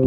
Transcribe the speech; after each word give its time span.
Hej 0.00 0.06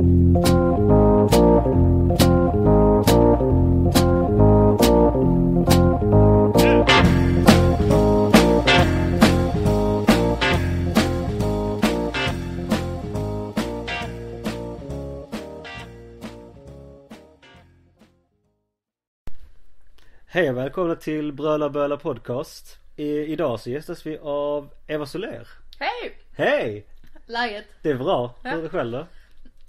och 20.49 20.57
välkomna 20.57 20.95
till 20.95 21.33
Bröla 21.33 21.69
Böla 21.69 21.97
Podcast. 21.97 22.77
I, 22.95 23.19
idag 23.19 23.59
så 23.59 23.69
gästas 23.69 24.05
vi 24.05 24.17
av 24.21 24.69
Eva 24.87 25.05
Soler. 25.05 25.47
Hej! 25.79 26.17
Hej! 26.37 26.85
Läget? 27.25 27.65
Det 27.81 27.89
är 27.89 27.95
bra. 27.95 28.35
Ja. 28.43 28.49
Hur 28.49 28.59
är 28.59 28.63
det 28.63 28.69
själv 28.69 28.91
då? 28.91 29.05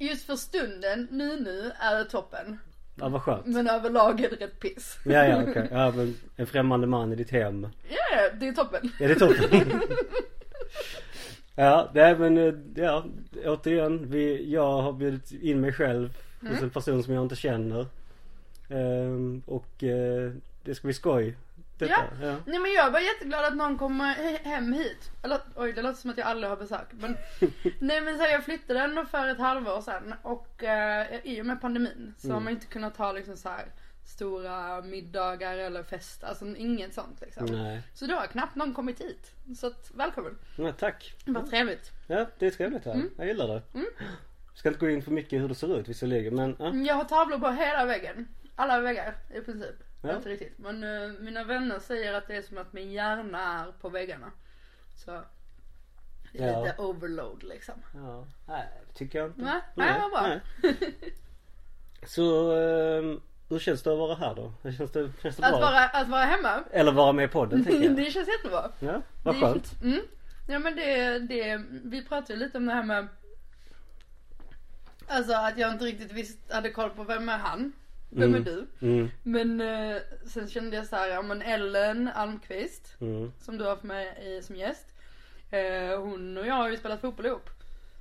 Just 0.05 0.27
för 0.27 0.37
stunden, 0.37 1.09
nu 1.11 1.41
nu, 1.41 1.73
är 1.79 1.99
det 1.99 2.05
toppen. 2.05 2.59
Ja 2.95 3.09
vad 3.09 3.23
skönt. 3.23 3.47
Men 3.47 3.69
överlag 3.69 4.21
är 4.21 4.31
det 4.31 4.37
rätt 4.37 4.61
piss. 4.61 4.99
Ja 5.05 5.25
ja 5.25 5.43
okej. 5.43 5.69
Ja 5.73 5.93
men 5.97 6.17
en 6.37 6.47
främmande 6.47 6.87
man 6.87 7.13
i 7.13 7.17
ditt 7.17 7.31
hem. 7.31 7.69
Ja, 7.89 8.31
det 8.41 8.49
är 8.49 8.53
toppen. 8.53 8.91
Är 9.01 9.09
det 9.09 9.15
toppen? 9.15 9.81
ja, 11.55 11.91
nej 11.95 12.19
men 12.19 12.39
eh, 12.39 12.55
ja, 12.75 13.05
återigen. 13.45 14.11
Vi, 14.11 14.53
jag 14.53 14.83
har 14.83 14.93
bjudit 14.93 15.33
in 15.33 15.61
mig 15.61 15.73
själv 15.73 16.17
hos 16.41 16.63
en 16.63 16.71
person 16.71 17.03
som 17.03 17.15
jag 17.15 17.23
inte 17.23 17.37
känner. 17.37 17.87
Ehm, 18.69 19.43
och 19.47 19.85
eh, 19.85 20.33
det 20.65 20.75
ska 20.75 20.87
bli 20.87 20.95
skoj. 20.95 21.37
Detta. 21.79 21.93
Ja. 22.21 22.27
ja. 22.27 22.37
Nej 22.47 22.59
men 22.59 22.73
jag 22.73 22.87
är 22.87 22.91
bara 22.91 23.03
jätteglad 23.03 23.45
att 23.45 23.57
någon 23.57 23.79
kommer 23.79 24.15
he- 24.15 24.45
hem 24.45 24.73
hit. 24.73 25.11
Eller 25.23 25.39
oj 25.57 25.73
det 25.73 25.83
låter 25.83 26.01
som 26.01 26.11
att 26.11 26.19
jag 26.19 26.27
aldrig 26.27 26.51
har 26.51 26.57
besök. 26.57 26.87
Men 26.91 27.17
nej 27.81 28.01
men 28.01 28.17
så 28.17 28.23
här, 28.23 28.31
jag 28.33 28.45
flyttade 28.45 28.81
ändå 28.81 29.05
för 29.05 29.29
ett 29.29 29.39
halvår 29.39 29.81
sedan. 29.81 30.15
Och 30.23 30.65
eh, 30.65 31.07
i 31.25 31.41
och 31.43 31.47
med 31.47 31.61
pandemin 31.61 32.15
så 32.19 32.33
har 32.33 32.41
man 32.41 32.53
inte 32.53 32.67
kunnat 32.67 32.97
ha 32.97 33.13
liksom 33.13 33.37
så 33.37 33.49
här 33.49 33.65
stora 34.07 34.83
middagar 34.83 35.59
eller 35.59 35.83
fest. 35.83 36.25
Alltså 36.25 36.45
inget 36.57 36.95
sånt 36.95 37.21
liksom. 37.21 37.47
Nej. 37.47 37.83
Så 37.95 38.07
då 38.07 38.15
har 38.15 38.27
knappt 38.27 38.55
någon 38.55 38.75
kommit 38.75 39.01
hit. 39.01 39.33
Så 39.57 39.67
att, 39.67 39.91
välkommen. 39.95 40.39
Ja, 40.57 40.73
tack. 40.73 41.15
Vad 41.27 41.51
trevligt. 41.51 41.91
Ja, 42.07 42.27
det 42.39 42.47
är 42.47 42.51
trevligt 42.51 42.85
här. 42.85 43.03
Jag 43.19 43.27
gillar 43.27 43.49
det. 43.49 43.63
Ska 44.55 44.69
inte 44.69 44.81
gå 44.81 44.91
in 44.91 45.03
för 45.03 45.11
mycket 45.11 45.43
hur 45.43 45.49
det 45.49 45.55
ser 45.55 45.81
ut 45.81 45.89
visserligen 45.89 46.35
men 46.35 46.57
ja. 46.59 46.75
Jag 46.75 46.95
har 46.95 47.05
tavlor 47.05 47.39
på 47.39 47.51
hela 47.51 47.85
väggen. 47.85 48.29
Alla 48.57 48.81
väggar 48.81 49.15
i 49.35 49.41
princip. 49.41 49.75
Ja. 50.05 50.17
Inte 50.17 50.29
riktigt. 50.29 50.59
Men 50.59 50.85
eh, 50.85 51.13
mina 51.21 51.45
vänner 51.45 51.79
säger 51.79 52.13
att 52.15 52.27
det 52.29 52.37
är 52.37 52.43
som 52.43 52.59
att 52.59 52.73
min 52.73 52.93
hjärna 52.93 53.61
är 53.61 53.73
på 53.81 53.89
väggarna. 53.89 54.31
Så 55.05 55.21
det 56.33 56.43
är 56.43 56.53
Ja. 56.53 56.65
lite 56.65 56.77
overload 56.83 57.43
liksom. 57.43 57.75
ja. 57.95 58.27
Nej 58.49 58.69
tycker 58.95 59.19
jag 59.19 59.29
inte. 59.29 59.41
Nej, 59.43 59.61
nej, 59.75 60.01
vad 60.01 60.11
bra. 60.11 60.23
nej. 60.29 60.41
Så 62.07 62.53
ehm, 62.53 63.21
hur 63.49 63.59
känns 63.59 63.83
det 63.83 63.93
att 63.93 63.99
vara 63.99 64.15
här 64.15 64.35
då? 64.35 64.53
Hur 64.63 64.73
Känns 64.73 64.91
det, 64.93 65.11
känns 65.23 65.37
det 65.37 65.47
Att 65.47 65.53
bra? 65.53 65.61
vara, 65.61 65.85
att 65.85 66.09
vara 66.09 66.25
hemma. 66.25 66.65
Eller 66.71 66.93
vara 66.93 67.13
med 67.13 67.25
i 67.25 67.29
podden 67.29 67.65
tänker 67.65 67.83
jag. 67.85 67.97
det 68.05 68.11
känns 68.11 68.29
jättebra. 68.29 68.71
Ja, 68.79 69.03
vad 69.25 69.35
Det 69.35 69.41
skönt. 69.41 69.83
Mm. 69.83 70.01
Ja 70.49 70.59
men 70.59 70.77
det, 70.77 71.19
det, 71.19 71.63
vi 71.85 72.05
pratade 72.05 72.33
ju 72.33 72.39
lite 72.39 72.59
om 72.59 72.67
det 72.67 72.73
här 72.73 72.83
med 72.83 73.09
Alltså 75.09 75.33
att 75.35 75.59
jag 75.59 75.73
inte 75.73 75.85
riktigt 75.85 76.13
visst, 76.13 76.53
hade 76.53 76.71
koll 76.71 76.91
på 76.91 77.05
vem 77.05 77.29
är 77.29 77.39
han? 77.39 77.73
Vem 78.17 78.35
är 78.35 78.41
du? 78.41 78.67
Mm, 78.81 79.11
Men 79.23 79.61
eh, 79.61 80.03
sen 80.27 80.49
kände 80.49 80.77
jag 80.77 80.87
så 80.87 80.97
här, 80.97 81.09
ja 81.09 81.23
men 81.23 81.43
Ellen 81.43 82.09
Almqvist 82.09 82.97
mm. 83.01 83.33
som 83.39 83.59
du 83.59 83.65
har 83.65 83.71
haft 83.71 83.83
med 83.83 84.23
i, 84.23 84.43
som 84.43 84.57
gäst. 84.57 84.87
Eh, 85.51 86.01
hon 86.01 86.39
och 86.39 86.47
jag 86.47 86.55
har 86.55 86.71
ju 86.71 86.77
spelat 86.77 87.01
fotboll 87.01 87.27
ihop. 87.27 87.51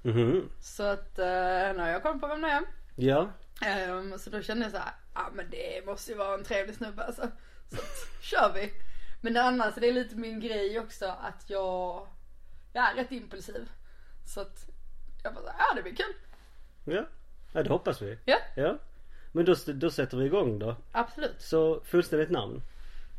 Mhm. 0.02 0.50
Så 0.60 0.84
att 0.84 1.20
eh, 1.20 1.26
har 1.26 1.90
jag 1.90 2.04
koll 2.04 2.20
på 2.20 2.28
vem 2.28 2.42
det 2.42 2.48
är. 2.48 2.64
Ja. 2.96 3.30
Ehm, 3.66 4.20
så 4.20 4.30
då 4.30 4.42
kände 4.42 4.66
jag 4.66 4.72
så 4.72 4.78
här, 4.78 4.94
ja 5.14 5.30
men 5.34 5.50
det 5.50 5.86
måste 5.86 6.12
ju 6.12 6.18
vara 6.18 6.34
en 6.34 6.44
trevlig 6.44 6.76
snubbe 6.76 7.04
alltså. 7.04 7.22
Så 7.72 7.80
att, 7.80 8.22
kör 8.22 8.54
vi. 8.54 8.74
Men 9.22 9.38
annars 9.38 9.76
det 9.76 9.88
är 9.88 9.94
lite 9.94 10.16
min 10.16 10.40
grej 10.40 10.80
också 10.80 11.06
att 11.06 11.50
jag, 11.50 12.08
jag 12.74 12.92
är 12.92 12.96
rätt 12.96 13.12
impulsiv. 13.12 13.70
Så 14.26 14.42
att 14.42 14.66
jag 15.24 15.34
bara, 15.34 15.44
ja 15.58 15.76
det 15.76 15.82
blir 15.82 15.96
kul. 15.96 16.14
Ja. 16.86 17.06
Ja 17.54 17.64
det 17.64 17.70
hoppas 17.70 18.02
vi. 18.02 18.18
Ja, 18.26 18.38
Ja. 18.56 18.78
Men 19.36 19.46
då, 19.46 19.56
då 19.74 19.90
sätter 19.90 20.18
vi 20.18 20.26
igång 20.26 20.60
då. 20.60 20.76
absolut. 20.92 21.36
Så 21.42 21.82
fullständigt 21.86 22.30
namn. 22.32 22.62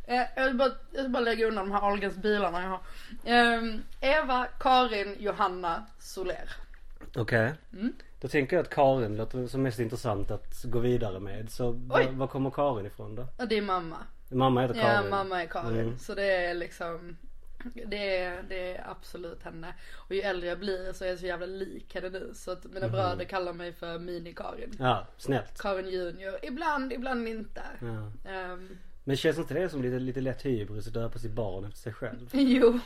Eh, 0.06 0.22
jag, 0.36 0.44
vill 0.46 0.54
bara, 0.56 0.70
jag 0.92 1.00
ska 1.00 1.08
bara 1.08 1.22
lägga 1.22 1.46
undan 1.46 1.68
de 1.68 1.72
här 1.74 1.80
Ahlgrens 1.82 2.16
bilarna 2.16 2.62
jag 2.62 2.68
har. 2.68 2.80
Ehm, 3.24 3.82
Eva 4.00 4.46
Karin 4.60 5.16
Johanna 5.18 5.84
Soler. 5.98 6.48
Okej. 7.16 7.52
Mm. 7.72 7.92
Då 8.20 8.28
tänker 8.28 8.56
jag 8.56 8.62
att 8.64 8.74
Karin 8.74 9.16
låter 9.16 9.46
som 9.46 9.62
mest 9.62 9.78
intressant 9.78 10.30
att 10.30 10.64
gå 10.64 10.78
vidare 10.78 11.20
med. 11.20 11.50
Så 11.50 11.70
var, 11.70 12.02
var 12.12 12.26
kommer 12.26 12.50
Karin 12.50 12.86
ifrån 12.86 13.14
då? 13.14 13.26
Och 13.38 13.48
det 13.48 13.58
är 13.58 13.62
mamma. 13.62 13.96
Mamma 14.28 14.60
heter 14.62 14.74
Ja, 14.74 14.82
Karin. 14.82 15.10
mamma 15.10 15.42
är 15.42 15.46
Karin. 15.46 15.80
Mm. 15.80 15.98
Så 15.98 16.14
det 16.14 16.32
är 16.46 16.54
liksom 16.54 17.16
det 17.86 18.16
är, 18.18 18.42
det 18.48 18.76
är 18.76 18.90
absolut 18.90 19.42
henne. 19.42 19.74
Och 19.94 20.14
ju 20.14 20.20
äldre 20.20 20.48
jag 20.48 20.58
blir 20.58 20.92
så 20.92 21.04
är 21.04 21.08
jag 21.08 21.18
så 21.18 21.26
jävla 21.26 21.46
lik 21.46 21.94
henne 21.94 22.08
nu. 22.08 22.30
Så 22.34 22.50
att 22.50 22.64
mina 22.64 22.88
bröder 22.88 23.24
kallar 23.24 23.52
mig 23.52 23.72
för 23.72 23.98
Mini-Karin. 23.98 24.76
Ja, 24.78 25.06
snällt. 25.16 25.58
Karin 25.58 25.88
Junior. 25.88 26.34
Ibland, 26.42 26.92
ibland 26.92 27.28
inte. 27.28 27.62
Ja. 27.80 28.30
Ehm, 28.30 28.78
Men 29.04 29.16
känns 29.16 29.38
inte 29.38 29.54
det 29.54 29.68
som 29.68 29.82
lite, 29.82 29.98
lite 29.98 30.20
lätt 30.20 30.46
hybris 30.46 30.86
att 30.86 30.92
döpa 30.94 31.18
sitt 31.18 31.32
barn 31.32 31.64
efter 31.64 31.78
sig 31.78 31.92
själv? 31.92 32.28
jo. 32.32 32.80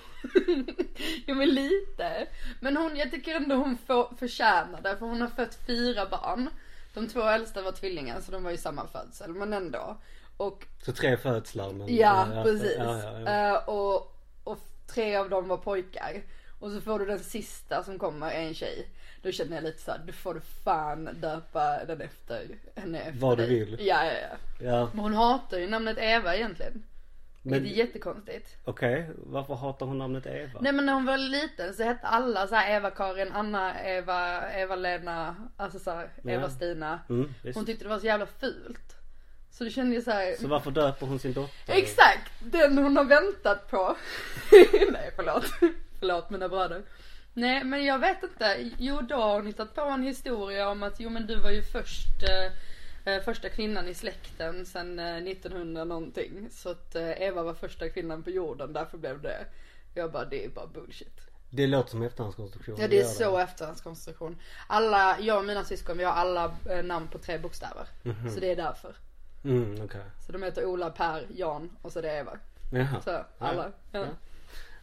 jo 1.27 1.34
men 1.34 1.49
lite. 1.49 2.27
Men 2.60 2.77
hon, 2.77 2.97
jag 2.97 3.10
tycker 3.10 3.34
ändå 3.34 3.55
hon 3.55 3.78
får, 3.87 4.16
förtjänar 4.19 4.81
det. 4.83 4.97
För 4.97 5.06
hon 5.06 5.21
har 5.21 5.28
fött 5.28 5.59
fyra 5.66 6.06
barn. 6.06 6.50
De 6.95 7.09
två 7.09 7.22
äldsta 7.22 7.62
var 7.62 7.72
tvillingar 7.72 8.21
så 8.21 8.33
de 8.33 8.45
var 8.45 8.50
ju 8.50 8.56
samma 8.56 8.87
födsel. 8.87 9.31
Men 9.34 9.53
ändå. 9.53 9.97
Och 10.37 10.66
Så 10.83 10.93
tre 10.93 11.16
födslar 11.16 11.72
men... 11.72 11.97
Ja, 11.97 12.28
precis. 12.45 12.77
Ja, 12.78 13.03
ja, 13.03 13.21
ja. 13.21 13.56
Eh, 13.56 13.69
och, 13.69 13.97
och 13.97 14.17
tre 14.94 15.16
av 15.16 15.31
dem 15.31 15.49
var 15.49 15.56
pojkar. 15.56 16.22
Och 16.60 16.71
så 16.71 16.81
får 16.81 16.99
du 16.99 17.06
den 17.06 17.19
sista 17.19 17.82
som 17.84 17.99
kommer, 17.99 18.31
en 18.31 18.54
tjej. 18.54 18.88
Då 19.22 19.32
känner 19.32 19.54
jag 19.54 19.65
lite 19.65 19.82
såhär, 19.82 19.99
du 20.06 20.12
får 20.12 20.34
du 20.34 20.41
fan 20.65 21.09
döpa 21.21 21.84
den 21.84 22.00
efter 22.00 22.47
henne 22.76 23.00
efter 23.00 23.21
Vad 23.21 23.38
du 23.38 23.47
dig. 23.47 23.65
vill. 23.65 23.77
Ja, 23.87 24.04
ja, 24.04 24.12
ja. 24.12 24.37
ja. 24.66 24.91
Men 24.93 25.00
hon 25.00 25.15
hatar 25.15 25.59
ju 25.59 25.66
namnet 25.66 25.98
Eva 25.98 26.37
egentligen. 26.37 26.82
Men- 27.43 27.62
Det 27.62 27.69
är 27.69 27.72
jättekonstigt. 27.72 28.56
Okej, 28.65 29.10
varför 29.16 29.54
hatar 29.54 29.87
hon 29.87 29.98
namnet 29.98 30.27
Eva? 30.27 30.60
Nej 30.60 30.72
men 30.72 30.87
när 30.87 30.93
hon 30.93 31.04
var 31.06 31.16
liten 31.19 31.75
så 31.75 31.82
hette 31.82 32.06
alla 32.06 32.47
så 32.47 32.54
Eva-Karin, 32.56 33.32
Anna, 33.32 33.82
Eva, 33.84 34.50
Eva-Lena, 34.53 35.37
alltså 35.56 35.78
så 35.78 35.91
här, 35.91 36.09
Ja. 36.22 36.31
Eva-Stina. 36.31 37.00
Mm. 37.09 37.34
Hon 37.54 37.66
tyckte 37.66 37.84
det 37.84 37.88
var 37.88 37.98
så 37.98 38.06
jävla 38.06 38.27
fult. 38.27 38.94
Så 39.58 39.64
det 39.64 39.70
kände 39.70 39.94
jag 39.94 40.04
så 40.04 40.10
här. 40.10 40.36
Så 40.36 40.48
varför 40.48 40.70
döper 40.70 41.06
hon 41.06 41.19
sin 41.19 41.32
dotter? 41.32 41.74
Exakt! 41.74 42.32
Den 42.41 42.78
hon 42.78 42.96
har 42.96 43.04
väntat 43.04 43.70
på. 43.70 43.96
Nej 44.92 45.10
förlåt. 45.16 45.44
förlåt 45.98 46.30
mina 46.30 46.48
bröder. 46.48 46.82
Nej 47.34 47.64
men 47.64 47.84
jag 47.84 47.98
vet 47.98 48.22
inte. 48.22 48.70
Jo 48.78 49.00
då 49.00 49.16
har 49.16 49.34
hon 49.34 49.47
hittat 49.47 49.74
på 49.74 49.80
en 49.80 50.02
historia 50.02 50.68
om 50.68 50.82
att 50.82 51.00
jo 51.00 51.10
men 51.10 51.26
du 51.26 51.36
var 51.36 51.50
ju 51.50 51.62
först 51.62 52.22
eh, 52.22 53.12
eh, 53.12 53.22
första 53.22 53.48
kvinnan 53.48 53.88
i 53.88 53.94
släkten 53.94 54.66
sen 54.66 54.98
eh, 54.98 55.16
1900 55.16 55.84
någonting. 55.84 56.48
Så 56.50 56.70
att 56.70 56.94
eh, 56.94 57.22
Eva 57.22 57.42
var 57.42 57.54
första 57.54 57.88
kvinnan 57.88 58.22
på 58.22 58.30
jorden 58.30 58.72
därför 58.72 58.98
blev 58.98 59.22
det. 59.22 59.47
Jag 59.94 60.12
bara 60.12 60.24
det 60.24 60.44
är 60.44 60.48
bara 60.48 60.66
bullshit. 60.66 61.20
Det 61.50 61.66
låter 61.66 61.91
som 61.91 62.02
efterhandskonstruktion. 62.02 62.76
Ja 62.80 62.88
det 62.88 63.00
är 63.00 63.04
så 63.04 63.38
efterhandskonstruktion. 63.38 64.36
Alla, 64.66 65.20
jag 65.20 65.38
och 65.38 65.44
mina 65.44 65.64
syskon 65.64 65.98
vi 65.98 66.04
har 66.04 66.12
alla 66.12 66.56
eh, 66.70 66.84
namn 66.84 67.08
på 67.08 67.18
tre 67.18 67.38
bokstäver. 67.38 67.86
Mhm. 68.02 68.30
Så 68.30 68.41
det 68.41 68.50
är 68.50 68.56
därför. 68.56 68.94
Mm, 69.48 69.84
okej. 69.84 70.00
Så 70.26 70.32
de 70.32 70.42
heter 70.42 70.64
Ola, 70.64 70.91
Per, 70.91 71.26
Jan 71.34 71.76
och 71.82 71.92
så 71.92 72.00
det 72.00 72.10
är 72.10 72.20
Eva. 72.20 72.38
Jaha. 72.72 73.00
Så 73.03 73.25
alla. 73.38 73.72
Ja. 73.92 73.98
Ja. 74.00 74.06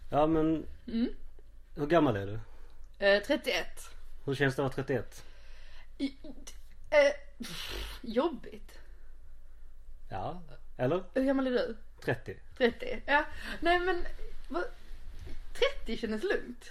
Ja 0.10 0.28
men, 0.28 0.66
Mm. 0.88 1.10
hur 1.76 1.86
gammal 1.88 2.16
är 2.16 2.26
du? 2.28 2.40
Eh, 3.06 3.24
31. 3.24 3.68
Hur 4.26 4.36
känns 4.36 4.56
det 4.56 4.66
att 4.66 4.78
vara 4.78 4.86
31? 4.86 5.24
I, 5.98 6.16
eh, 6.90 7.14
pff, 7.38 8.00
jobbigt. 8.02 8.80
Ja, 10.10 10.42
eller? 10.78 11.04
Hur 11.14 11.24
gammal 11.24 11.48
är 11.48 11.52
du? 11.52 11.78
30? 12.02 12.36
30? 12.58 13.02
Ja. 13.06 13.26
Nej 13.60 13.80
men, 13.80 14.06
vad, 14.50 14.64
30 15.84 15.98
kändes 15.98 16.24
lugnt. 16.24 16.66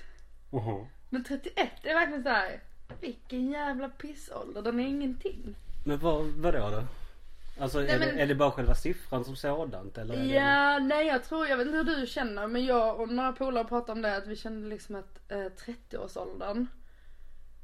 Mhm. 0.51 0.87
Men 1.11 1.25
31 1.25 1.71
är 1.83 1.95
verkligen 1.95 2.23
så 2.23 2.29
här. 2.29 2.61
vilken 3.01 3.51
jävla 3.51 3.89
pissålder, 3.89 4.63
den 4.63 4.81
är 4.81 4.87
ingenting. 4.87 5.55
Men 5.85 5.99
vad, 5.99 6.25
vadå 6.27 6.71
då? 6.71 6.85
Alltså 7.59 7.79
Nej, 7.79 7.91
är, 7.91 7.99
men- 7.99 8.17
det, 8.17 8.23
är 8.23 8.27
det 8.27 8.35
bara 8.35 8.51
själva 8.51 8.75
siffran 8.75 9.25
som 9.25 9.37
sådant 9.37 9.99
eller? 9.99 10.15
är 10.15 10.19
det- 10.19 10.27
Ja, 10.35 10.79
nej 10.79 11.07
jag 11.07 11.25
tror, 11.25 11.47
jag 11.47 11.57
vet 11.57 11.67
inte 11.67 11.79
hur 11.79 11.85
du 12.01 12.07
känner 12.07 12.47
men 12.47 12.65
jag 12.65 13.01
och 13.01 13.09
några 13.09 13.33
polare 13.33 13.65
pratade 13.65 13.93
om 13.93 14.03
det 14.03 14.17
att 14.17 14.27
vi 14.27 14.37
kände 14.37 14.69
liksom 14.69 14.95
att 14.97 15.33
eh, 15.33 15.37
30-årsåldern 15.39 16.67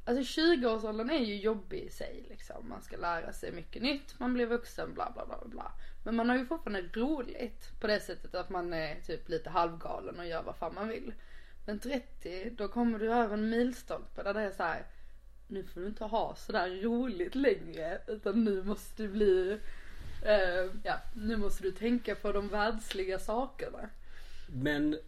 Alltså 0.05 0.41
20-årsåldern 0.41 1.09
är 1.09 1.19
ju 1.19 1.35
jobbig 1.35 1.79
i 1.79 1.89
sig 1.89 2.25
liksom. 2.29 2.69
Man 2.69 2.81
ska 2.81 2.97
lära 2.97 3.33
sig 3.33 3.51
mycket 3.51 3.81
nytt, 3.81 4.19
man 4.19 4.33
blir 4.33 4.45
vuxen, 4.45 4.93
bla 4.93 5.11
bla 5.15 5.25
bla 5.25 5.37
bla. 5.45 5.71
Men 6.03 6.15
man 6.15 6.29
har 6.29 6.37
ju 6.37 6.45
fortfarande 6.45 6.81
roligt 6.99 7.79
på 7.81 7.87
det 7.87 7.99
sättet 7.99 8.35
att 8.35 8.49
man 8.49 8.73
är 8.73 8.95
typ 9.01 9.29
lite 9.29 9.49
halvgalen 9.49 10.19
och 10.19 10.25
gör 10.27 10.43
vad 10.43 10.55
fan 10.55 10.73
man 10.75 10.87
vill. 10.87 11.13
Men 11.65 11.79
30, 11.79 12.49
då 12.49 12.67
kommer 12.67 12.99
du 12.99 13.13
över 13.13 13.33
en 13.33 13.49
milstolpe 13.49 14.23
där 14.23 14.33
det 14.33 14.41
är 14.41 14.51
så 14.51 14.63
här. 14.63 14.85
nu 15.47 15.63
får 15.63 15.81
du 15.81 15.87
inte 15.87 16.03
ha 16.05 16.35
sådär 16.35 16.81
roligt 16.83 17.35
längre 17.35 18.01
utan 18.07 18.43
nu 18.43 18.63
måste 18.63 19.03
du 19.03 19.09
bli, 19.09 19.59
eh, 20.21 20.71
ja, 20.83 20.93
nu 21.13 21.37
måste 21.37 21.63
du 21.63 21.71
tänka 21.71 22.15
på 22.15 22.31
de 22.31 22.47
världsliga 22.47 23.19
sakerna. 23.19 23.89
Men 24.47 24.99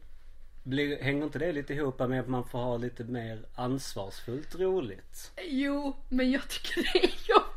blir, 0.63 1.01
hänger 1.01 1.23
inte 1.23 1.39
det 1.39 1.51
lite 1.51 1.73
ihop 1.73 1.99
med 1.99 2.19
att 2.19 2.27
man 2.27 2.43
får 2.43 2.59
ha 2.59 2.77
lite 2.77 3.03
mer 3.03 3.45
ansvarsfullt 3.55 4.55
roligt? 4.55 5.31
Jo, 5.47 5.95
men 6.09 6.31
jag 6.31 6.49
tycker 6.49 6.83
det 6.93 6.99
är 6.99 7.11
jobbigt. 7.29 7.52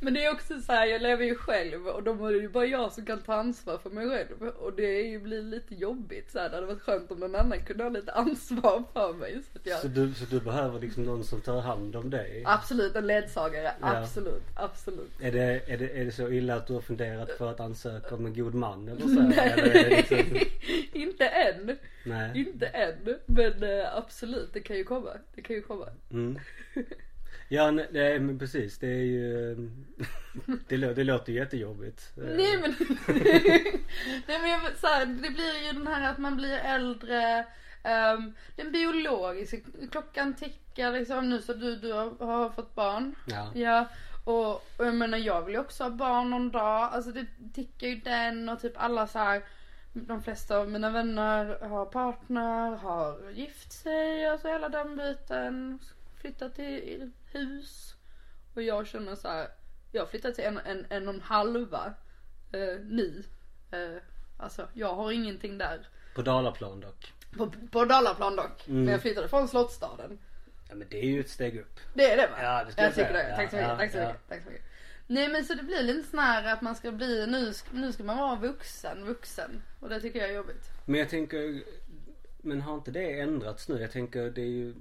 Men 0.00 0.14
det 0.14 0.24
är 0.24 0.32
också 0.32 0.60
så 0.60 0.72
här, 0.72 0.86
jag 0.86 1.02
lever 1.02 1.24
ju 1.24 1.34
själv 1.34 1.86
och 1.86 2.02
då 2.02 2.26
är 2.26 2.32
det 2.32 2.38
ju 2.38 2.48
bara 2.48 2.66
jag 2.66 2.92
som 2.92 3.06
kan 3.06 3.22
ta 3.22 3.34
ansvar 3.34 3.78
för 3.78 3.90
mig 3.90 4.08
själv. 4.08 4.48
Och 4.48 4.72
det 4.72 5.00
är 5.00 5.06
ju 5.06 5.18
blir 5.18 5.42
lite 5.42 5.74
jobbigt 5.74 6.30
så 6.30 6.38
här. 6.38 6.48
Det 6.48 6.54
hade 6.54 6.66
varit 6.66 6.82
skönt 6.82 7.10
om 7.10 7.20
någon 7.20 7.34
annan 7.34 7.64
kunde 7.64 7.84
ha 7.84 7.90
lite 7.90 8.12
ansvar 8.12 8.84
för 8.92 9.12
mig. 9.12 9.42
Så, 9.52 9.58
att 9.58 9.66
jag... 9.66 9.78
Så, 9.78 9.88
du, 9.88 10.14
så 10.14 10.24
du 10.24 10.40
behöver 10.40 10.80
liksom 10.80 11.02
någon 11.02 11.24
som 11.24 11.40
tar 11.40 11.60
hand 11.60 11.96
om 11.96 12.10
dig? 12.10 12.42
Absolut, 12.46 12.96
en 12.96 13.06
ledsagare. 13.06 13.72
Ja. 13.80 13.96
Absolut, 13.96 14.42
absolut. 14.56 15.20
Är 15.20 15.32
det, 15.32 15.60
är, 15.66 15.78
det, 15.78 16.00
är 16.00 16.04
det 16.04 16.12
så 16.12 16.28
illa 16.28 16.54
att 16.54 16.66
du 16.66 16.72
har 16.72 16.80
funderat 16.80 17.38
på 17.38 17.46
att 17.46 17.60
ansöka 17.60 18.14
om 18.14 18.26
en 18.26 18.34
god 18.34 18.54
man 18.54 18.88
eller 18.88 19.00
så? 19.00 19.22
Nej, 19.22 19.54
Eller 19.58 19.90
liksom, 19.90 20.18
inte 20.92 21.26
än. 21.26 21.76
nej. 22.04 22.40
Inte 22.40 22.66
än. 22.66 23.18
Men 23.26 23.62
eh, 23.62 23.96
absolut, 23.96 24.52
det 24.52 24.60
kan 24.60 24.76
ju 24.76 24.84
komma. 24.84 25.10
Det 25.34 25.42
kan 25.42 25.56
ju 25.56 25.62
komma. 25.62 25.88
Mm. 26.10 26.38
Ja 27.48 27.70
nej, 27.70 28.18
men 28.20 28.38
precis 28.38 28.78
det 28.78 28.86
är 28.88 29.04
ju 29.04 29.54
det, 30.68 30.76
lå- 30.76 30.94
det 30.94 31.04
låter 31.04 31.32
ju 31.32 31.38
jättejobbigt. 31.38 32.12
Nej 32.16 32.58
men, 32.60 32.74
nej 34.26 34.38
men 34.40 34.50
jag, 34.50 34.60
så 34.76 34.86
här, 34.86 35.06
det 35.06 35.30
blir 35.30 35.66
ju 35.66 35.72
den 35.72 35.86
här 35.86 36.10
att 36.10 36.18
man 36.18 36.36
blir 36.36 36.58
äldre. 36.58 37.46
Um, 38.16 38.34
den 38.56 38.72
biologiska 38.72 39.56
klockan 39.90 40.34
tickar 40.34 40.92
liksom 40.92 41.30
nu 41.30 41.42
så 41.42 41.52
du, 41.54 41.76
du 41.76 41.92
har, 41.92 42.26
har 42.26 42.50
fått 42.50 42.74
barn. 42.74 43.14
Ja. 43.26 43.50
Ja. 43.54 43.86
Och, 44.24 44.52
och 44.54 44.86
jag 44.86 44.94
menar 44.94 45.18
jag 45.18 45.42
vill 45.42 45.54
ju 45.54 45.60
också 45.60 45.82
ha 45.82 45.90
barn 45.90 46.30
någon 46.30 46.50
dag. 46.50 46.90
Alltså 46.92 47.10
det 47.12 47.26
tickar 47.54 47.86
ju 47.86 47.96
den 47.96 48.48
och 48.48 48.60
typ 48.60 48.72
alla 48.76 49.06
så 49.06 49.18
här. 49.18 49.42
De 49.92 50.22
flesta 50.22 50.58
av 50.58 50.70
mina 50.70 50.90
vänner 50.90 51.58
har 51.68 51.86
partner, 51.86 52.76
har 52.76 53.30
gift 53.30 53.72
sig, 53.72 54.26
alltså 54.26 54.48
hela 54.48 54.68
den 54.68 54.96
biten. 54.96 55.78
Flyttat 56.20 56.54
till 56.54 57.10
hus. 57.36 57.94
Och 58.54 58.62
jag 58.62 58.86
känner 58.86 59.14
så 59.14 59.28
här. 59.28 59.48
Jag 59.92 60.02
har 60.02 60.06
flyttat 60.06 60.34
till 60.34 60.44
en, 60.44 60.58
en, 60.58 60.86
en 60.90 61.08
och 61.08 61.14
en 61.14 61.20
halva 61.20 61.94
eh, 62.52 62.80
nu. 62.84 63.24
Eh, 63.70 64.02
alltså 64.38 64.68
jag 64.74 64.94
har 64.94 65.12
ingenting 65.12 65.58
där. 65.58 65.88
På 66.14 66.22
Dalaplan 66.22 66.80
dock. 66.80 67.12
På, 67.36 67.50
på 67.70 67.84
Dalaplan 67.84 68.36
dock. 68.36 68.68
Mm. 68.68 68.84
Men 68.84 68.92
jag 68.92 69.02
flyttade 69.02 69.28
från 69.28 69.48
Slottsstaden. 69.48 70.18
Ja 70.68 70.74
men 70.74 70.86
det 70.90 71.04
är 71.04 71.08
ju 71.10 71.20
ett 71.20 71.30
steg 71.30 71.58
upp. 71.60 71.80
Det 71.94 72.10
är 72.12 72.16
det 72.16 72.26
va? 72.26 72.36
Ja, 72.42 72.64
det 72.64 72.72
ska 72.72 72.80
jag 72.82 72.88
jag 72.88 72.94
tycker 72.94 73.12
säga. 73.12 73.28
det. 73.28 73.36
Tack 73.36 73.50
så 73.50 73.56
Ja, 73.56 73.76
mycket. 73.76 73.78
ja, 73.78 73.78
tack, 73.78 73.92
så 73.92 73.98
ja. 73.98 74.06
mycket 74.08 74.28
tack 74.28 74.42
så 74.44 74.50
mycket. 74.50 74.64
Nej 75.06 75.28
men 75.28 75.44
så 75.44 75.54
det 75.54 75.62
blir 75.62 75.82
lite 75.82 76.08
sån 76.10 76.18
här 76.18 76.52
att 76.54 76.62
man 76.62 76.74
ska 76.76 76.92
bli, 76.92 77.26
nu, 77.26 77.52
nu 77.70 77.92
ska 77.92 78.04
man 78.04 78.18
vara 78.18 78.36
vuxen, 78.36 79.04
vuxen. 79.04 79.62
Och 79.80 79.88
det 79.88 80.00
tycker 80.00 80.18
jag 80.18 80.30
är 80.30 80.34
jobbigt. 80.34 80.64
Men 80.84 81.00
jag 81.00 81.08
tänker, 81.08 81.62
men 82.38 82.60
har 82.60 82.74
inte 82.74 82.90
det 82.90 83.20
ändrats 83.20 83.68
nu? 83.68 83.80
Jag 83.80 83.92
tänker 83.92 84.30
det 84.30 84.40
är 84.40 84.46
ju 84.46 84.74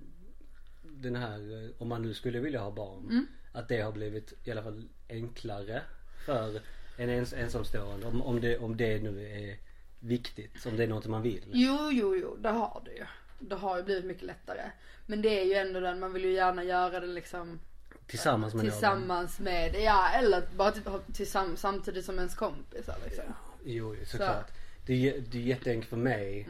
den 1.01 1.15
här, 1.15 1.63
eh, 1.65 1.69
om 1.81 1.87
man 1.87 2.01
nu 2.01 2.13
skulle 2.13 2.39
vilja 2.39 2.59
ha 2.61 2.71
barn. 2.71 3.03
Mm. 3.09 3.27
Att 3.53 3.67
det 3.67 3.81
har 3.81 3.91
blivit 3.91 4.33
i 4.43 4.51
alla 4.51 4.63
fall 4.63 4.87
enklare 5.09 5.81
för 6.25 6.61
en 6.97 7.09
ens, 7.09 7.33
ensamstående. 7.33 8.07
Om, 8.07 8.21
om, 8.21 8.41
det, 8.41 8.57
om 8.57 8.77
det 8.77 8.99
nu 9.03 9.27
är 9.29 9.57
viktigt, 9.99 10.65
om 10.65 10.77
det 10.77 10.83
är 10.83 10.87
något 10.87 11.05
man 11.07 11.21
vill. 11.21 11.43
Jo, 11.53 11.89
jo, 11.91 12.15
jo, 12.15 12.35
det 12.35 12.49
har 12.49 12.81
det 12.85 12.91
ju. 12.91 13.05
Det 13.39 13.55
har 13.55 13.77
ju 13.77 13.83
blivit 13.83 14.05
mycket 14.05 14.23
lättare. 14.23 14.71
Men 15.05 15.21
det 15.21 15.39
är 15.41 15.45
ju 15.45 15.53
ändå 15.53 15.79
den, 15.79 15.99
man 15.99 16.13
vill 16.13 16.23
ju 16.25 16.31
gärna 16.33 16.63
göra 16.63 16.99
det 16.99 17.07
liksom 17.07 17.59
Tillsammans 18.07 18.53
med 18.53 18.63
någon. 18.63 18.71
tillsammans 18.71 19.39
med, 19.39 19.75
ja 19.79 20.09
eller 20.09 20.43
bara 20.55 20.71
typ 20.71 20.85
ha- 20.87 21.01
tillsamm- 21.13 21.55
samtidigt 21.55 22.05
som 22.05 22.15
ens 22.17 22.35
kompisar 22.35 22.95
liksom. 23.05 23.23
Jo, 23.65 23.95
jo, 23.99 24.05
såklart. 24.05 24.51
Det 24.85 24.93
är, 25.09 25.19
det 25.31 25.37
är 25.37 25.41
jätteenkelt 25.41 25.89
för 25.89 25.97
mig. 25.97 26.49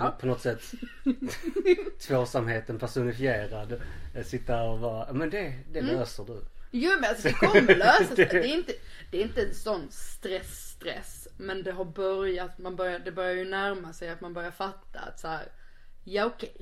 Ja. 0.00 0.16
på 0.20 0.26
något 0.26 0.40
sätt 0.40 0.62
tvåsamheten 2.00 2.78
personifierad. 2.78 3.80
Eh, 4.14 4.24
Sitta 4.24 4.62
och 4.62 4.78
vara, 4.80 5.12
men 5.12 5.30
det, 5.30 5.54
det 5.72 5.78
Mm. 5.78 5.96
löser 5.96 6.24
du. 6.24 6.44
Jo 6.70 6.90
men 7.00 7.10
alltså 7.10 7.28
det 7.28 7.34
kommer 7.34 7.74
lösa 7.76 8.04
sig. 8.04 8.16
Det- 8.16 8.24
Det 8.32 8.38
är 8.38 8.54
inte, 8.54 8.72
det 9.10 9.18
är 9.18 9.22
inte 9.22 9.42
en 9.42 9.54
sån 9.54 9.86
stress 9.90 10.68
stress. 10.70 11.28
Men 11.36 11.62
det 11.62 11.72
har 11.72 11.84
börjat, 11.84 12.58
man 12.58 12.76
börjar, 12.76 12.98
det 12.98 13.12
börjar 13.12 13.32
ju 13.34 13.44
närma 13.44 13.92
sig 13.92 14.08
att 14.10 14.20
man 14.20 14.34
börjar 14.34 14.50
fatta 14.50 14.98
att 15.00 15.20
så 15.20 15.28
här, 15.28 15.44
ja 16.04 16.24
okej. 16.24 16.56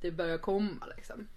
Det 0.00 0.10
börjar 0.10 0.38
komma 0.38 0.86
liksom. 0.96 1.28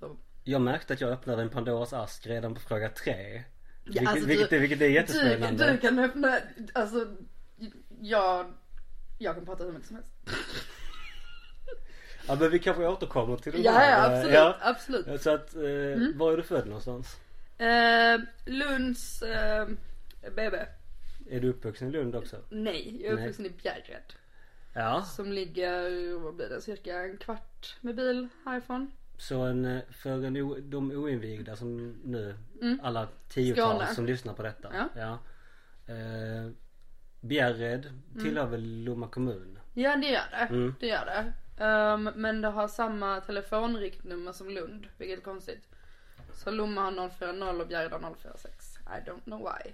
Så, 0.00 0.16
Jag 0.44 0.60
märkte 0.60 0.92
att 0.94 1.00
jag 1.00 1.10
öppnade 1.10 1.42
en 1.42 1.50
Pandoras 1.50 1.92
ask 1.92 2.26
redan 2.26 2.54
på 2.54 2.60
fråga 2.60 2.88
tre. 2.88 3.42
vilket, 3.84 4.08
alltså, 4.08 4.26
vilket, 4.26 4.50
du- 4.50 4.56
är- 4.56 4.60
vilket 4.60 4.80
är 4.80 4.86
jättespännande. 4.88 5.66
Du, 5.66 5.72
du 5.72 5.78
kan 5.78 5.98
öppna, 5.98 6.38
alltså 6.72 7.06
jag, 8.00 8.52
jag 9.18 9.34
kan 9.34 9.44
prata 9.46 9.64
hur 9.64 9.72
mycket 9.72 9.86
som 9.88 9.96
helst. 9.96 10.10
Ja 12.28 12.36
men 12.40 12.50
vi 12.50 12.58
kanske 12.58 12.86
återkommer 12.88 13.36
till 13.36 13.52
de 13.52 13.58
Ja, 13.62 13.84
ja 13.84 14.04
absolut, 14.06 14.34
ja. 14.34 14.56
absolut. 14.60 15.06
Ja, 15.06 15.18
Så 15.18 15.30
att, 15.30 15.54
eh, 15.54 15.62
var 16.14 16.32
är 16.32 16.36
du 16.36 16.42
född 16.42 16.66
någonstans? 16.66 17.16
Eh, 17.58 18.20
Lunds 18.46 19.22
eh, 19.22 19.68
BB. 20.36 20.56
Är 21.30 21.40
du 21.40 21.48
uppvuxen 21.48 21.88
i 21.88 21.90
Lund 21.90 22.16
också? 22.16 22.36
Nej, 22.50 22.96
jag 23.02 23.10
är 23.12 23.14
Nej. 23.16 23.24
uppvuxen 23.24 23.46
i 23.46 23.50
Bjärred. 23.62 24.14
Ja. 24.72 25.02
Som 25.02 25.32
ligger, 25.32 26.14
vad 26.18 26.34
blir 26.34 26.48
det, 26.48 26.60
cirka 26.60 26.98
en 27.02 27.16
kvart 27.16 27.76
med 27.80 27.94
bil 27.94 28.28
härifrån. 28.44 28.90
Så 29.18 29.40
en, 29.42 29.64
eh, 29.64 29.82
för 29.90 30.24
en 30.24 30.36
o, 30.36 30.56
de 30.60 30.90
oinvigda 30.92 31.56
som 31.56 31.96
nu, 32.04 32.34
Mm. 32.60 32.80
alla 32.82 33.08
tiotals 33.28 33.78
Skåne. 33.82 33.94
som 33.94 34.06
lyssnar 34.06 34.34
på 34.34 34.42
detta. 34.42 34.88
Ja. 34.96 35.18
Eh, 35.94 36.50
Bjärred 37.20 37.86
Mm. 37.86 38.24
tillhör 38.24 38.46
väl 38.46 38.84
Lomma 38.84 39.08
kommun? 39.08 39.58
Ja 39.74 39.96
det 39.96 40.06
gör 40.08 40.30
det. 40.30 40.36
Mm. 40.54 40.74
Det 40.80 40.86
gör 40.86 41.04
det. 41.06 41.32
Ehm, 41.64 42.10
men 42.14 42.40
det 42.40 42.48
har 42.48 42.68
samma 42.68 43.20
telefonriktnummer 43.20 44.32
som 44.32 44.50
Lund, 44.50 44.86
vilket 44.98 45.18
är 45.18 45.22
konstigt. 45.22 45.68
Så 46.34 46.50
Lomma 46.50 46.80
har 46.80 46.90
040 47.08 47.60
och 47.62 47.66
Bjärred 47.68 47.92
har 47.92 48.14
046. 48.14 48.76
I 48.86 49.08
don't 49.10 49.24
know 49.24 49.38
why. 49.40 49.70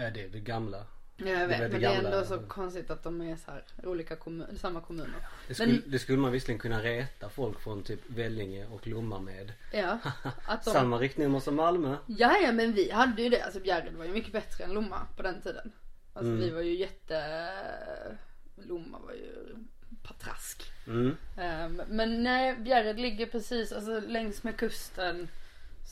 Eh, 0.00 0.12
det 0.12 0.22
är 0.24 0.28
det 0.28 0.40
gamla. 0.40 0.86
Ja, 1.18 1.26
jag 1.26 1.48
vet, 1.48 1.58
det 1.58 1.68
men 1.68 1.80
det 1.80 1.86
är 1.86 2.04
ändå 2.04 2.24
så 2.24 2.38
konstigt 2.38 2.90
att 2.90 3.02
de 3.02 3.20
är 3.20 3.36
så 3.36 3.50
här 3.50 3.62
olika 3.84 4.16
kommun, 4.16 4.58
samma 4.58 4.80
kommuner. 4.80 5.26
Det 5.48 5.54
skulle, 5.54 5.72
Men- 5.72 5.82
det 5.90 5.98
skulle 5.98 6.18
man 6.18 6.32
visserligen 6.32 6.58
kunna 6.60 6.82
reta 6.82 7.28
folk 7.28 7.60
från 7.60 7.82
typ 7.82 8.00
Vellinge 8.06 8.66
och 8.66 8.86
Lomma 8.86 9.18
med. 9.20 9.52
Ja, 9.72 9.98
att 10.46 10.64
de... 10.64 10.70
Samma 10.70 10.98
riktnummer 10.98 11.40
som 11.40 11.56
Malmö. 11.56 11.96
Ja, 12.06 12.36
ja 12.42 12.52
men 12.52 12.72
vi 12.72 12.90
hade 12.90 13.22
ju 13.22 13.28
det. 13.28 13.42
Alltså 13.42 13.60
Bjärred 13.60 13.94
var 13.94 14.04
ju 14.04 14.12
mycket 14.12 14.32
bättre 14.32 14.64
än 14.64 14.72
Lomma 14.72 15.06
på 15.16 15.22
den 15.22 15.40
tiden. 15.42 15.72
Alltså 16.16 16.32
Mm. 16.32 16.40
vi 16.40 16.50
var 16.50 16.60
ju 16.60 16.74
jätte... 16.76 17.42
Lomma 18.56 18.98
var 18.98 19.12
ju 19.12 19.56
patrask. 20.02 20.72
Mm. 20.86 21.16
Ehm, 21.38 21.82
men 21.88 22.22
nej, 22.22 22.56
Bjärred 22.56 23.00
ligger 23.00 23.26
precis 23.26 23.72
alltså, 23.72 24.00
längs 24.00 24.42
med 24.42 24.56
kusten. 24.56 25.28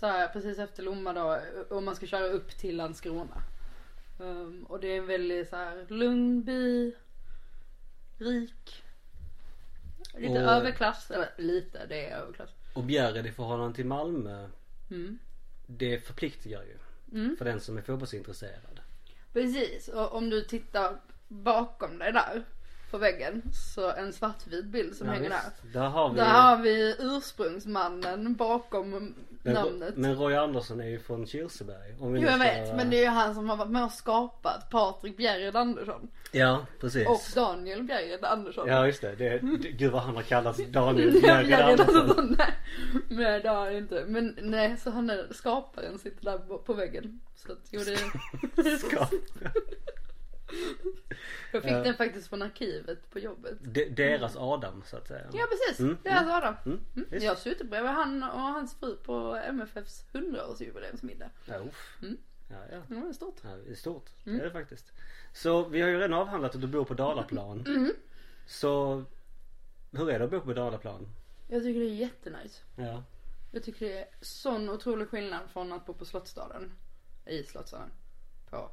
Så 0.00 0.06
här, 0.06 0.28
precis 0.28 0.58
efter 0.58 0.82
Lomma 0.82 1.12
då. 1.12 1.40
Om 1.76 1.84
man 1.84 1.96
ska 1.96 2.06
köra 2.06 2.26
upp 2.26 2.58
till 2.58 2.76
Landskrona. 2.76 3.42
Ehm, 4.20 4.64
och 4.68 4.80
det 4.80 4.86
är 4.88 4.98
en 4.98 5.06
väldigt 5.06 5.48
så 5.48 5.56
här 5.56 5.86
lugn 5.88 6.42
by. 6.42 6.92
Rik. 8.18 8.82
Lite 10.14 10.32
Och- 10.32 10.38
överklass. 10.38 11.10
Eller 11.10 11.30
lite, 11.38 11.86
det 11.86 12.06
är 12.06 12.16
överklass. 12.16 12.50
Och 12.74 12.84
Bjärred 12.84 13.26
i 13.26 13.32
förhållande 13.32 13.74
till 13.76 13.86
Malmö. 13.86 14.48
Mm. 14.90 15.18
Det 15.66 15.98
förpliktigar 16.06 16.62
ju. 16.62 16.78
Mm. 17.18 17.36
För 17.36 17.44
den 17.44 17.60
som 17.60 17.78
är 17.78 17.82
fotbollsintresserad. 17.82 18.73
Precis, 19.34 19.88
och 19.88 20.14
om 20.14 20.30
du 20.30 20.40
tittar 20.44 20.96
bakom 21.28 21.98
dig 21.98 22.12
där 22.12 22.42
på 22.90 22.98
väggen 22.98 23.42
så 23.74 23.90
en 23.90 24.12
svartvit 24.12 24.64
bild 24.64 24.96
som 24.96 25.06
Ja, 25.06 25.12
hänger 25.12 25.30
där. 25.30 25.40
visst. 25.62 25.72
Där 25.74 25.88
har 25.88 26.10
vi. 26.10 26.16
Där 26.16 26.24
har 26.42 26.56
vi 26.56 26.96
ursprungsmannen 26.98 28.34
bakom 28.34 29.14
men, 29.44 29.54
namnet. 29.54 29.96
men 29.96 30.14
Roy 30.14 30.34
Andersson 30.34 30.80
är 30.80 30.88
ju 30.88 30.98
från 30.98 31.26
Kirseberg. 31.26 31.94
Om 32.00 32.12
vi 32.12 32.20
Jo 32.20 32.26
jag 32.26 32.40
ska 32.40 32.44
vet, 32.44 32.76
men 32.76 32.90
det 32.90 32.96
är 32.96 33.02
ju 33.02 33.08
han 33.08 33.34
som 33.34 33.48
har 33.48 33.56
varit 33.56 33.70
med 33.70 33.84
och 33.84 33.92
skapat 33.92 34.70
Patrik 34.70 35.16
Bjerred 35.16 35.56
Andersson. 35.56 36.08
Ja 36.32 36.66
precis. 36.80 37.08
Och 37.08 37.20
Daniel 37.34 37.82
Bjerred 37.82 38.24
Andersson. 38.24 38.68
Ja 38.68 38.86
just 38.86 39.00
det. 39.00 39.14
det, 39.14 39.38
det 39.38 39.70
gud 39.70 39.92
vad 39.92 40.02
han 40.02 40.16
har 40.16 40.22
kallats 40.22 40.60
Daniel 40.68 41.20
Bjerred 41.20 41.60
Andersson. 41.60 42.36
Nej, 42.38 42.54
men 43.08 43.42
det 43.42 43.48
har 43.48 43.64
han 43.64 43.76
inte. 43.76 44.04
Men 44.06 44.38
nej, 44.42 44.76
så 44.76 44.90
han 44.90 45.10
är 45.10 45.26
skaparen 45.32 45.98
sitter 45.98 46.24
där 46.24 46.58
på, 46.58 46.74
väggen. 46.74 47.20
Så 47.36 47.52
att, 47.52 47.58
jo, 47.70 47.80
det... 47.80 48.78
Ska. 48.78 49.08
Jag 51.52 51.62
fick 51.62 51.72
Ja. 51.72 51.82
den 51.82 51.94
faktiskt 51.94 52.28
från 52.28 52.42
arkivet 52.42 53.10
på 53.10 53.18
jobbet. 53.18 53.58
De, 53.60 53.84
deras 53.88 54.36
Adam 54.36 54.82
så 54.86 54.96
att 54.96 55.08
säga. 55.08 55.26
Ja 55.32 55.46
precis, 55.50 55.80
Mm, 55.80 55.96
är 56.04 56.10
alltså 56.16 56.32
Adam. 56.32 56.54
Mm, 56.66 56.80
Mm. 56.96 57.22
Jag 57.24 57.38
suttit 57.38 57.70
bredvid 57.70 57.90
han 57.90 58.22
och 58.22 58.40
hans 58.40 58.74
fru 58.74 58.96
på 58.96 59.36
MFFs 59.36 60.06
100-årsjubileumsmiddag. 60.12 61.30
Ja, 61.44 61.58
uff. 61.58 61.98
Mm. 62.02 62.16
ja, 62.50 62.56
ja. 62.72 62.82
Det 62.88 62.94
var 62.94 63.12
stort. 63.12 63.36
Ja, 63.42 63.50
det 63.66 63.70
är 63.70 63.74
stort. 63.74 64.10
Mm. 64.26 64.38
Det 64.38 64.44
är 64.44 64.46
det 64.46 64.52
faktiskt. 64.52 64.92
Så 65.32 65.64
vi 65.68 65.80
har 65.80 65.88
ju 65.88 65.96
redan 65.96 66.12
avhandlat 66.12 66.54
att 66.54 66.60
du 66.60 66.66
bor 66.66 66.84
på 66.84 66.94
Dalaplan. 66.94 67.60
Mm. 67.66 67.92
Så 68.46 69.04
hur 69.92 70.10
är 70.10 70.18
det 70.18 70.24
att 70.24 70.30
bo 70.30 70.40
på 70.40 70.52
Dalaplan? 70.52 71.08
Jag 71.48 71.62
tycker 71.62 71.80
det 71.80 71.86
är 71.86 71.94
jättenice. 71.94 72.62
Ja. 72.76 73.02
Jag 73.52 73.62
tycker 73.62 73.86
det 73.86 73.98
är 73.98 74.06
sån 74.20 74.68
otrolig 74.70 75.08
skillnad 75.08 75.40
från 75.52 75.72
att 75.72 75.86
bo 75.86 75.94
på 75.94 76.04
Slottsstaden. 76.04 76.72
I 77.26 77.42
Slottsstaden. 77.42 77.90
På. 78.50 78.70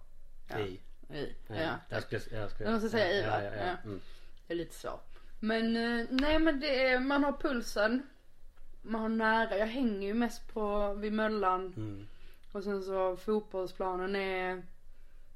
Ja. 0.49 0.59
I. 0.59 0.81
I. 1.13 1.35
Ja. 1.47 1.55
Ja, 1.55 1.77
jag 1.89 2.03
skulle, 2.03 2.21
jag 2.41 2.51
skulle, 2.51 2.69
Jag 2.69 2.73
måste 2.73 2.89
säga 2.89 3.11
i, 3.11 3.21
va? 3.29 3.43
ja, 3.43 3.51
ja. 3.65 3.75
Mm. 3.85 4.01
Det 4.47 4.53
är 4.53 4.57
lite 4.57 4.75
så. 4.75 4.99
Men 5.39 5.75
eh, 5.75 6.05
nej 6.09 6.39
men 6.39 6.59
det 6.59 6.85
är, 6.87 6.99
man 6.99 7.23
har 7.23 7.31
pulsen. 7.31 8.03
Man 8.81 9.01
har 9.01 9.09
nära. 9.09 9.57
Jag 9.57 9.67
hänger 9.67 10.07
ju 10.07 10.13
mest 10.13 10.53
på 10.53 10.93
vid 10.93 11.13
Möllan. 11.13 11.73
Mm. 11.77 12.07
Och 12.51 12.63
sen 12.63 12.83
så 12.83 13.17
fotbollsplanen 13.17 14.15
är, 14.15 14.63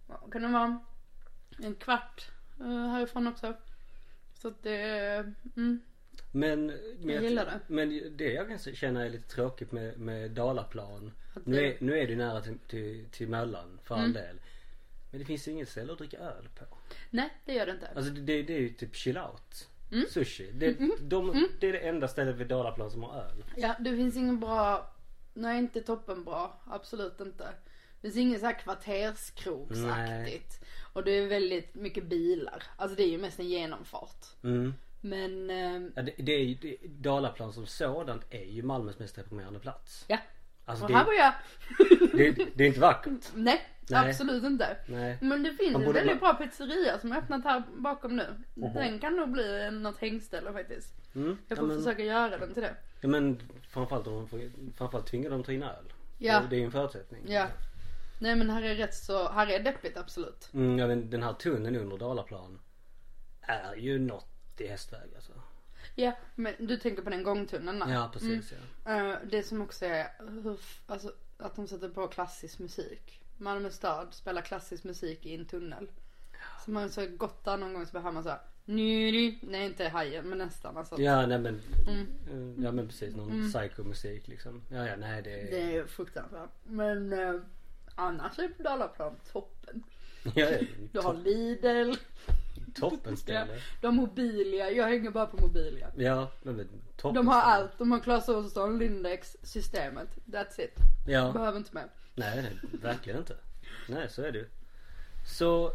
vad 0.07 0.33
kan 0.33 0.41
det 0.41 0.47
vara? 0.47 0.79
En 1.63 1.75
kvart 1.75 2.27
eh, 2.59 2.87
härifrån 2.89 3.27
också. 3.27 3.53
Så 4.33 4.47
att 4.47 4.63
det 4.63 4.79
mm. 5.55 5.81
Men, 6.31 6.65
men, 6.99 7.15
Jag 7.15 7.23
gillar 7.23 7.45
det. 7.45 7.59
men 7.67 8.17
det 8.17 8.33
jag 8.33 8.47
kan 8.47 8.59
känna 8.59 9.05
är 9.05 9.09
lite 9.09 9.29
tråkigt 9.35 9.71
med, 9.71 9.97
med 9.99 10.31
Dalaplan. 10.31 11.11
Att 11.35 11.45
Nu 11.45 11.55
det- 11.55 11.67
är, 11.67 11.77
nu 11.79 11.99
är 11.99 12.07
det 12.07 12.15
nära 12.15 12.41
till, 12.41 12.57
till, 12.67 13.05
till 13.11 13.27
Möllan 13.29 13.79
för 13.83 13.95
all 13.95 14.01
Mm. 14.01 14.13
del. 14.13 14.39
Men 15.15 15.19
det 15.19 15.25
finns 15.25 15.47
ju 15.47 15.51
inget 15.51 15.69
ställe 15.69 15.91
att 15.91 15.97
dricka 15.97 16.17
öl 16.17 16.49
på. 16.55 16.65
Nej 17.09 17.29
det 17.45 17.53
gör 17.53 17.65
det 17.65 17.71
inte. 17.71 17.87
Alltså 17.95 18.11
det, 18.11 18.43
det, 18.43 18.55
är 18.55 18.59
ju 18.59 18.69
typ 18.69 18.95
chill 18.95 19.17
out. 19.17 19.69
Mm. 19.91 20.05
Sushi. 20.09 20.51
Det, 20.51 20.77
de, 21.01 21.47
det 21.59 21.67
är 21.67 21.73
det 21.73 21.79
enda 21.79 22.07
stället 22.07 22.35
vid 22.35 22.47
Dalaplan 22.47 22.91
som 22.91 23.03
har 23.03 23.21
öl. 23.21 23.43
Ja 23.57 23.75
det 23.79 23.95
finns 23.95 24.17
ingen 24.17 24.39
bra, 24.39 24.91
nej 25.33 25.57
inte 25.57 25.81
toppenbra, 25.81 26.49
absolut 26.65 27.19
inte. 27.19 27.43
Det 28.01 28.07
finns 28.07 28.17
ingen 28.17 28.39
så 28.39 28.45
här 28.45 28.59
kvarterskrogsaktigt. 28.59 30.63
Och 30.93 31.03
det 31.03 31.11
är 31.11 31.27
väldigt 31.27 31.75
mycket 31.75 32.03
bilar. 32.03 32.63
Alltså 32.77 32.95
det 32.97 33.03
är 33.03 33.09
ju 33.09 33.17
mest 33.17 33.39
en 33.39 33.49
genomfart. 33.49 34.25
Mm. 34.43 34.73
Men, 35.01 35.49
eh, 35.49 35.81
Ja, 35.95 36.01
det, 36.01 36.13
det 36.17 36.31
är 36.31 36.43
ju, 36.43 36.55
det, 36.55 36.77
Dalaplan 36.87 37.53
som 37.53 37.67
sådant 37.67 38.23
är 38.29 38.45
ju 38.45 38.63
Malmös 38.63 38.99
mest 38.99 39.17
reprimerande 39.17 39.59
plats. 39.59 40.05
ja. 40.07 40.17
Alltså 40.67 40.85
Och 40.85 40.91
det, 40.91 40.97
här 40.97 41.05
var 41.05 41.13
jag. 41.13 41.33
det, 42.11 42.31
det 42.55 42.63
är 42.63 42.67
inte 42.67 42.79
vackert. 42.79 43.25
Nej, 43.35 43.61
Nej. 43.89 44.09
absolut 44.09 44.43
inte. 44.43 44.77
Nej. 44.85 45.17
Men 45.21 45.43
det 45.43 45.53
finns 45.53 45.75
en 45.75 45.93
väldigt 45.93 46.19
bra 46.19 46.33
pizzeria 46.33 46.99
som 46.99 47.11
har 47.11 47.17
öppnat 47.17 47.43
här 47.43 47.63
bakom 47.77 48.15
nu. 48.15 48.27
Den 48.53 48.99
kan 48.99 49.15
nog 49.15 49.31
bli 49.31 49.71
något 49.71 49.97
hängställe 49.97 50.53
faktiskt. 50.53 50.93
Mm. 51.15 51.37
Jag 51.47 51.57
Ja, 51.57 51.61
får 51.61 51.67
men, 51.67 51.77
försöka 51.77 52.03
göra 52.03 52.37
den 52.37 52.53
till 52.53 52.63
det. 52.63 52.75
ja, 53.01 53.07
men 53.07 53.39
framförallt, 53.69 54.07
om 54.07 54.27
framförallt 54.77 55.07
tvingar 55.07 55.29
de 55.29 55.43
ta 55.43 55.51
in 55.51 55.63
öl. 55.63 55.93
Ja. 56.17 56.41
Det, 56.49 56.55
är 56.55 56.59
ju 56.59 56.65
en 56.65 56.71
förutsättning. 56.71 57.23
Ja. 57.27 57.47
Nej 58.19 58.35
men 58.35 58.49
här 58.49 58.61
är 58.61 58.75
rätt 58.75 58.95
så, 58.95 59.29
här 59.29 59.47
är 59.47 59.59
deppigt 59.59 59.97
absolut. 59.97 60.49
Mm, 60.53 60.79
ja, 60.79 60.87
men 60.87 61.09
den 61.09 61.23
här 61.23 61.33
tunneln 61.33 61.75
under 61.75 61.97
Dalaplan 61.97 62.59
är 63.41 63.75
ju 63.75 63.99
något 63.99 64.61
i 64.61 64.67
hästväg 64.67 65.09
alltså. 65.15 65.31
Ja, 65.95 66.11
men 66.35 66.53
du 66.59 66.77
tänker 66.77 67.01
på 67.01 67.09
den 67.09 67.23
gångtunneln 67.23 67.79
där. 67.79 67.93
Ja 67.93 68.09
precis 68.13 68.53
ja. 68.85 68.91
Eh, 68.91 69.17
det 69.23 69.43
som 69.43 69.61
också 69.61 69.85
är, 69.85 70.07
hur, 70.43 70.59
alltså 70.85 71.11
att 71.37 71.55
de 71.55 71.67
sätter 71.67 71.89
på 71.89 72.07
klassisk 72.07 72.59
musik. 72.59 73.21
Malmö 73.37 73.69
stad 73.69 74.07
spelar 74.13 74.41
klassisk 74.41 74.83
musik 74.83 75.25
i 75.25 75.35
en 75.35 75.45
tunnel. 75.45 75.87
Så 76.65 76.71
man 76.71 76.89
så 76.89 77.05
gått 77.17 77.45
där 77.45 77.57
någon 77.57 77.73
gång 77.73 77.85
så 77.85 77.99
hör 77.99 78.11
man 78.11 78.23
såhär, 78.23 78.39
nej 79.41 79.65
inte 79.65 79.87
hajen 79.87 80.29
men 80.29 80.37
nästan 80.37 80.77
alltså. 80.77 81.01
Ja 81.01 81.25
nej 81.25 81.39
men, 81.39 81.61
Mm. 81.87 82.07
eh, 82.57 82.63
ja 82.65 82.71
men 82.71 82.87
precis 82.87 83.15
någon 83.15 83.51
psychomusik 83.51 84.27
liksom. 84.27 84.61
Ja 84.69 84.87
ja 84.87 84.95
nej 84.95 85.21
det 85.21 85.41
är, 85.41 85.51
Det 85.51 85.75
är 85.77 85.85
fruktansvärt. 85.85 86.49
Men 86.63 87.13
eh, 87.13 87.35
annars 87.95 88.39
är 88.39 88.63
Dalaplan 88.63 89.15
toppen. 89.31 89.83
ja, 90.35 90.47
Du 90.91 90.99
har 90.99 91.13
Lidl, 91.13 91.93
toppen 92.75 93.17
ställe. 93.17 93.59
har 93.81 93.91
Mobilia, 93.91 94.71
jag 94.71 94.87
hänger 94.87 95.11
bara 95.11 95.25
på 95.25 95.37
Mobilia. 95.47 95.91
Ja 95.97 96.31
men, 96.43 96.55
men 96.55 96.67
toppen 96.97 97.15
De 97.15 97.27
har 97.27 97.41
ställe. 97.41 97.53
allt, 97.53 97.77
de 97.77 97.91
har 97.91 97.99
Clas 97.99 98.29
Ohlson, 98.29 98.79
Lindex, 98.79 99.37
systemet. 99.43 100.09
That's 100.25 100.61
it. 100.61 100.75
Ja. 101.07 101.31
Behöver 101.31 101.57
inte 101.57 101.75
mer. 101.75 101.87
Nej, 102.15 102.57
verkligen 102.81 103.19
inte. 103.19 103.37
Nej 103.87 104.09
så 104.09 104.21
är 104.21 104.31
det 104.31 104.37
ju. 104.37 104.47
Så 105.27 105.71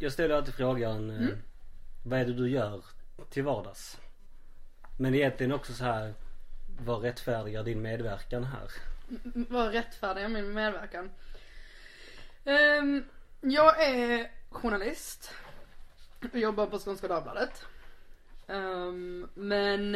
jag 0.00 0.12
ställer 0.12 0.34
alltid 0.34 0.54
frågan 0.54 1.10
eh, 1.10 1.16
Mm. 1.16 1.38
vad 2.04 2.20
är 2.20 2.24
det 2.24 2.32
du 2.32 2.50
gör 2.50 2.84
till 3.30 3.42
vardags? 3.42 3.98
Men 4.98 5.14
egentligen 5.14 5.52
också 5.52 5.72
så 5.72 5.84
här 5.84 6.14
vad 6.80 7.02
rättfärdigar 7.02 7.62
din 7.64 7.82
medverkan 7.82 8.44
här? 8.44 8.70
M- 9.24 9.46
Var 9.50 9.70
rättfärdig 9.70 10.22
med 10.22 10.30
min 10.32 10.52
medverkan. 10.54 11.10
Ehm, 12.44 13.04
jag 13.40 13.82
är 13.84 14.30
journalist. 14.50 15.30
Jag 16.32 16.42
jobbar 16.42 16.66
på 16.66 16.78
Skånska 16.78 17.08
Dagbladet. 17.08 17.64
Ehm, 18.46 19.28
men 19.34 19.94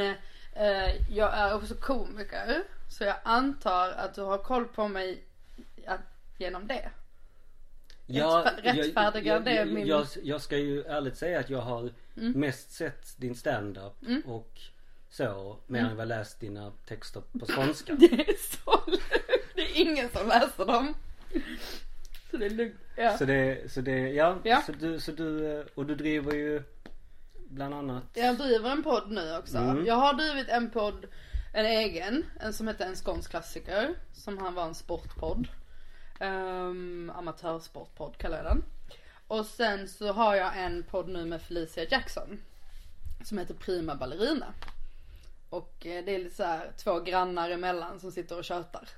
eh, 0.52 1.10
jag 1.10 1.34
är 1.38 1.54
också 1.54 1.74
komiker. 1.74 2.62
Så 2.90 3.04
jag 3.04 3.16
antar 3.24 3.90
att 3.90 4.14
du 4.14 4.22
har 4.22 4.38
koll 4.38 4.64
på 4.68 4.88
mig 4.88 5.24
ja, 5.86 5.98
genom 6.38 6.66
det. 6.66 6.90
Rättfär- 8.06 8.62
rättfärdigar 8.62 9.34
jag, 9.34 9.44
det 9.44 9.54
jag, 9.54 9.68
min- 9.68 9.86
jag, 9.86 10.06
jag 10.22 10.40
ska 10.40 10.56
ju 10.56 10.82
ärligt 10.84 11.16
säga 11.16 11.40
att 11.40 11.50
jag 11.50 11.60
har 11.60 11.90
Mm. 12.16 12.32
mest 12.40 12.72
sett 12.72 13.14
din 13.20 13.34
stand-up 13.34 14.02
Mm. 14.06 14.22
och 14.26 14.60
så 15.10 15.58
mer 15.66 15.80
än 15.84 15.96
vad 15.96 16.08
läst 16.08 16.40
dina 16.40 16.72
texter 16.86 17.20
på 17.40 17.46
skånska. 17.52 17.94
Det 17.94 18.04
är 18.12 18.36
så. 18.64 18.82
Det 19.54 19.62
är 19.62 19.80
ingen 19.80 20.08
som 20.10 20.28
läser 20.28 20.64
dem. 20.66 20.94
Så 22.30 22.36
det 22.36 22.46
är 22.46 22.50
lugnt. 22.50 22.74
Ja. 22.96 23.18
Så 23.18 23.24
det, 23.24 23.72
så 23.72 23.80
det, 23.80 23.98
ja. 23.98 24.38
Ja. 24.44 24.62
Så 24.66 24.72
du, 24.72 25.00
så 25.00 25.12
du, 25.12 25.58
eh, 25.58 25.64
och 25.74 25.86
du 25.86 25.94
driver 25.94 26.32
ju 26.32 26.62
bland 27.48 27.74
annat 27.74 28.04
Jag 28.14 28.38
driver 28.38 28.70
en 28.70 28.82
podd 28.82 29.10
nu 29.10 29.36
också. 29.36 29.58
Mm. 29.58 29.86
Jag 29.86 29.94
har 29.94 30.14
drivit 30.14 30.48
en 30.48 30.70
podd, 30.70 31.06
en 31.54 31.66
egen, 31.66 32.24
en 32.40 32.52
som 32.52 32.68
heter 32.68 32.86
En 32.86 32.96
skånsk 32.96 33.30
klassiker. 33.30 33.94
Som 34.12 34.38
han 34.38 34.54
var 34.54 34.64
en 34.64 34.74
sportpodd. 34.74 35.48
Um, 36.28 37.10
amatörsportpodd 37.16 38.16
kallar 38.18 38.36
jag 38.36 38.46
den. 38.46 38.64
Och 39.26 39.46
sen 39.46 39.88
så 39.88 40.12
har 40.12 40.34
jag 40.36 40.52
en 40.64 40.82
podd 40.82 41.08
nu 41.08 41.24
med 41.24 41.42
Felicia 41.42 41.84
Jackson. 41.90 42.40
Som 43.24 43.38
heter 43.38 43.54
Prima 43.54 43.94
Ballerina. 43.94 44.46
Och 45.50 45.86
eh, 45.86 46.04
det 46.04 46.14
är 46.14 46.18
lite 46.18 46.34
så 46.36 46.44
här 46.44 46.70
två 46.76 47.00
grannar 47.00 47.50
emellan 47.50 48.00
som 48.00 48.12
sitter 48.12 48.38
och 48.38 48.44
tjötar. 48.44 48.88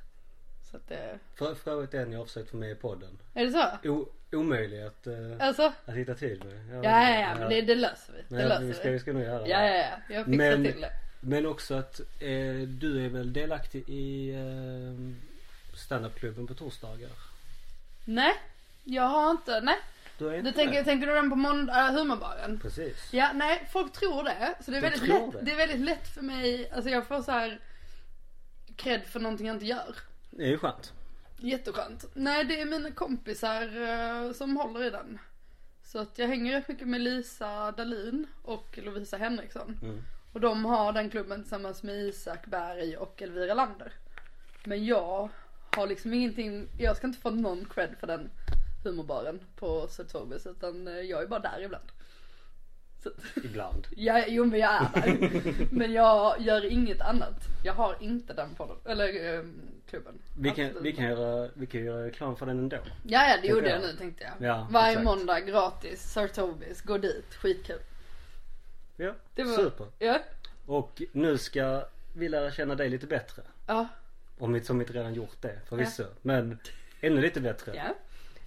Så 0.71 0.77
att 0.77 0.89
det, 0.89 1.19
För, 1.35 1.55
för 1.55 1.71
övrigt 1.71 1.95
en 1.95 2.13
jag 2.13 2.19
har 2.19 2.27
försökt 2.27 2.51
få 2.51 2.57
med 2.57 2.71
i 2.71 2.75
podden. 2.75 3.19
är 3.35 3.45
det 3.45 3.51
så? 3.53 3.89
O, 3.91 4.09
omöjlig 4.33 4.83
att, 4.83 5.07
uh, 5.07 5.37
Alltså? 5.41 5.73
att 5.85 5.95
hitta 5.95 6.15
tid 6.15 6.45
med. 6.45 6.85
Ja, 6.85 7.11
ja, 7.11 7.21
ja, 7.21 7.35
men 7.39 7.49
det, 7.51 7.63
det 7.63 7.75
löser 7.75 8.13
vi. 8.13 8.37
Det 8.37 8.43
Ja, 8.43 8.49
löser 8.49 8.65
vi, 8.67 8.75
ska, 8.75 8.91
vi 8.91 8.99
ska 8.99 9.13
nog 9.13 9.23
göra 9.23 9.49
Ja, 9.49 9.59
det. 9.61 9.77
ja, 9.79 9.85
ja. 10.09 10.15
Jag 10.15 10.25
fixar 10.25 10.37
Men- 10.39 10.65
till 10.65 10.81
det. 10.81 10.91
Men 11.21 11.47
också 11.47 11.75
att 11.75 12.01
eh, 12.01 12.57
du 12.69 13.05
är 13.05 13.09
väl 13.09 13.33
delaktig 13.33 13.89
i 13.89 14.31
eh, 14.35 15.15
standupklubben 15.87 16.47
på 16.47 16.55
torsdagar? 16.55 17.11
Nej, 18.05 18.35
jag 18.85 19.03
har 19.03 19.31
inte, 19.31 19.61
nej. 19.61 19.77
Du 20.19 20.29
är 20.29 20.35
inte 20.39 20.51
Du 20.51 20.57
tänker, 20.57 20.85
tänker 20.85 21.07
du 21.07 21.15
den 21.15 21.31
på 21.31 21.37
måndag, 21.37 21.89
äh, 21.89 21.95
humorbaren? 21.95 22.61
Precis. 22.61 23.13
Ja, 23.13 23.31
nej, 23.35 23.69
folk 23.73 23.93
tror 23.93 24.25
det. 24.25 24.55
Så 24.61 24.71
det 24.71 24.77
är, 24.77 24.81
De 24.81 24.89
väldigt 24.91 25.09
lätt, 25.09 25.33
det. 25.33 25.41
det. 25.43 25.53
är 25.53 25.57
väldigt 25.57 25.81
lätt 25.81 26.15
för 26.15 26.23
mig, 26.23 26.71
alltså 26.71 26.91
jag 26.91 27.07
får 27.07 27.23
så 27.23 27.33
här 27.33 27.61
cred 28.77 29.05
för 29.05 29.21
någonting 29.21 29.47
jag 29.47 29.57
inte 29.57 29.67
gör. 29.67 29.97
Det 30.31 30.43
är 30.43 30.49
ju 30.49 30.59
skönt. 30.59 30.93
Jätteskönt. 31.39 32.05
Nej, 32.15 32.45
det 32.45 32.61
är 32.61 32.67
mina 32.67 32.91
kompisar 32.91 33.63
eh, 33.83 34.33
som 34.33 34.57
håller 34.57 34.85
i 34.85 34.91
den. 34.91 35.19
Så 35.85 35.99
att 35.99 36.19
jag 36.19 36.29
hänger 36.29 36.53
rätt 36.53 36.69
mycket 36.69 36.89
med 36.89 37.01
Lisa 37.01 37.73
Dalin 37.73 38.27
och 38.43 38.79
Lovisa 38.83 39.17
Henriksson. 39.17 39.79
Mm. 39.83 40.03
Och 40.33 40.41
de 40.41 40.65
har 40.65 40.93
den 40.93 41.11
klubben 41.11 41.43
tillsammans 41.43 41.83
med 41.83 41.95
Isak 41.97 42.47
Berg 42.47 42.97
och 42.97 43.23
Elvira 43.23 43.55
Lander. 43.55 43.93
Men 44.65 44.85
jag 44.85 45.29
har 45.77 45.87
liksom 45.87 46.15
ingenting, 46.15 46.69
jag 46.79 46.97
ska 46.97 47.07
inte 47.07 47.19
få 47.19 47.31
någon 47.31 47.65
cred 47.75 47.97
för 48.01 48.07
den 48.07 48.31
humorbaren 48.85 49.41
på 49.57 49.87
Sotorbis 49.89 50.47
utan 50.47 50.89
eh, 50.89 50.95
jag 50.95 51.23
är 51.23 51.27
bara 51.27 51.41
där 51.41 51.63
ibland. 51.63 51.85
Så, 53.03 53.11
Ibland. 53.45 53.87
ja, 53.97 54.25
jo 54.29 54.45
men 54.45 54.61
jag 54.61 54.71
är 54.75 54.91
där. 54.95 55.67
men 55.71 55.93
jag 55.93 56.41
gör 56.41 56.65
inget 56.73 57.01
annat. 57.01 57.41
Jag 57.65 57.73
har 57.75 57.97
inte 58.01 58.33
den 58.35 58.55
podden, 58.55 58.77
eller 58.85 59.35
eh, 59.35 59.45
klubben. 59.91 60.19
Vi 60.39 60.51
kan, 60.51 60.65
Absolut 60.67 60.85
vi 60.85 60.93
kan, 60.93 61.05
göra, 61.05 61.51
vi 61.55 61.67
kan 61.67 61.85
göra 61.85 62.07
reklam 62.07 62.37
för 62.37 62.47
den 62.47 62.59
ändå. 62.59 62.77
Ja, 63.03 63.29
ja 63.29 63.39
det 63.43 63.49
gjorde 63.49 63.69
jag. 63.71 63.83
jag 63.83 63.87
nu 63.87 63.97
tänkte 63.97 64.25
jag. 64.25 64.49
Ja, 64.49 64.69
Varje 64.71 64.89
exakt. 64.91 65.05
måndag 65.05 65.41
gratis, 65.41 66.13
Sartobis, 66.13 66.83
gå 66.83 66.99
dit, 66.99 67.35
skitkul. 67.35 67.79
Ja, 68.97 69.13
Det 69.35 69.45
var, 69.45 69.57
super. 69.57 69.87
Ja, 69.99 70.19
Och 70.67 71.03
nu 71.13 71.39
ska 71.39 71.85
vi 72.15 72.29
lära 72.29 72.51
känna 72.51 72.75
dig 72.75 72.89
lite 72.89 73.07
bättre. 73.07 73.43
ja, 73.67 73.89
Om 74.39 74.53
vi 74.53 74.65
som 74.65 74.81
inte 74.81 74.93
redan 74.93 75.15
gjort 75.15 75.37
det 75.43 75.61
förvisso. 75.67 76.05
Men 76.23 76.59
ännu 77.01 77.21
lite 77.21 77.41
bättre. 77.41 77.73
ja. 77.77 77.95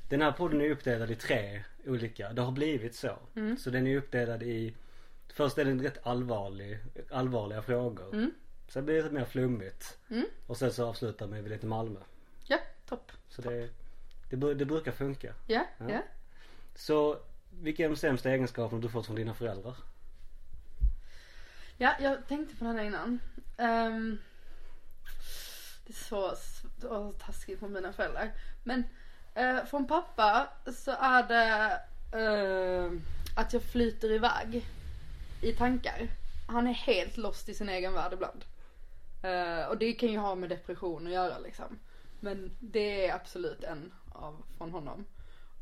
Den 0.10 0.22
här 0.22 0.32
podden 0.32 0.62
är 0.62 0.70
uppdelad 0.70 1.12
i 1.12 1.16
tre 1.16 1.64
olika. 1.86 2.34
Det 2.34 2.42
har 2.42 2.52
blivit 2.52 2.96
så. 2.96 3.18
Mm. 3.36 3.58
Så 3.58 3.70
den 3.70 3.88
är 3.88 3.98
uppdelad 3.98 4.44
i 4.44 4.74
Först 5.34 5.58
är 5.58 5.66
den 5.66 5.82
rätt 5.82 6.08
allvarlig, 6.08 6.80
allvarliga 7.12 7.62
frågor. 7.62 8.14
Mm. 8.14 8.32
Sen 8.68 8.86
blir 8.86 8.96
det 8.96 9.02
lite 9.02 9.14
mer 9.16 9.26
flummigt. 9.26 9.98
Mm. 10.10 10.26
Och 10.48 10.58
sen 10.58 10.74
så 10.74 10.86
avslutar 10.88 11.28
vi 11.28 11.42
med 11.42 11.52
lite 11.52 11.66
Malmö. 11.66 12.00
Ja, 12.48 12.58
topp. 12.86 13.12
Så 13.30 13.42
det, 13.42 13.70
det, 14.30 14.36
bru- 14.36 14.54
det 14.54 14.66
brukar 14.66 14.92
funka. 14.92 15.34
Ja, 15.48 15.66
Ja. 15.78 15.90
ja. 15.90 16.02
Så 16.76 17.20
vilka 17.62 17.86
är 17.86 17.90
de 17.90 17.96
sämsta 17.96 18.30
egenskaperna 18.30 18.82
du 18.82 18.90
fått 18.90 19.06
från 19.06 19.16
dina 19.16 19.34
föräldrar? 19.34 19.76
Ja, 21.78 21.96
jag 22.00 22.28
tänkte 22.28 22.56
på 22.56 22.66
den 22.66 22.76
här 22.78 22.84
innan. 22.84 23.20
Det 23.58 23.64
är 23.64 24.18
så, 25.94 26.34
så 26.82 27.14
taskigt 27.14 27.60
på 27.60 27.68
mina 27.68 27.94
föräldrar. 27.94 28.32
Men 28.64 28.84
eh, 29.36 29.66
från 29.66 29.88
pappa 29.88 30.50
så 30.76 30.92
är 30.92 31.24
det 31.24 31.82
eh, 32.18 32.92
att 33.36 33.54
jag 33.54 33.64
flyter 33.64 34.12
iväg 34.12 34.66
i 35.42 35.54
tankar. 35.54 36.08
Han 36.48 36.68
är 36.68 36.74
helt 36.74 37.18
lost 37.18 37.50
i 37.50 37.54
sin 37.54 37.70
egen 37.70 37.94
värld 37.94 38.14
ibland. 38.14 38.46
Eh, 39.24 39.68
och 39.70 39.78
det 39.78 39.94
kan 39.94 40.12
ju 40.12 40.18
ha 40.18 40.36
med 40.36 40.50
depression 40.50 41.08
att 41.08 41.14
göra 41.14 41.40
liksom. 41.40 41.80
Men 42.20 42.58
det 42.60 43.06
är 43.06 43.16
absolut 43.16 43.64
en 43.64 43.94
av 44.12 44.44
från 44.58 44.72
honom. 44.72 45.06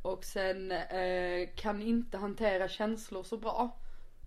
Och 0.01 0.23
sen 0.23 0.71
eh, 0.71 1.49
kan 1.55 1.81
inte 1.81 2.17
hantera 2.17 2.67
känslor 2.67 3.23
så 3.23 3.37
bra. 3.37 3.77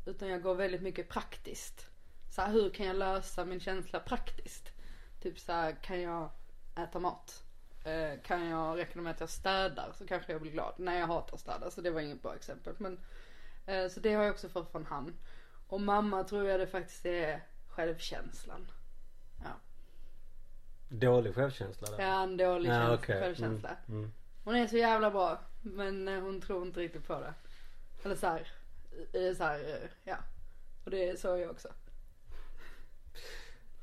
Utan 0.07 0.29
jag 0.29 0.43
går 0.43 0.55
väldigt 0.55 0.83
mycket 0.83 1.09
praktiskt. 1.09 1.87
Så 2.35 2.43
här, 2.43 2.53
hur 2.53 2.71
kan 2.71 2.87
jag 2.87 2.97
lösa 2.97 3.45
min 3.45 3.61
känsla 3.61 4.01
praktiskt? 4.01 4.73
Typ 5.21 5.39
så 5.39 5.53
här, 5.53 5.73
kan 5.83 6.01
jag 6.01 6.31
äta 6.77 6.99
mat? 6.99 7.45
Eh, 7.85 8.21
kan 8.23 8.49
jag 8.49 8.79
räkna 8.79 9.03
med 9.03 9.11
att 9.11 9.21
jag 9.21 9.29
städar 9.29 9.93
så 9.99 10.07
kanske 10.07 10.33
jag 10.33 10.41
blir 10.41 10.53
glad. 10.53 10.75
Nej 10.77 10.99
jag 11.01 11.07
hatar 11.07 11.35
att 11.35 11.41
städa 11.41 11.71
så 11.71 11.81
det 11.81 11.91
var 11.91 12.01
inget 12.01 12.23
bra 12.23 12.35
exempel. 12.35 12.75
Men, 12.79 12.99
eh, 13.67 13.89
så 13.89 14.01
det 14.01 14.15
har 14.15 14.23
jag 14.23 14.33
också 14.33 14.49
fått 14.49 14.73
från 14.73 14.87
han. 14.87 15.17
Och 15.69 15.81
mamma 15.81 16.25
tror 16.25 16.49
jag 16.49 16.61
det 16.61 16.67
faktiskt 16.67 17.07
är 17.07 17.41
självkänslan. 17.69 18.71
Ja, 19.45 19.51
Dålig 20.89 21.35
självkänsla 21.35 21.91
där. 21.91 22.05
ja 22.05 22.23
en 22.23 22.37
dålig 22.37 22.71
känsla, 22.71 22.95
okej. 22.95 23.21
självkänsla. 23.21 23.77
Mm, 23.89 23.99
mm. 24.01 24.13
Hon 24.45 24.57
är 24.57 24.67
så 24.67 24.77
jävla 24.77 25.11
bra 25.11 25.41
men 25.63 26.09
eh, 26.09 26.21
hon 26.21 26.41
tror 26.41 26.63
inte 26.67 26.81
riktigt 26.81 27.07
på 27.07 27.21
det. 27.21 27.35
Eller 28.03 28.15
så 28.15 28.27
här, 28.27 28.53
så 29.35 29.45
här, 29.45 29.91
ja. 30.05 30.17
Och 30.85 30.91
det 30.91 31.09
är 31.09 31.17
så 31.17 31.29
jag 31.39 31.51
också. 31.51 31.69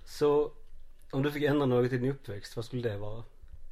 Så 0.05 0.51
om 1.11 1.23
du 1.23 1.31
fick 1.31 1.43
ändra 1.43 1.65
något 1.65 1.91
i 1.91 1.97
din 1.97 2.11
uppväxt, 2.11 2.55
vad 2.55 2.65
skulle 2.65 2.89
det 2.89 2.97
vara? 2.97 3.23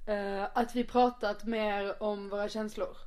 Eh, 0.05 0.47
att 0.53 0.75
vi 0.75 0.83
pratat 0.83 1.45
mer 1.45 2.03
om 2.03 2.29
våra 2.29 2.49
känslor. 2.49 2.97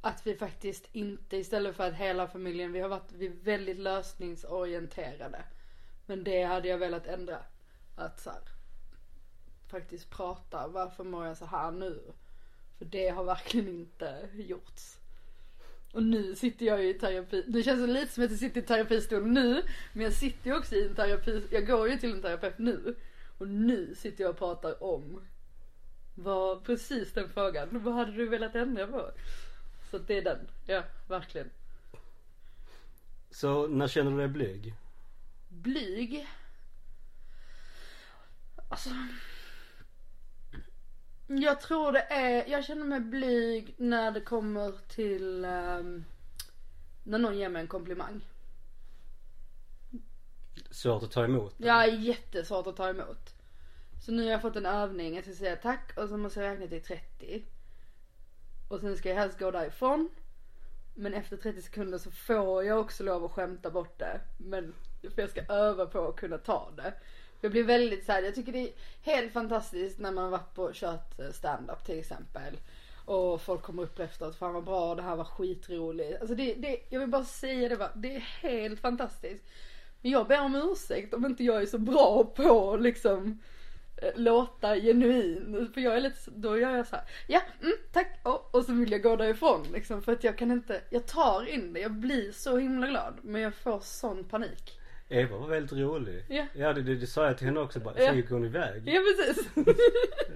Att 0.00 0.26
vi 0.26 0.36
faktiskt 0.36 0.88
inte, 0.92 1.36
istället 1.36 1.76
för 1.76 1.88
att 1.88 1.94
hela 1.94 2.28
familjen, 2.28 2.72
vi 2.72 2.80
har 2.80 2.88
varit 2.88 3.12
vi 3.12 3.26
är 3.26 3.32
väldigt 3.42 3.78
lösningsorienterade. 3.78 5.44
Men 6.06 6.24
det 6.24 6.42
hade 6.42 6.68
jag 6.68 6.78
velat 6.78 7.06
ändra. 7.06 7.38
Att 7.96 8.20
så 8.20 8.30
här, 8.30 8.40
faktiskt 9.68 10.10
prata, 10.10 10.68
varför 10.68 11.04
mår 11.04 11.26
jag 11.26 11.36
så 11.36 11.46
här 11.46 11.70
nu? 11.70 12.02
För 12.78 12.84
det 12.84 13.08
har 13.08 13.24
verkligen 13.24 13.68
inte 13.68 14.28
gjorts. 14.34 14.98
Och 15.92 16.02
nu 16.02 16.34
sitter 16.34 16.66
jag 16.66 16.82
ju 16.82 16.88
i 16.88 16.94
terapi, 16.94 17.44
det 17.46 17.62
känns 17.62 17.80
så 17.80 17.86
lite 17.86 18.12
som 18.12 18.24
att 18.24 18.30
jag 18.30 18.38
sitter 18.38 18.60
i 18.60 18.64
terapistol 18.64 19.26
nu, 19.26 19.62
men 19.92 20.04
jag 20.04 20.12
sitter 20.12 20.50
ju 20.50 20.56
också 20.56 20.74
i 20.74 20.88
en 20.88 20.94
terapi, 20.94 21.46
jag 21.50 21.66
går 21.66 21.88
ju 21.88 21.96
till 21.98 22.12
en 22.12 22.22
terapeut 22.22 22.58
nu. 22.58 22.96
Och 23.38 23.48
nu 23.48 23.94
sitter 23.94 24.24
jag 24.24 24.30
och 24.30 24.38
pratar 24.38 24.82
om 24.82 25.20
var 26.14 26.56
precis 26.56 27.12
den 27.12 27.28
frågan. 27.28 27.68
Vad 27.72 27.94
hade 27.94 28.12
du 28.12 28.28
velat 28.28 28.54
ändra 28.54 28.86
på? 28.86 29.10
Så 29.90 29.98
det 29.98 30.18
är 30.18 30.22
den, 30.22 30.48
ja 30.64 30.82
verkligen. 31.08 31.50
Så 33.30 33.66
när 33.66 33.88
känner 33.88 34.10
du 34.10 34.16
dig 34.16 34.28
blyg? 34.28 34.74
Blyg? 35.48 36.26
Alltså. 38.68 38.90
Jag 41.26 41.60
tror 41.60 41.92
det 41.92 42.00
är, 42.00 42.50
jag 42.50 42.64
känner 42.64 42.84
mig 42.84 43.00
blyg 43.00 43.74
när 43.78 44.10
det 44.10 44.20
kommer 44.20 44.72
till 44.88 45.44
ehm, 45.44 46.04
när 47.04 47.18
någon 47.18 47.38
ger 47.38 47.48
mig 47.48 47.62
en 47.62 47.68
komplimang. 47.68 48.20
Svårt 50.70 51.02
att 51.02 51.12
ta 51.12 51.24
emot? 51.24 51.54
Ja 51.56 51.86
jättesvårt 51.86 52.66
att 52.66 52.76
ta 52.76 52.88
emot. 52.88 53.34
Så 54.06 54.12
nu 54.12 54.22
har 54.22 54.30
jag 54.30 54.42
fått 54.42 54.56
en 54.56 54.66
övning, 54.66 55.14
jag 55.14 55.24
ska 55.24 55.34
säga 55.34 55.56
tack 55.56 55.92
och 55.96 56.08
så 56.08 56.16
måste 56.16 56.40
jag 56.40 56.52
räkna 56.52 56.66
till 56.66 56.82
30. 56.82 57.44
Och 58.68 58.80
sen 58.80 58.96
ska 58.96 59.08
jag 59.08 59.16
helst 59.16 59.38
gå 59.38 59.50
därifrån. 59.50 60.08
Men 60.94 61.14
efter 61.14 61.36
30 61.36 61.62
sekunder 61.62 61.98
så 61.98 62.10
får 62.10 62.64
jag 62.64 62.80
också 62.80 63.04
lov 63.04 63.24
att 63.24 63.32
skämta 63.32 63.70
bort 63.70 63.98
det. 63.98 64.20
Men 64.36 64.74
för 65.14 65.22
jag 65.22 65.30
ska 65.30 65.42
öva 65.48 65.86
på 65.86 66.08
att 66.08 66.16
kunna 66.16 66.38
ta 66.38 66.70
det. 66.76 66.92
Jag 67.40 67.52
blir 67.52 67.64
väldigt 67.64 68.04
såhär, 68.04 68.22
jag 68.22 68.34
tycker 68.34 68.52
det 68.52 68.68
är 68.68 68.72
helt 69.02 69.32
fantastiskt 69.32 69.98
när 69.98 70.12
man 70.12 70.30
varit 70.30 70.54
på 70.54 70.62
och 70.62 70.74
kört 70.74 71.12
standup 71.12 71.34
stand-up 71.34 71.84
till 71.84 71.98
exempel. 71.98 72.60
Och 73.04 73.40
folk 73.40 73.62
kommer 73.62 73.82
upp 73.82 73.98
efteråt, 73.98 74.36
fan 74.36 74.54
vad 74.54 74.64
bra, 74.64 74.94
det 74.94 75.02
här 75.02 75.16
var 75.16 75.24
skitroligt. 75.24 76.20
Alltså 76.20 76.34
det, 76.34 76.54
det, 76.54 76.80
jag 76.88 77.00
vill 77.00 77.08
bara 77.08 77.24
säga 77.24 77.68
det, 77.68 77.76
bara, 77.76 77.92
det 77.94 78.16
är 78.16 78.20
helt 78.20 78.80
fantastiskt. 78.80 79.44
Men 80.02 80.10
jag 80.12 80.26
ber 80.28 80.40
om 80.40 80.54
ursäkt 80.72 81.14
om 81.14 81.26
inte 81.26 81.44
jag 81.44 81.62
är 81.62 81.66
så 81.66 81.78
bra 81.78 82.24
på 82.24 82.76
liksom 82.76 83.40
eh, 84.02 84.10
låta 84.16 84.76
genuin. 84.76 85.70
För 85.74 85.80
jag 85.80 85.96
är 85.96 86.00
lite, 86.00 86.16
så- 86.22 86.30
då 86.34 86.58
gör 86.58 86.76
jag 86.76 86.86
så 86.86 86.96
här, 86.96 87.04
ja, 87.26 87.40
mm, 87.62 87.76
tack, 87.92 88.20
och, 88.22 88.54
och 88.54 88.64
så 88.64 88.72
vill 88.72 88.92
jag 88.92 89.02
gå 89.02 89.16
därifrån 89.16 89.66
liksom. 89.72 90.02
För 90.02 90.12
att 90.12 90.24
jag 90.24 90.38
kan 90.38 90.50
inte, 90.50 90.80
jag 90.90 91.06
tar 91.06 91.48
in 91.48 91.72
det, 91.72 91.80
jag 91.80 91.92
blir 91.92 92.32
så 92.32 92.58
himla 92.58 92.86
glad. 92.86 93.14
Men 93.22 93.40
jag 93.40 93.54
får 93.54 93.80
sån 93.80 94.24
panik. 94.24 94.80
Eva 95.08 95.36
var 95.38 95.48
väldigt 95.48 95.72
rolig. 95.72 96.24
Ja. 96.28 96.46
Ja 96.54 96.72
det, 96.72 96.82
det, 96.82 96.94
det 96.94 97.06
sa 97.06 97.26
jag 97.26 97.38
till 97.38 97.46
henne 97.46 97.60
också 97.60 97.80
bara. 97.80 97.94
Ja. 97.98 98.06
Sen 98.06 98.16
gick 98.16 98.30
hon 98.30 98.44
iväg. 98.44 98.82
Ja 98.88 99.00
precis. 99.16 99.48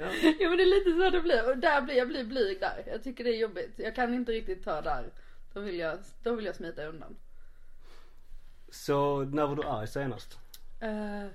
Ja. 0.01 0.07
ja 0.41 0.49
men 0.49 0.57
det 0.59 0.63
är 0.65 0.67
lite 0.79 0.91
så 1.05 1.11
det 1.11 1.21
blir. 1.21 1.51
Och 1.51 1.59
där 1.59 1.81
blir 1.81 1.95
jag 1.95 2.09
blir 2.09 2.25
blyg 2.25 2.61
där. 2.61 2.83
Jag 2.87 3.03
tycker 3.05 3.25
det 3.25 3.31
är 3.31 3.39
jobbigt. 3.39 3.73
Jag 3.77 3.95
kan 3.95 4.15
inte 4.15 4.33
riktigt 4.33 4.65
ta 4.65 4.81
där. 4.81 5.05
Då 5.55 5.61
vill 5.61 5.79
jag, 5.79 5.99
då 6.23 6.35
vill 6.35 6.45
jag 6.45 6.55
smita 6.55 6.85
undan. 6.85 7.17
Så 8.71 9.25
när 9.25 9.47
var 9.47 9.57
du 9.57 9.63
arg 9.63 9.89
senast? 9.89 10.39
Uh, 10.83 11.29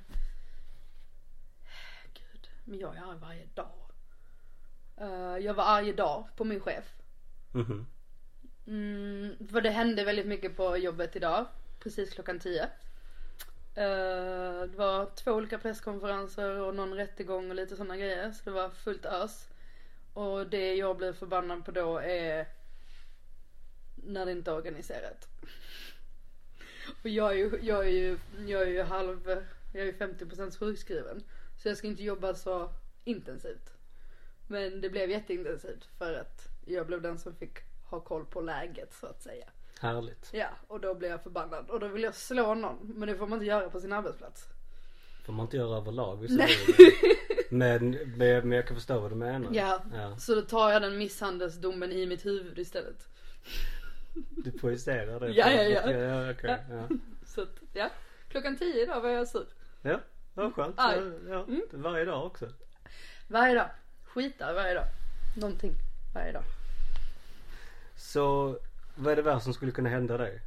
gud, 2.14 2.50
men 2.64 2.80
jag 2.80 2.96
är 2.96 3.02
arg 3.02 3.18
varje 3.20 3.46
dag. 3.46 3.86
Eh, 4.98 5.38
jag 5.46 5.54
var 5.54 5.64
arg 5.64 5.90
idag 5.90 6.28
på 6.36 6.44
min 6.44 6.60
chef. 6.60 6.94
Mhm. 7.52 7.88
Mm, 8.68 9.48
för 9.52 9.62
det 9.62 9.70
hände 9.70 10.04
väldigt 10.04 10.28
mycket 10.28 10.58
på 10.58 10.78
jobbet 10.78 11.16
idag. 11.16 11.46
Precis 11.80 12.14
klockan 12.14 12.40
10. 12.40 12.64
Eh, 13.76 14.62
det 14.62 14.78
var 14.78 15.16
två 15.16 15.32
olika 15.32 15.58
presskonferenser 15.58 16.60
och 16.60 16.76
någon 16.76 16.94
rättegång 16.94 17.50
och 17.50 17.56
lite 17.56 17.76
sådana 17.76 17.98
grejer. 17.98 18.32
Så 18.32 18.42
det 18.44 18.52
var 18.52 18.70
fullt 18.70 19.06
ös. 19.06 19.50
Och 20.14 20.48
det 20.48 20.76
jag 20.76 20.98
blev 20.98 21.14
förbannad 21.14 21.66
på 21.66 21.72
då 21.72 21.98
är 21.98 22.48
när 23.96 24.26
det 24.26 24.32
inte 24.32 24.52
är 24.52 24.56
organiserat. 24.56 25.28
Och 27.04 27.10
jag 27.10 27.32
är 27.32 27.36
ju, 27.36 27.60
jag 27.62 27.86
är 27.86 27.92
ju, 27.92 28.18
jag 28.48 28.62
är 28.62 28.72
ju 28.72 28.84
halv, 28.84 29.44
jag 29.74 29.82
är 29.82 29.86
ju 29.86 29.92
50% 29.92 30.60
sjukskriven. 30.60 31.24
Så 31.58 31.68
jag 31.68 31.78
ska 31.78 31.88
inte 31.88 32.04
jobba 32.04 32.34
så 32.34 32.70
intensivt. 33.04 33.74
Men 34.48 34.82
det 34.82 34.90
blev 34.90 35.10
jätteintensivt 35.10 35.86
för 35.98 36.14
att 36.14 36.48
jag 36.66 36.88
blev 36.88 37.02
den 37.02 37.20
som 37.20 37.36
fick 37.36 37.58
ha 37.90 38.00
koll 38.00 38.26
på 38.26 38.42
läget 38.42 38.94
så 38.94 39.08
att 39.08 39.22
säga. 39.22 39.46
Härligt. 39.80 40.30
Ja, 40.34 40.48
och 40.68 40.80
då 40.80 40.96
blev 40.96 41.12
jag 41.12 41.24
förbannad 41.24 41.70
och 41.70 41.80
då 41.80 41.88
vill 41.88 42.04
jag 42.04 42.16
slå 42.16 42.56
någon. 42.56 42.78
Men 42.96 43.08
det 43.08 43.16
får 43.16 43.28
man 43.28 43.38
inte 43.38 43.46
göra 43.46 43.70
på 43.70 43.80
sin 43.80 43.94
arbetsplats. 43.94 44.48
Får 45.26 45.34
man 45.34 45.46
inte 45.46 45.58
göra 45.58 45.78
överlag 45.78 46.18
Nej. 46.18 46.28
visserligen. 46.28 46.96
Men, 47.50 47.92
men, 47.92 48.50
men 48.50 48.52
jag 48.52 48.68
kan 48.68 48.76
förstå 48.76 49.00
vad 49.00 49.12
du 49.12 49.16
menar. 49.16 49.50
Ja, 49.54 49.84
ja. 49.94 50.18
så 50.18 50.36
då 50.36 50.42
tar 50.42 50.72
jag 50.72 50.82
den 50.82 50.98
misshandelsdomen 50.98 51.92
i 51.92 52.06
mitt 52.06 52.26
huvud 52.26 52.60
istället. 52.60 53.08
Du 54.16 54.52
projicerar 54.52 55.20
det. 55.20 55.28
Ja, 55.32 55.52
ja, 55.52 55.64
ja. 55.64 55.92
ja, 55.92 55.98
ja, 56.00 56.32
okej, 56.32 56.58
ja. 56.70 56.88
Så 57.26 57.42
att, 57.42 57.50
ja. 57.74 57.90
Klockan 58.28 58.58
10 58.58 58.84
idag 58.84 59.02
var 59.02 59.10
jag 59.10 59.28
sur. 59.28 59.48
Ja, 59.82 60.00
vad 60.34 60.54
skönt. 60.54 60.76
Så, 60.76 61.12
ja, 61.30 61.44
Mm. 61.44 61.62
Varje 61.72 62.06
dag 62.06 62.26
också. 62.26 62.50
Varje 63.28 63.56
dag. 63.56 63.70
Skitar 64.04 64.54
varje 64.54 64.74
dag. 64.74 64.86
Någonting 65.38 65.74
varje 66.14 66.32
dag. 66.32 66.44
Så 67.96 68.58
vad 68.96 69.12
är 69.12 69.16
det 69.16 69.22
värsta 69.22 69.40
som 69.40 69.54
skulle 69.54 69.72
kunna 69.72 69.90
hända 69.90 70.18
dig? 70.18 70.42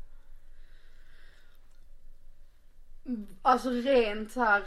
Alltså 3.43 3.71
rent 3.71 4.33
så 4.33 4.41
här. 4.41 4.63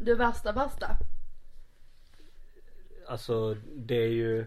Det 0.00 0.14
värsta 0.14 0.52
värsta. 0.52 0.96
Alltså 3.06 3.54
det 3.76 3.94
är 4.02 4.08
ju 4.08 4.46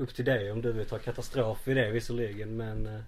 upp 0.00 0.14
till 0.14 0.24
dig 0.24 0.52
om 0.52 0.62
du 0.62 0.72
vill 0.72 0.86
ta 0.86 0.98
katastrof 0.98 1.68
i 1.68 1.74
det 1.74 1.90
visserligen 1.90 2.56
men 2.56 2.86
eh, 2.86 3.00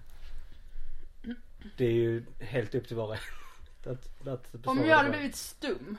Det 1.77 1.85
är 1.85 1.91
ju 1.91 2.25
helt 2.39 2.75
upp 2.75 2.87
till 2.87 2.95
var 2.97 3.07
och 3.07 3.15
en 3.15 3.21
att, 3.91 4.27
att 4.27 4.51
besvara 4.51 4.79
Om 4.79 4.85
jag 4.85 4.97
hade 4.97 5.09
blivit 5.09 5.35
stum. 5.35 5.97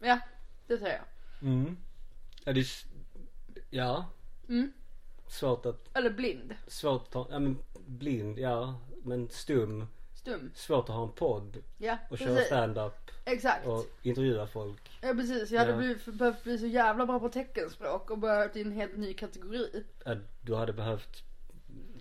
Ja, 0.00 0.20
det 0.66 0.78
säger 0.78 0.96
jag. 0.96 1.48
Mm. 1.48 1.76
Ja, 2.44 2.52
det 2.52 2.60
är, 2.60 2.66
ja. 3.70 4.10
Mm. 4.48 4.72
Svårt 5.28 5.66
att, 5.66 5.96
Eller 5.96 6.10
blind. 6.10 6.54
svårt 6.66 7.02
att 7.02 7.10
ta, 7.10 7.28
ja 7.30 7.38
men 7.38 7.58
blind, 7.86 8.38
ja. 8.38 8.80
Men 9.02 9.28
stum. 9.28 9.86
Stum. 10.26 10.50
Svårt 10.54 10.88
att 10.88 10.94
ha 10.94 11.02
en 11.02 11.12
podd 11.12 11.62
Ja, 11.78 11.98
och 12.10 12.18
köra 12.18 12.28
precis. 12.28 12.46
stand-up 12.46 13.10
Exakt. 13.24 13.66
och 13.66 13.84
intervjua 14.02 14.46
folk. 14.46 14.98
Ja 15.00 15.12
precis, 15.14 15.50
jag 15.50 15.60
hade 15.60 15.72
Ja. 15.72 15.76
blivit, 15.78 16.06
behövt 16.06 16.44
bli 16.44 16.58
så 16.58 16.66
jävla 16.66 17.06
bra 17.06 17.20
på 17.20 17.28
teckenspråk 17.28 18.10
och 18.10 18.18
börjat 18.18 18.56
i 18.56 18.60
en 18.62 18.72
helt 18.72 18.96
ny 18.96 19.14
kategori. 19.14 19.84
Ja, 20.04 20.16
Du 20.42 20.54
hade 20.54 20.72
behövt 20.72 21.22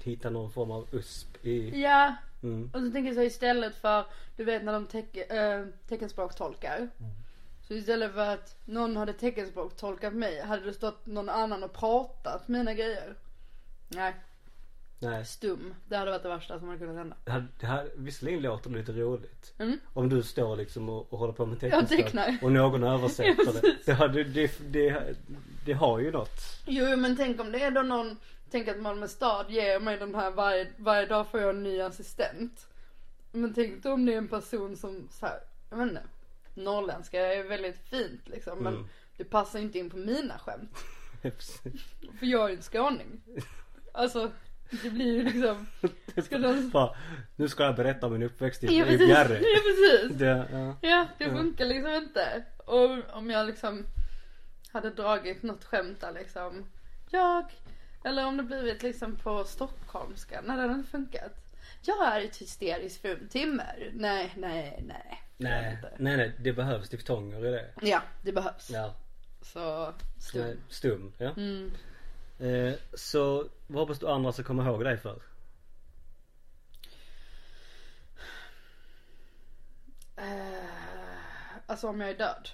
hitta 0.04 0.30
någon 0.30 0.52
form 0.52 0.72
av 0.72 0.88
USP 0.92 1.46
i, 1.46 1.82
Ja, 1.82 2.16
mm. 2.44 2.70
och 2.74 2.80
så 2.80 2.92
tänker 2.92 3.06
jag 3.08 3.16
så 3.16 3.22
istället 3.22 3.76
för, 3.76 4.06
du 4.38 4.44
vet 4.44 4.64
när 4.64 4.74
de 4.74 4.86
teck, 4.88 5.18
äh, 5.18 5.66
teckenspråkstolkar. 5.88 6.90
Så 7.68 7.74
istället 7.74 8.14
för 8.14 8.34
att 8.34 8.58
någon 8.66 8.98
hade 8.98 9.14
teckenspråk 9.14 9.76
tolkat 9.78 10.14
mig, 10.14 10.42
hade 10.42 10.66
det 10.66 10.74
stått 10.74 11.06
någon 11.06 11.30
annan 11.30 11.64
och 11.64 11.74
pratat 11.74 12.48
mina 12.48 12.74
grejer. 12.74 13.16
Nej, 13.88 14.14
Nej. 14.99 15.25
stum. 15.25 15.73
Det 15.88 15.95
hade 15.97 16.12
varit 16.12 16.23
det 16.23 16.29
värsta 16.29 16.60
som 16.60 16.67
hade 16.67 16.79
kunnat 16.79 16.95
hända. 16.95 17.15
Det 17.23 17.31
här, 17.31 17.47
det 17.60 17.65
här, 17.67 17.89
visserligen 17.95 18.41
låter 18.41 18.69
det 18.69 18.77
lite 18.77 18.91
roligt. 18.91 19.53
Mm. 19.58 19.79
Om 19.93 20.10
du 20.10 20.23
står 20.23 20.55
liksom 20.55 20.89
och, 20.89 21.13
och 21.13 21.19
håller 21.19 21.34
på 21.34 21.45
med 21.45 21.60
teckenspråk. 21.60 22.43
Och 22.43 22.51
någon 22.51 22.84
översätter 22.84 23.36
Ja, 23.45 23.51
det. 23.62 23.75
Det, 23.86 23.91
har- 23.93 24.08
det, 24.08 24.23
det, 24.71 25.15
det. 25.65 25.73
har 25.73 25.99
ju 25.99 26.12
något. 26.12 26.39
Jo 26.65 26.95
men 26.97 27.17
tänk 27.17 27.39
om 27.41 27.51
det 27.51 27.63
är 27.63 27.71
då 27.71 27.81
någon, 27.81 28.17
tänk 28.51 28.67
att 28.67 28.79
Malmö 28.79 29.08
stad 29.08 29.45
ger 29.49 29.79
mig 29.79 29.97
den 29.97 30.15
här 30.15 30.31
varje, 30.31 30.67
varje 30.77 31.05
dag 31.05 31.27
får 31.27 31.39
jag 31.41 31.49
en 31.49 31.63
ny 31.63 31.81
assistent. 31.81 32.67
Men 33.31 33.53
tänk 33.53 33.84
då 33.84 33.93
om 33.93 34.05
det 34.05 34.13
är 34.13 34.17
en 34.17 34.27
person 34.27 34.77
som 34.77 35.08
så 35.12 35.25
här, 35.25 35.39
jag 35.69 35.77
vet 35.77 35.88
inte, 35.89 36.03
norrländska 36.53 37.19
är 37.34 37.43
väldigt 37.43 37.77
fint 37.89 38.27
liksom 38.27 38.60
men 38.60 38.73
Mm. 38.73 38.88
det 39.17 39.23
passar 39.23 39.60
inte 39.60 39.79
in 39.79 39.89
på 39.89 39.97
mina 39.97 40.39
skämt. 40.39 40.77
För 42.19 42.25
jag 42.25 42.45
är 42.45 42.49
ju 42.49 42.55
en 42.55 42.62
skåning. 42.62 43.21
Alltså, 43.93 44.31
det 44.84 44.89
blir 44.89 45.13
ju 45.13 45.23
liksom, 45.23 45.67
ska 46.23 46.38
de... 46.38 46.69
Bara, 46.69 46.95
nu 47.36 47.47
ska 47.49 47.63
jag 47.63 47.75
berätta 47.75 48.08
om 48.08 48.13
min 48.13 48.23
uppväxt 48.23 48.63
i, 48.63 48.78
Ja 48.78 48.86
precis, 48.86 49.08
Bjärre. 49.08 49.34
ja 49.39 49.60
precis. 49.63 50.17
Det, 50.17 50.47
ja. 50.51 50.75
Ja, 50.82 51.08
det 51.17 51.30
funkar 51.30 51.65
liksom 51.65 51.93
inte. 51.93 52.43
Och 52.58 53.15
om 53.17 53.30
jag 53.30 53.47
liksom 53.47 53.86
hade 54.71 54.89
dragit 54.89 55.43
något 55.43 55.63
skämt 55.63 56.01
där 56.01 56.13
liksom. 56.13 56.65
Jag, 57.10 57.45
eller 58.04 58.25
om 58.25 58.38
det 58.38 58.43
blivit 58.43 58.84
liksom 58.84 59.15
på 59.15 59.43
stockholmska. 59.43 60.41
Det 60.41 60.51
hade 60.51 60.73
inte 60.73 60.89
funkat. 60.89 61.32
Jag 61.82 62.15
är 62.15 62.21
ett 62.21 62.38
hysteriskt 62.38 63.01
fruntimmer. 63.01 63.91
Nej, 63.93 64.34
nej, 64.38 64.84
nej. 64.88 65.21
Nej, 65.38 65.78
nej, 65.97 66.17
nej, 66.17 66.36
det 66.39 66.54
behövs 66.54 66.89
diftonger 66.89 67.45
i 67.45 67.51
det. 67.51 67.65
Ja, 67.82 68.01
det 68.21 68.32
behövs. 68.32 68.69
Ja, 68.69 68.95
Så, 69.41 69.93
stum. 70.19 70.41
stum. 70.41 70.58
stum 70.69 71.13
ja. 71.17 71.32
Mm. 71.38 71.71
Eh, 72.39 72.74
så 72.93 73.50
vad 73.67 73.80
hoppas 73.80 74.00
du 74.00 74.08
andra 74.10 74.32
ska 74.32 74.43
komma 74.43 74.65
ihåg 74.65 74.84
dig 74.84 74.98
för? 74.98 75.21
Eh, 80.15 81.60
alltså 81.65 81.88
om 81.88 82.02
jag 82.02 82.10
är 82.10 82.17
död. 82.17 82.50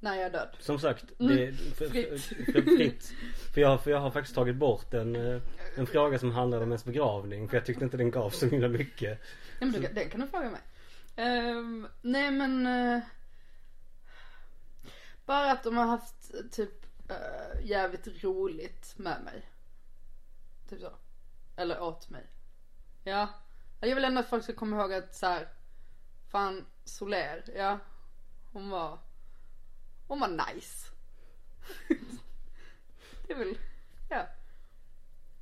När 0.00 0.14
jag 0.16 0.26
är 0.26 0.30
död. 0.30 0.48
Som 0.60 0.78
sagt, 0.78 1.04
Mm, 1.20 1.36
det, 1.36 1.52
för, 1.52 1.88
fritt. 1.88 2.22
För, 2.24 2.62
fritt. 2.76 3.12
För 3.54 3.60
jag, 3.60 3.82
för 3.82 3.90
jag 3.90 4.00
har 4.00 4.10
faktiskt 4.10 4.34
tagit 4.34 4.56
bort 4.56 4.94
en, 4.94 5.16
eh, 5.16 5.40
en 5.76 5.86
fråga 5.86 6.18
som 6.18 6.30
handlade 6.30 6.62
om 6.64 6.70
ens 6.70 6.84
begravning. 6.84 7.48
För 7.48 7.56
jag 7.56 7.66
tyckte 7.66 7.84
inte 7.84 7.96
den 7.96 8.10
gav 8.10 8.30
så 8.30 8.46
himla 8.46 8.68
mycket. 8.68 9.20
Ja, 9.60 9.66
men 9.66 9.72
du, 9.82 9.88
det 9.94 10.04
kan 10.04 10.20
du 10.20 10.26
fråga 10.26 10.50
mig. 10.50 10.60
Ehm, 11.16 11.88
nej 12.02 12.30
men. 12.30 12.66
eh, 12.66 13.00
bara 15.26 15.52
att 15.52 15.62
de 15.64 15.76
har 15.76 15.86
haft 15.86 16.32
typ 16.52 16.86
uh, 17.10 17.66
jävligt 17.66 18.24
roligt 18.24 18.94
med 18.98 19.22
mig. 19.24 19.48
Typ 20.68 20.80
så. 20.80 20.92
Eller 21.56 21.82
åt 21.82 22.10
mig. 22.10 22.26
Ja. 23.04 23.28
Jag 23.80 23.94
vill 23.94 24.04
ändå 24.04 24.20
att 24.20 24.28
folk 24.28 24.44
ska 24.44 24.52
komma 24.52 24.80
ihåg 24.80 24.92
att 24.92 25.14
så 25.14 25.26
här. 25.26 25.48
Fan 26.28 26.66
Soler, 26.84 27.44
ja. 27.56 27.78
Hon 28.52 28.70
var. 28.70 28.98
Hon 30.06 30.20
var 30.20 30.28
nice. 30.28 30.90
det 33.26 33.32
är 33.32 33.38
väl, 33.38 33.58
ja. 34.10 34.26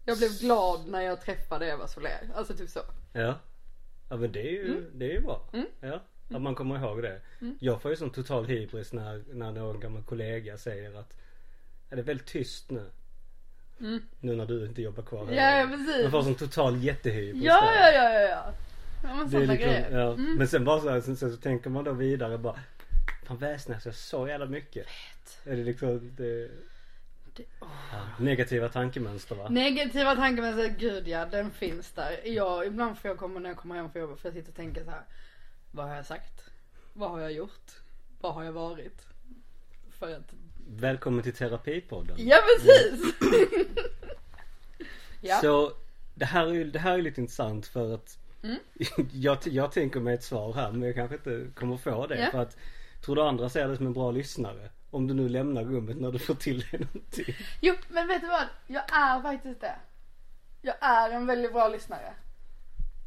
Jag 0.05 0.19
blev 0.19 0.31
glad 0.41 0.89
när 0.89 1.01
jag 1.01 1.21
träffade 1.21 1.67
Eva 1.67 1.89
Soler. 1.89 2.31
Alltså 2.35 2.55
typ 2.55 2.71
så. 2.71 2.81
Ja. 3.13 3.39
Ja 4.09 4.17
men 4.17 4.33
det 4.33 4.41
är 4.41 4.53
ju, 4.53 4.91
det 4.95 5.05
är 5.05 5.13
ju 5.13 5.21
bra. 5.21 5.49
Mm. 5.53 5.67
Ja. 5.81 6.01
Att 6.31 6.43
man 6.43 6.55
kommer 6.55 6.79
ihåg 6.79 7.03
det. 7.03 7.21
Mm. 7.41 7.59
Jag 7.61 7.83
får 7.83 7.91
ju 7.91 7.97
sån 7.97 8.11
total 8.11 8.45
hybris 8.47 8.93
när, 8.93 9.25
när 9.33 9.53
någon 9.53 9.81
gammal 9.81 10.03
kollega 10.03 10.59
säger 10.59 10.95
att 10.95 11.17
är 11.91 11.97
det 11.97 12.03
är 12.03 12.05
väldigt 12.07 12.27
tyst 12.27 12.71
nu. 12.71 12.91
Mm. 13.81 14.03
Nu 14.21 14.37
när 14.37 14.47
du 14.47 14.67
inte 14.67 14.83
jobbar 14.83 15.03
kvar 15.03 15.27
här. 15.27 15.33
Ja, 15.35 15.59
ja 15.59 15.67
Man 15.67 15.87
precis. 15.87 16.11
får 16.11 16.23
sån 16.23 16.35
total 16.35 16.83
jättehybris 16.85 17.45
Ja, 17.45 17.61
där. 17.61 17.93
ja, 17.93 18.11
ja, 18.11 18.13
ja, 18.13 18.29
ja. 18.29 18.53
Ja 19.03 19.15
men 19.15 19.19
Det 19.19 19.37
är 19.37 19.41
sådana 19.41 19.53
liksom, 19.53 19.71
grejer. 19.73 19.99
ja. 19.99 20.13
Mm. 20.13 20.35
Men 20.37 20.49
sen 20.49 20.65
bara 20.65 20.81
så, 20.81 20.91
här, 20.91 21.01
sen, 21.01 21.17
sen 21.17 21.31
så 21.31 21.37
tänker 21.37 21.71
man 21.71 21.85
då 21.85 21.93
vidare 21.93 22.39
bara 22.39 22.61
Fan 23.27 23.37
väsnas 23.37 23.85
jag 23.87 23.95
så 23.95 24.29
jävla 24.29 24.47
mycket? 24.47 24.87
Är 25.45 25.57
det 25.57 25.65
liksom 25.65 26.13
det, 26.17 26.51
Det- 27.35 27.45
ja, 27.61 27.67
negativa 28.19 28.69
tankemönster 28.69 29.35
va? 29.35 29.49
Negativa 29.49 30.17
så 30.53 30.69
gud 30.79 31.09
ja, 31.09 31.27
den 31.27 31.51
finns 31.51 31.93
där. 31.93 32.21
Ja, 32.25 32.65
ibland 32.65 32.99
får 32.99 33.09
jag 33.09 33.19
komma 33.19 33.41
när 33.41 33.51
jag 33.51 33.57
kommer 33.57 33.75
hem 33.75 33.91
från 33.91 34.03
jobbet 34.03 34.21
för 34.21 34.29
jag 34.29 34.35
sitter 34.35 34.49
och 34.51 34.57
tänker 34.57 34.85
så 34.85 34.91
här. 34.91 35.03
Vad 35.71 35.89
har 35.89 35.97
jag 35.97 36.07
sagt? 36.07 36.43
Vad 36.93 37.11
har 37.11 37.21
jag 37.21 37.33
gjort? 37.33 37.71
Vad 38.21 38.35
har 38.35 38.45
jag 38.45 38.53
varit? 38.53 39.07
För 39.99 40.15
att, 40.17 40.33
Välkommen 40.69 41.23
till 41.23 41.33
terapipodden. 41.35 42.17
ja 42.19 42.37
precis! 42.57 43.15
ja. 45.21 45.37
Så 45.41 45.73
det 46.15 46.25
här 46.25 46.47
är 46.47 46.53
ju 46.53 46.65
det 46.71 46.79
här 46.79 46.99
är 46.99 47.03
lite 47.03 47.21
intressant 47.21 47.67
för 47.67 47.95
att 47.95 48.19
Mm. 48.43 48.59
jag, 49.13 49.39
jag 49.45 49.73
tänker 49.73 50.01
mig 50.01 50.15
ett 50.15 50.25
svar 50.25 50.53
här 50.53 50.73
men 50.73 50.83
jag 50.83 50.95
kanske 50.95 51.17
inte 51.17 51.47
kommer 51.55 51.77
få 51.77 52.07
det 52.07 52.19
Ja. 52.19 52.31
för 52.31 52.39
att 52.43 52.57
Tror 53.05 53.17
du 53.17 53.23
andra 53.23 53.49
ser 53.49 53.69
det 53.69 53.77
som 53.77 53.87
en 53.87 53.93
bra 53.93 54.11
lyssnare? 54.11 54.71
Om 54.91 55.07
du 55.07 55.15
nu 55.15 55.29
lämnar 55.29 55.65
rummet 55.65 55.97
när 55.97 56.13
du 56.13 56.19
får 56.19 56.35
till 56.35 56.61
dig 56.61 56.81
någonting. 56.81 57.35
Jo, 57.61 57.75
men 57.89 58.09
vet 58.09 58.21
du 58.21 58.27
vad? 58.29 58.45
Jag 58.67 58.83
är 58.93 59.23
faktiskt 59.23 59.61
det. 59.61 59.75
Jag 60.63 60.75
är 60.81 61.11
en 61.11 61.27
väldigt 61.27 61.53
bra 61.53 61.69
lyssnare. 61.69 62.15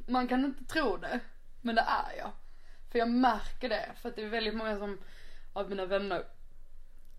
Man 0.08 0.28
kan 0.28 0.46
inte 0.46 0.66
tro 0.66 0.98
det, 0.98 1.20
men 1.62 1.76
det 1.76 1.82
är 1.82 2.18
jag. 2.18 2.32
För 2.92 3.00
jag 3.00 3.10
märker 3.10 3.70
det, 3.70 3.90
för 4.02 4.10
att 4.10 4.16
det 4.16 4.22
är 4.24 4.30
väldigt 4.30 4.56
många 4.56 4.78
som, 4.78 4.98
av 5.54 5.70
mina 5.70 5.86
vänner, 5.86 6.24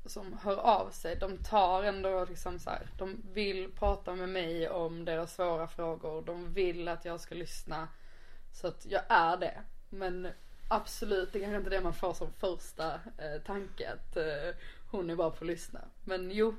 som 0.07 0.39
hör 0.43 0.57
av 0.57 0.91
sig. 0.91 1.17
De 1.17 1.39
tar 1.39 1.83
ändå 1.83 2.25
liksom 2.29 2.59
så 2.59 2.71
här, 2.71 2.87
de 2.99 3.23
vill 3.33 3.71
prata 3.79 4.15
med 4.15 4.29
mig 4.29 4.69
om 4.69 5.05
deras 5.05 5.35
svåra 5.35 5.69
frågor. 5.69 6.23
De 6.27 6.53
vill 6.53 6.89
att 6.89 7.05
jag 7.05 7.21
ska 7.21 7.35
lyssna. 7.35 7.89
Så 8.53 8.67
att 8.67 8.87
jag 8.89 9.03
är 9.09 9.37
det. 9.37 9.61
Men 9.91 10.29
absolut, 10.69 11.33
det 11.33 11.39
är 11.39 11.41
kanske 11.41 11.59
inte 11.59 11.71
det 11.71 11.81
man 11.81 11.95
får 11.95 12.13
som 12.15 12.29
första 12.39 12.93
eh, 12.95 13.43
tanke 13.47 13.91
att 13.91 14.17
eh, 14.17 14.55
hon 14.91 15.11
är 15.11 15.17
bra 15.17 15.31
på 15.31 15.45
att 15.45 15.47
lyssna. 15.47 15.81
Men 16.05 16.31
jo, 16.31 16.55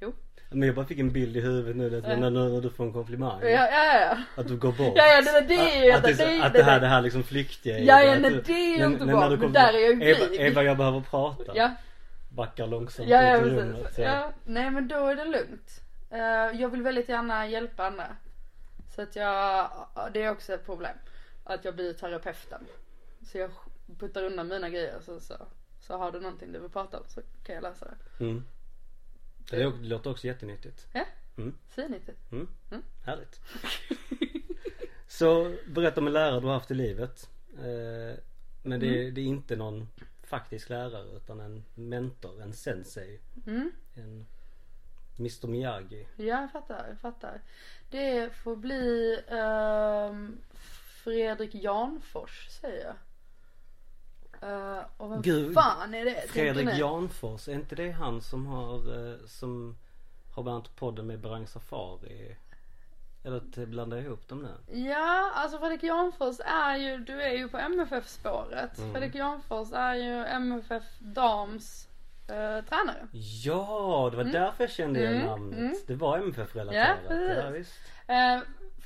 jo. 0.00 0.12
Men 0.50 0.66
jag 0.66 0.74
bara 0.74 0.86
fick 0.86 0.98
en 0.98 1.12
bild 1.12 1.36
i 1.36 1.40
huvudet 1.40 1.76
nu, 1.76 2.02
Ja. 2.08 2.16
när, 2.16 2.30
när, 2.30 2.48
när 2.48 2.60
du 2.60 2.70
får 2.70 2.84
en 2.84 2.92
komplimang. 2.92 3.40
Ja, 3.42 3.48
ja, 3.48 4.00
ja. 4.00 4.16
Att 4.36 4.48
du 4.48 4.56
går 4.56 4.72
bort. 4.72 4.92
Ja, 4.96 5.04
ja, 5.06 5.40
det, 5.40 5.46
det 5.46 5.54
är 5.54 5.84
ju 5.84 5.92
att, 5.92 6.04
att, 6.10 6.18
det, 6.18 6.42
att 6.42 6.52
det, 6.52 6.62
här, 6.62 6.80
det 6.80 6.86
här 6.86 7.02
liksom 7.02 7.22
flyktiga 7.22 7.78
Ja, 7.78 7.96
det, 7.98 8.04
ja, 8.04 8.18
nej, 8.18 8.42
det 8.46 8.52
är 8.52 8.78
ju 8.78 8.84
inte 8.86 9.06
bra, 9.06 9.30
men 9.30 9.52
där 9.52 9.72
är 9.74 9.78
jag 9.78 9.94
ju 9.94 10.04
Eva. 10.10 10.34
Eva 10.34 10.62
jag 10.62 10.76
behöver 10.76 11.00
prata. 11.00 11.52
Ja, 11.54 11.70
Backar 12.34 12.66
långsamt 12.66 13.08
ja, 13.08 13.22
ja 13.22 13.36
ut 13.36 13.42
precis. 13.42 13.58
rummet. 13.58 13.94
så. 13.94 14.00
Ja, 14.02 14.32
nej 14.44 14.70
men 14.70 14.88
då 14.88 15.06
är 15.06 15.16
det 15.16 15.24
lugnt. 15.24 15.80
Eh, 16.10 16.60
jag 16.60 16.68
vill 16.68 16.82
väldigt 16.82 17.08
gärna 17.08 17.46
hjälpa 17.48 17.86
andra. 17.86 18.16
Så 18.94 19.02
att 19.02 19.16
jag, 19.16 19.70
det 20.14 20.22
är 20.22 20.30
också 20.30 20.52
ett 20.54 20.66
problem. 20.66 20.96
Att 21.44 21.64
jag 21.64 21.74
blir 21.74 21.92
terapeuten. 21.92 22.66
Så 23.26 23.38
jag 23.38 23.50
puttar 23.98 24.22
undan 24.24 24.48
mina 24.48 24.68
grejer 24.68 25.00
så, 25.00 25.20
så, 25.20 25.34
så 25.80 25.96
har 25.96 26.12
du 26.12 26.20
någonting 26.20 26.52
du 26.52 26.58
vill 26.58 26.70
prata 26.70 26.98
om 26.98 27.04
så 27.08 27.20
kan 27.44 27.54
jag 27.54 27.62
lösa 27.62 27.86
det. 27.86 28.24
Mm. 28.24 28.44
Det 29.50 29.56
lå- 29.64 29.82
låter 29.84 30.10
också 30.10 30.26
jättenyttigt. 30.26 30.86
Ja, 30.92 31.04
Mm. 31.36 31.54
svinnyttigt. 31.68 32.32
Mm. 32.32 32.48
Mm. 32.70 32.82
Härligt. 33.04 33.40
Så 35.08 35.54
berätta 35.66 36.00
om 36.00 36.06
en 36.06 36.12
lärare 36.12 36.40
du 36.40 36.46
har 36.46 36.54
haft 36.54 36.70
i 36.70 36.74
livet. 36.74 37.30
Eh, 37.58 38.18
men 38.62 38.80
det, 38.80 39.00
Mm. 39.00 39.14
det 39.14 39.20
är 39.20 39.24
inte 39.24 39.56
någon 39.56 39.88
faktisk 40.32 40.68
lärare 40.68 41.16
utan 41.16 41.40
en 41.40 41.64
mentor, 41.74 42.42
en 42.42 42.52
sensei. 42.52 43.20
Mm. 43.46 43.72
En 43.94 44.26
Mr 45.18 45.46
Miyagi. 45.46 46.06
Ja, 46.16 46.24
jag 46.24 46.52
fattar, 46.52 46.86
jag 46.88 46.98
fattar. 46.98 47.40
Det 47.90 48.34
får 48.34 48.56
bli 48.56 49.18
ehm, 49.28 50.38
Fredrik 51.04 51.54
Janfors 51.54 52.48
säger 52.48 52.84
jag. 52.84 52.96
Eh, 54.50 54.84
och 54.96 55.12
vem 55.12 55.22
Gud, 55.22 55.54
fan 55.54 55.94
är 55.94 56.04
det? 56.04 56.24
Fredrik? 56.28 56.68
Janfors, 56.78 57.48
är 57.48 57.54
inte 57.54 57.74
det 57.74 57.90
han 57.90 58.22
som 58.22 58.46
har 58.46 59.10
eh, 59.10 59.18
som 59.26 59.76
har 60.30 60.42
bland 60.42 60.56
annat 60.56 60.76
podden 60.76 61.06
med 61.06 61.20
Berang 61.20 61.46
Safari? 61.46 62.36
Eller 63.24 63.36
att 63.36 63.68
blanda 63.68 63.98
ihop 63.98 64.28
dem 64.28 64.42
nu? 64.42 64.78
Ja, 64.88 65.30
alltså 65.34 65.58
Fredrik 65.58 65.82
Janfors 65.82 66.36
är 66.44 66.76
ju, 66.76 66.98
du 66.98 67.22
är 67.22 67.32
ju 67.32 67.48
på 67.48 67.58
MFF 67.58 68.08
spåret. 68.08 68.78
Mm. 68.78 68.92
Fredrik 68.92 69.14
Janfors 69.14 69.72
är 69.72 69.94
ju 69.94 70.24
MFF 70.24 70.82
Dams 70.98 71.88
eh, 72.28 72.64
tränare. 72.64 73.06
Ja, 73.44 74.08
det 74.10 74.16
var 74.16 74.24
därför 74.24 74.64
jag 74.64 74.70
kände 74.70 75.00
igen 75.00 75.14
Mm, 75.14 75.26
namnet. 75.26 75.58
mm. 75.58 75.74
Det 75.86 75.94
var 75.94 76.18
MFF-relaterat. 76.18 76.98
Ja, 77.02 77.08
precis. 77.08 77.36
Ja, 77.44 77.50
visst. 77.50 77.72
Eh, 78.06 78.40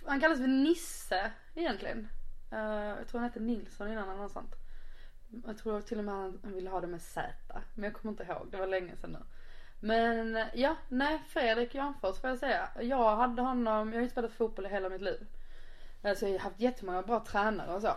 han 0.07 0.21
kallas 0.21 0.39
för 0.39 0.47
Nisse 0.47 1.31
egentligen. 1.55 2.09
Eh, 2.51 2.59
jag 2.99 3.09
tror 3.09 3.21
han 3.21 3.29
hette 3.29 3.41
Nilsson 3.41 3.93
innan 3.93 4.09
eller 4.09 4.23
något 4.23 4.33
sånt. 4.33 4.55
Jag 5.47 5.59
tror 5.59 5.81
till 5.81 5.99
och 5.99 6.05
med 6.05 6.15
han 6.15 6.41
ville 6.43 6.71
ha 6.71 6.81
det 6.81 6.87
med 6.87 7.03
Z. 7.03 7.23
Men 7.75 7.85
jag 7.85 7.95
kommer 7.95 8.13
inte 8.13 8.23
ihåg, 8.25 8.49
det 8.51 8.57
var 8.57 8.67
länge 8.67 8.97
sedan 8.97 9.11
nu. 9.13 9.19
Men 9.81 10.45
ja, 10.55 10.77
nej 10.89 11.23
Fredrik 11.29 11.75
Janfors 11.75 12.19
får 12.19 12.31
jag 12.31 12.39
säga. 12.39 12.69
Jag 12.81 13.17
hade 13.17 13.43
honom, 13.43 13.93
jag 13.93 13.99
har 13.99 14.03
ju 14.03 14.09
spelat 14.09 14.33
fotboll 14.33 14.67
i 14.67 14.69
hela 14.69 14.89
mitt 14.89 15.01
liv. 15.03 15.27
Alltså 16.03 16.27
jag 16.27 16.33
har 16.33 16.39
haft 16.39 16.61
jättemånga 16.61 17.03
bra 17.03 17.25
tränare 17.25 17.75
och 17.75 17.83
så. 17.83 17.93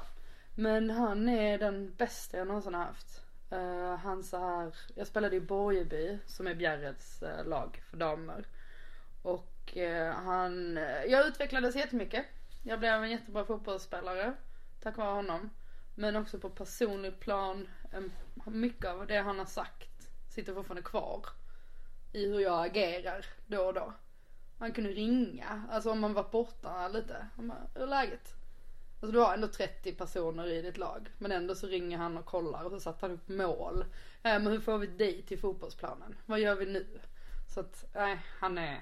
Men 0.55 0.89
han 0.89 1.29
är 1.29 1.57
den 1.57 1.93
bästa 1.97 2.37
jag 2.37 2.47
någonsin 2.47 2.73
har 2.73 2.83
haft. 2.83 3.23
Uh, 3.53 3.95
han 3.95 4.23
så 4.23 4.37
här, 4.37 4.75
jag 4.95 5.07
spelade 5.07 5.35
i 5.35 5.41
Borgeby 5.41 6.19
som 6.25 6.47
är 6.47 6.55
Bjärreds 6.55 7.23
uh, 7.23 7.45
lag 7.45 7.81
för 7.89 7.97
damer. 7.97 8.45
Och 9.21 9.77
uh, 9.77 10.11
han, 10.11 10.79
jag 11.07 11.27
utvecklades 11.27 11.75
jättemycket. 11.75 12.25
Jag 12.63 12.79
blev 12.79 13.03
en 13.03 13.11
jättebra 13.11 13.45
fotbollsspelare 13.45 14.33
tack 14.83 14.97
vare 14.97 15.15
honom. 15.15 15.49
Men 15.95 16.15
också 16.15 16.39
på 16.39 16.49
personlig 16.49 17.19
plan, 17.19 17.67
mycket 18.45 18.85
av 18.85 19.07
det 19.07 19.17
han 19.17 19.39
har 19.39 19.45
sagt 19.45 20.09
sitter 20.29 20.53
fortfarande 20.53 20.81
kvar. 20.81 21.25
I 22.11 22.25
hur 22.25 22.39
jag 22.39 22.65
agerar 22.65 23.25
då 23.47 23.61
och 23.61 23.73
då. 23.73 23.93
Han 24.59 24.71
kunde 24.71 24.89
ringa, 24.89 25.63
alltså 25.71 25.91
om 25.91 25.99
man 25.99 26.13
var 26.13 26.23
borta 26.31 26.87
lite. 26.87 27.27
Han 27.35 27.47
bara, 27.47 27.67
hur 27.75 27.83
är 27.83 27.87
läget? 27.87 28.33
Alltså 29.01 29.11
du 29.11 29.19
har 29.19 29.33
ändå 29.33 29.47
30 29.47 29.91
personer 29.91 30.47
i 30.47 30.61
ditt 30.61 30.77
lag. 30.77 31.09
Men 31.17 31.31
ändå 31.31 31.55
så 31.55 31.67
ringer 31.67 31.97
han 31.97 32.17
och 32.17 32.25
kollar 32.25 32.63
och 32.63 32.71
så 32.71 32.79
satte 32.79 33.05
han 33.05 33.11
upp 33.11 33.29
mål. 33.29 33.81
Eh, 34.23 34.39
men 34.39 34.47
hur 34.47 34.59
får 34.59 34.77
vi 34.77 34.87
dig 34.87 35.21
till 35.21 35.39
fotbollsplanen? 35.39 36.15
Vad 36.25 36.39
gör 36.39 36.55
vi 36.55 36.65
nu? 36.65 36.99
Så 37.53 37.59
att, 37.59 37.85
nej, 37.93 38.19
han 38.39 38.57
är... 38.57 38.81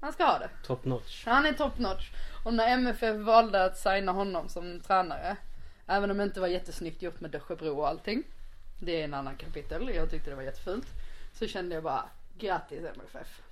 Han, 0.00 0.12
ska 0.12 0.24
ha 0.24 0.38
det. 0.38 0.50
Top 0.66 0.84
notch. 0.84 1.26
Han 1.26 1.46
är 1.46 1.52
top 1.52 1.78
notch. 1.78 2.10
Och 2.44 2.54
när 2.54 2.68
MFF 2.68 3.16
valde 3.16 3.64
att 3.64 3.78
signa 3.78 4.12
honom 4.12 4.48
som 4.48 4.80
tränare. 4.80 5.36
Även 5.86 6.10
om 6.10 6.18
det 6.18 6.24
inte 6.24 6.40
var 6.40 6.48
jättesnyggt 6.48 7.02
gjort 7.02 7.20
med 7.20 7.30
Dösjebro 7.30 7.78
och 7.78 7.88
allting. 7.88 8.22
Det 8.80 9.00
är 9.00 9.04
en 9.04 9.14
annan 9.14 9.36
kapitel. 9.36 9.94
Jag 9.94 10.10
tyckte 10.10 10.30
det 10.30 10.36
var 10.36 10.42
jättefult. 10.42 10.86
Så 11.34 11.46
kände 11.46 11.74
jag 11.74 11.84
bara, 11.84 12.04
grattis 12.38 12.84
MFF. 12.96 13.42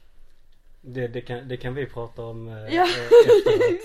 Det, 0.80 1.08
det, 1.08 1.20
kan, 1.20 1.48
det 1.48 1.56
kan 1.56 1.74
vi 1.74 1.86
prata 1.86 2.22
om 2.24 2.48
eh, 2.48 2.74
Ja. 2.74 2.82
eh, 2.82 2.88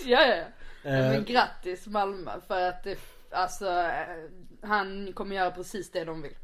ja, 0.11 0.25
ja, 0.25 0.35
ja. 0.35 0.89
Eh, 0.89 1.11
Men 1.11 1.25
grattis 1.25 1.87
Malmö 1.87 2.31
för 2.47 2.69
att 2.69 2.83
det, 2.83 2.99
alltså 3.31 3.65
eh, 3.69 4.17
han 4.61 5.13
kommer 5.13 5.35
göra 5.35 5.51
precis 5.51 5.91
det 5.91 6.03
de 6.05 6.21
vill. 6.21 6.35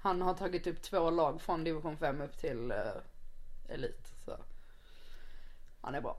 Han 0.00 0.22
har 0.22 0.34
tagit 0.34 0.66
upp 0.66 0.82
två 0.82 1.10
lag 1.10 1.40
från 1.40 1.64
division 1.64 1.96
5 1.96 2.20
upp 2.20 2.38
till 2.38 2.70
eh, 2.70 3.74
elit. 3.74 4.12
Så 4.24 4.36
han 5.80 5.94
är 5.94 6.00
bra. 6.00 6.16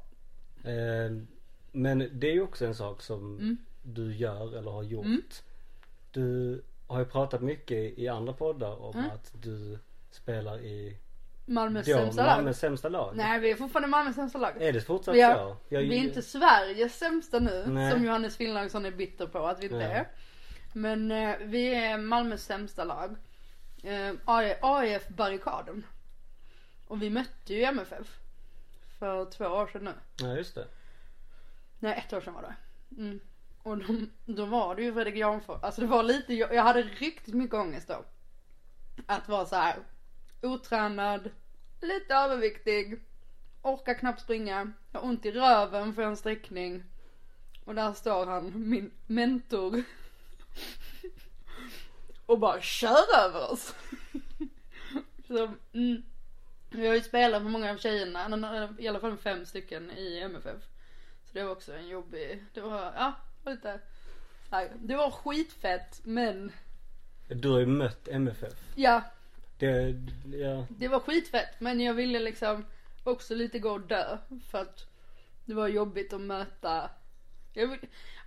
eh, 0.63 1.11
men 1.71 2.09
det 2.13 2.27
är 2.27 2.33
ju 2.33 2.41
också 2.41 2.65
en 2.65 2.75
sak 2.75 3.01
som 3.01 3.37
Mm. 3.37 3.57
du 3.83 4.15
gör 4.15 4.57
eller 4.57 4.71
har 4.71 4.83
gjort. 4.83 5.05
Mm. 5.05 5.21
Du 6.11 6.61
har 6.87 6.99
ju 6.99 7.05
pratat 7.05 7.41
mycket 7.41 7.97
i 7.99 8.07
andra 8.07 8.33
poddar 8.33 8.81
om 8.83 8.97
Mm. 8.97 9.11
att 9.11 9.31
du 9.41 9.79
spelar 10.15 10.59
i 10.59 10.97
Malmös 11.45 11.85
sämsta 11.85 12.25
lag. 12.25 12.35
Malmös 12.35 12.59
sämsta 12.59 12.89
lag. 12.89 13.15
Nej 13.15 13.39
vi 13.39 13.51
är 13.51 13.55
fortfarande 13.55 13.87
Malmös 13.87 14.15
sämsta 14.15 14.37
lag. 14.39 14.61
Är 14.61 14.73
det 14.73 14.81
fortsatt 14.81 15.15
Vi 15.15 15.21
har- 15.21 15.33
så? 15.35 15.57
Jag, 15.69 15.81
Vi 15.81 15.87
är 15.97 16.03
inte 16.03 16.21
Sveriges 16.21 16.97
sämsta 16.97 17.39
nu, 17.39 17.63
Nej. 17.67 17.91
som 17.91 18.05
Johannes 18.05 18.37
Finnlaugsson 18.37 18.85
är 18.85 18.91
bitter 18.91 19.27
på 19.27 19.47
att 19.47 19.59
vi 19.59 19.63
inte 19.63 19.83
är. 19.83 20.07
Men 20.73 21.11
eh, 21.11 21.35
vi 21.41 21.75
är 21.75 21.97
Malmös 21.97 22.43
sämsta 22.45 22.83
lag. 22.83 23.15
Eh, 23.83 24.13
AIF 24.61 25.07
Barrikaden. 25.07 25.85
Och 26.87 27.01
vi 27.01 27.09
mötte 27.09 27.53
ju 27.53 27.63
MFF. 27.63 28.07
För 28.99 29.25
två 29.25 29.45
år 29.45 29.67
sedan 29.67 29.83
nu. 29.83 29.93
Ja 30.19 30.35
just 30.35 30.55
det. 30.55 30.67
Nej 31.79 32.03
ett 32.07 32.13
år 32.13 32.21
sedan 32.21 32.33
var 32.33 32.41
det. 32.41 32.55
Mm. 33.01 33.19
Och 33.63 33.77
då, 33.77 33.85
då 34.25 34.45
var 34.45 34.75
det 34.75 34.81
ju 34.83 34.93
Fredrik 34.93 35.15
Janfors. 35.15 35.63
Alltså 35.63 35.81
det 35.81 35.87
var 35.87 36.03
lite, 36.03 36.33
jag, 36.33 36.53
jag 36.53 36.63
hade 36.63 36.81
riktigt 36.81 37.33
mycket 37.33 37.55
ångest 37.55 37.87
då. 37.87 38.05
Att 39.05 39.27
vara 39.29 39.45
så 39.45 39.55
här 39.55 39.75
otränad, 40.43 41.29
lite 41.81 42.13
överviktig, 42.13 42.99
orkar 43.61 43.93
knappt 43.93 44.21
springa, 44.21 44.71
har 44.91 45.03
ont 45.03 45.25
i 45.25 45.31
röven 45.31 45.93
för 45.93 46.01
en 46.01 46.17
sträckning. 46.17 46.83
Och 47.65 47.75
där 47.75 47.93
står 47.93 48.25
han, 48.25 48.69
min 48.69 48.91
mentor. 49.07 49.83
Och 52.25 52.39
bara 52.39 52.61
kör 52.61 53.17
över 53.25 53.51
oss. 53.51 53.75
Så, 55.27 55.51
mm. 55.73 56.03
Vi 56.69 56.87
har 56.87 56.95
ju 56.95 57.01
spelat 57.01 57.41
med 57.41 57.51
många 57.51 57.71
av 57.71 57.77
tjejerna, 57.77 58.69
i 58.79 58.87
alla 58.87 58.99
fall 58.99 59.17
fem 59.17 59.45
stycken 59.45 59.91
i 59.91 60.19
MFF. 60.19 60.61
Så 61.25 61.29
det 61.33 61.43
var 61.43 61.51
också 61.51 61.73
en 61.73 61.87
jobbig, 61.87 62.45
det 62.53 62.61
var, 62.61 62.93
ja, 62.95 63.13
lite 63.45 63.79
Det 64.75 64.95
var 64.95 65.11
skitfett 65.11 66.01
men, 66.03 66.51
Du 67.27 67.49
har 67.49 67.59
ju 67.59 67.65
mött 67.65 68.07
MFF. 68.07 68.53
ja, 68.75 69.01
Det, 69.63 70.37
ja. 70.37 70.65
det 70.69 70.87
var 70.87 70.99
skitfett 70.99 71.59
men 71.59 71.79
jag 71.79 71.93
ville 71.93 72.19
liksom 72.19 72.65
också 73.03 73.35
lite 73.35 73.59
gå 73.59 73.71
och 73.71 73.81
dö 73.81 74.17
för 74.51 74.61
att 74.61 74.87
det 75.45 75.53
var 75.53 75.67
jobbigt 75.67 76.13
att 76.13 76.21
möta 76.21 76.89
jag 77.53 77.67
vill, 77.67 77.79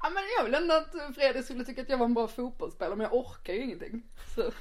ja 0.03 0.11
men 0.11 0.23
jag 0.39 0.45
vill 0.45 0.55
ändå 0.55 0.75
att 0.75 1.15
Fredrik 1.15 1.45
skulle 1.45 1.65
tycka 1.65 1.83
att 1.83 1.89
jag 1.89 1.99
var 1.99 2.07
en 2.07 2.15
bra 2.15 2.29
fotbollsspelare 2.29 2.97
men 2.97 3.05
jag 3.05 3.15
orkar 3.15 3.53
ju 3.53 3.63
ingenting. 3.63 4.03
Så 4.35 4.53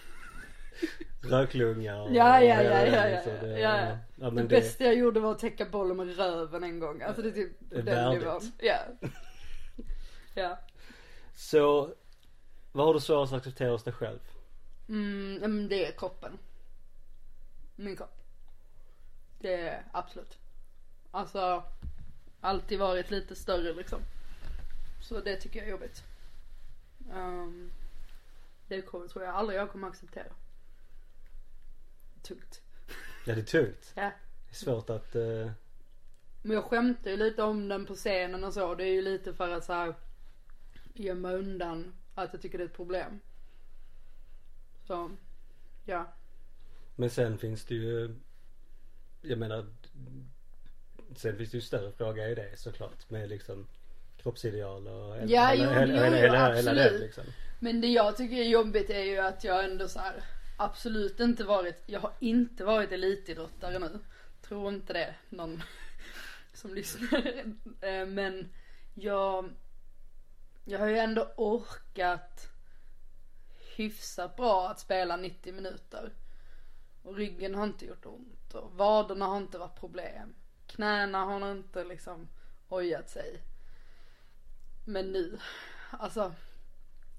Röklungar 1.22 2.02
och 2.02 2.16
Ja, 2.16 2.42
ja, 2.42 2.64
ja, 2.64 2.86
ja, 2.86 2.86
ja, 2.86 3.08
ja, 3.08 3.58
ja. 3.58 3.98
ja 4.16 4.30
det, 4.30 4.44
bästa 4.44 4.84
jag 4.84 4.96
gjorde 4.96 5.20
var 5.20 5.32
att 5.32 5.40
täcka 5.40 5.66
bollen 5.66 5.98
med 5.98 6.18
röven 6.18 6.64
en 6.64 6.80
gång. 6.80 7.02
Alltså 7.02 7.22
det 7.22 7.30
är 7.30 7.34
typ 7.34 7.52
Det 7.60 7.76
är 7.76 7.84
den 7.84 8.20
nivån. 8.20 8.42
Ja. 8.60 8.78
Ja. 10.38 10.60
Så, 11.36 11.94
vad 12.72 12.86
har 12.86 12.94
du 12.94 13.00
svårast 13.00 13.34
att 13.34 13.38
acceptera 13.38 13.72
hos 13.72 13.84
dig 13.84 13.94
själv? 13.94 14.20
Mm, 14.90 15.68
det 15.70 15.86
är 15.86 15.92
kroppen. 15.92 16.38
Min 17.76 17.98
kropp. 17.98 18.22
Det 19.40 19.54
är 19.54 19.86
absolut. 19.92 20.38
Alltså, 21.12 21.64
alltid 22.42 22.80
varit 22.80 23.12
lite 23.12 23.36
större 23.36 23.74
liksom. 23.74 24.00
Så 25.02 25.20
det 25.20 25.36
tycker 25.36 25.60
jag 25.60 25.68
är 25.68 25.72
jobbigt. 25.72 26.04
Um, 27.12 27.72
det 28.68 28.82
kommer, 28.82 29.08
tror 29.08 29.26
jag 29.26 29.36
aldrig 29.36 29.60
jag 29.60 29.72
kommer 29.72 29.88
acceptera. 29.88 30.34
Tungt. 32.22 32.62
Ja 33.26 33.36
det 33.36 33.42
är 33.42 33.46
tungt. 33.46 33.92
Ja. 33.96 34.02
Det 34.02 34.52
är 34.52 34.56
svårt 34.56 34.90
att, 34.90 35.16
eh, 35.16 35.52
Men 36.42 36.56
jag 36.56 36.64
skämtar 36.64 37.12
ju 37.12 37.18
lite 37.18 37.44
om 37.44 37.68
den 37.68 37.86
på 37.86 37.96
scenen 37.96 38.44
och 38.44 38.54
så. 38.54 38.76
Det 38.76 38.84
är 38.84 38.94
ju 38.94 39.02
lite 39.02 39.34
för 39.34 39.50
att 39.50 39.66
så 39.66 39.74
här 39.74 39.96
gömma 40.94 41.32
undan 41.32 41.94
att 42.16 42.34
jag 42.34 42.42
tycker 42.42 42.58
det 42.58 42.64
är 42.64 42.68
ett 42.68 42.76
problem. 42.76 43.20
Så, 44.88 45.12
ja. 45.86 46.14
Men 46.96 47.10
sen 47.10 47.38
finns 47.38 47.66
det 47.66 47.76
ju, 47.76 48.16
jag 49.22 49.38
menar, 49.40 49.66
sen 51.16 51.38
finns 51.38 51.52
det 51.52 51.58
ju 51.58 51.62
större 51.62 51.92
fråga 51.92 52.30
i 52.30 52.36
det 52.36 52.58
såklart 52.60 53.10
med 53.10 53.30
liksom 53.30 53.68
kroppsideal 54.18 54.88
och 54.88 55.16
hela, 55.16 55.32
Ja, 55.32 55.46
hela, 55.48 55.64
jo, 55.64 55.80
hela, 55.80 55.94
jo, 55.94 56.04
hela, 56.04 56.18
hela, 56.18 56.54
hela 56.56 56.74
det 56.74 56.84
absolut. 56.84 57.02
liksom. 57.02 57.24
Men 57.60 57.82
det 57.82 57.88
jag 57.88 58.18
tycker 58.18 58.36
är 58.36 58.44
jobbigt 58.44 58.90
är 58.90 59.04
ju 59.04 59.18
att 59.18 59.44
jag 59.44 59.66
ändå 59.66 59.88
så 59.88 60.00
här 60.00 60.24
absolut 60.58 61.20
inte 61.20 61.44
varit, 61.44 61.84
jag 61.86 62.00
har 62.00 62.12
inte 62.20 62.64
varit 62.64 62.92
elitidrottare 62.92 63.80
nu. 63.80 64.00
Tror 64.42 64.70
inte 64.74 64.94
det 64.94 65.16
någon 65.30 65.64
som 66.54 66.74
lyssnar. 66.74 67.44
Eh, 67.82 68.06
Men 68.06 68.50
jag, 68.94 69.50
jag 70.66 70.80
har 70.80 70.88
ju 70.88 70.98
ändå 70.98 71.34
orkat 71.38 72.48
hyfsat 73.76 74.36
bra 74.36 74.70
att 74.70 74.80
spela 74.80 75.18
90 75.18 75.54
minuter. 75.54 76.12
Och 77.06 77.16
ryggen 77.16 77.56
har 77.56 77.64
inte 77.64 77.86
gjort 77.86 78.06
ont 78.06 78.54
och 78.54 78.72
vaderna 78.72 79.26
har 79.26 79.38
inte 79.38 79.58
varit 79.58 79.80
problem. 79.80 80.36
Knäna 80.68 81.26
har 81.26 81.52
inte 81.52 81.84
liksom 81.84 82.28
ojat 82.70 83.10
sig. 83.10 83.42
Men 84.86 85.12
nu, 85.12 85.40
alltså 85.92 86.34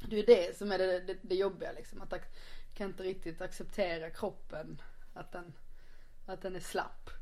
det 0.00 0.16
är 0.16 0.20
ju 0.20 0.26
det 0.26 0.56
som 0.56 0.72
är 0.72 0.78
det, 0.78 1.00
det, 1.00 1.16
det 1.22 1.34
jobbiga 1.34 1.72
liksom. 1.72 2.02
Att 2.02 2.12
jag 2.12 2.20
kan 2.74 2.86
inte 2.86 3.02
riktigt 3.02 3.40
acceptera 3.40 4.10
kroppen. 4.10 4.82
Att 5.14 5.32
den, 5.32 5.52
att 6.26 6.42
den 6.42 6.56
är 6.56 6.60
slapp. 6.60 7.10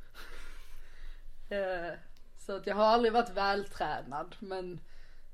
Eh, 1.48 1.92
så 2.38 2.56
att 2.56 2.66
jag 2.66 2.74
har 2.74 2.84
aldrig 2.84 3.12
varit 3.12 3.30
vältränad. 3.30 4.36
Men 4.38 4.80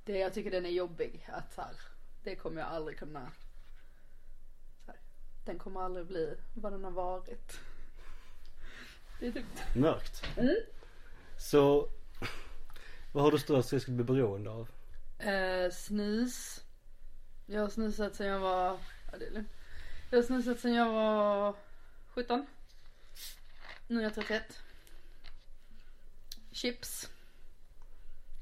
det 0.04 0.18
jag 0.18 0.34
tycker 0.34 0.50
den 0.50 0.66
är 0.66 0.70
jobbig. 0.70 1.28
Att 1.32 1.54
så 1.54 1.60
här, 1.60 1.74
det 2.22 2.36
kommer 2.36 2.60
jag 2.60 2.70
aldrig 2.70 2.98
kunna. 2.98 3.32
Den 5.44 5.58
kommer 5.58 5.80
aldrig 5.80 6.06
bli 6.06 6.36
vad 6.54 6.72
den 6.72 6.84
har 6.84 6.90
varit. 6.90 7.60
Det 9.20 9.26
är 9.26 9.32
typ 9.32 9.44
Mörkt. 9.74 10.22
Mm. 10.36 10.56
Så, 11.38 11.88
vad 13.12 13.24
har 13.24 13.30
du 13.30 13.38
störst 13.38 13.72
risk 13.72 13.88
att 13.88 13.94
bli 13.94 14.04
beroende 14.04 14.50
av? 14.50 14.68
Eh, 15.18 15.70
snus. 15.70 16.64
Jag 17.46 17.60
har 17.60 17.68
snusat 17.68 18.14
sen 18.14 18.26
jag 18.26 18.38
var, 18.38 18.78
ja 19.12 19.18
det 19.18 19.26
är 19.26 19.30
lugnt. 19.30 19.52
Jag 20.10 20.18
har 20.18 20.22
snusat 20.22 20.60
sen 20.60 20.74
jag 20.74 20.92
var 20.92 21.54
17. 22.14 22.46
Nu 23.86 23.98
är 23.98 24.02
jag 24.02 24.14
31. 24.14 24.42
Chips. 26.52 27.10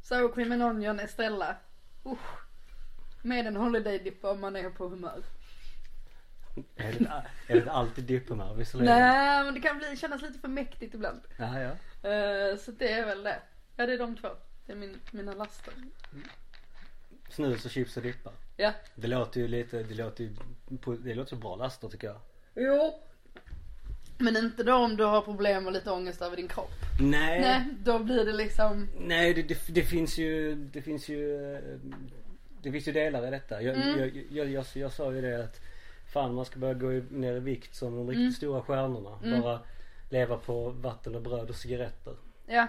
Sour 0.03 0.33
cream 0.33 0.53
and 0.53 0.63
onion 0.63 1.01
Estrella. 1.01 1.57
Usch. 2.07 2.43
Med 3.23 3.47
en 3.47 3.57
holiday 3.57 3.99
dip 3.99 4.25
om 4.25 4.41
man 4.41 4.57
är 4.57 4.71
på 4.71 4.89
humör. 4.89 5.23
Är 6.77 6.93
det, 6.93 7.23
är 7.55 7.61
det 7.61 7.73
alltid 7.73 8.05
dipphumör 8.05 8.55
visserligen? 8.55 8.95
Nej 8.99 9.45
men 9.45 9.55
det 9.55 9.61
kan 9.61 9.79
bli, 9.79 9.97
kännas 9.97 10.23
lite 10.23 10.39
för 10.39 10.49
mäktigt 10.49 10.95
ibland. 10.95 11.21
Ja, 11.39 11.61
ja. 11.61 11.71
Eh, 12.11 12.57
så 12.57 12.71
det 12.71 12.93
är 12.93 13.07
väl 13.07 13.23
det. 13.23 13.39
Ja 13.77 13.87
det 13.87 13.93
är 13.93 13.99
de 13.99 14.17
två. 14.17 14.29
Det 14.67 14.73
är 14.73 14.77
min, 14.77 15.01
mina 15.13 15.35
laster. 15.35 15.75
Snus 17.31 17.65
och 17.65 17.71
chips 17.71 17.97
och 17.97 18.03
dippar. 18.03 18.33
Ja. 18.57 18.73
Det 18.95 19.07
låter 19.09 19.41
ju 19.41 19.49
lite, 19.49 19.83
det 19.83 19.95
låter 19.95 20.25
ju, 20.25 20.31
det 20.99 21.15
låter 21.15 21.31
så 21.31 21.37
bra 21.37 21.57
laster 21.57 21.89
tycker 21.89 22.07
jag. 22.07 22.21
Jo. 22.55 23.03
Men 24.19 24.37
inte 24.37 24.63
då 24.63 24.75
om 24.75 24.97
du 24.97 25.05
har 25.05 25.21
problem 25.23 25.67
och 25.67 25.73
lite 25.73 25.91
ångest 25.91 26.23
över 26.23 26.37
din 26.37 26.49
kropp. 26.49 26.71
Nej. 27.01 27.41
Nej, 27.41 27.65
då 27.85 27.99
blir 27.99 28.25
det 28.25 28.33
liksom 28.33 28.89
Nej 28.99 29.35
det, 29.35 29.43
det, 29.43 29.59
det 29.69 29.83
finns 29.83 30.19
ju, 30.19 30.55
det 30.55 30.83
finns 30.83 31.09
ju, 31.09 31.59
det 32.63 32.73
finns 32.73 32.89
ju 32.89 32.93
delar 32.93 33.27
i 33.29 33.31
detta. 33.31 33.63
Jag, 33.63 33.77
Mm. 33.77 33.99
jag, 34.01 34.17
jag, 34.31 34.49
jag, 34.49 34.65
jag 34.75 34.93
sa 34.93 35.13
ju 35.13 35.21
det 35.21 35.45
att 35.45 35.61
fan 36.13 36.35
man 36.35 36.45
ska 36.45 36.59
börja 36.59 36.75
gå 36.75 36.89
ner 37.11 37.37
i 37.37 37.41
vikt 37.41 37.75
som 37.75 37.97
de 37.97 38.09
riktigt 38.09 38.21
Mm. 38.21 38.33
stora 38.33 38.63
stjärnorna. 38.63 39.19
Mm. 39.25 39.41
Bara 39.43 39.61
leva 40.11 40.37
på 40.37 40.69
vatten 40.71 41.15
och 41.15 41.23
bröd 41.23 41.49
och 41.51 41.57
cigaretter. 41.57 42.15
Ja, 42.47 42.69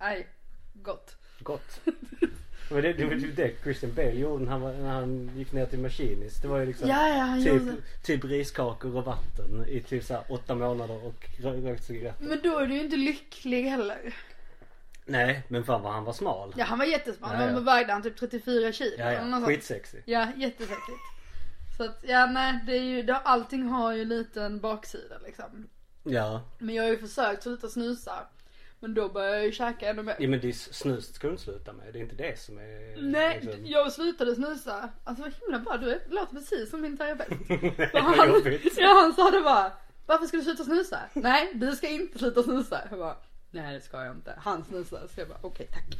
nej, 0.00 0.26
gott. 0.74 1.16
Gott. 1.40 1.80
Men 2.70 2.82
det, 2.82 2.92
det 2.92 3.04
var 3.04 3.12
ju 3.14 3.32
det 3.32 3.52
Christian 3.62 3.92
Bale 3.94 4.10
gjorde 4.10 4.44
när 4.44 4.50
han, 4.50 4.60
var, 4.60 4.72
när 4.72 4.90
han 4.90 5.30
gick 5.36 5.52
ner 5.52 5.66
till 5.66 5.78
Machinist. 5.78 6.42
Det 6.42 6.48
var 6.48 6.58
ju 6.58 6.66
liksom 6.66 6.88
Ja, 6.88 7.08
ja, 7.08 7.14
han 7.14 7.44
typ, 7.44 7.52
gjorde 7.52 7.72
typ 8.02 8.24
riskakor 8.24 8.96
och 8.96 9.04
vatten 9.04 9.64
i 9.68 9.80
typ 9.80 10.04
såhär 10.04 10.22
åtta 10.28 10.54
månader 10.54 11.04
och 11.06 11.26
rö- 11.38 11.62
rökt 11.66 11.84
cigaretter. 11.84 12.24
Men 12.24 12.40
då 12.42 12.58
är 12.58 12.66
du 12.66 12.74
ju 12.74 12.80
inte 12.80 12.96
lycklig 12.96 13.62
heller. 13.62 14.14
Nej 15.04 15.42
men 15.48 15.64
fan 15.64 15.82
vad 15.82 15.92
han 15.92 16.04
var 16.04 16.12
smal. 16.12 16.54
Ja, 16.56 16.64
han 16.64 16.78
var 16.78 16.84
jättesmal. 16.86 17.30
Ja, 17.34 17.46
ja. 17.46 17.52
Men 17.52 17.64
vägde 17.64 17.92
han 17.92 18.02
typ 18.02 18.16
34 18.16 18.72
kilo? 18.72 18.94
ja, 18.98 19.12
ja. 19.12 19.40
skitsexig. 19.46 20.02
Ja, 20.04 20.28
jättesäkert. 20.36 21.00
Så 21.76 21.84
att, 21.84 21.98
ja 22.02 22.26
nej, 22.26 22.58
det 22.66 22.72
är 22.76 22.82
ju, 22.82 23.02
det, 23.02 23.16
allting 23.16 23.62
har 23.68 23.92
ju 23.92 24.04
lite 24.04 24.42
en 24.42 24.60
baksida 24.60 25.18
liksom. 25.26 25.68
Ja. 26.04 26.42
Men 26.58 26.74
jag 26.74 26.82
har 26.82 26.90
ju 26.90 26.98
försökt 26.98 27.42
sluta 27.42 27.68
snusa. 27.68 28.26
Men 28.80 28.94
då 28.94 29.08
börjar 29.08 29.34
jag 29.34 29.44
ju 29.44 29.52
käka 29.52 29.90
ännu 29.90 30.02
mer. 30.02 30.16
ja 30.18 30.28
men 30.28 30.40
det 30.40 30.48
är 30.48 30.52
snus 30.52 31.14
ska 31.14 31.26
du 31.26 31.30
inte 31.30 31.42
sluta 31.42 31.72
med. 31.72 31.92
Det 31.92 31.98
är 31.98 32.02
inte 32.02 32.14
det 32.14 32.38
som 32.40 32.58
är 32.58 33.02
Nej, 33.02 33.40
liksom- 33.42 33.66
jag 33.66 33.92
slutade 33.92 34.34
snusa. 34.34 34.88
Alltså 35.04 35.22
vad 35.24 35.32
himla 35.40 35.58
bra, 35.58 35.76
du 35.76 36.00
låter 36.08 36.34
precis 36.34 36.70
som 36.70 36.80
min 36.80 36.96
terapeut. 36.96 37.28
Han, 37.94 38.42
ja, 38.76 39.00
han 39.02 39.12
sa 39.12 39.30
det 39.30 39.40
bara. 39.40 39.72
Varför 40.06 40.26
ska 40.26 40.36
du 40.36 40.42
sluta 40.42 40.64
snusa? 40.64 40.98
Nej, 41.12 41.50
du 41.54 41.72
ska 41.76 41.88
inte 41.88 42.18
sluta 42.18 42.42
snusa. 42.42 42.80
Jag 42.90 42.98
bara, 42.98 43.16
nej 43.50 43.74
det 43.74 43.80
ska 43.80 44.04
jag 44.04 44.16
inte. 44.16 44.34
Han 44.38 44.64
snusar. 44.64 45.06
Så 45.14 45.20
jag 45.20 45.28
bara, 45.28 45.38
okej 45.42 45.66
tack. 45.70 45.98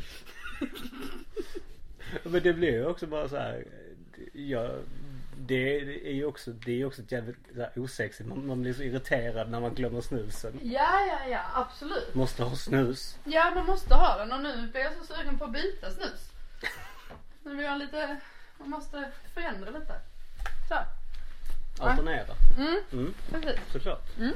Men 2.23 2.43
det 2.43 2.53
blir 2.53 2.71
ju 2.73 2.87
också 2.87 3.07
bara 3.07 3.29
så 3.29 3.37
här. 3.37 3.65
Ja, 4.33 4.71
det 5.47 5.77
är 6.09 6.13
ju 6.13 6.25
också, 6.25 6.51
det 6.53 6.81
är 6.81 6.85
också 6.85 7.03
jävligt 7.09 7.37
så 7.55 7.61
här, 7.61 7.73
osexigt. 7.77 8.29
Man, 8.29 8.47
man 8.47 8.63
blir 8.63 8.73
så 8.75 8.83
irriterad 8.83 9.51
när 9.51 9.61
man 9.61 9.75
glömmer 9.75 10.01
snusen. 10.01 10.61
Ja, 10.63 11.07
ja, 11.09 11.19
ja, 11.29 11.41
absolut. 11.55 12.15
Måste 12.15 12.43
ha 12.45 12.57
snus. 12.57 13.19
Ja, 13.25 13.53
man 13.55 13.67
måste 13.67 13.95
ha 13.95 14.19
den 14.19 14.33
och 14.33 14.41
nu 14.43 14.67
blir 14.73 14.81
jag 14.81 14.93
så 14.95 15.15
sugen 15.15 15.39
på 15.39 15.45
att 15.45 15.53
byta 15.53 15.91
snus. 15.91 16.31
Nu 17.43 17.57
vill 17.57 17.65
jag 17.65 17.79
lite, 17.79 18.21
man 18.59 18.71
måste 18.71 19.13
förändra 19.35 19.71
lite. 19.71 19.95
Så. 20.69 20.75
Alternera. 21.85 22.35
Mm, 22.59 22.81
Mm, 22.93 23.15
precis. 23.31 23.61
såklart. 23.73 24.17
Mm. 24.19 24.35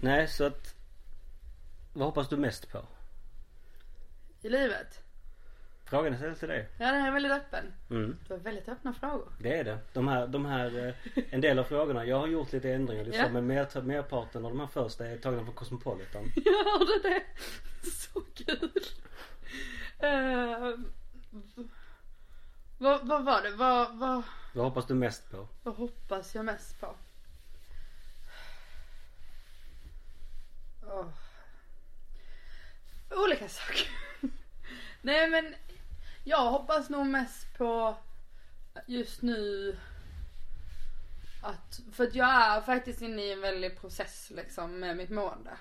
Nej 0.00 0.28
så 0.28 0.44
att. 0.44 0.74
Vad 1.92 2.06
hoppas 2.06 2.28
du 2.28 2.36
mest 2.36 2.72
på? 2.72 2.86
I 4.42 4.48
livet. 4.48 5.00
Frågan 5.86 6.12
är 6.12 6.16
ställd 6.16 6.38
till 6.38 6.48
dig. 6.48 6.68
Ja, 6.78 6.86
den 6.92 7.04
är 7.04 7.10
väldigt 7.12 7.32
öppen. 7.32 7.72
Mm, 7.90 8.18
Du 8.28 8.34
har 8.34 8.40
väldigt 8.40 8.68
öppna 8.68 8.92
frågor. 8.92 9.32
det 9.38 9.58
är 9.58 9.64
det. 9.64 9.78
De 9.92 10.08
här, 10.08 10.26
de 10.26 10.46
här, 10.46 10.86
eh, 10.88 10.94
en 11.30 11.40
del 11.40 11.58
av 11.58 11.64
frågorna. 11.64 12.04
Jag 12.06 12.18
har 12.20 12.26
gjort 12.26 12.52
lite 12.52 12.72
ändringar 12.72 13.04
liksom, 13.04 13.22
Ja. 13.24 13.28
men 13.32 13.46
mer, 13.46 13.82
merparten 13.82 14.44
av 14.44 14.50
de 14.50 14.60
här 14.60 14.66
första 14.66 15.06
är 15.06 15.18
tagna 15.18 15.44
från 15.44 15.54
Cosmopolitan. 15.54 16.32
Jag 16.44 16.64
hörde 16.64 17.08
det. 17.08 17.22
Så 17.90 18.20
kul. 18.34 18.70
Uh, 20.04 20.78
vad, 22.78 23.08
vad 23.08 23.24
var 23.24 23.42
det? 23.42 23.50
Vad, 23.50 23.98
vad, 23.98 24.22
Vad 24.54 24.64
hoppas 24.64 24.86
du 24.86 24.94
mest 24.94 25.30
på? 25.30 25.48
vad 25.62 25.74
hoppas 25.74 26.34
jag 26.34 26.44
mest 26.44 26.80
på? 26.80 26.94
Åh. 30.86 31.06
Olika 33.10 33.48
saker. 33.48 33.88
Nej 35.02 35.28
men 35.30 35.54
jag 36.24 36.50
hoppas 36.50 36.90
nog 36.90 37.06
mest 37.06 37.58
på 37.58 37.96
just 38.86 39.22
nu 39.22 39.76
att, 41.42 41.80
för 41.92 42.04
att 42.04 42.14
jag 42.14 42.28
är 42.28 42.60
faktiskt 42.60 43.02
inne 43.02 43.22
i 43.22 43.32
en 43.32 43.40
väldig 43.40 43.80
process 43.80 44.32
liksom 44.34 44.80
med 44.80 44.96
mitt 44.96 45.10
mående. 45.10 45.58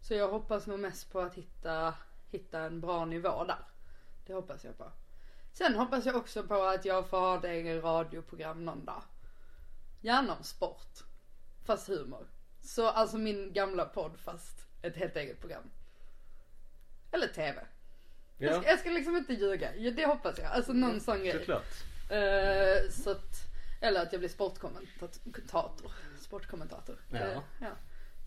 Så 0.00 0.14
jag 0.14 0.28
hoppas 0.28 0.66
nog 0.66 0.80
mest 0.80 1.12
på 1.12 1.20
att 1.20 1.34
hitta, 1.34 1.94
hitta 2.30 2.60
en 2.60 2.80
bra 2.80 3.04
nivå 3.04 3.44
där. 3.44 3.64
Det 4.26 4.34
hoppas 4.34 4.64
jag 4.64 4.78
på. 4.78 4.92
Sen 5.52 5.74
hoppas 5.74 6.06
jag 6.06 6.16
också 6.16 6.42
på 6.42 6.62
att 6.62 6.84
jag 6.84 7.08
får 7.08 7.20
ha 7.20 7.38
ett 7.38 7.44
eget 7.44 7.84
radioprogram 7.84 8.64
någon 8.64 8.84
dag. 8.84 9.02
Gärna 10.00 10.36
om 10.36 10.44
sport. 10.44 10.98
Fast 11.64 11.88
humor. 11.88 12.26
Så 12.60 12.88
alltså 12.88 13.18
min 13.18 13.52
gamla 13.52 13.84
podd 13.84 14.20
fast 14.20 14.66
ett 14.82 14.96
helt 14.96 15.16
eget 15.16 15.40
program. 15.40 15.70
Eller 17.10 17.26
TV. 17.26 17.66
Jag, 18.42 18.60
ska, 18.62 18.70
jag 18.70 18.78
ska 18.78 18.90
liksom 18.90 19.16
inte 19.16 19.32
ljuga. 19.32 19.76
Ja, 19.76 19.90
Det 19.90 20.06
hoppas 20.06 20.38
jag. 20.38 20.46
Alltså 20.46 20.72
någon 20.72 21.00
sån 21.00 21.18
grej. 21.24 21.46
Eh, 22.08 22.90
så 22.90 23.10
att, 23.10 23.36
eller 23.80 24.02
att 24.02 24.12
jag 24.12 24.20
blir 24.20 24.28
sportkommentator. 24.28 25.92
Sportkommentator. 26.20 26.96
Ja. 27.10 27.18
Eh, 27.18 27.38
ja. 27.60 27.70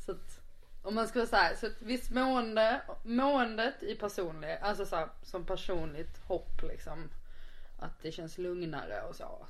Så 0.06 0.12
att, 0.12 0.39
om 0.82 0.95
man 0.95 1.08
ska 1.08 1.19
vara 1.19 1.30
såhär, 1.30 1.56
så 1.56 1.67
att 1.67 1.82
visst 1.82 2.12
mående, 2.12 2.82
måendet 3.04 3.84
i 3.84 3.95
personlig, 3.95 4.58
alltså 4.62 4.86
så 4.86 4.95
här, 4.95 5.10
som 5.23 5.45
personligt 5.45 6.17
hopp 6.17 6.63
liksom. 6.63 7.10
Att 7.80 8.01
det 8.01 8.12
känns 8.12 8.38
lugnare 8.38 9.01
och 9.01 9.15
så. 9.15 9.47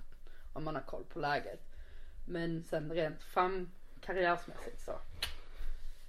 Om 0.54 0.64
man 0.64 0.76
har 0.76 0.82
koll 0.82 1.04
på 1.04 1.20
läget. 1.20 1.62
Men 2.28 2.64
sen 2.64 2.92
rent 2.92 3.24
fram 3.24 3.72
karriärsmässigt 4.02 4.82
så. 4.86 5.00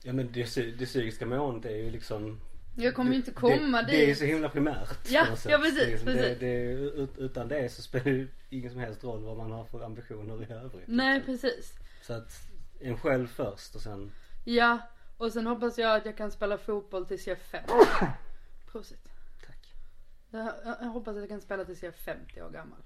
Ja 0.03 0.13
men 0.13 0.33
det, 0.33 0.55
det 0.79 0.87
psykiska 0.87 1.27
måendet 1.27 1.71
är 1.71 1.77
ju 1.77 1.91
liksom 1.91 2.41
Jag 2.79 2.95
kommer 2.95 3.11
ju 3.11 3.17
inte 3.17 3.31
komma 3.31 3.83
det, 3.83 3.87
det 3.93 4.03
är 4.03 4.07
dit. 4.07 4.19
så 4.19 4.25
himla 4.25 4.49
primärt. 4.49 5.11
Ja, 5.11 5.27
ja, 5.49 5.59
precis, 5.59 5.87
liksom, 5.87 6.07
precis. 6.07 6.39
Det, 6.39 6.47
det, 6.47 6.73
ut- 6.73 7.19
utan 7.19 7.49
det 7.49 7.73
så 7.73 7.83
spelar 7.83 8.05
det 8.05 8.27
ingen 8.51 8.71
som 8.71 8.81
helst 8.81 9.05
roll 9.05 9.25
vad 9.25 9.37
man 9.37 9.51
har 9.53 9.65
för 9.65 9.85
ambitioner 9.85 10.43
i 10.51 10.53
övrigt. 10.53 10.89
Nej 10.89 11.15
liksom. 11.19 11.35
precis. 11.35 11.73
Så 12.03 12.13
att 12.13 12.49
en 12.81 12.99
själv 12.99 13.27
först 13.27 13.75
och 13.75 13.81
sen 13.81 14.13
Ja, 14.45 14.79
och 15.17 15.33
sen 15.33 15.47
hoppas 15.47 15.79
jag 15.79 15.97
att 15.97 16.07
jag 16.07 16.17
kan 16.17 16.31
spela 16.31 16.59
fotboll 16.59 17.07
tills 17.07 17.27
jag 17.27 17.37
är 17.39 17.41
fem. 17.43 17.65
Prosit. 18.73 19.09
tack. 19.47 19.75
Jag, 20.31 20.53
jag, 20.65 20.77
jag 20.81 20.87
hoppas 20.87 21.15
att 21.15 21.21
jag 21.21 21.29
kan 21.29 21.41
spela 21.41 21.65
tills 21.65 21.83
jag 21.83 21.93
är 21.93 21.97
50 21.99 22.43
år 22.43 22.51
gammal. 22.51 22.79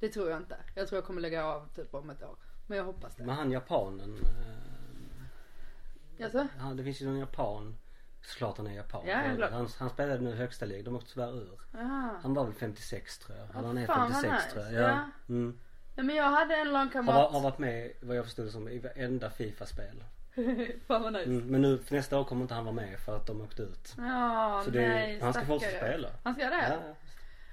Det 0.00 0.08
tror 0.08 0.30
jag 0.30 0.38
inte. 0.38 0.56
Jag 0.74 0.88
tror 0.88 0.96
jag 0.96 1.04
kommer 1.04 1.20
lägga 1.20 1.44
av 1.44 1.68
typ 1.74 1.94
om 1.94 2.10
ett 2.10 2.22
år. 2.22 2.36
Men 2.66 2.78
jag 2.78 2.84
hoppas 2.84 3.14
det. 3.16 3.24
Men 3.24 3.34
han 3.36 3.50
japanen. 3.50 4.18
Eh, 6.18 6.44
han, 6.58 6.76
det 6.76 6.84
finns 6.84 7.02
ju 7.02 7.06
någon 7.06 7.18
japan. 7.18 7.76
Såklart 8.22 8.56
han 8.56 8.66
är 8.66 8.72
japan. 8.74 9.06
Ja, 9.06 9.48
han, 9.50 9.68
han 9.78 9.90
spelade 9.90 10.20
nu 10.20 10.34
högsta 10.34 10.66
lig. 10.66 10.84
De 10.84 10.96
åkte 10.96 11.12
tyvärr 11.12 11.36
ur. 11.36 11.60
Jaha. 11.72 12.18
Han 12.22 12.34
var 12.34 12.44
väl 12.44 12.54
56 12.54 13.18
tror 13.18 13.38
jag. 13.38 13.46
Ja, 13.46 13.58
Eller 13.58 13.66
han 13.68 13.78
är 13.78 13.86
fan, 13.86 14.12
vad 14.12 14.22
56 14.22 14.44
nice. 14.44 14.50
tror 14.54 14.64
jag. 14.64 14.72
Ja. 14.82 14.88
Ja. 14.88 15.08
Mm. 15.28 15.58
Ja 15.96 16.02
men 16.02 16.16
jag 16.16 16.30
hade 16.30 16.54
en 16.56 16.66
Har, 16.66 16.72
lagkamrat. 16.72 17.32
har 17.32 17.40
varit 17.40 17.58
med 17.58 17.92
vad 18.00 18.16
jag 18.16 18.24
förstod 18.24 18.46
det 18.46 18.50
som 18.50 18.68
i 18.68 18.78
varenda 18.78 19.30
Fifa-spel. 19.30 20.04
Fan 20.86 21.02
vad 21.02 21.12
nice. 21.12 21.24
Mm. 21.24 21.46
Men 21.46 21.62
nu 21.62 21.78
för 21.78 21.94
nästa 21.94 22.18
år 22.20 22.24
kommer 22.24 22.42
inte 22.42 22.54
han 22.54 22.64
vara 22.64 22.74
med 22.74 22.98
för 23.00 23.16
att 23.16 23.26
de 23.26 23.40
åkte 23.40 23.62
ut. 23.62 23.94
Ja, 23.98 24.62
Så 24.64 24.70
det 24.70 24.84
är- 24.84 24.88
nej 24.88 25.20
han 25.20 25.32
ska 25.32 25.44
fortsätta 25.44 25.76
spela. 25.76 26.08
Han 26.24 26.34
ska 26.34 26.44
det? 26.50 26.68
Ja. 26.84 26.94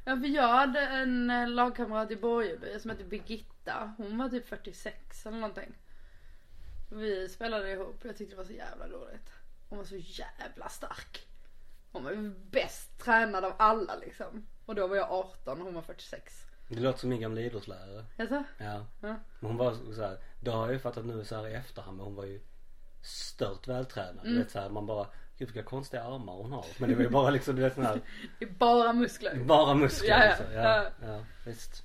Ja 0.06 0.16
för 0.18 0.28
jag 0.28 0.48
hade 0.48 0.80
en 0.80 1.30
eh, 1.30 1.48
lagkamrat 1.50 2.12
i 2.12 2.16
Borgeby 2.16 2.80
som 2.80 2.90
hette 2.92 3.04
Birgitta. 3.04 3.94
Hon 3.98 4.18
var 4.18 4.30
typ 4.30 4.48
46 4.48 5.26
eller 5.26 5.38
någonting. 5.38 5.74
Vi 6.92 7.30
spelade 7.30 7.72
ihop. 7.72 8.00
Jag 8.04 8.18
tyckte 8.18 8.34
det 8.34 8.38
var 8.38 8.44
så 8.46 8.54
jävla 8.54 8.88
roligt. 8.88 9.32
Hon 9.70 9.78
var 9.78 9.86
så 9.86 9.96
jävla 9.98 10.70
stark. 10.70 11.28
Hon 11.92 12.04
var 12.04 12.12
ju 12.12 12.30
bäst 12.52 13.00
tränad 13.00 13.46
av 13.46 13.54
alla 13.58 13.96
liksom. 13.96 14.46
Och 14.66 14.76
då 14.76 14.88
var 14.88 14.96
jag 14.96 15.12
18 15.12 15.60
och 15.60 15.66
hon 15.66 15.74
var 15.74 15.82
46. 15.82 16.46
Det 16.68 16.80
låter 16.80 17.00
som 17.00 17.10
min 17.10 17.22
gamla 17.22 17.42
idrottslärare. 17.42 18.06
Jaså? 18.18 18.44
Ja. 18.58 18.86
Ja. 19.02 19.16
Men 19.40 19.52
hon 19.52 19.58
var 19.58 19.94
så 19.96 20.02
här, 20.02 20.18
då 20.40 20.52
har 20.52 20.66
jag 20.66 20.74
ju 20.74 20.80
fattat 20.80 21.06
nu 21.06 21.26
så 21.26 21.36
här 21.36 21.48
i 21.48 21.54
efterhand 21.54 21.98
men 21.98 22.06
hon 22.06 22.16
var 22.16 22.26
ju 22.26 22.42
stört 23.02 23.68
vältränad. 23.68 24.20
Mm. 24.26 24.34
Du 24.34 24.40
vet 24.40 24.52
så 24.52 24.60
här, 24.60 24.70
man 24.70 24.86
bara, 24.86 25.08
gud 25.38 25.48
vilka 25.52 25.70
konstiga 25.70 26.04
armar 26.04 26.34
hon 26.34 26.52
har. 26.52 26.66
Men 26.78 26.90
det 26.90 26.96
var 26.96 27.04
ju 27.04 27.10
bara 27.10 27.30
liksom 27.30 27.56
du 27.56 27.62
vet 27.62 27.74
sån 27.74 27.86
här, 27.86 28.02
Det 28.40 28.46
är 28.46 28.50
bara 28.50 28.94
muskler. 28.94 29.36
bara 29.36 29.74
muskler. 29.74 30.10
Ja, 30.10 30.26
ja. 30.26 30.30
liksom. 30.30 30.54
ja, 30.54 30.86
ja, 31.02 31.24
visst. 31.46 31.84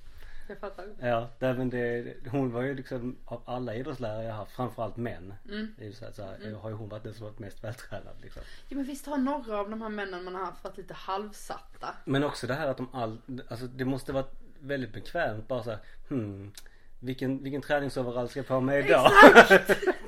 Jag 0.51 0.59
fattar. 0.59 0.87
Ja, 1.01 1.29
men 1.39 1.71
det, 1.71 2.15
hon 2.31 2.53
var 2.53 2.63
ju 2.63 2.75
liksom 2.75 3.17
av 3.25 3.43
alla 3.47 3.75
idrottslärare 3.75 4.25
jag 4.25 4.35
haft, 4.35 4.53
framförallt 4.53 4.97
män. 4.97 5.35
Mm. 5.49 5.75
Så 5.95 6.05
här, 6.05 6.13
så 6.13 6.23
här, 6.23 6.55
har 6.55 6.69
ju 6.71 6.75
hon 6.77 6.89
varit 6.89 7.03
den 7.03 7.15
som 7.15 7.27
varit 7.27 7.39
mest 7.39 7.65
vältränad 7.65 8.17
liksom. 8.23 8.43
Ja 8.69 8.77
men 8.77 8.85
visst 8.85 9.07
har 9.07 9.19
några 9.19 9.59
av 9.61 9.71
de 9.71 9.83
här 9.83 9.89
männen 9.89 10.25
man 10.25 10.35
har 10.35 10.45
haft 10.45 10.65
varit 10.65 10.77
lite 10.77 10.95
halvsatta. 10.95 11.95
Men 12.05 12.25
också 12.25 12.47
det 12.47 12.55
här 12.55 12.69
att 12.69 12.77
de 12.77 12.89
all, 12.95 13.19
alltså 13.49 13.67
det 13.67 13.85
måste 13.85 14.13
vara 14.13 14.25
väldigt 14.61 14.93
bekvämt 14.93 15.49
bara 15.49 15.63
så 15.63 15.71
här, 15.71 15.79
hmm, 16.09 16.53
vilken, 17.01 17.43
vilken 17.43 17.63
träningsoverall 17.63 18.29
ska 18.29 18.39
jag 18.39 18.47
på 18.47 18.61
mig 18.61 18.79
idag? 18.87 19.11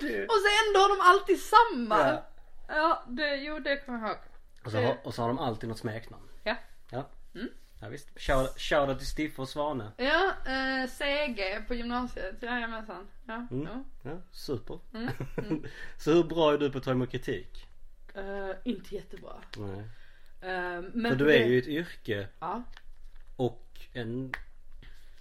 Det- 0.01 0.25
Och 0.29 0.39
så 0.43 0.49
ändå 0.69 0.81
har 0.81 0.89
de 0.97 1.01
alltid 1.01 1.39
samma. 1.41 1.99
Ja. 1.99 2.23
Ja, 2.69 3.03
det, 3.09 3.37
jo 3.37 3.59
det 3.59 3.77
kommer 3.77 3.99
jag 3.99 4.09
ihåg. 4.09 4.19
och, 4.65 4.71
så 4.71 4.79
har, 4.79 4.97
och 5.05 5.15
så 5.15 5.23
har 5.23 5.29
de 5.29 5.39
alltid 5.39 5.69
något 5.69 5.79
smeknamn. 5.79 6.29
Ja. 6.45 6.57
Ja. 6.91 7.07
Mm. 7.35 7.49
Ja, 7.83 7.89
visst. 7.89 8.09
Shout- 8.17 8.59
Shoutout 8.59 8.99
till 8.99 9.07
Stiffe 9.07 9.43
och 9.43 9.49
Svane. 9.49 9.93
Ja, 9.97 10.33
eh, 10.47 10.89
CG 10.91 11.61
på 11.69 11.75
gymnasiet. 11.75 12.43
Jajamensan. 12.43 13.09
Ja, 13.27 13.47
Mm. 13.51 13.69
ja. 13.73 13.85
Ja, 14.11 14.19
super. 14.33 14.79
Mm. 14.95 15.09
Mm. 15.39 15.65
Så 15.99 16.13
hur 16.13 16.25
bra 16.25 16.53
är 16.53 16.59
du 16.59 16.71
på 16.71 16.79
att 16.79 16.85
ta 16.85 16.91
emot 16.91 17.11
kritik? 17.11 17.67
Eh, 18.15 18.51
inte 18.65 18.95
jättebra. 18.95 19.33
Nej. 19.57 19.79
Eh, 20.41 20.83
men 20.93 21.11
För 21.11 21.17
du 21.17 21.25
det- 21.25 21.39
är 21.39 21.47
ju 21.47 21.59
ett 21.59 21.67
yrke 21.67 22.29
Ja. 22.41 22.63
och 23.37 23.69
en 23.93 24.33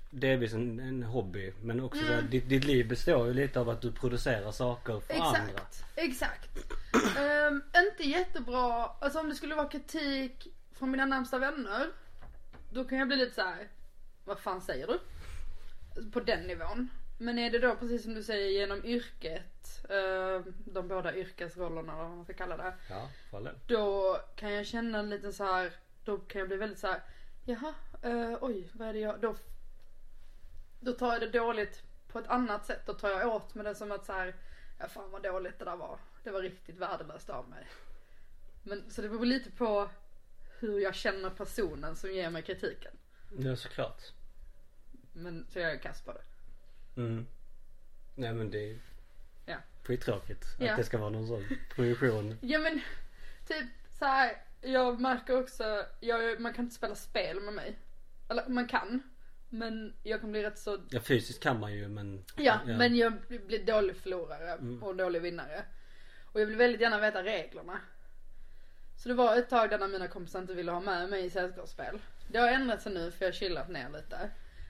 delvis 0.10 0.54
en, 0.54 0.80
en 0.80 1.04
hobby. 1.04 1.54
Men 1.62 1.80
också 1.82 2.06
Mm. 2.06 2.30
ditt, 2.30 2.50
ditt 2.50 2.64
liv 2.64 2.88
består 2.88 3.28
ju 3.28 3.34
lite 3.34 3.60
av 3.60 3.70
att 3.70 3.82
du 3.82 3.92
producerar 3.92 4.52
saker 4.52 5.00
för 5.00 5.14
andra. 5.14 5.40
Exakt, 5.42 5.86
exakt. 5.96 6.50
Ehm, 7.18 7.64
inte 7.76 8.04
jättebra, 8.10 8.86
alltså 9.02 9.20
om 9.20 9.30
det 9.30 9.36
skulle 9.36 9.56
vara 9.56 9.70
kritik 9.70 10.48
från 10.74 10.92
mina 10.92 11.06
närmsta 11.06 11.40
vänner. 11.40 11.88
Då 12.74 12.84
kan 12.84 12.98
jag 12.98 13.08
bli 13.08 13.18
lite 13.18 13.36
så 13.36 13.42
här. 13.42 13.68
vad 14.24 14.40
fan 14.40 14.62
säger 14.62 14.88
du? 14.88 15.00
På 16.12 16.20
den 16.20 16.48
nivån. 16.48 16.90
Men 17.18 17.40
är 17.40 17.52
det 17.52 17.60
då 17.60 17.76
precis 17.76 18.04
som 18.04 18.14
du 18.14 18.24
säger 18.24 18.50
genom 18.50 18.86
yrket, 18.86 19.86
ehm, 19.90 20.54
de 20.66 20.88
båda 20.88 21.16
yrkesrollerna 21.16 21.94
eller 21.94 22.04
vad 22.04 22.16
man 22.16 22.24
ska 22.26 22.34
kalla 22.34 22.58
det. 22.58 22.74
Ja, 22.90 23.10
för 23.30 23.38
all 23.38 23.44
del. 23.44 23.56
Då 23.68 24.18
kan 24.36 24.54
jag 24.54 24.66
känna 24.66 25.00
en 25.00 25.10
liten 25.10 25.34
så 25.34 25.44
här. 25.44 25.74
då 26.06 26.18
kan 26.18 26.40
jag 26.40 26.48
bli 26.48 26.58
väldigt 26.58 26.80
så 26.80 26.88
här. 26.88 27.02
jaha, 27.46 27.74
eh, 28.02 28.38
oj 28.42 28.70
vad 28.74 28.88
är 28.88 28.94
det 28.94 29.00
jag, 29.00 29.20
då, 29.20 29.36
då 30.80 30.92
tar 30.92 31.12
jag 31.12 31.22
det 31.22 31.40
dåligt 31.40 31.84
på 32.08 32.20
ett 32.20 32.28
annat 32.28 32.66
sätt. 32.66 32.86
Då 32.86 32.94
tar 32.94 33.10
jag 33.10 33.36
åt 33.36 33.56
med 33.56 33.66
det 33.66 33.76
som 33.76 33.92
att 33.92 34.06
så 34.06 34.14
här. 34.14 34.36
ja 34.80 34.88
fan 34.88 35.12
vad 35.12 35.24
dåligt 35.24 35.60
det 35.60 35.66
där 35.66 35.76
var. 35.76 35.98
Det 36.24 36.32
var 36.32 36.42
riktigt 36.42 36.78
värdelöst 36.78 37.30
av 37.30 37.50
mig. 37.50 37.68
Men 38.64 38.92
så 38.92 39.02
det 39.02 39.10
beror 39.10 39.26
lite 39.26 39.52
på 39.52 39.90
hur 40.62 40.80
jag 40.80 40.96
känner 40.96 41.30
personen 41.30 41.96
som 41.96 42.12
ger 42.14 42.30
mig 42.30 42.42
kritiken. 42.42 42.92
Ja, 43.40 43.56
såklart. 43.56 44.02
Men 45.14 45.46
så 45.50 45.60
jag 45.60 45.72
är 45.72 45.78
kass 45.78 46.02
på 46.02 46.14
det. 46.14 46.22
Mm. 47.02 47.28
Nej 48.16 48.34
men 48.34 48.52
det 48.52 48.72
är 48.72 48.80
Ja. 49.46 49.56
skittråkigt 49.84 50.46
Ja. 50.60 50.72
att 50.72 50.78
det 50.78 50.84
ska 50.84 50.98
vara 50.98 51.10
någon 51.10 51.28
sån 51.28 51.46
projektion. 51.76 52.38
Ja 52.42 52.60
men 52.60 52.82
typ 53.48 53.66
så 54.00 54.06
här. 54.06 54.42
jag 54.62 55.02
märker 55.02 55.40
också, 55.40 55.86
jag, 56.00 56.40
man 56.40 56.54
kan 56.54 56.64
inte 56.66 56.76
spela 56.76 56.96
spel 56.96 57.40
med 57.42 57.54
mig. 57.54 57.80
Eller 58.30 58.48
man 58.48 58.68
kan. 58.68 59.02
Men 59.50 59.94
jag 60.04 60.20
kan 60.22 60.32
bli 60.32 60.44
rätt 60.44 60.58
så 60.60 60.78
Ja 60.90 61.00
fysiskt 61.00 61.44
kan 61.44 61.60
man 61.60 61.74
ju 61.74 61.88
men. 61.88 62.26
Ja, 62.38 62.60
men 62.66 62.96
jag 62.96 63.14
blir 63.48 63.66
dålig 63.66 63.96
förlorare 63.96 64.52
Mm. 64.52 64.84
och 64.84 64.96
dålig 64.96 65.22
vinnare. 65.22 65.64
Och 66.26 66.42
jag 66.42 66.46
vill 66.46 66.56
väldigt 66.56 66.82
gärna 66.82 67.00
veta 67.00 67.24
reglerna. 67.24 67.80
Så 69.02 69.10
det 69.10 69.16
var 69.16 69.36
ett 69.38 69.50
tag 69.50 69.70
där 69.70 69.78
när 69.78 69.88
mina 69.88 70.08
kompisar 70.08 70.40
inte 70.40 70.54
ville 70.54 70.72
ha 70.72 70.80
med 70.80 71.10
mig 71.10 71.26
i 71.26 71.30
sällskapsspel. 71.30 72.00
Det 72.28 72.38
har 72.38 72.48
ändrat 72.48 72.82
sig 72.82 72.94
nu 72.94 73.12
för 73.12 73.26
jag 73.26 73.32
har 73.32 73.34
chillat 73.34 73.70
ner 73.70 73.90
lite. 73.90 74.30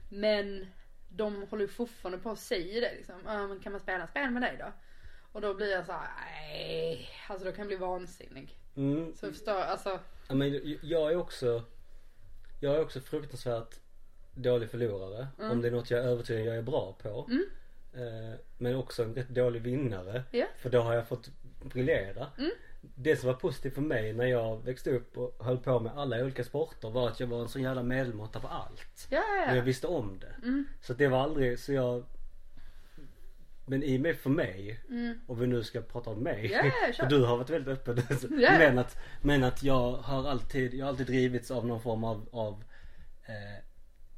Men 0.10 0.68
de 1.10 1.48
håller 1.50 1.62
ju 1.62 1.68
fortfarande 1.68 2.18
på 2.18 2.30
att 2.32 2.40
säga 2.40 2.82
det 2.82 2.96
liksom. 2.96 3.16
Ja 3.26 3.48
men 3.48 3.60
kan 3.60 3.72
man 3.72 3.82
spela 3.82 4.08
spel 4.08 4.32
med 4.32 4.42
dig 4.42 4.56
då? 4.60 4.72
Och 5.32 5.42
då 5.42 5.54
blir 5.54 5.72
jag 5.72 5.86
så 5.86 5.92
här, 5.92 6.10
nej. 6.42 7.10
Alltså 7.28 7.46
då 7.46 7.52
kan 7.52 7.60
jag 7.60 7.68
bli 7.68 7.76
vansinnig. 7.76 8.56
Mm. 8.76 9.16
Så 9.16 9.26
jag 9.26 9.34
förstår, 9.34 9.62
alltså. 9.62 10.00
Ja, 10.28 10.36
men 10.36 10.78
jag- 10.82 11.12
är 11.12 11.16
också. 11.18 11.64
Jag 12.60 12.76
är 12.76 12.82
också 12.82 13.02
fruktansvärt 13.02 13.80
dålig 14.36 14.70
förlorare. 14.70 15.28
Mm. 15.40 15.52
Om 15.52 15.62
det 15.62 15.68
är 15.68 15.72
något 15.72 15.92
jag 15.92 16.00
är 16.00 16.08
övertygad 16.08 16.48
jag 16.48 16.56
är 16.58 16.62
bra 16.62 16.98
på. 17.02 17.30
Mm. 17.30 17.46
Eh, 17.94 18.40
men 18.58 18.76
också 18.76 19.04
en 19.04 19.16
rätt 19.16 19.30
dålig 19.30 19.62
vinnare. 19.62 20.24
Ja. 20.32 20.46
För 20.58 20.70
då 20.70 20.82
har 20.82 20.94
jag 20.94 21.08
fått 21.08 21.30
briljera. 21.64 22.28
Mm. 22.38 22.52
Det 22.82 23.16
som 23.16 23.28
var 23.28 23.34
positivt 23.34 23.74
för 23.76 23.82
mig 23.82 24.14
när 24.14 24.26
jag 24.26 24.66
växte 24.66 24.90
upp 24.92 25.18
och 25.18 25.46
höll 25.46 25.58
på 25.58 25.80
med 25.80 25.98
alla 25.98 26.24
olika 26.24 26.44
sporter 26.44 26.90
var 26.90 27.08
att 27.08 27.20
jag 27.20 27.28
var 27.28 27.42
en 27.42 27.50
sån 27.50 27.62
jävla 27.62 27.84
medelmåtta 27.84 28.40
på 28.40 28.48
allt. 28.48 29.08
Ja, 29.10 29.20
Och 29.20 29.26
ja, 29.40 29.46
jag 29.48 29.58
ja. 29.58 29.62
visste 29.62 29.88
om 29.88 30.20
det. 30.20 30.36
Mm. 30.48 30.66
Så 30.82 30.94
det 30.94 31.08
var 31.08 31.20
aldrig 31.20 31.60
så 31.60 31.74
jag 31.74 32.04
Men 33.66 33.84
i 33.84 33.98
och 33.98 34.02
med 34.02 34.16
för 34.18 34.30
mig 34.30 34.80
Mm. 34.90 35.20
och 35.28 35.42
vi 35.42 35.48
nu 35.48 35.64
ska 35.64 35.82
prata 35.82 36.10
om 36.10 36.20
mig. 36.20 36.52
Ja, 36.52 36.66
ja, 36.66 36.72
kör. 36.94 37.04
för 37.04 37.10
du 37.10 37.24
har 37.26 37.38
varit 37.38 37.50
väldigt 37.50 37.74
öppen. 37.88 37.98
Ja. 38.42 38.52
men, 38.58 38.80
att, 38.80 38.98
men 39.22 39.44
att 39.44 39.64
jag 39.64 39.92
har 39.92 40.28
alltid, 40.30 40.74
jag 40.74 40.86
har 40.86 40.90
alltid 40.90 41.08
drivits 41.08 41.52
av 41.52 41.66
någon 41.68 41.82
form 41.82 42.04
av, 42.04 42.30
av 42.32 42.64
eh, 43.26 43.64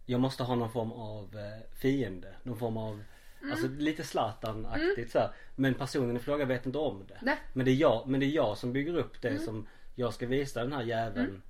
Jag 0.06 0.20
måste 0.22 0.44
ha 0.44 0.56
någon 0.56 0.72
form 0.72 0.92
av 0.92 1.36
eh, 1.38 1.76
fiende. 1.80 2.28
Någon 2.44 2.58
form 2.58 2.78
av 2.78 3.04
Alltså 3.52 3.68
lite 3.68 4.04
Zlatan-aktigt 4.04 5.12
så 5.12 5.20
här. 5.20 5.32
Men 5.56 5.74
personen 5.74 6.18
i 6.18 6.20
fråga 6.20 6.46
vet 6.46 6.66
inte 6.66 6.78
om 6.78 7.06
det. 7.08 7.18
Nej. 7.22 7.38
Men 7.54 7.66
det 7.66 7.72
är 7.72 7.76
jag, 7.76 8.08
men 8.08 8.20
det 8.20 8.26
är 8.26 8.30
jag 8.36 8.58
som 8.58 8.74
bygger 8.74 8.98
upp 8.98 9.22
det 9.22 9.40
som 9.40 9.68
jag 9.96 10.14
ska 10.14 10.26
visa 10.28 10.64
den 10.64 10.74
här 10.74 10.84
jäveln 10.84 11.26
Mm. 11.30 11.42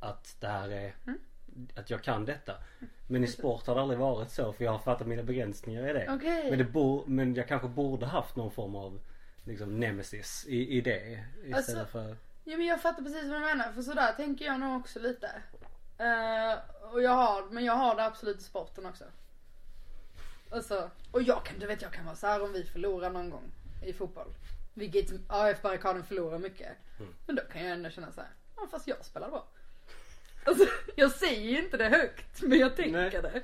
att 0.00 0.36
det 0.40 0.46
här 0.48 0.68
är 0.68 0.94
att 1.74 1.90
jag 1.90 2.02
kan 2.02 2.24
detta. 2.24 2.54
Men 3.06 3.24
i 3.24 3.26
sport 3.26 3.66
har 3.66 3.74
det 3.74 3.80
aldrig 3.80 4.00
varit 4.00 4.30
så 4.30 4.52
för 4.52 4.64
jag 4.64 4.72
har 4.72 4.78
fattat 4.78 5.06
mina 5.06 5.22
begränsningar 5.22 5.88
i 5.90 5.92
det. 5.92 6.06
Okej. 6.10 6.50
Men, 6.50 6.58
det 6.58 6.64
bo, 6.64 7.04
men 7.06 7.34
jag 7.34 7.48
kanske 7.48 7.68
borde 7.68 8.06
haft 8.06 8.36
någon 8.36 8.50
form 8.50 8.74
av 8.76 9.00
liksom 9.44 9.80
nemesis 9.80 10.44
i, 10.48 10.76
i 10.78 10.80
det. 10.80 11.24
Istället 11.44 11.56
Alltså- 11.56 11.84
för 11.86 12.16
Ja 12.44 12.56
men 12.56 12.66
jag 12.66 12.82
fattar 12.82 13.02
precis 13.02 13.24
vad 13.30 13.40
du 13.40 13.44
menar 13.46 13.72
för 13.72 13.82
sådär 13.82 14.12
tänker 14.12 14.44
jag 14.44 14.60
nog 14.60 14.80
också 14.80 14.98
lite. 14.98 15.26
Eh, 15.98 16.58
och 16.92 17.02
jag 17.02 17.10
har, 17.10 17.50
men 17.50 17.64
jag 17.64 17.72
har 17.74 17.94
det 17.96 18.04
absolut 18.04 18.38
i 18.40 18.42
sporten 18.42 18.86
också. 18.86 19.04
Alltså, 20.50 20.90
och 21.10 21.22
jag 21.22 21.44
kan, 21.44 21.58
du 21.58 21.66
vet 21.66 21.82
jag 21.82 21.92
kan 21.92 22.04
vara 22.04 22.16
såhär 22.16 22.42
om 22.42 22.52
vi 22.52 22.64
förlorar 22.64 23.10
någon 23.10 23.30
gång 23.30 23.52
i 23.82 23.92
fotboll. 23.92 24.34
Vilket 24.74 25.10
AF-barrikaden 25.28 26.04
förlorar 26.04 26.38
mycket. 26.38 26.76
Mm. 27.00 27.14
Men 27.26 27.36
då 27.36 27.42
kan 27.42 27.62
jag 27.62 27.72
ändå 27.72 27.90
känna 27.90 28.12
såhär, 28.12 28.30
ja 28.56 28.68
fast 28.70 28.88
jag 28.88 29.04
spelar 29.04 29.30
bra. 29.30 29.48
Alltså 30.44 30.66
jag 30.96 31.10
säger 31.10 31.50
ju 31.50 31.58
inte 31.64 31.76
det 31.76 31.88
högt 31.88 32.42
men 32.42 32.58
jag 32.58 32.76
tänker 32.76 33.22
Nej. 33.22 33.32
det. 33.32 33.42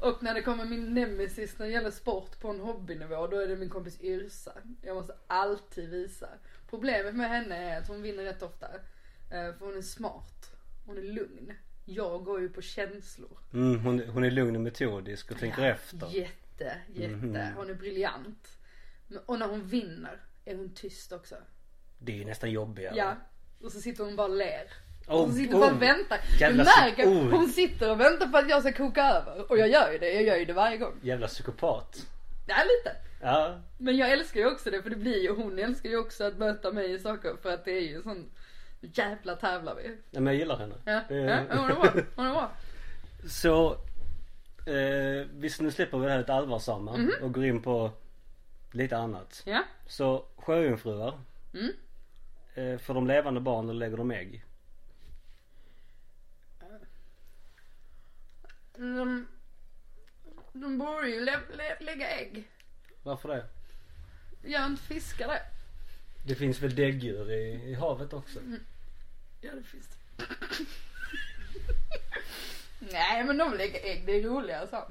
Och 0.00 0.22
när 0.22 0.34
det 0.34 0.42
kommer 0.42 0.64
min 0.64 0.94
nemesis 0.94 1.58
när 1.58 1.66
det 1.66 1.72
gäller 1.72 1.90
sport 1.90 2.40
på 2.40 2.48
en 2.48 2.60
hobbynivå 2.60 3.26
då 3.26 3.38
är 3.40 3.48
det 3.48 3.56
min 3.56 3.70
kompis 3.70 4.00
Yrsa. 4.00 4.52
Jag 4.82 4.96
måste 4.96 5.16
alltid 5.26 5.90
visa. 5.90 6.28
Problemet 6.70 7.14
med 7.14 7.28
henne 7.28 7.56
är 7.56 7.78
att 7.78 7.88
hon 7.88 8.02
vinner 8.02 8.24
rätt 8.24 8.42
ofta. 8.42 8.66
Eh, 9.30 9.54
För 9.58 9.66
hon 9.66 9.76
är 9.76 9.82
smart. 9.82 10.50
Hon 10.86 10.98
är 10.98 11.02
lugn. 11.02 11.52
Jag 11.88 12.24
går 12.24 12.40
ju 12.40 12.48
på 12.48 12.62
känslor. 12.62 13.38
mm, 13.52 13.80
hon, 13.80 14.02
hon 14.08 14.24
är 14.24 14.30
lugn 14.30 14.56
och 14.56 14.62
metodisk 14.62 15.30
och 15.30 15.38
tänker 15.38 15.62
Ja, 15.62 15.68
efter. 15.68 16.08
Jätte, 16.10 16.76
jätte. 16.94 17.16
Mhm. 17.16 17.54
Hon 17.56 17.70
är 17.70 17.74
briljant. 17.74 18.58
Och 19.26 19.38
när 19.38 19.48
hon 19.48 19.66
vinner 19.66 20.20
är 20.44 20.56
hon 20.56 20.74
tyst 20.74 21.12
också. 21.12 21.34
Det 21.98 22.12
är 22.12 22.16
ju 22.16 22.24
nästan 22.24 22.50
jobbigare. 22.50 22.96
Ja. 22.96 23.16
Och 23.60 23.72
så 23.72 23.80
sitter 23.80 24.04
hon 24.04 24.16
bara 24.16 24.28
och 24.28 24.36
ler. 24.36 24.64
Oh, 25.06 25.20
hon 25.20 25.34
sitter 25.34 25.52
bara 25.52 25.70
oh. 25.70 25.76
och 25.76 25.82
väntar. 25.82 26.18
Jävla 26.40 26.64
du 26.64 26.70
märker, 26.80 27.06
oh. 27.06 27.30
hon 27.30 27.48
sitter 27.48 27.90
och 27.90 28.00
väntar 28.00 28.26
på 28.26 28.38
att 28.38 28.48
jag 28.48 28.62
ska 28.62 28.72
koka 28.72 29.04
över. 29.04 29.50
Och 29.50 29.58
jag 29.58 29.68
gör 29.68 29.92
ju 29.92 29.98
det, 29.98 30.12
jag 30.12 30.22
gör 30.22 30.36
ju 30.36 30.44
det 30.44 30.52
varje 30.52 30.76
gång. 30.76 30.94
Jävla 31.02 31.26
psykopat. 31.26 32.06
Ja 32.46 32.56
lite. 32.56 32.96
Ja. 33.20 33.60
Men 33.78 33.96
jag 33.96 34.12
älskar 34.12 34.40
ju 34.40 34.46
också 34.46 34.70
det 34.70 34.82
för 34.82 34.90
det 34.90 34.96
blir 34.96 35.22
ju, 35.22 35.34
hon 35.34 35.58
älskar 35.58 35.90
ju 35.90 35.96
också 35.96 36.24
att 36.24 36.38
möta 36.38 36.72
mig 36.72 36.92
i 36.92 36.98
saker 36.98 37.36
för 37.42 37.54
att 37.54 37.64
det 37.64 37.72
är 37.72 37.80
ju 37.80 38.02
sån 38.02 38.30
jävla 38.94 39.36
tävlar 39.36 39.74
vi. 39.74 39.96
ja 40.10 40.20
men 40.20 40.26
jag 40.26 40.34
gillar 40.36 40.56
henne. 40.58 40.74
Ja, 40.84 41.02
Det- 41.08 41.14
ja 41.16 41.56
hon 41.56 41.70
är 41.70 41.74
bra, 41.74 41.92
hon 42.16 42.26
är 42.26 42.30
bra. 42.30 42.50
Så 43.28 43.72
eh, 44.66 45.26
visst 45.32 45.60
nu 45.60 45.70
släpper 45.70 45.98
vi 45.98 46.04
det 46.06 46.10
här 46.12 46.18
lite 46.18 46.34
allvarsamma 46.34 46.96
Mhm. 46.96 47.10
och 47.22 47.34
går 47.34 47.44
in 47.44 47.62
på 47.62 47.90
lite 48.72 48.96
annat. 48.96 49.42
Ja. 49.46 49.62
Så 49.86 50.26
sjöjungfrur. 50.36 51.20
Mm. 51.54 51.72
Eh, 52.54 52.78
för 52.78 52.94
de 52.94 53.06
levande 53.06 53.40
barnen 53.40 53.78
lägger 53.78 53.96
de 53.96 54.10
ägg. 54.10 54.44
De, 58.76 59.26
de 60.52 60.78
borde 60.78 61.08
ju 61.08 61.24
lä, 61.24 61.40
lä, 61.56 61.76
lägga 61.80 62.10
ägg. 62.10 62.48
Varför 63.02 63.28
det? 63.28 63.44
Gör 64.50 64.66
inte 64.66 64.82
fiskar 64.82 65.28
det? 65.28 65.42
Det 66.26 66.34
finns 66.34 66.60
väl 66.62 66.74
däggdjur 66.74 67.30
i, 67.30 67.70
i 67.70 67.74
havet 67.74 68.12
också? 68.12 68.40
Ja 69.40 69.50
det 69.54 69.62
finns 69.62 69.88
det. 69.88 70.24
Nej 72.92 73.24
men 73.24 73.38
de 73.38 73.54
lägger 73.54 73.84
ägg, 73.84 74.06
det 74.06 74.12
är 74.12 74.22
roligare 74.22 74.66
så. 74.66 74.84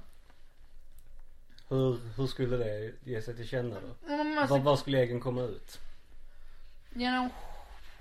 Hur, 1.69 1.99
hur 2.17 2.27
skulle 2.27 2.57
det 2.57 2.93
ge 3.03 3.21
sig 3.21 3.35
till 3.35 3.47
känna 3.47 3.75
då? 3.79 4.07
Man 4.15 4.47
Var, 4.47 4.59
var 4.59 4.75
skulle 4.75 4.99
äggen 4.99 5.19
komma 5.19 5.41
ut? 5.41 5.79
genom 6.95 7.29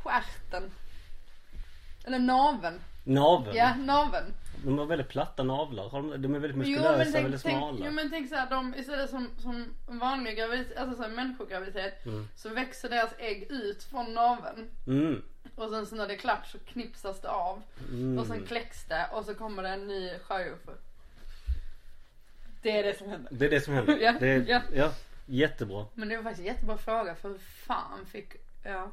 stjärten. 0.02 0.70
Eller 2.06 2.18
naveln. 2.18 2.80
Naveln? 3.04 3.56
Ja, 3.56 3.74
naveln. 3.76 4.34
De 4.64 4.78
har 4.78 4.86
väldigt 4.86 5.08
platta 5.08 5.42
navlar. 5.42 5.88
Har 5.88 6.02
de, 6.02 6.22
de 6.22 6.34
är 6.34 6.38
väldigt 6.38 6.66
Jo 6.68 6.76
muskulösa, 6.76 6.96
men 6.98 7.12
tänk, 7.12 7.24
väldigt 7.24 7.42
tänk, 7.42 7.58
smala. 7.58 7.78
jo, 7.86 7.90
men 7.92 8.10
tänk 8.10 8.28
såhär, 8.28 8.50
de 8.50 8.74
istället 8.74 9.10
som, 9.10 9.28
som 9.38 9.74
vanlig 9.86 10.36
graviditet, 10.36 10.76
alltså 10.76 11.02
som 11.02 11.12
människograviditet. 11.14 12.06
Mm. 12.06 12.28
Så 12.36 12.48
växer 12.48 12.88
deras 12.88 13.10
ägg 13.18 13.46
ut 13.50 13.82
från 13.82 14.14
naveln. 14.14 14.70
Mm. 14.86 15.22
Och 15.56 15.70
sen 15.70 15.86
så 15.86 15.94
när 15.96 16.08
det 16.08 16.14
är 16.14 16.18
klart 16.18 16.46
så 16.46 16.58
knipsas 16.58 17.20
det 17.20 17.28
av. 17.30 17.62
Mm. 17.90 18.18
Och 18.18 18.26
sen 18.26 18.46
kläcks 18.46 18.84
det 18.88 19.06
och 19.12 19.24
så 19.24 19.34
kommer 19.34 19.62
det 19.62 19.68
en 19.68 19.86
ny 19.88 20.18
sjöjungfru. 20.18 20.72
Det 22.62 22.78
är 22.78 22.82
det 22.82 22.98
som 22.98 23.08
händer. 23.08 23.28
Det 23.34 23.46
är 23.46 23.50
det 23.50 23.60
som 23.60 23.74
händer. 23.74 23.96
Ja, 23.98 24.14
det 24.20 24.28
är, 24.28 24.44
ja. 24.48 24.60
ja. 24.74 24.92
Jättebra. 25.26 25.86
Men 25.94 26.08
det 26.08 26.16
var 26.16 26.22
faktiskt 26.22 26.40
en 26.40 26.54
jättebra 26.54 26.76
fråga 26.78 27.14
för 27.14 27.28
hur 27.28 27.38
fan 27.38 28.06
fick, 28.06 28.32
ja. 28.64 28.90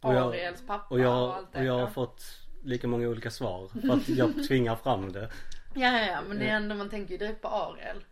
Och 0.00 0.14
jag- 0.14 0.28
Ariels 0.34 0.62
pappa 0.66 0.94
Och 0.94 1.00
jag, 1.00 1.12
allt 1.12 1.52
det. 1.52 1.58
och 1.58 1.64
jag 1.64 1.72
har 1.72 1.80
ja. 1.80 1.90
fått 1.90 2.24
lika 2.64 2.86
många 2.88 3.08
olika 3.08 3.30
svar 3.30 3.68
för 3.68 3.92
att 3.92 4.08
jag 4.08 4.44
tvingar 4.48 4.76
fram 4.76 5.12
det. 5.12 5.30
Ja, 5.74 5.98
ja, 5.98 6.06
ja, 6.06 6.22
men 6.28 6.38
det 6.38 6.44
är 6.48 6.56
ändå, 6.56 6.74
man 6.74 6.90
tänker 6.90 7.12
ju 7.12 7.18
direkt 7.18 7.42
på 7.42 7.48
Ariel. 7.48 8.04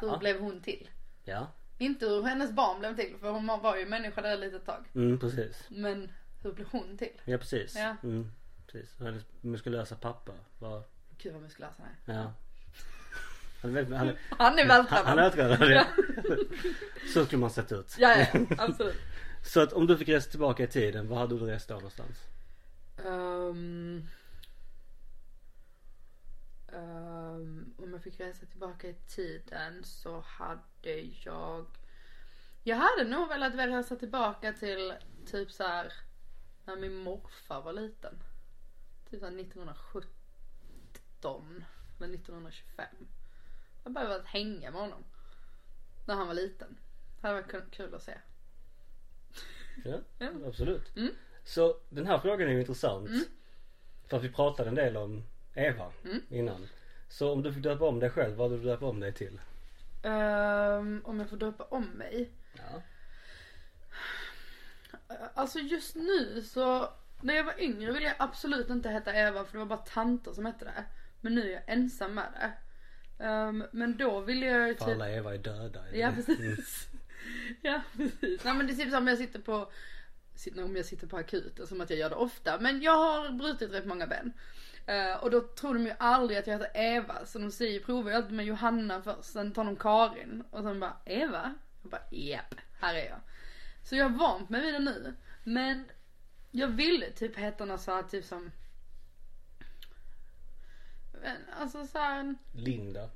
Hur 0.00 0.08
Ja. 0.08 0.16
blev 0.18 0.40
hon 0.40 0.60
till? 0.60 0.88
Ja, 1.24 1.46
Inte 1.78 2.06
hur 2.06 2.22
hennes 2.22 2.50
barn 2.52 2.78
blev 2.80 2.96
till, 2.96 3.16
för 3.20 3.30
hon 3.30 3.46
var 3.46 3.76
ju 3.76 3.86
människa 3.86 4.22
där 4.22 4.34
ett 4.34 4.40
litet 4.40 4.66
tag. 4.66 4.84
mm, 4.94 5.18
precis. 5.18 5.64
Men 5.68 6.10
hur 6.42 6.52
blev 6.52 6.66
hon 6.70 6.96
till? 6.98 7.20
Ja 7.24 7.38
precis. 7.38 7.74
Ja. 7.76 7.96
Mm, 8.02 8.32
precis. 8.66 9.00
Och 9.00 9.06
hennes 9.06 9.22
muskulösa 9.40 9.96
pappa 9.96 10.32
var, 10.58 10.82
Gud 11.18 11.32
vad 11.32 11.42
muskulös 11.42 11.74
han 11.78 11.86
är. 12.16 12.20
ja. 12.20 12.32
Han 13.62 13.76
är, 13.76 13.84
han 13.84 13.92
är, 13.92 13.96
Han 13.98 14.08
är 14.08 14.16
han, 14.28 14.38
han 14.38 14.58
är 14.58 14.66
vältränad. 14.66 15.16
vältränad. 15.16 15.70
Ja. 15.70 15.86
Så 17.14 17.24
skulle 17.26 17.40
man 17.40 17.50
sett 17.50 17.72
ut. 17.72 17.94
Ja, 17.98 18.16
ja, 18.18 18.40
absolut. 18.58 18.96
Så 19.44 19.60
att 19.60 19.72
om 19.72 19.86
du 19.86 19.96
fick 19.98 20.08
resa 20.08 20.30
tillbaka 20.30 20.62
i 20.62 20.66
tiden, 20.66 21.08
var 21.08 21.18
hade 21.18 21.38
du 21.38 21.44
rest 21.46 21.68
då 21.68 21.74
någonstans? 21.74 22.18
Ehm, 23.06 24.06
ehm, 26.72 27.74
om 27.78 27.92
jag 27.92 28.02
fick 28.02 28.20
resa 28.20 28.46
tillbaka 28.46 28.88
i 28.88 28.94
tiden 29.08 29.84
så 29.84 30.20
hade 30.26 31.00
jag 31.24 31.66
Jag 32.62 32.76
hade 32.76 33.04
nog 33.04 33.28
velat 33.28 33.54
resa 33.54 33.96
tillbaka 33.96 34.52
till 34.52 34.94
typ 35.26 35.50
så 35.50 35.62
här 35.64 35.92
när 36.64 36.76
min 36.76 36.96
morfar 36.96 37.62
var 37.62 37.72
liten. 37.72 38.22
Typ 39.10 39.20
så 39.20 39.26
här 39.26 39.40
1917 39.40 41.64
eller 42.00 42.14
1925. 42.14 42.86
Jag 43.84 43.92
bara 43.92 44.22
hänga 44.22 44.70
med 44.70 44.80
honom. 44.80 45.04
När 46.06 46.14
han 46.14 46.26
var 46.26 46.34
liten. 46.34 46.76
Det 47.20 47.26
hade 47.26 47.42
varit 47.42 47.70
kul- 47.70 47.94
att 47.94 48.02
se. 48.02 48.18
Ja, 49.84 49.98
Ja. 50.18 50.28
absolut. 50.46 50.96
Mm. 50.96 51.14
Så 51.44 51.76
den 51.88 52.06
här 52.06 52.18
frågan 52.18 52.48
är 52.48 52.52
ju 52.52 52.60
intressant. 52.60 53.08
Mm. 53.08 53.24
För 54.06 54.16
att 54.16 54.22
vi 54.24 54.32
pratade 54.32 54.68
en 54.68 54.74
del 54.74 54.96
om 54.96 55.24
Eva 55.54 55.92
Mm. 56.04 56.22
innan. 56.28 56.68
Så 57.08 57.32
om 57.32 57.42
du 57.42 57.52
fick 57.52 57.62
döpa 57.62 57.84
om 57.84 57.98
dig 58.00 58.10
själv, 58.10 58.36
vad 58.36 58.50
hade 58.50 58.62
du 58.62 58.68
döpa 58.68 58.86
om 58.86 59.00
dig 59.00 59.12
till? 59.12 59.40
Ehm, 60.02 61.02
om 61.04 61.20
jag 61.20 61.28
får 61.30 61.36
döpa 61.36 61.64
om 61.64 61.84
mig. 61.84 62.30
Ja. 62.56 62.82
Alltså 65.34 65.58
just 65.58 65.94
nu 65.94 66.42
så, 66.42 66.88
när 67.20 67.34
jag 67.34 67.44
var 67.44 67.60
yngre 67.60 67.92
ville 67.92 68.06
jag 68.06 68.14
absolut 68.18 68.70
inte 68.70 68.88
heta 68.88 69.14
Eva 69.14 69.44
för 69.44 69.52
det 69.52 69.58
var 69.58 69.66
bara 69.66 69.78
tanter 69.78 70.32
som 70.32 70.46
hette 70.46 70.64
det. 70.64 70.84
Men 71.20 71.34
nu 71.34 71.48
är 71.48 71.52
jag 71.52 71.62
ensam 71.66 72.14
med 72.14 72.28
det. 72.40 72.52
Ehm, 73.24 73.64
men 73.72 73.96
då 73.96 74.20
ville 74.20 74.46
jag 74.46 74.68
ju 74.68 74.74
För 74.74 74.84
typ... 74.84 74.94
alla 74.94 75.10
Eva 75.10 75.34
är 75.34 75.38
döda. 75.38 75.80
Ja 75.96 76.12
precis. 76.12 76.88
Ja 77.62 77.82
precis. 77.96 78.44
Nej 78.44 78.54
men 78.54 78.66
det 78.66 78.72
är 78.72 78.76
typ 78.76 78.90
som 78.90 78.98
om 78.98 79.08
jag 79.08 79.18
sitter 79.18 79.38
på, 79.38 79.70
om 80.64 80.76
jag 80.76 80.86
sitter 80.86 81.06
på 81.06 81.16
akuten 81.16 81.66
som 81.66 81.80
att 81.80 81.90
jag 81.90 81.98
gör 81.98 82.10
det 82.10 82.16
ofta. 82.16 82.58
Men 82.60 82.82
jag 82.82 82.96
har 82.96 83.30
brutit 83.30 83.72
rätt 83.72 83.86
många 83.86 84.06
ben. 84.06 84.32
Eh, 84.86 85.16
och 85.22 85.30
då 85.30 85.40
tror 85.40 85.74
de 85.74 85.86
ju 85.86 85.92
aldrig 85.98 86.38
att 86.38 86.46
jag 86.46 86.58
heter 86.58 86.70
Eva. 86.74 87.26
Så 87.26 87.38
de 87.38 87.50
säger, 87.50 87.80
provar 87.80 88.10
ju 88.10 88.16
alltid 88.16 88.32
med 88.32 88.46
Johanna 88.46 89.02
först. 89.02 89.24
Sen 89.24 89.52
tar 89.52 89.64
de 89.64 89.76
Karin. 89.76 90.44
Och 90.50 90.62
sen 90.62 90.80
bara 90.80 90.96
Eva? 91.04 91.54
Jag 91.82 91.90
bara 91.90 92.02
japp, 92.10 92.54
här 92.80 92.94
är 92.94 93.04
jag. 93.04 93.20
Så 93.82 93.96
jag 93.96 94.08
har 94.08 94.18
vant 94.18 94.50
mig 94.50 94.60
vid 94.60 94.74
det 94.74 94.78
nu. 94.80 95.14
Men 95.44 95.84
jag 96.50 96.68
ville 96.68 97.10
typ 97.10 97.36
heta 97.36 97.64
något 97.64 97.80
så 97.80 97.94
här 97.94 98.02
typ 98.02 98.24
som 98.24 98.50
men, 101.22 101.36
Alltså 101.60 101.86
såhär, 101.86 102.34
Linda. 102.52 103.10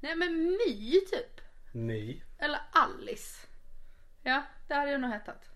nej 0.00 0.16
men 0.16 0.42
My 0.42 1.00
typ. 1.10 1.40
My. 1.72 2.22
Eller 2.38 2.60
Alice. 2.72 3.46
Ja, 4.22 4.42
det 4.68 4.74
hade 4.74 4.90
jag 4.90 5.00
nog 5.00 5.10
hetat. 5.10 5.50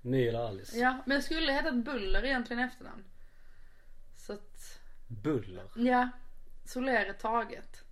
My 0.00 0.26
eller 0.28 0.48
Alice. 0.48 0.78
Ja, 0.78 1.02
men 1.06 1.14
jag 1.14 1.24
skulle 1.24 1.52
hetat 1.52 1.74
Buller 1.74 2.24
egentligen 2.24 2.60
i 2.62 2.66
efternamn. 2.66 3.04
Så 4.16 4.32
att, 4.32 4.80
Buller. 5.06 5.70
ja. 5.76 6.08
Soler 6.64 6.92
är 7.06 7.12
taget. 7.12 7.84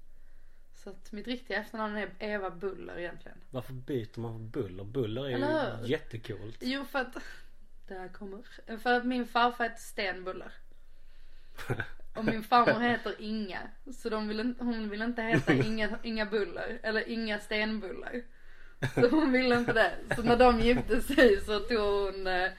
Så 0.84 0.90
att 0.90 1.12
mitt 1.12 1.26
riktiga 1.26 1.58
efternamn 1.58 1.96
är 1.96 2.08
Eva 2.18 2.50
Buller 2.50 2.98
egentligen. 2.98 3.38
Varför 3.50 3.72
byter 3.72 4.20
man 4.20 4.32
för 4.38 4.60
Buller? 4.60 4.84
Buller 4.84 5.24
är 5.24 5.30
Eller 5.30 5.70
ju 5.76 5.76
hur? 5.76 5.86
jättecoolt. 5.88 6.56
Jo 6.60 6.84
för 6.84 6.98
att, 6.98 7.16
där 7.88 8.08
kommer, 8.08 8.42
för 8.78 8.92
att 8.92 9.04
min 9.04 9.26
farfar 9.26 9.64
heter 9.64 9.80
Sten 9.80 10.24
Buller. 10.24 10.52
Och 12.14 12.24
min 12.24 12.42
farmor 12.42 12.80
heter 12.80 13.14
Inga. 13.18 13.60
Så 13.92 14.08
de 14.08 14.28
vill, 14.28 14.54
hon 14.58 14.88
vill 14.88 15.02
inte 15.02 15.22
heta 15.22 15.54
Inga, 15.66 15.98
Inga 16.02 16.26
Buller. 16.26 16.78
Eller 16.82 17.08
Inga 17.08 17.40
Stenbullar. 17.40 18.22
Så 18.94 19.08
hon 19.08 19.32
ville 19.32 19.58
inte 19.58 19.72
det. 19.72 19.92
Så 20.16 20.22
när 20.22 20.36
de 20.36 20.60
gifte 20.60 21.00
sig 21.02 21.40
så 21.40 21.60
tog 21.60 21.78
hon, 21.78 22.26
eh, 22.26 22.50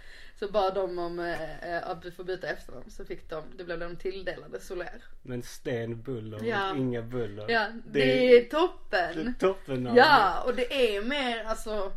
så 0.42 0.52
bad 0.52 0.76
de 0.76 1.00
om 1.00 1.20
eh, 1.20 1.76
eh, 1.76 1.88
att 1.88 2.06
vi 2.06 2.12
får 2.12 2.24
byta 2.24 2.48
efternamn. 2.48 2.89
Så 2.89 3.06
fick 3.06 3.30
de, 3.30 3.44
det 3.58 3.64
blev 3.64 3.80
de 3.80 3.96
tilldelade 3.96 4.60
Soler. 4.60 5.04
Men 5.22 5.44
Sten 5.44 6.02
Buller 6.02 6.44
Ja. 6.44 6.72
och 6.72 6.78
inga 6.78 7.02
Buller. 7.02 7.50
Ja, 7.50 7.68
det 7.86 8.38
är 8.38 8.46
toppen. 8.50 9.16
det 9.16 9.22
är 9.22 9.34
toppen 9.39 9.96
Ja, 9.96 10.44
och 10.46 10.56
det 10.56 10.96
är 10.96 11.02
mer, 11.02 11.44
alltså 11.44 11.92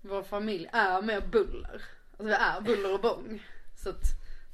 vår 0.00 0.22
familj 0.22 0.68
är 0.72 1.02
mer 1.02 1.20
buller. 1.20 1.82
Alltså 2.10 2.24
det 2.26 2.34
är 2.34 2.60
buller 2.60 2.94
och 2.94 3.00
bång. 3.00 3.42
Så 3.76 3.90
att 3.90 4.02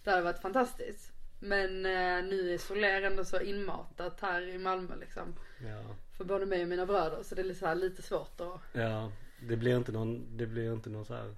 det 0.05 0.11
hade 0.11 0.23
varit 0.23 0.43
fantastiskt. 0.43 1.13
Men 1.41 1.87
eh, 1.87 2.25
nu 2.31 2.55
är 2.55 2.59
Soler 2.59 3.03
ändå 3.03 3.25
så 3.25 3.41
inmatat 3.41 4.21
här 4.21 4.49
i 4.49 4.59
Malmö 4.59 4.97
liksom. 5.01 5.35
Ja. 5.59 5.95
För 6.17 6.25
både 6.25 6.47
mig 6.47 6.63
och 6.63 6.69
mina 6.69 6.87
bröder 6.87 7.23
så 7.23 7.35
det 7.35 7.43
är 7.43 7.45
lite, 7.45 7.59
så 7.61 7.67
här, 7.67 7.75
lite 7.75 8.03
svårt 8.03 8.41
att 8.41 8.61
Ja. 8.73 9.13
Det 9.41 9.57
blir 9.57 9.77
inte 9.77 9.93
någon, 9.93 10.37
det 10.37 10.47
blir 10.47 10.73
inte 10.73 10.91
någon 10.91 11.05
så 11.05 11.15
här. 11.15 11.35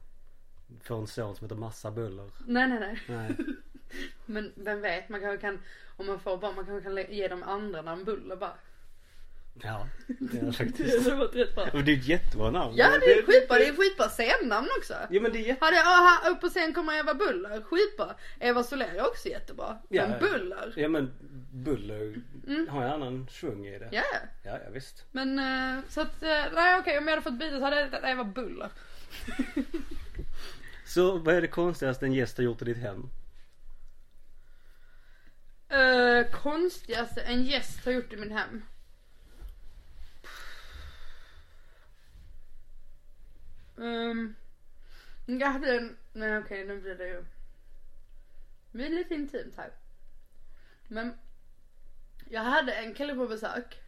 Får 0.83 0.99
en 0.99 1.07
son 1.07 1.37
som 1.37 1.45
heter 1.45 1.57
Massa 1.57 1.91
Buller. 1.91 2.31
Nej 2.47 2.69
nej 2.69 2.81
nej. 2.81 2.99
Nej. 3.07 3.37
Men 4.27 4.53
vem 4.57 4.81
vet, 4.81 5.09
man 5.09 5.21
kanske 5.21 5.41
kan, 5.41 5.59
om 5.97 6.07
man 6.07 6.21
får 6.21 6.37
barn, 6.39 6.55
man 6.55 6.67
kanske 6.67 7.05
kan 7.05 7.15
ge 7.15 7.29
dem 7.29 7.43
andra 7.43 7.83
namn 7.83 8.05
Buller 8.05 8.37
bara. 8.37 8.53
Ja. 9.63 9.87
Det 10.19 10.39
är 10.39 10.43
Det 10.45 10.53
faktiskt. 10.53 11.05
hade 11.05 11.17
varit 11.17 11.35
rätt 11.35 11.55
bra. 11.55 11.65
Och 11.73 11.85
det 11.85 11.93
är 11.93 11.97
ett 11.97 12.07
jättebra 12.09 12.51
namn. 12.51 12.77
Ja 12.77 12.91
det 13.01 13.07
är 13.13 13.23
skitbra, 13.23 13.59
det 13.59 13.69
är 13.69 13.77
skitbra 13.77 14.09
scennamn 14.09 14.69
också. 14.79 14.95
Ja 15.11 15.21
men 15.21 15.33
det 15.33 15.39
är 15.39 15.43
jätte... 15.47 15.65
Hade 15.65 15.77
jag, 15.77 15.87
aha, 15.87 16.31
upp 16.31 16.41
på 16.41 16.49
scen 16.49 16.73
kommer 16.75 16.99
Eva 16.99 17.15
Buller, 17.15 17.61
skitbra. 17.63 18.15
Eva 18.41 18.63
Soler 18.63 18.89
är 18.95 19.07
också 19.09 19.29
jättebra. 19.29 19.79
Ja, 19.89 20.09
Men. 20.09 20.19
Buller, 20.21 20.73
Ja 20.77 20.89
men 20.89 21.13
Buller 21.53 22.15
har 22.69 22.83
ju 22.83 22.89
annan 22.89 23.29
svung 23.31 23.67
i 23.67 23.71
det. 23.71 23.77
Mm. 23.85 23.89
ja 23.95 24.03
ja. 24.13 24.19
Ja, 24.51 24.59
ja 24.65 24.71
visst. 24.71 25.05
Men 25.13 25.39
eh, 25.39 25.85
så 25.89 26.01
att, 26.01 26.23
eh, 26.23 26.45
nej 26.55 26.79
okej 26.81 26.99
om 26.99 27.05
jag 27.05 27.11
hade 27.13 27.23
fått 27.23 27.39
byta 27.39 27.59
så 27.59 27.65
hade 27.65 27.77
jag 27.77 27.85
hetat 27.85 28.05
Eva 28.05 28.25
Buller. 28.25 28.69
Så 30.89 31.19
vad 31.19 31.35
är 31.35 31.41
det 31.41 31.49
konstigaste 31.49 32.07
en 32.07 32.13
gäst 32.13 32.37
har 32.37 32.45
gjort 32.45 32.63
i 32.63 32.65
ditt 32.65 32.79
hem? 32.79 33.11
Uh, 35.73 36.31
konstigaste 36.31 37.21
en 37.21 37.45
gäst 37.45 37.85
har 37.85 37.93
gjort 37.93 38.13
i 38.13 38.17
mitt 38.17 38.33
hem. 38.33 38.63
Um, 43.77 44.35
jag 45.27 45.49
hade 45.49 45.77
en, 45.77 45.97
nej 46.13 46.39
okej 46.39 46.65
nu 46.65 46.81
blir 46.81 46.95
det 46.95 47.09
ju. 47.09 47.25
Det 48.71 48.79
blir 48.79 48.91
lite 48.91 49.15
intimt 49.15 49.57
här. 49.57 49.71
Men 50.87 51.19
jag 52.29 52.43
hade 52.43 52.73
en 52.73 52.95
kille 52.95 53.15
på 53.15 53.27
besök. 53.27 53.83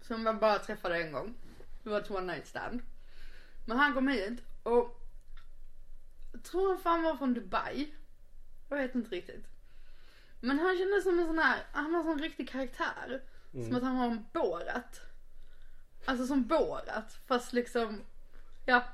Som 0.00 0.26
jag 0.26 0.38
bara 0.38 0.58
träffade 0.58 1.02
en 1.02 1.12
gång. 1.12 1.34
Det 1.82 1.90
var 1.90 2.00
ett 2.00 2.10
one 2.10 2.32
night 2.32 2.46
stand. 2.46 2.82
Men 3.66 3.76
han 3.76 3.94
kom 3.94 4.08
hit 4.08 4.42
och 4.62 4.97
tror 6.42 6.68
han 6.68 6.78
fan 6.78 7.02
var 7.02 7.16
från 7.16 7.34
Dubai. 7.34 7.94
Jag 8.68 8.76
vet 8.76 8.94
inte 8.94 9.16
riktigt. 9.16 9.46
Men 10.40 10.58
han 10.58 10.78
kändes 10.78 11.04
som 11.04 11.18
en 11.18 11.26
sån 11.26 11.38
här, 11.38 11.58
han 11.72 11.92
var 11.92 12.00
en 12.00 12.06
sån 12.06 12.18
riktig 12.18 12.48
karaktär. 12.48 13.22
Som 13.52 13.76
att 13.76 13.82
han 13.82 13.98
var 13.98 14.06
en 14.06 14.24
Borat. 14.32 15.00
Alltså 16.04 16.26
som 16.26 16.46
Borat 16.46 17.18
fast 17.26 17.52
liksom, 17.52 18.00
ja. 18.66 18.84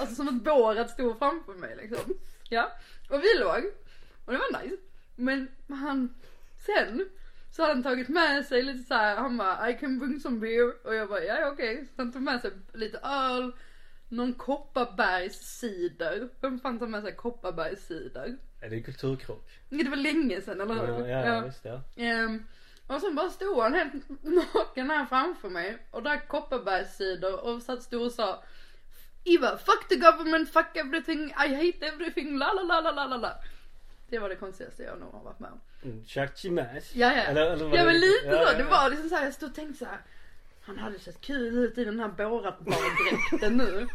Alltså 0.00 0.14
som 0.14 0.28
att 0.28 0.44
Borat 0.44 0.90
stod 0.90 1.18
framför 1.18 1.54
mig 1.54 1.76
liksom. 1.76 2.14
Ja. 2.48 2.72
Och 3.10 3.22
vi 3.22 3.38
låg. 3.38 3.64
Och 4.24 4.32
det 4.32 4.38
var 4.38 4.62
nice. 4.62 4.76
Men 5.14 5.48
han, 5.68 6.14
sen 6.66 7.08
så 7.50 7.62
hade 7.62 7.74
han 7.74 7.82
tagit 7.82 8.08
med 8.08 8.46
sig 8.46 8.62
lite 8.62 8.84
så 8.84 8.94
här, 8.94 9.16
han 9.16 9.36
bara 9.36 9.70
I 9.70 9.78
can 9.78 9.98
bring 9.98 10.20
some 10.20 10.38
beer. 10.38 10.86
Och 10.86 10.94
jag 10.94 11.08
bara 11.08 11.24
ja 11.24 11.50
okej. 11.50 11.86
Så 11.86 12.02
han 12.02 12.12
tog 12.12 12.22
med 12.22 12.40
sig 12.40 12.50
lite 12.72 12.98
öl, 12.98 13.52
någon 14.08 14.34
Kopparbergscider. 14.34 16.28
Vem 16.40 16.60
fan 16.60 16.78
tar 16.78 16.86
med 16.86 17.02
sig 17.02 17.14
Kopparbergscider? 17.16 18.36
Är 18.60 18.70
det 18.70 18.76
en 18.76 18.82
kulturkrock? 18.82 19.50
Det 19.68 19.88
var 19.88 19.96
länge 19.96 20.40
sedan 20.40 20.60
eller 20.60 20.86
hur? 20.86 21.06
Ja, 21.06 21.20
ja, 21.20 21.34
ja. 21.34 21.40
visst 21.40 21.64
ja. 21.64 21.80
Ehm, 21.96 22.42
och 22.86 23.00
sen 23.00 23.14
bara 23.14 23.30
stod 23.30 23.62
han 23.62 23.74
helt 23.74 23.92
naken 24.54 24.90
här 24.90 25.06
framför 25.06 25.48
mig 25.48 25.78
och 25.90 26.02
drack 26.02 26.28
Kopparbergscider 26.28 27.44
och 27.44 27.62
satt 27.62 27.82
stod 27.82 28.02
och 28.02 28.12
sa 28.12 28.42
Eva, 29.24 29.58
fuck 29.58 29.88
the 29.88 29.96
government, 29.96 30.50
fuck 30.52 30.76
everything, 30.76 31.26
I 31.30 31.54
hate 31.54 31.86
everything, 31.86 32.38
la 32.38 32.52
la 32.52 32.62
la 32.62 32.80
la 32.80 32.90
la 32.92 33.06
la 33.06 33.16
la. 33.16 33.32
Det 34.08 34.18
var 34.18 34.28
det 34.28 34.36
konstigaste 34.36 34.82
jag 34.82 35.00
nog 35.00 35.12
har 35.12 35.22
varit 35.24 35.38
med 35.40 35.50
om. 35.50 35.60
Mm, 35.82 36.04
Chuck. 36.04 36.44
Ja 36.44 36.52
ja. 36.94 37.08
Eller, 37.10 37.42
eller 37.52 37.64
ja 37.64 37.70
det- 37.70 37.84
men 37.84 37.94
lite 38.00 38.26
ja, 38.26 38.32
så, 38.32 38.38
ja, 38.38 38.52
det 38.52 38.62
ja. 38.62 38.70
var 38.70 38.90
liksom 38.90 39.08
såhär, 39.08 39.24
jag 39.24 39.34
stod 39.34 39.48
och 39.48 39.54
tänkte 39.54 39.78
såhär. 39.78 40.00
Han 40.66 40.78
hade 40.78 40.98
sett 40.98 41.20
kul 41.20 41.58
ut 41.58 41.78
i 41.78 41.84
den 41.84 42.00
här 42.00 42.08
Borat 42.08 42.58
baddräkten 42.60 43.56
nu. 43.56 43.88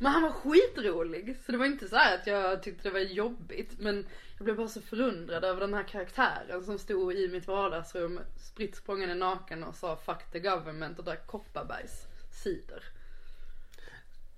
Men 0.00 0.12
han 0.12 0.22
var 0.22 0.30
skitrolig. 0.30 1.36
Så 1.46 1.52
det 1.52 1.58
var 1.58 1.66
inte 1.66 1.88
så 1.88 1.96
här 1.96 2.14
att 2.14 2.26
jag 2.26 2.62
tyckte 2.62 2.88
det 2.88 2.92
var 2.92 3.00
jobbigt. 3.00 3.78
Men 3.78 4.06
jag 4.36 4.44
blev 4.44 4.56
bara 4.56 4.68
så 4.68 4.80
förundrad 4.80 5.44
över 5.44 5.60
den 5.60 5.74
här 5.74 5.82
karaktären 5.82 6.64
som 6.64 6.78
stod 6.78 7.12
i 7.14 7.28
mitt 7.28 7.46
vardagsrum 7.46 8.20
spritt 8.36 8.76
språngande 8.76 9.14
naken 9.14 9.64
och 9.64 9.74
sa 9.74 9.96
'fuck 9.96 10.32
the 10.32 10.38
government' 10.38 10.98
och 10.98 11.04
drack 11.04 11.26
Kopparbergs 11.26 12.06
cider. 12.42 12.82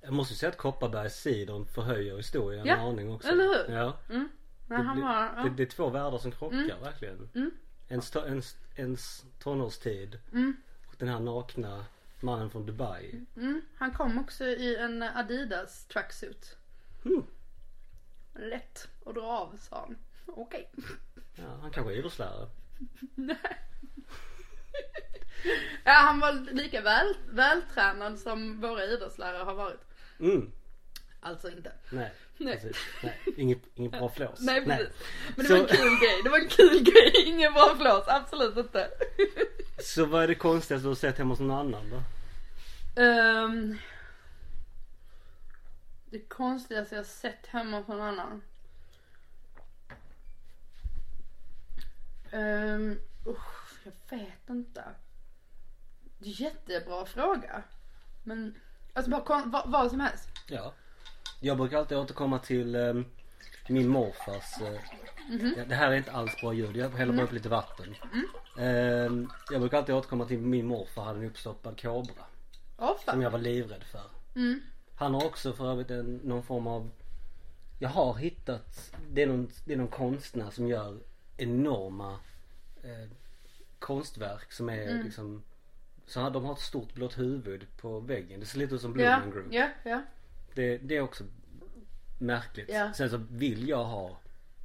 Jag 0.00 0.12
måste 0.12 0.34
säga 0.34 0.50
att 0.50 0.56
Kopparbergs 0.58 1.14
sidon 1.20 1.66
förhöjer 1.66 2.16
historien 2.16 2.66
Ja, 2.66 2.74
en 2.74 2.80
aning 2.80 3.12
också. 3.12 3.28
eller 3.28 3.44
hur? 3.44 3.74
Ja. 3.74 3.96
Mm. 4.10 4.28
Det, 4.68 4.74
han 4.74 5.00
var, 5.00 5.30
ja. 5.36 5.42
det, 5.42 5.50
det 5.50 5.62
är 5.62 5.66
två 5.66 5.88
världar 5.90 6.18
som 6.18 6.32
krockar 6.32 6.56
Mm. 6.56 6.80
verkligen. 6.82 7.28
Mm. 7.34 7.50
Ens, 7.88 8.16
ens, 8.16 8.56
ens 8.76 9.24
tonårstid 9.42 10.18
Mm. 10.32 10.56
Den 11.00 11.08
här 11.08 11.20
nakna 11.20 11.84
mannen 12.20 12.50
från 12.50 12.66
Dubai. 12.66 13.20
Mm. 13.36 13.62
Han 13.76 13.92
kom 13.92 14.18
också 14.18 14.44
i 14.44 14.76
en 14.76 15.02
Adidas 15.02 15.84
tracksuit. 15.84 16.56
Mm. 17.04 17.24
Lätt 18.34 18.88
att 19.06 19.14
dra 19.14 19.22
av 19.22 19.56
sa 19.56 19.80
han. 19.80 19.96
Okej. 20.26 20.70
Ja, 21.34 21.56
han 21.60 21.70
kanske 21.70 21.92
är 21.92 21.96
idrottslärare. 21.96 22.48
Ja 25.84 25.92
han 25.92 26.20
var 26.20 26.32
lika 26.32 26.80
väl, 26.80 27.14
vältränad 27.30 28.18
som 28.18 28.60
våra 28.60 28.84
idrottslärare 28.84 29.44
har 29.44 29.54
varit. 29.54 29.80
Mm. 30.20 30.52
Alltså 31.20 31.50
inte. 31.50 31.72
Nej, 31.90 32.12
Nej. 32.40 32.54
precis. 32.60 32.76
Nej. 33.02 33.18
Inget, 33.36 33.58
inget 33.74 33.92
bra 33.92 34.08
flås. 34.08 34.40
Nej 34.40 34.64
precis. 34.64 34.88
Men 35.36 35.44
det 35.44 35.48
Så- 35.48 35.54
var 35.54 35.60
en 35.60 35.66
kul 35.68 35.98
grej. 36.00 36.20
Det 36.24 36.30
var 36.30 36.38
en 36.38 36.48
kul 36.48 36.82
grej. 36.92 37.12
Ingen 37.28 37.52
bra 37.52 37.76
flås. 37.80 38.04
Absolut 38.08 38.56
inte. 38.56 38.90
Så 39.82 40.04
vad 40.06 40.22
är 40.22 40.28
det 40.28 40.34
konstigaste 40.34 40.84
du 40.84 40.88
har 40.88 40.94
sett 40.94 41.18
hemma 41.18 41.30
hos 41.32 41.40
någon 41.40 41.58
annan 41.58 41.90
då? 41.90 42.02
Ehm, 43.02 43.78
det 46.10 46.18
konstigaste 46.28 46.94
jag 46.96 47.06
sett 47.06 47.46
hemma 47.46 47.76
hos 47.78 47.88
någon 47.88 48.00
annan. 48.00 48.42
Um, 52.32 52.98
usch, 53.26 53.72
jag 53.84 54.18
vet 54.18 54.48
inte. 54.50 54.84
Det 56.18 56.24
är 56.26 56.28
en 56.28 56.32
jättebra 56.32 57.06
fråga. 57.06 57.62
Men, 58.22 58.54
alltså 58.92 59.10
bara 59.10 59.20
kon- 59.24 59.50
vad, 59.50 59.70
vad 59.70 59.90
som 59.90 60.00
helst. 60.00 60.28
Ja. 60.46 60.72
Jag 61.40 61.56
brukar 61.56 61.78
alltid 61.78 61.98
återkomma 61.98 62.38
till 62.38 62.74
ehm, 62.74 63.04
min 63.68 63.88
morfars 63.88 64.60
Mhm. 65.30 65.54
ja, 65.58 65.64
Det 65.64 65.74
här 65.74 65.90
är 65.92 65.96
inte 65.96 66.12
alls 66.12 66.40
bra 66.40 66.52
ljud. 66.52 66.76
Jag 66.76 66.88
häller 66.90 67.12
bara 67.12 67.22
upp 67.26 67.32
lite 67.32 67.48
vatten. 67.48 67.94
Ehm, 68.58 69.30
jag 69.50 69.60
brukar 69.60 69.78
alltid 69.78 69.94
återkomma 69.94 70.24
till 70.24 70.38
min 70.38 70.66
morfar 70.66 71.04
hade 71.04 71.18
en 71.18 71.26
uppstoppad 71.26 71.80
kobra. 71.82 72.24
Åh 72.78 72.96
Som 73.04 73.22
jag 73.22 73.30
var 73.30 73.38
livrädd 73.38 73.84
för. 73.84 74.02
Mm. 74.36 74.60
Han 74.96 75.14
har 75.14 75.26
också 75.26 75.52
för 75.52 75.70
övrigt 75.72 75.90
en, 75.90 76.14
någon 76.16 76.42
form 76.42 76.66
av 76.66 76.90
Jag 77.78 77.88
har 77.88 78.14
hittat 78.14 78.92
Det 79.12 79.22
är 79.22 79.26
någon, 79.26 79.50
det 79.64 79.72
är 79.72 79.76
någon 79.76 79.88
konstnär 79.88 80.50
som 80.50 80.68
gör 80.68 80.98
enorma 81.36 82.18
eh, 82.82 83.08
konstverk 83.78 84.52
som 84.52 84.68
är 84.68 84.88
Mm. 84.88 85.04
liksom 85.04 85.42
Så 86.06 86.30
de 86.30 86.44
har 86.44 86.52
ett 86.52 86.58
stort 86.60 86.94
blått 86.94 87.18
huvud 87.18 87.66
på 87.80 88.00
väggen. 88.00 88.40
Det 88.40 88.46
ser 88.46 88.58
lite 88.58 88.74
ut 88.74 88.80
som 88.80 89.00
Ja, 89.00 89.16
Blumen 89.20 89.30
Group. 89.30 89.46
ja, 89.52 89.68
ja. 89.84 90.02
Det, 90.60 90.78
det 90.78 90.96
är 90.96 91.00
också 91.00 91.24
märkligt. 92.18 92.68
Ja. 92.68 92.92
Sen 92.92 93.10
så 93.10 93.16
vill 93.30 93.68
jag 93.68 93.84
ha 93.84 94.18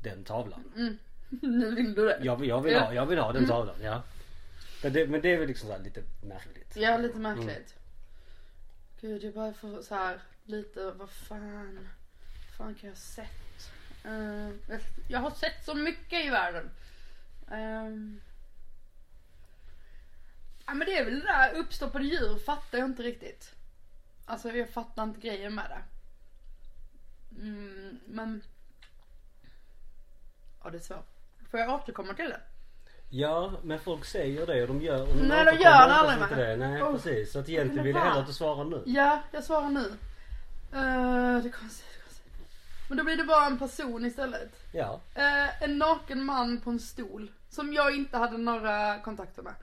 den 0.04 0.24
tavlan. 0.24 0.64
Mm. 0.76 0.98
Nu 1.42 1.76
vill 1.76 1.94
du 1.96 2.06
det. 2.06 2.20
Jag, 2.22 2.46
jag, 2.46 2.62
vill, 2.62 2.74
Ja. 2.74 2.80
ha, 2.80 2.94
jag 2.94 3.06
vill 3.06 3.20
ha 3.20 3.34
den 3.34 3.48
tavlan, 3.48 3.76
ja. 3.82 4.04
Men 4.84 4.94
det, 4.94 5.08
men 5.08 5.22
det 5.22 5.34
är 5.34 5.38
väl 5.38 5.48
liksom 5.48 5.70
så 5.70 5.78
lite 5.78 6.04
märkligt. 6.24 6.76
Ja, 6.76 6.98
lite 6.98 7.18
märkligt. 7.18 7.76
Gud, 9.02 9.24
jag 9.24 9.34
bara 9.34 9.54
får 9.54 9.82
så 9.82 9.96
här 9.96 10.20
lite, 10.46 10.92
vad 10.92 11.10
fan, 11.10 11.80
vad 12.48 12.58
fan 12.58 12.76
kan 12.76 12.88
jag 12.90 12.96
ha 12.96 13.00
sett? 13.00 13.72
Eh, 14.06 14.50
jag, 14.70 14.82
jag 15.08 15.20
har 15.20 15.32
sett 15.32 15.66
så 15.66 15.74
mycket 15.74 16.26
i 16.26 16.30
världen. 16.30 16.70
Ehm. 17.52 18.22
ja 20.66 20.74
men 20.74 20.88
det 20.88 20.98
är 20.98 21.06
väl 21.06 21.20
det 21.20 21.26
där 21.26 21.54
uppstoppade 21.54 22.06
djur 22.06 22.38
fattar 22.38 22.78
jag 22.78 22.86
inte 22.90 23.04
riktigt. 23.04 23.52
Alltså 24.26 24.50
jag 24.50 24.70
fattar 24.70 25.04
inte 25.04 25.20
grejen 25.20 25.56
med 25.56 25.66
det. 25.70 25.82
Mm, 27.42 28.00
men. 28.08 28.42
Ja 30.64 30.70
det 30.70 30.78
är 30.78 30.82
svårt. 30.82 31.08
Får 31.52 31.60
jag 31.60 31.74
återkomma 31.74 32.14
till 32.14 32.30
det? 32.30 32.40
Ja, 33.10 33.54
men 33.64 33.80
folk 33.80 34.06
säger 34.06 34.46
det 34.48 34.62
och 34.62 34.68
de 34.68 34.82
gör 34.82 35.02
och 35.02 35.16
Nej, 35.16 35.46
de 35.46 35.52
gör 35.52 35.88
det 35.88 35.94
aldrig 35.96 36.20
med. 36.20 36.38
det. 36.38 36.56
Nej 36.58 36.82
Oh. 36.84 36.92
precis. 36.92 37.32
Så 37.32 37.40
att 37.40 37.50
egentligen 37.50 37.84
vill 37.86 37.96
jag 37.96 38.02
hellre 38.02 38.20
att 38.22 38.28
du 38.28 38.34
svarar 38.34 38.64
nu. 38.64 38.84
Ja, 38.86 39.22
jag 39.32 39.44
svarar 39.44 39.70
nu. 39.70 39.80
Uh, 40.74 41.42
det 41.44 41.50
är 41.50 41.52
konstigt, 41.52 41.86
det 41.94 42.00
är 42.00 42.04
konstigt. 42.04 42.26
Men 42.90 42.98
då 42.98 43.04
blir 43.04 43.18
det 43.18 43.24
bara 43.24 43.46
en 43.46 43.60
person 43.60 44.06
istället. 44.06 44.50
Ja. 44.74 45.00
Eh, 45.16 45.64
en 45.64 45.78
naken 45.78 46.24
man 46.24 46.62
på 46.62 46.70
en 46.70 46.80
stol. 46.80 47.32
Som 47.50 47.74
jag 47.74 47.96
inte 47.96 48.18
hade 48.18 48.38
några 48.38 49.00
kontakter 49.00 49.42
med. 49.42 49.54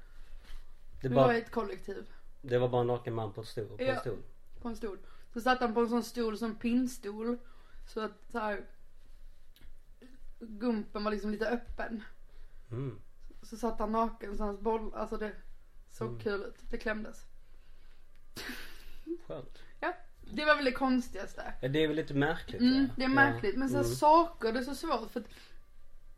Det, 1.03 1.09
Vi 1.09 1.15
var 1.15 1.33
i 1.33 1.39
ett 1.39 1.51
kollektiv. 1.51 2.07
det 2.43 2.59
var 2.59 2.69
bara 2.69 2.81
en 2.81 2.87
naken 2.87 3.15
man 3.15 3.33
på, 3.33 3.41
ett 3.41 3.47
stol, 3.49 3.67
på 3.67 3.83
Ja. 3.83 3.93
en 3.93 4.01
stol. 4.01 4.19
På 4.63 4.69
en 4.69 4.77
stol. 4.77 4.99
Så 5.33 5.41
satt 5.41 5.61
han 5.61 5.75
på 5.75 5.81
en 5.81 5.89
sån 5.89 6.03
stol 6.05 6.39
som 6.39 6.55
pinnstol. 6.55 7.39
Så 7.95 8.01
att 8.01 8.13
så 8.33 8.39
här. 8.39 8.65
Gumpen 10.41 11.05
var 11.05 11.11
liksom 11.11 11.31
lite 11.31 11.47
öppen. 11.49 12.03
Mm. 12.71 12.99
Så 13.43 13.57
satt 13.57 13.79
han 13.79 13.93
naken 13.93 14.37
så 14.37 14.45
hans 14.45 14.61
boll, 14.61 14.95
alltså 14.95 15.17
det 15.17 15.33
såg 15.91 16.09
Mm. 16.09 16.21
kul 16.21 16.43
ut. 16.43 16.57
Det 16.71 16.79
klämdes. 16.79 17.25
Skönt. 19.27 19.59
Ja. 19.81 19.93
Det 20.35 20.45
var 20.45 20.57
väl 20.57 20.65
det 20.65 20.73
konstigaste. 20.73 21.53
Ja, 21.61 21.69
det 21.69 21.83
är 21.85 21.89
väl 21.89 21.97
lite 21.97 22.15
märkligt 22.15 22.61
Mm, 22.61 22.89
det 22.97 23.05
är 23.05 23.09
märkligt. 23.09 23.53
Ja. 23.55 23.59
Men 23.59 23.69
så 23.69 23.77
här 23.77 23.85
Mm. 23.85 23.95
saker, 23.97 24.53
det 24.53 24.59
är 24.59 24.65
så 24.65 24.75
svårt 24.75 25.11
för 25.11 25.21
att 25.21 25.27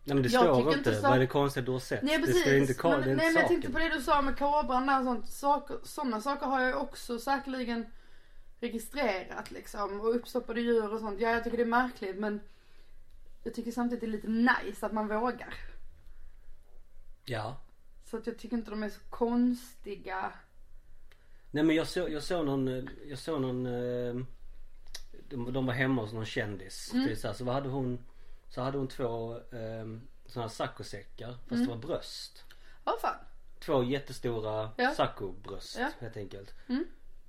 Nej 0.07 0.15
men 0.15 0.23
det 0.23 0.29
Jag 0.29 0.43
står 0.45 0.75
inte. 0.77 0.95
så- 0.97 1.03
Vad 1.03 1.15
är 1.15 1.19
det 1.19 1.27
konstiga 1.27 1.67
du 1.67 1.73
har 1.73 1.79
sett? 1.79 2.03
Nej 2.03 2.19
Det 2.19 2.27
precis. 2.27 2.41
ska 2.43 2.57
inte 2.57 2.75
men, 2.89 3.01
det 3.01 3.07
nej 3.07 3.27
men 3.27 3.35
jag 3.35 3.49
tänkte 3.49 3.73
på 3.73 3.79
det 3.79 3.89
du 3.89 4.01
sa 4.03 4.23
med 4.23 4.39
kobran 4.39 4.87
där 4.87 4.99
och 4.99 5.05
sånt. 5.05 5.29
Saker, 5.29 5.77
sådana 5.85 6.21
saker 6.21 6.47
har 6.47 6.61
jag 6.61 6.81
också 6.83 7.19
säkerligen 7.19 7.87
registrerat 8.65 9.51
liksom. 9.51 10.01
Och 10.01 10.15
uppstoppade 10.17 10.61
djur 10.61 10.93
och 10.93 11.01
sånt. 11.01 11.21
Ja 11.21 11.31
jag 11.31 11.45
tycker 11.45 11.57
det 11.57 11.63
är 11.63 11.67
märkligt 11.67 12.17
men 12.17 12.41
jag 13.43 13.55
tycker 13.55 13.73
samtidigt 13.73 14.01
det 14.01 14.07
är 14.07 14.09
lite 14.09 14.29
nice 14.65 14.87
att 14.87 14.93
man 14.93 15.09
vågar. 15.09 15.55
Ja. 17.25 17.57
Så 18.05 18.17
att 18.17 18.27
jag 18.27 18.39
tycker 18.39 18.57
inte 18.57 18.71
de 18.71 18.83
är 18.83 18.89
så 18.89 19.01
konstiga. 19.11 20.33
Nej 21.51 21.65
men 21.65 21.77
jag 21.77 21.87
såg, 21.89 22.11
jag 22.11 22.23
såg 22.23 22.47
någon, 22.47 22.89
jag 23.07 23.19
såg 23.19 23.41
någon 23.41 23.67
eh, 23.67 24.15
de, 25.29 25.53
de 25.53 25.67
var 25.67 25.75
hemma 25.75 26.03
hos 26.03 26.13
någon 26.13 26.25
kändis. 26.25 26.93
Mm. 26.95 27.09
Är 27.11 27.15
så, 27.15 27.27
här, 27.27 27.35
så 27.35 27.45
vad 27.45 27.55
hade 27.55 27.69
hon 27.69 27.99
Så 28.49 28.61
hade 28.63 28.79
hon 28.79 28.89
två 28.89 29.37
eh, 29.37 29.87
sådana 30.27 30.49
saccosäckar 30.49 31.33
fast 31.33 31.51
Mm. 31.53 31.63
det 31.65 31.71
var 31.71 31.77
bröst. 31.79 32.45
Åh 32.85 32.95
fan. 33.01 33.17
Två 33.61 33.85
jättestora 33.85 34.71
Ja. 34.77 34.91
saccobröst 34.95 35.77
Ja. 35.79 35.91
helt 35.99 36.17
enkelt. 36.17 36.55
Mm. 36.69 36.85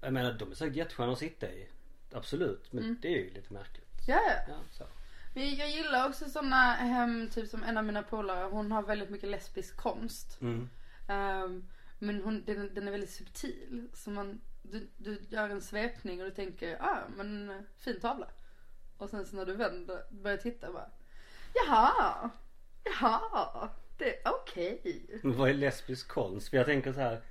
Jag 0.05 0.13
menar 0.13 0.33
de 0.33 0.51
är 0.51 0.55
säkert 0.55 0.75
jättesköna 0.75 1.11
att 1.11 1.19
sitta 1.19 1.51
i. 1.51 1.67
Absolut 2.13 2.73
men 2.73 2.83
Mm. 2.83 2.97
det 3.01 3.07
är 3.07 3.17
ju 3.23 3.29
lite 3.33 3.53
märkligt. 3.53 3.85
Ja 4.07 4.19
ja. 4.47 4.55
Ja, 5.33 5.41
jag 5.41 5.69
gillar 5.69 6.09
också 6.09 6.29
sådana 6.29 6.73
hem, 6.73 7.29
typ 7.29 7.49
som 7.49 7.63
en 7.63 7.77
av 7.77 7.83
mina 7.83 8.03
polare. 8.03 8.43
Hon 8.51 8.71
har 8.71 8.83
väldigt 8.83 9.09
mycket 9.09 9.29
lesbisk 9.29 9.77
konst. 9.77 10.41
Mm. 10.41 10.69
Ehm, 11.07 11.65
men 11.99 12.21
hon, 12.23 12.43
den, 12.45 12.73
den 12.73 12.87
är 12.87 12.91
väldigt 12.91 13.09
subtil. 13.09 13.89
Så 13.93 14.09
man, 14.09 14.41
du, 14.63 14.87
du 14.97 15.19
gör 15.29 15.49
en 15.49 15.61
svepning 15.61 16.19
och 16.21 16.25
du 16.29 16.35
tänker, 16.35 16.77
ah 16.81 16.97
men 17.15 17.63
fin 17.77 17.99
tavla. 17.99 18.27
Och 18.97 19.09
sen 19.09 19.25
så 19.25 19.35
när 19.35 19.45
du 19.45 19.53
vänder, 19.55 20.03
börjar 20.09 20.37
titta 20.37 20.71
bara, 20.71 20.89
jaha, 21.53 22.29
jaha, 22.83 23.69
det 23.97 24.15
är 24.25 24.31
okej. 24.41 25.19
Men 25.23 25.37
vad 25.37 25.49
är 25.49 25.53
lesbisk 25.53 26.07
konst? 26.07 26.49
För 26.49 26.57
jag 26.57 26.65
tänker 26.65 26.93
så 26.93 26.99
här. 26.99 27.21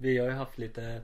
Vi 0.00 0.18
har 0.18 0.26
ju 0.26 0.32
haft 0.34 0.58
lite 0.58 1.02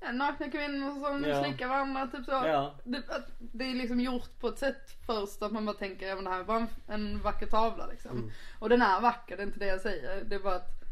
Ja, 0.00 0.12
nakna 0.12 0.50
kvinnor 0.50 1.04
som 1.06 1.24
Ja. 1.24 1.44
slickar 1.44 1.68
varandra, 1.68 2.06
typ 2.06 2.24
så. 2.24 2.30
Ja. 2.30 2.74
Det, 2.84 3.02
det 3.38 3.64
är 3.64 3.74
liksom 3.74 4.00
gjort 4.00 4.38
på 4.40 4.48
ett 4.48 4.58
sätt 4.58 4.90
först 5.06 5.42
att 5.42 5.52
man 5.52 5.64
bara 5.66 5.76
tänker, 5.76 6.08
ja 6.08 6.14
men 6.14 6.24
det 6.24 6.30
här 6.30 6.40
är 6.40 6.44
bara 6.44 6.58
en, 6.58 6.68
en 6.88 7.22
vacker 7.22 7.46
tavla 7.46 7.86
liksom. 7.86 8.10
Mm. 8.18 8.30
Och 8.58 8.68
den 8.68 8.82
är 8.82 9.00
vacker, 9.00 9.36
det 9.36 9.42
är 9.42 9.46
inte 9.46 9.58
det 9.58 9.66
jag 9.66 9.80
säger. 9.80 10.24
Det 10.24 10.34
är 10.34 10.40
bara 10.40 10.54
att 10.54 10.82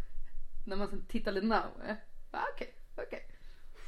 när 0.67 0.77
man 0.77 0.89
sen 0.89 1.05
tittar 1.09 1.33
lite 1.33 1.47
närmare, 1.47 1.97
okej, 2.55 2.75
okej. 2.97 3.27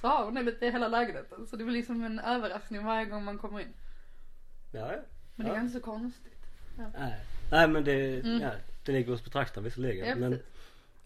Så 0.00 0.06
har 0.08 0.24
hon 0.24 0.34
det 0.34 0.42
lite 0.42 0.66
i 0.66 0.70
hela 0.70 0.88
lägenheten. 0.88 1.46
Så 1.46 1.56
det 1.56 1.64
blir 1.64 1.74
liksom 1.76 2.04
en 2.04 2.18
överraskning 2.18 2.84
varje 2.84 3.04
gång 3.04 3.24
man 3.24 3.38
kommer 3.38 3.60
in. 3.60 3.72
Ja, 4.72 4.92
ja. 4.92 4.98
Men 5.34 5.46
det 5.46 5.52
är 5.52 5.60
inte 5.60 5.72
så 5.72 5.80
konstigt. 5.84 6.32
Nej. 6.98 7.14
Nej 7.50 7.68
men 7.68 7.84
det, 7.84 8.20
Mm. 8.20 8.40
ja, 8.40 8.50
det 8.84 8.92
ligger 8.92 9.12
hos 9.12 9.24
betraktaren 9.24 9.64
visserligen. 9.64 10.08
Ja, 10.08 10.14
men 10.16 10.38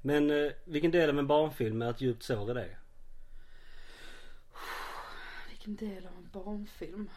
men 0.03 0.31
eh, 0.31 0.53
vilken 0.65 0.91
del 0.91 1.11
av 1.11 1.19
en 1.19 1.27
barnfilm 1.27 1.83
är 1.83 1.91
ett 1.91 2.01
djupt 2.01 2.23
sår 2.23 2.51
i 2.51 2.55
det? 2.55 2.69
Vilken 5.61 5.89
del 5.89 6.07
av 6.07 6.13
en 6.17 6.31
barnfilm? 6.33 7.11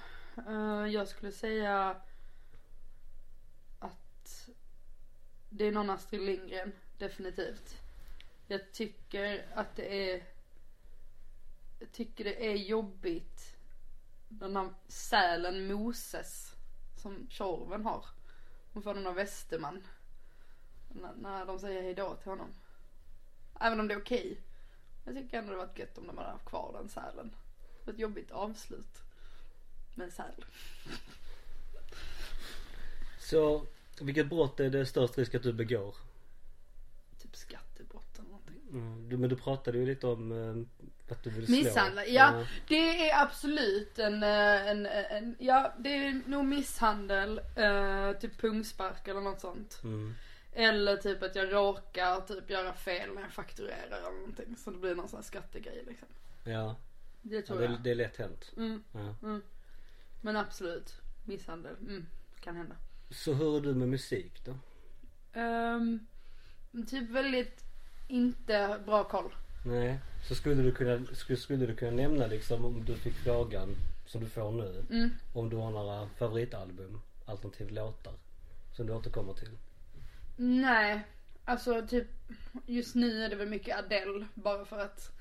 Uh, 0.47 0.87
jag 0.87 1.07
skulle 1.07 1.31
säga 1.31 2.01
att 3.79 4.49
det 5.49 5.65
är 5.65 5.71
någon 5.71 5.89
Astrid 5.89 6.21
Lindgren, 6.21 6.71
definitivt. 6.97 7.81
Jag 8.47 8.71
tycker 8.71 9.45
att 9.55 9.75
det 9.75 10.11
är 10.11 10.23
jag 11.79 11.91
tycker 11.91 12.23
det 12.23 12.51
är 12.51 12.55
jobbigt 12.55 13.55
den 14.29 14.55
här 14.55 14.73
sälen 14.87 15.67
Moses 15.67 16.55
som 16.97 17.27
Tjorven 17.29 17.85
har. 17.85 18.05
Hon 18.73 18.83
får 18.83 18.93
den 18.93 19.07
av 19.07 19.15
Westerman. 19.15 19.83
När, 20.89 21.13
när 21.13 21.45
de 21.45 21.59
säger 21.59 21.81
hejdå 21.81 22.15
till 22.15 22.29
honom. 22.29 22.53
Även 23.59 23.79
om 23.79 23.87
det 23.87 23.93
är 23.93 24.01
okej. 24.01 24.41
Jag 25.05 25.15
tycker 25.15 25.37
ändå 25.37 25.51
det 25.51 25.57
varit 25.57 25.79
gött 25.79 25.97
om 25.97 26.07
de 26.07 26.17
hade 26.17 26.31
haft 26.31 26.45
kvar 26.45 26.73
den 26.73 26.89
sälen. 26.89 27.35
Det 27.86 27.91
var 27.91 27.93
ett 27.93 27.99
jobbigt 27.99 28.31
avslut. 28.31 29.01
Med 29.95 30.05
en 30.05 30.11
säl. 30.11 30.45
Så 33.19 33.65
vilket 34.01 34.29
brott 34.29 34.59
är 34.59 34.69
det 34.69 34.86
störst 34.86 35.17
risk 35.17 35.36
att 35.36 35.43
du 35.43 35.53
begår? 35.53 35.95
Typ 37.21 37.36
skattebrott 37.36 38.19
eller 38.19 38.29
någonting. 38.29 38.61
Mm. 38.71 39.09
Du, 39.09 39.17
men 39.17 39.29
du 39.29 39.36
pratade 39.36 39.77
ju 39.77 39.86
lite 39.86 40.07
om 40.07 40.31
eh, 40.31 41.11
att 41.11 41.23
du 41.23 41.29
vill 41.29 41.45
slå. 41.45 41.55
Misshandla, 41.55 42.05
ja. 42.05 42.45
Det 42.67 43.09
är 43.09 43.21
absolut 43.21 43.99
en, 43.99 44.23
eh, 44.23 44.67
en, 44.67 44.86
en, 44.86 45.36
ja 45.39 45.73
det 45.77 45.89
är 45.89 46.21
nog 46.25 46.45
misshandel, 46.45 47.41
eh, 47.55 48.11
typ 48.19 48.38
pungspark 48.41 49.07
eller 49.07 49.21
något 49.21 49.41
sånt. 49.41 49.79
Mm. 49.84 50.15
Eller 50.53 50.97
typ 50.97 51.23
att 51.23 51.36
jag 51.36 51.53
råkar 51.53 52.21
typ 52.21 52.49
göra 52.49 52.73
fel 52.73 53.13
när 53.13 53.21
jag 53.21 53.31
fakturerar 53.31 53.97
eller 53.97 54.17
någonting. 54.17 54.55
Så 54.57 54.71
det 54.71 54.77
blir 54.77 54.95
någon 54.95 55.09
sån 55.09 55.17
här 55.17 55.23
skattegrej 55.23 55.84
liksom. 55.88 56.07
Ja. 56.43 56.75
Det 57.24 57.36
ja 57.36 57.41
tror 57.41 57.59
det, 57.59 57.65
jag. 57.65 57.84
det 57.84 57.91
är 57.91 57.95
lätt 57.95 58.17
hänt. 58.17 58.51
Mm, 58.57 58.84
Ja. 58.91 59.15
mm. 59.24 59.41
Men 60.21 60.38
absolut, 60.38 61.01
misshandel, 61.26 61.76
mm, 61.82 62.05
kan 62.41 62.55
hända. 62.55 62.76
Så 63.09 63.34
hur 63.34 63.57
är 63.57 63.61
du 63.61 63.74
med 63.74 63.89
musik 63.89 64.45
då? 64.45 64.55
Ehm, 65.39 65.99
typ 66.88 67.09
väldigt 67.09 67.63
inte 68.07 68.80
bra 68.86 69.03
koll. 69.03 69.36
Nej. 69.65 69.99
Så 70.28 70.36
skulle 70.36 70.61
du 70.63 70.71
kunna, 70.71 71.05
skulle, 71.15 71.38
skulle 71.39 71.65
du 71.65 71.76
kunna 71.76 71.91
nämna 71.91 72.28
liksom 72.28 72.65
om 72.65 72.86
du 72.86 72.95
fick 72.95 73.13
frågan 73.13 73.76
som 74.05 74.24
du 74.24 74.30
får 74.30 74.51
nu. 74.51 74.86
Mm. 74.89 75.09
Om 75.34 75.49
du 75.49 75.55
har 75.55 75.71
några 75.71 76.09
favoritalbum 76.09 77.01
alternativt 77.26 77.71
låtar. 77.71 78.13
Som 78.74 78.88
du 78.88 78.93
återkommer 78.93 79.34
till. 79.34 79.57
Nej, 80.38 81.03
alltså 81.45 81.88
typ 81.88 82.07
just 82.65 82.95
nu 82.95 83.24
är 83.24 83.30
det 83.30 83.36
väl 83.36 83.49
mycket 83.49 83.78
Adele 83.78 84.28
bara 84.34 84.65
för 84.65 84.80
att 84.80 85.11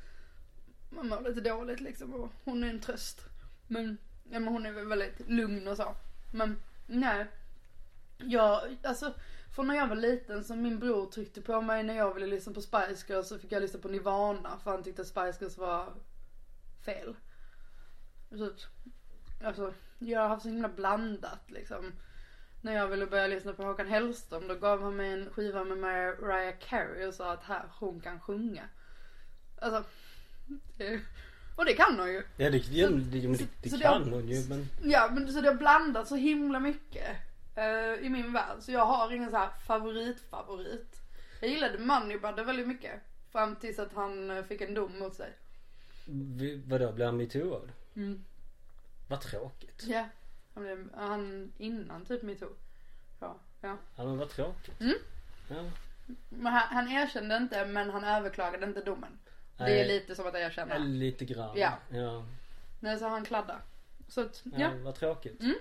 man 0.94 1.08
mår 1.08 1.20
lite 1.20 1.40
dåligt 1.40 1.80
liksom 1.80 2.14
och 2.14 2.32
hon 2.44 2.64
är 2.64 2.68
en 2.68 2.80
tröst. 2.80 3.20
Men, 3.66 3.98
ja, 4.24 4.38
men 4.38 4.48
hon 4.48 4.66
är 4.66 4.72
väl 4.72 4.88
väldigt 4.88 5.28
lugn 5.28 5.68
och 5.68 5.76
så. 5.76 5.94
Men 6.32 6.56
nej. 6.86 7.26
Jag, 8.18 8.76
alltså 8.82 9.14
För 9.54 9.62
när 9.62 9.74
jag 9.74 9.86
var 9.86 9.96
liten 9.96 10.44
så 10.44 10.56
min 10.56 10.78
bror 10.78 11.06
tryckte 11.06 11.40
på 11.40 11.60
mig 11.60 11.82
när 11.82 11.96
jag 11.96 12.14
ville 12.14 12.26
lyssna 12.26 12.52
på 12.52 12.60
Spice 12.60 13.04
Girls 13.08 13.28
så 13.28 13.38
fick 13.38 13.52
jag 13.52 13.62
lyssna 13.62 13.80
på 13.80 13.88
Nirvana 13.88 14.58
för 14.64 14.70
han 14.70 14.82
tyckte 14.82 15.02
att 15.02 15.08
Spice 15.08 15.38
Girls 15.40 15.58
var 15.58 15.92
fel. 16.84 17.16
Så, 18.30 18.50
alltså 19.44 19.74
jag 19.98 20.20
har 20.20 20.28
haft 20.28 20.42
så 20.42 20.48
himla 20.48 20.68
blandat 20.68 21.50
liksom. 21.50 21.92
När 22.62 22.72
jag 22.72 22.88
ville 22.88 23.06
börja 23.06 23.26
lyssna 23.26 23.52
på 23.52 23.62
Håkan 23.62 23.88
Hellström 23.88 24.48
då 24.48 24.54
gav 24.54 24.82
han 24.82 24.96
mig 24.96 25.12
en 25.12 25.30
skiva 25.30 25.64
med 25.64 25.78
Mariah 25.78 26.54
Carey 26.60 27.06
och 27.06 27.14
sa 27.14 27.32
att 27.32 27.44
här, 27.44 27.64
hon 27.78 28.00
kan 28.00 28.20
sjunga. 28.20 28.68
Alltså, 29.60 29.84
och 31.56 31.64
det 31.64 31.72
kan 31.74 31.98
hon 31.98 32.08
ju. 32.08 32.22
Ja 32.36 32.50
det, 32.50 32.56
ja, 32.58 32.88
det, 32.88 32.96
det, 33.00 33.20
det, 33.28 33.36
så- 33.38 33.44
det 33.62 33.70
så 33.70 33.76
det 33.76 33.82
kan 33.82 34.02
har- 34.04 34.10
hon 34.10 34.28
ju 34.28 34.48
men. 34.48 34.68
Ja 34.84 35.10
men 35.12 35.32
så 35.32 35.40
det 35.40 35.48
har 35.48 35.54
blandat 35.54 36.08
så 36.08 36.16
himla 36.16 36.60
mycket 36.60 37.16
eh, 37.54 37.94
i 38.06 38.08
min 38.08 38.32
värld. 38.32 38.56
Så 38.60 38.72
jag 38.72 38.86
har 38.86 39.12
ingen 39.12 39.30
så 39.30 39.36
här 39.36 39.50
favorit. 39.66 40.22
Jag 41.40 41.50
gillade 41.50 41.78
Moneybrother 41.78 42.44
väldigt 42.44 42.68
mycket. 42.68 43.00
Fram 43.32 43.56
tills 43.56 43.78
att 43.78 43.92
han 43.94 44.30
eh, 44.30 44.44
fick 44.44 44.60
en 44.60 44.74
dom 44.74 44.98
mot 44.98 45.14
sig. 45.14 45.32
Vi- 46.06 46.62
Vadå 46.66 46.92
blir 46.92 47.06
han 47.06 47.16
metooad? 47.16 47.72
Mm. 47.96 48.24
Vad 49.08 49.20
tråkigt. 49.20 49.84
Ja. 49.86 50.04
Han, 50.54 50.62
blev, 50.62 50.88
han 50.96 51.52
innan 51.58 52.04
typ 52.04 52.22
metoo. 52.22 52.52
Ja. 53.20 53.36
ja. 53.60 53.76
Ja 53.96 54.04
men 54.04 54.18
vad 54.18 54.30
tråkigt. 54.30 54.80
Mm. 54.80 54.94
Ja. 55.48 55.64
Men 56.28 56.52
han, 56.52 56.68
han 56.68 56.88
erkände 56.88 57.36
inte 57.36 57.66
men 57.66 57.90
han 57.90 58.04
överklagade 58.04 58.66
inte 58.66 58.80
domen. 58.80 59.18
Det 59.56 59.80
är 59.80 59.88
lite 59.88 60.14
som 60.14 60.26
att 60.26 60.34
erkänna. 60.34 60.74
Ja, 60.74 60.78
Lite 60.80 61.24
grann. 61.24 61.58
Ja. 61.58 61.78
Ja, 61.90 62.26
Nej 62.80 62.98
så 62.98 63.08
han 63.08 63.24
kladdar. 63.24 63.62
Så 64.08 64.20
att, 64.20 64.42
ja 64.44 64.58
ja, 64.60 64.70
vad 64.82 64.94
tråkigt. 64.94 65.40
Mm. 65.40 65.54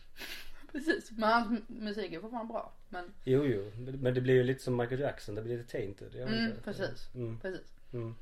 precis. 0.72 1.10
Men 1.10 1.28
hans 1.32 1.48
mu- 1.48 1.64
musik 1.68 2.12
är 2.12 2.20
fortfarande 2.20 2.52
bra. 2.52 2.72
Men 2.88 3.12
Jo 3.24 3.44
jo. 3.44 3.72
Men 3.76 4.14
det 4.14 4.20
blir 4.20 4.34
ju 4.34 4.42
lite 4.42 4.62
som 4.62 4.76
Michael 4.76 5.00
Jackson. 5.00 5.34
Det 5.34 5.42
blir 5.42 5.58
lite 5.58 5.70
tainted. 5.72 6.14
Jag 6.14 6.28
Mm, 6.28 6.44
inte. 6.44 6.60
precis. 6.62 7.10
Mm. 7.14 7.40
precis. 7.40 7.72
Mm. 7.92 8.14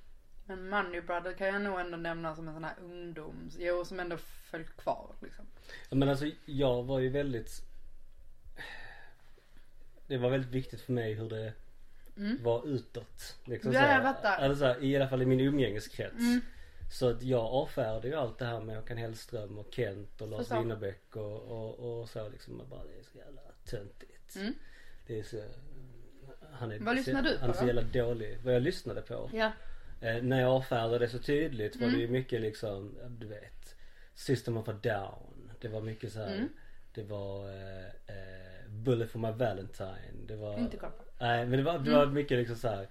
Men 0.46 0.68
Money 0.68 1.00
Brother 1.00 1.32
kan 1.32 1.46
jag 1.46 1.62
nog 1.62 1.80
ändå 1.80 1.96
nämna 1.96 2.36
som 2.36 2.48
en 2.48 2.54
sån 2.54 2.64
här 2.64 2.74
ungdoms, 2.82 3.56
jo 3.58 3.84
som 3.84 4.00
ändå 4.00 4.16
följt 4.50 4.76
kvar 4.76 5.14
liksom. 5.22 5.44
Men 5.90 6.08
alltså 6.08 6.30
jag 6.44 6.82
var 6.82 6.98
ju 6.98 7.08
väldigt 7.08 7.62
Det 10.06 10.18
var 10.18 10.30
väldigt 10.30 10.50
viktigt 10.50 10.80
för 10.80 10.92
mig 10.92 11.14
hur 11.14 11.28
det 11.30 11.52
Mm. 12.16 12.42
var 12.42 12.66
utåt. 12.66 13.36
Liksom 13.44 13.72
Ja, 13.72 13.92
jag 13.92 14.02
fattar. 14.02 14.36
Alltså, 14.36 14.58
så 14.58 14.64
här, 14.64 14.84
I 14.84 14.96
alla 14.96 15.08
fall 15.08 15.22
i 15.22 15.26
min 15.26 15.40
umgängeskrets. 15.40 16.18
Mm. 16.18 16.40
Så 16.92 17.08
att 17.08 17.22
jag 17.22 17.44
avfärdade 17.44 18.08
ju 18.08 18.14
allt 18.14 18.38
det 18.38 18.44
här 18.44 18.60
med 18.60 18.76
Håkan 18.76 18.96
Hellström 18.96 19.58
och 19.58 19.68
Kent 19.70 20.20
och 20.20 20.28
Lars. 20.28 20.50
Winnerbäck 20.50 21.16
och, 21.16 21.42
och, 21.42 22.00
och 22.00 22.08
så 22.08 22.28
liksom. 22.28 22.58
Jag 22.58 22.68
bara, 22.68 22.84
det 22.84 22.98
är 22.98 23.04
så 23.12 23.18
jävla 23.18 23.40
töntigt. 23.64 24.36
Mm. 24.36 24.54
Det 25.06 25.18
är 25.18 25.22
så 25.22 25.36
han 26.52 26.72
är, 26.72 26.78
Vad 26.78 26.96
lyssnar 26.96 27.22
så, 27.22 27.28
du 27.28 27.34
på 27.34 27.40
Han 27.40 27.50
är 27.50 27.54
så 27.54 27.66
jävla 27.66 27.82
dålig. 27.82 28.38
Vad 28.44 28.54
jag 28.54 28.62
lyssnade 28.62 29.02
på. 29.02 29.30
Ja. 29.32 29.52
Eh, 30.00 30.22
när 30.22 30.40
jag 30.40 30.50
avfärdade 30.50 30.98
det 30.98 31.08
så 31.08 31.18
tydligt 31.18 31.76
var 31.76 31.82
Mm. 31.86 31.94
det 31.98 32.02
ju 32.02 32.08
mycket 32.08 32.40
liksom, 32.40 32.98
du 33.08 33.26
vet. 33.26 33.76
System 34.14 34.56
of 34.56 34.68
a 34.68 34.78
down. 34.82 35.50
Det 35.60 35.68
var 35.68 35.80
mycket 35.80 36.12
så 36.12 36.18
här. 36.18 36.34
Mm. 36.34 36.48
Det 36.94 37.02
var 37.02 37.48
eh, 37.48 37.86
eh, 37.86 38.68
Bullet 38.68 39.10
for 39.10 39.18
my 39.18 39.30
Valentine. 39.30 40.26
Det 40.26 40.36
var 40.36 40.58
Inte 40.58 40.76
koll 40.76 40.90
på. 40.90 41.04
Nej 41.18 41.46
men 41.46 41.58
det 41.58 41.62
var, 41.64 41.72
det 41.72 41.78
Mm. 41.90 41.92
var 41.94 42.06
mycket 42.06 42.38
liksom 42.38 42.56
så 42.56 42.68
här. 42.68 42.88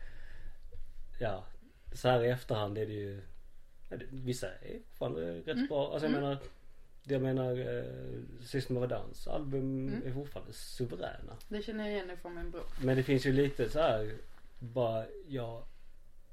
Ja. 1.20 1.46
Så 1.94 2.10
här 2.10 2.24
i 2.24 2.30
efterhand 2.30 2.78
är 2.78 2.86
det 2.86 2.94
ju 2.94 3.22
ja, 3.90 3.98
det, 3.98 4.06
Vissa 4.12 4.48
är 4.48 4.80
fan 4.94 5.16
rätt 5.16 5.48
Mm. 5.48 5.68
bra. 5.68 5.92
Alltså 5.94 6.08
jag 6.08 6.12
Mm. 6.16 6.22
menar 6.24 6.38
Jag 7.08 7.22
menar 7.22 7.78
eh, 7.78 7.84
System 8.46 8.78
of 8.78 8.84
a 8.84 8.88
Downs 8.88 9.28
album 9.28 9.88
Mm. 9.88 10.08
är 10.08 10.12
fortfarande 10.12 10.54
suveräna. 10.54 11.38
Det 11.50 11.62
känner 11.62 11.84
jag 11.84 11.94
igen 11.94 12.18
från 12.22 12.36
min 12.36 12.52
bror. 12.52 12.64
Men 12.82 12.96
det 12.98 13.04
finns 13.04 13.26
ju 13.26 13.32
lite 13.34 13.70
så 13.70 13.80
här 13.80 14.16
bara 14.60 15.06
jag 15.28 15.64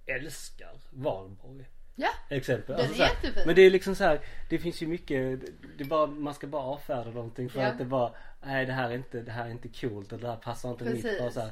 älskar 0.06 0.70
Valborg. 0.90 1.68
Ja, 1.96 2.08
Exempel. 2.30 2.76
den 2.76 2.86
Alltså 2.86 3.02
är 3.02 3.06
jättefin. 3.08 3.42
men 3.46 3.54
det 3.54 3.62
är 3.62 3.70
liksom 3.70 3.94
så 3.94 4.04
här, 4.04 4.20
det 4.50 4.58
finns 4.58 4.82
ju 4.82 4.86
mycket, 4.86 5.40
det 5.78 5.84
bara, 5.84 6.06
man 6.06 6.34
ska 6.34 6.46
bara 6.46 6.62
avfärda 6.62 7.10
någonting 7.10 7.50
för 7.50 7.60
Ja. 7.60 7.66
att 7.66 7.78
det 7.78 7.84
bara, 7.84 8.14
nej 8.44 8.66
det 8.66 8.72
här 8.72 8.90
är 8.90 8.94
inte, 8.94 9.22
det 9.22 9.32
här 9.32 9.46
är 9.46 9.50
inte 9.50 9.68
coolt 9.68 10.12
eller 10.12 10.22
det 10.22 10.28
här 10.28 10.36
passar 10.36 10.70
inte 10.70 10.84
mitt. 10.84 11.02
Precis. 11.02 11.20
Bara 11.20 11.30
så 11.30 11.40
här, 11.40 11.50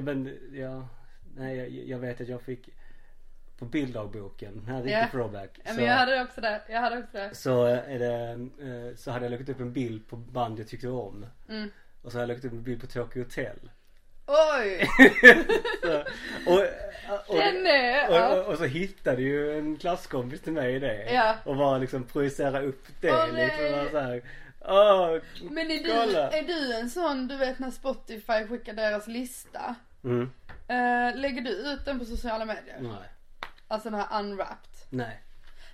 men, 0.00 0.38
ja, 0.52 0.88
nej 1.36 1.56
jag, 1.56 1.68
jag 1.70 1.98
vet 1.98 2.20
att 2.20 2.28
jag 2.28 2.42
fick 2.42 2.68
på 3.58 3.64
bilddagboken, 3.64 4.64
här 4.66 4.82
är 4.82 4.86
Ja. 4.88 4.98
riktig 5.02 5.10
throwback. 5.12 5.50
Ja, 5.64 5.70
så, 5.70 5.76
men 5.76 5.84
jag 5.84 5.94
hade 5.94 6.22
också 6.22 6.40
det. 6.40 6.60
Jag 6.68 6.80
hade 6.80 6.98
också 6.98 7.12
det. 7.12 7.34
så 7.34 7.64
är 7.64 7.98
det, 7.98 8.30
eh, 8.90 8.96
så 8.96 9.10
hade 9.10 9.24
jag 9.24 9.30
lagt 9.32 9.48
upp 9.48 9.60
en 9.60 9.72
bild 9.72 10.08
på 10.08 10.16
band 10.16 10.60
jag 10.60 10.68
tyckte 10.68 10.88
om. 10.88 11.26
Mm. 11.48 11.70
Och 12.02 12.12
så 12.12 12.18
hade 12.18 12.32
jag 12.32 12.36
lagt 12.36 12.44
upp 12.44 12.52
en 12.52 12.62
bild 12.62 12.80
på 12.80 12.86
Tokyo 12.86 13.22
Hotel. 13.22 13.70
Oj! 14.26 14.88
Så, 15.82 15.98
och, 16.50 16.60
och, 17.28 17.36
Den 17.36 17.56
och, 18.08 18.14
ja. 18.16 18.40
och, 18.40 18.46
och 18.46 18.58
så 18.58 18.64
hittade 18.64 19.22
ju 19.22 19.58
en 19.58 19.76
klasskompis 19.76 20.40
till 20.40 20.52
mig 20.52 20.80
det. 20.80 21.12
Ja. 21.12 21.36
Och 21.44 21.56
bara 21.56 21.78
liksom 21.78 22.04
projicera 22.04 22.60
upp 22.60 22.86
det 23.00 23.12
nej. 23.32 23.32
liksom. 23.46 23.88
Så 23.92 23.98
här, 23.98 24.22
Åh, 24.68 25.18
Men 25.50 25.70
är 25.70 25.84
du, 25.84 25.90
kolla. 26.06 26.30
är 26.30 26.42
du 26.42 26.74
en 26.74 26.90
sån, 26.90 27.28
du 27.28 27.36
vet 27.36 27.58
när 27.58 27.70
Spotify 27.70 28.46
skickar 28.48 28.72
deras 28.74 29.06
lista. 29.06 29.74
Mm. 30.04 30.30
Eh, 30.68 31.16
lägger 31.20 31.40
du 31.42 31.50
ut 31.50 31.84
den 31.84 31.98
på 31.98 32.04
sociala 32.04 32.44
medier? 32.44 32.78
Nej. 32.80 33.08
Alltså 33.68 33.90
den 33.90 34.00
här 34.00 34.20
unwrapped. 34.20 34.70
Nej. 34.90 35.20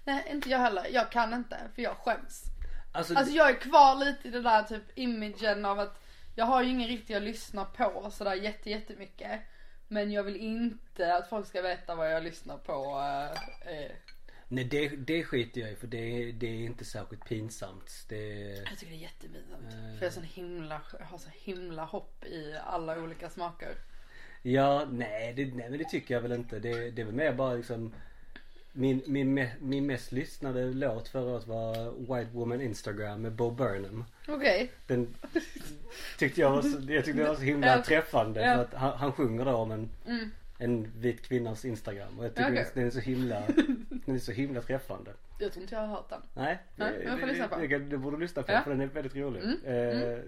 Nej, 0.05 0.25
inte 0.31 0.51
jag 0.51 0.59
heller. 0.59 0.87
Jag 0.91 1.11
kan 1.11 1.35
inte, 1.35 1.57
för 1.75 1.83
jag 1.83 1.97
skäms. 1.97 2.45
Alltså, 2.93 3.15
Alltså 3.15 3.35
jag 3.35 3.51
är 3.51 3.55
kvar 3.61 3.95
lite 4.05 4.29
i 4.29 4.31
det 4.31 4.43
där 4.43 4.63
typ 4.63 4.83
imagen 4.99 5.65
av 5.65 5.81
att 5.81 6.01
jag 6.35 6.45
har 6.47 6.63
ju 6.63 6.69
ingen 6.71 6.89
riktigt 6.89 7.11
jag 7.11 7.23
lyssnar 7.23 7.65
på 7.65 8.11
sådär 8.11 8.35
jätte, 8.35 8.71
jättemycket. 8.71 9.41
Men 9.89 10.13
jag 10.13 10.23
vill 10.23 10.37
inte 10.37 11.15
att 11.15 11.29
folk 11.29 11.47
ska 11.47 11.63
veta 11.63 11.95
vad 11.95 12.13
jag 12.13 12.23
lyssnar 12.23 12.57
på. 12.59 13.01
eh, 13.67 13.83
eh. 13.83 13.91
Nej 14.53 14.65
det, 14.65 14.89
det 14.89 15.25
skiter 15.25 15.61
jag 15.61 15.73
i 15.73 15.77
för 15.77 15.87
det, 15.87 16.33
det 16.33 16.47
är 16.47 16.65
inte 16.65 16.85
särskilt 16.85 17.25
pinsamt. 17.25 18.07
Det, 18.09 18.17
Jag 18.49 18.79
tycker 18.79 18.93
det 18.93 18.99
är 18.99 19.03
jättepinsamt. 19.03 19.65
Eh. 19.65 19.99
För 19.99 20.05
jag, 20.05 20.07
är 20.07 20.11
sån 20.11 20.23
himla, 20.23 20.81
jag 20.99 21.07
har 21.07 21.19
så 21.19 21.31
himla 21.33 21.85
hopp 21.85 22.25
i 22.25 22.55
alla 22.67 23.03
olika 23.03 23.31
smaker. 23.31 23.75
ja, 24.43 24.87
nej, 24.91 25.33
det, 25.33 25.45
nej 25.55 25.71
men 25.71 25.79
det 25.79 25.85
tycker 25.85 26.15
jag 26.15 26.21
väl 26.21 26.33
inte. 26.33 26.59
Det, 26.59 26.91
det 26.91 27.03
är 27.03 27.07
väl 27.07 27.15
mer 27.15 27.33
bara 27.33 27.55
liksom 27.55 27.93
min, 28.73 29.03
min, 29.07 29.49
min 29.61 29.87
mest 29.87 30.13
lyssnade 30.13 30.65
låt 30.65 31.09
förra 31.09 31.31
året 31.31 31.47
var 31.47 31.91
White 31.99 32.31
Woman 32.33 32.61
Instagram 32.61 33.23
med 33.23 33.33
Bo 33.33 33.51
Burnham. 33.51 34.05
Okej. 34.29 34.71
Den 34.87 35.15
tyckte 36.19 36.41
jag 36.41 36.51
var 36.51 36.63
så, 36.63 36.93
jag 36.93 37.05
tyckte 37.05 37.23
det 37.23 37.29
var 37.29 37.35
så 37.35 37.43
himla 37.43 37.83
träffande 37.87 38.41
för 38.41 38.63
att 38.63 38.75
han, 38.75 38.99
han 38.99 39.13
sjunger 39.13 39.45
då 39.45 39.53
om 39.53 39.71
en 39.71 39.91
Mm. 40.07 40.31
En 40.61 40.93
vit 41.01 41.23
kvinnas 41.29 41.65
instagram 41.65 42.19
och 42.19 42.25
jag 42.25 42.35
tycker 42.35 42.51
Okej. 42.53 42.67
den 42.75 42.87
är 42.87 42.91
så 42.91 43.01
himla, 43.01 43.43
den 44.07 44.15
är 44.15 44.19
så 44.19 44.33
himla 44.33 44.61
träffande. 44.63 45.13
Jag 45.39 45.53
tror 45.53 45.63
inte 45.63 45.75
jag 45.75 45.83
har 45.83 45.89
hört 45.89 46.09
den. 46.09 46.23
Nej, 46.35 46.59
Nej, 46.77 46.93
det, 46.99 47.03
jag 47.05 47.21
får 47.21 47.27
lyssna 47.27 47.49
på. 47.49 47.57
det, 47.61 47.67
det, 47.67 47.79
det 47.79 47.99
borde 47.99 48.17
du 48.17 48.21
lyssna 48.21 48.43
på 48.43 48.53
Ja. 48.53 48.61
för 48.63 48.71
den 48.71 48.81
är 48.81 48.87
väldigt 48.87 49.17
rolig. 49.17 49.43
Mm, 49.43 49.57
Eh, 49.65 50.19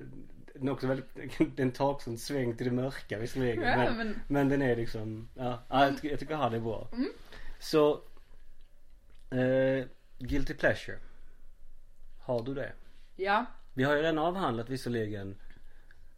Den 0.55 0.69
är 0.69 0.73
också 0.73 0.87
väldigt, 0.87 1.09
den 1.57 1.71
tar 1.71 1.91
också 1.91 2.11
en 2.11 2.19
sväng 2.19 2.57
till 2.57 2.67
det 2.67 2.73
mörka 2.73 3.19
visserligen. 3.19 3.63
Ja, 3.63 3.77
men, 3.77 3.97
men- 3.97 4.15
men 4.29 4.49
den 4.49 4.63
är 4.63 4.77
liksom, 4.77 5.29
ja, 5.35 5.63
ja 5.69 5.85
jag, 5.85 5.95
tycker, 5.97 6.11
jag 6.11 6.21
tycker 6.21 6.35
han 6.35 6.55
är 6.55 6.61
bra. 6.61 6.89
Mm. 6.93 7.09
Så, 7.59 7.93
eh, 9.31 9.85
Guilty 10.19 10.55
Pleasure. 10.55 10.99
Har 12.21 12.43
du 12.43 12.55
det? 12.55 12.73
Ja. 13.17 13.47
Vi 13.75 13.83
har 13.85 13.97
ju 13.97 14.03
redan 14.03 14.19
avhandlat 14.19 14.69
visserligen 14.69 15.37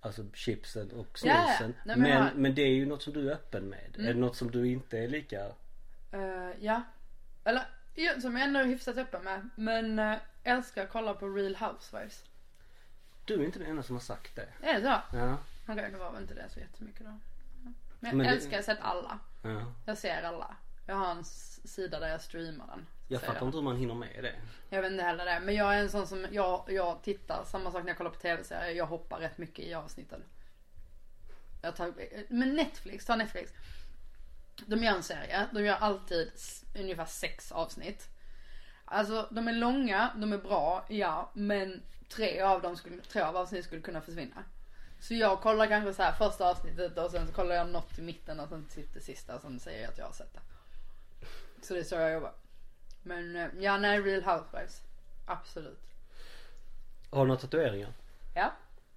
Alltså 0.05 0.25
chipsen 0.35 0.91
och 0.91 1.19
Ja, 1.23 1.35
ja. 1.35 1.47
snusen. 1.59 1.75
Nej, 1.85 1.97
men 1.97 2.01
men, 2.01 2.11
jag 2.11 2.35
men, 2.37 2.45
har- 2.45 2.57
det 2.57 2.63
är 2.63 2.75
ju 2.75 2.87
något 2.87 3.03
som 3.03 3.13
du 3.13 3.29
är 3.31 3.35
öppen 3.35 3.65
med. 3.65 3.95
Mm. 3.95 4.09
Är 4.09 4.15
det 4.15 4.21
något 4.21 4.37
som 4.37 4.51
du 4.51 4.69
inte 4.69 4.99
är 4.99 5.09
lika 5.09 5.47
Eh, 6.13 6.51
ja. 6.61 6.83
Eller, 7.45 7.63
ja, 7.95 8.21
som 8.21 8.37
jag 8.37 8.47
ändå 8.47 8.61
är 8.61 8.65
hyfsat 8.65 8.97
öppen 8.99 9.25
med. 9.25 9.49
Men 9.57 9.99
uh, 9.99 10.17
älskar 10.45 10.83
att 10.85 10.91
kolla 10.91 11.15
på 11.15 11.29
Real 11.29 11.57
Housewives. 11.57 12.25
Du 13.25 13.35
är 13.35 13.45
inte 13.45 13.59
den 13.59 13.69
enda 13.69 13.83
som 13.83 13.97
har 13.97 14.01
sagt 14.01 14.37
det. 14.37 14.49
Är 14.63 14.75
det 14.75 14.81
så? 14.81 15.17
Ja. 15.17 15.39
Okej, 15.69 15.89
det 15.93 15.99
var 15.99 16.13
väl 16.13 16.23
inte 16.23 16.35
det 16.35 16.49
så 16.49 16.61
jättemycket 16.61 17.01
då. 17.01 17.19
Men 17.63 17.75
jag 18.01 18.15
Men 18.15 18.27
det- 18.27 18.33
älskar, 18.33 18.51
jag 18.51 18.59
har 18.59 18.63
sett 18.63 18.81
alla. 18.81 19.19
ja. 19.43 19.73
Jag 19.87 19.99
ser 19.99 20.23
alla. 20.23 20.57
Jag 20.87 20.95
har 20.95 21.11
en 21.11 21.25
sida 21.25 22.01
där 22.01 22.09
jag 22.09 22.21
streamar 22.21 22.67
den. 22.67 22.87
Jag 23.09 23.21
fattar 23.21 23.47
inte 23.47 23.57
hur 23.59 23.65
man 23.65 23.77
hinner 23.77 23.95
med 23.95 24.25
det. 24.25 24.35
Jag 24.71 24.83
vet 24.83 24.93
inte 24.93 25.05
heller 25.05 25.25
det. 25.25 25.41
Men 25.41 25.55
jag 25.55 25.75
är 25.75 25.79
en 25.79 25.91
sån 25.91 26.07
som, 26.07 26.27
jag, 26.31 26.65
jag 26.69 27.03
tittar, 27.03 27.45
samma 27.45 27.71
sak 27.71 27.83
när 27.83 27.91
jag 27.91 27.99
kollar 27.99 28.11
på 28.11 28.21
tv-serier. 28.21 28.75
Jag 28.75 28.87
hoppar 28.87 29.19
rätt 29.19 29.39
mycket 29.39 29.65
i 29.65 29.75
avsnitten. 29.75 30.23
Jag 31.63 31.77
tar, 31.77 31.93
men 32.29 32.55
Netflix, 32.57 33.07
ta 33.07 33.17
Netflix. 33.17 33.53
De 34.67 34.85
gör 34.85 34.93
en 34.93 35.03
serie, 35.03 35.49
de 35.53 35.65
gör 35.65 35.77
alltid 35.77 36.33
ungefär 36.79 37.05
sex 37.05 37.53
avsnitt. 37.53 38.09
Alltså 38.85 39.29
de 39.31 39.49
är 39.49 39.53
långa, 39.53 40.11
de 40.17 40.33
är 40.33 40.39
bra, 40.39 40.85
ja. 40.89 41.31
Men 41.35 41.83
tre 42.09 42.41
av 42.41 42.63
dem 42.63 42.77
skulle, 42.77 43.03
tre 43.03 43.23
av 43.23 43.37
avsnitten 43.37 43.65
skulle 43.65 43.83
kunna 43.83 44.01
försvinna. 44.01 44.45
Så 45.01 45.15
jag 45.15 45.41
kollar 45.41 45.67
kanske 45.67 45.95
så 45.95 46.03
här 46.03 46.13
första 46.13 46.51
avsnittet 46.51 46.99
och 46.99 47.11
sen 47.11 47.27
så 47.27 47.33
kollar 47.33 47.55
jag 47.55 47.69
något 47.69 47.99
i 47.99 48.03
mitten 48.03 48.41
och 48.41 48.49
sen 48.49 48.65
till 48.65 48.89
det 48.95 49.01
sista 49.01 49.35
och 49.35 49.43
sen 49.43 49.61
säger 49.61 49.83
jag 49.83 49.91
att 49.91 49.99
jag 49.99 50.07
har 50.07 50.13
sett 50.13 50.35
det. 50.35 50.41
Så 51.65 51.75
det 51.75 51.81
är 51.81 51.85
så 51.85 51.95
jag 51.95 52.13
jobbar. 52.13 52.33
Men 53.03 53.37
eh, 53.37 53.49
ja, 53.59 53.79
nej, 53.79 54.01
Real 54.01 54.23
Housewives. 54.23 54.83
Absolut. 55.25 55.81
Har 57.11 57.21
du 57.21 57.29
några 57.29 57.41
tatueringar? 57.41 57.93
Ja, 58.35 58.53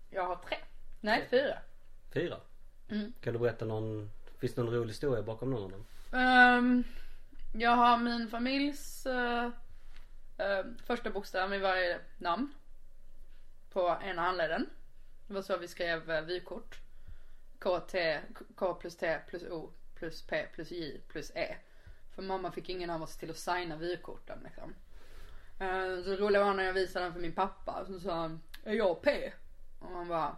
jag 0.09 0.23
har 0.23 0.35
tre. 0.35 0.57
Nej, 1.01 1.27
fyra. 1.29 1.57
Fyra? 2.13 2.37
Mm. 2.89 3.13
Kan 3.21 3.33
du 3.33 3.39
berätta 3.39 3.65
någon, 3.65 4.09
finns 4.39 4.53
det 4.53 4.63
någon 4.63 4.73
rolig 4.73 4.87
historia 4.87 5.23
bakom 5.23 5.49
någon 5.49 5.63
av 5.63 5.71
dem? 5.71 5.85
Ehm, 6.19 6.83
jag 7.53 7.71
har 7.71 7.97
min 7.97 8.29
familjs 8.29 9.05
uh, 9.05 9.49
första 10.85 11.09
bokstav 11.09 11.53
i 11.53 11.57
varje 11.57 11.99
namn. 12.17 12.53
På 13.69 13.97
ena 14.03 14.21
handleden. 14.21 14.69
Det 15.27 15.33
var 15.33 15.41
så 15.41 15.57
vi 15.57 15.67
skrev 15.67 16.11
uh, 16.11 16.21
vykort. 16.21 16.79
K, 17.59 17.79
T, 17.79 18.19
K 18.55 18.73
plus 18.73 18.97
T 18.97 19.19
plus 19.27 19.43
O 19.43 19.71
plus 19.95 20.21
P 20.21 20.45
plus 20.53 20.71
J 20.71 21.01
plus 21.07 21.31
E. 21.35 21.55
För 22.17 22.23
mamma 22.23 22.51
fick 22.51 22.69
ingen 22.69 22.89
av 22.89 23.03
oss 23.03 23.17
till 23.17 23.29
att 23.29 23.37
signa 23.37 23.75
vykorten 23.75 24.39
liksom. 24.43 24.73
Uh, 25.61 26.03
så 26.03 26.09
det 26.09 26.15
roliga 26.15 26.43
var 26.43 26.53
när 26.53 26.63
jag 26.63 26.73
visade 26.73 27.05
den 27.05 27.13
för 27.13 27.19
min 27.19 27.35
pappa. 27.35 27.85
Så 27.87 27.99
sa 27.99 28.15
han, 28.15 28.41
är 28.63 28.73
jag 28.73 29.01
P? 29.01 29.33
Och 29.79 29.91
man 29.91 30.07
bara, 30.07 30.35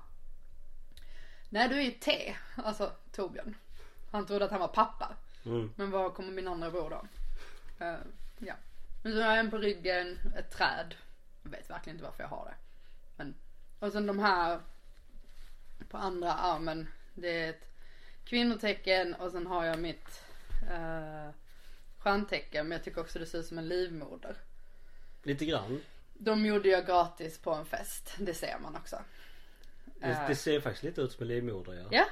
nej 1.50 1.70
du 1.70 1.76
är 1.76 1.82
ju 1.82 1.92
T. 1.92 2.36
Alltså 2.56 2.92
Torbjörn. 3.12 3.56
Han 4.12 4.26
trodde 4.26 4.46
att 4.46 4.52
han 4.52 4.60
var 4.60 4.68
pappa. 4.68 5.16
Mm. 5.46 5.74
Men 5.76 5.92
var 5.92 6.10
kommer 6.10 6.32
min 6.32 6.48
andra 6.48 6.72
bror 6.72 6.90
då? 6.90 7.06
Eh, 7.86 7.98
ja. 8.40 8.54
Men 9.04 9.14
så 9.14 9.22
har 9.22 9.30
jag 9.30 9.40
en 9.40 9.52
på 9.52 9.58
ryggen, 9.58 10.20
ett 10.38 10.52
träd. 10.52 10.96
Jag 11.44 11.52
vet 11.52 11.70
verkligen 11.70 11.96
inte 11.96 12.06
varför 12.06 12.24
jag 12.24 12.30
har 12.30 12.46
det. 12.46 12.56
Men, 13.18 13.36
och 13.80 13.92
sen 13.92 14.06
de 14.06 14.20
här 14.20 14.60
på 15.90 15.98
andra 15.98 16.34
armen. 16.34 16.88
Det 17.14 17.44
är 17.44 17.50
ett 17.50 17.70
kvinnotecken 18.26 19.14
och 19.14 19.32
sen 19.32 19.48
har 19.48 19.66
jag 19.66 19.80
mitt 19.80 20.24
uh, 20.64 21.30
stjärntecken. 22.00 22.68
Men 22.68 22.76
jag 22.76 22.84
tycker 22.84 23.02
också 23.02 23.20
det 23.20 23.26
ser 23.26 23.40
ut 23.40 23.46
som 23.46 23.58
en 23.58 23.68
livmoder. 23.68 24.36
Lite 25.24 25.46
grann. 25.46 25.82
De 26.14 26.46
gjorde 26.46 26.70
jag 26.70 26.86
gratis 26.86 27.38
på 27.38 27.54
en 27.54 27.66
fest. 27.66 28.14
Det 28.18 28.34
ser 28.34 28.60
man 28.60 28.76
också. 28.76 29.00
Det, 29.86 30.06
Eh, 30.08 30.28
det 30.28 30.36
ser 30.36 30.60
faktiskt 30.60 30.84
lite 30.84 31.02
ut 31.02 31.12
som 31.12 31.22
en 31.22 31.28
livmoder 31.28 31.74
ja. 31.74 31.88
Ja, 31.92 32.06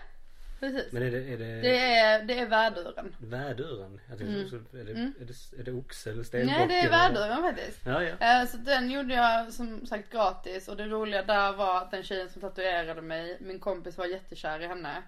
precis. 0.60 0.92
Men 0.92 1.04
är 1.04 1.12
det, 1.12 1.18
är 1.34 1.38
det, 1.38 1.62
Det 1.62 1.80
är, 1.90 2.24
det 2.24 2.40
är 2.40 2.46
värduren. 2.46 3.16
väduren? 3.20 4.00
Jag 4.10 4.18
tänkte, 4.18 4.56
Mm. 4.56 4.66
är, 4.74 4.84
det, 4.86 4.92
Mm. 4.92 5.14
är, 5.22 5.26
det, 5.26 5.60
är 5.60 5.64
det 5.64 5.72
oxe 5.72 6.12
eller 6.12 6.24
stenbock? 6.24 6.56
Nej, 6.58 6.68
det 6.68 6.74
är 6.80 6.90
värduren 6.90 7.42
faktiskt. 7.42 7.80
Ja, 7.86 8.04
ja. 8.04 8.42
Eh, 8.42 8.48
Så 8.48 8.58
den 8.58 8.92
gjorde 8.92 9.14
jag 9.14 9.54
som 9.54 9.86
sagt 9.86 10.12
gratis 10.12 10.68
och 10.68 10.78
det 10.78 10.86
roliga 10.88 11.24
där 11.24 11.54
var 11.54 11.78
att 11.82 11.92
den 11.92 12.04
tjejen 12.04 12.30
som 12.30 12.42
tatuerade 12.42 13.02
mig, 13.02 13.38
min 13.42 13.60
kompis 13.60 13.98
var 13.98 14.06
jättekär 14.06 14.60
i 14.60 14.68
henne. 14.68 15.04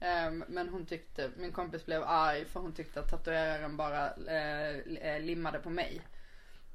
Ehm, 0.00 0.44
Men 0.48 0.68
hon 0.68 0.86
tyckte, 0.86 1.30
min 1.36 1.52
kompis 1.52 1.86
blev 1.86 2.02
arg 2.02 2.44
för 2.44 2.60
hon 2.60 2.72
tyckte 2.72 3.00
att 3.00 3.10
tatueraren 3.10 3.76
bara 3.76 4.06
eh, 4.14 5.20
limmade 5.20 5.58
på 5.58 5.70
mig. 5.70 6.00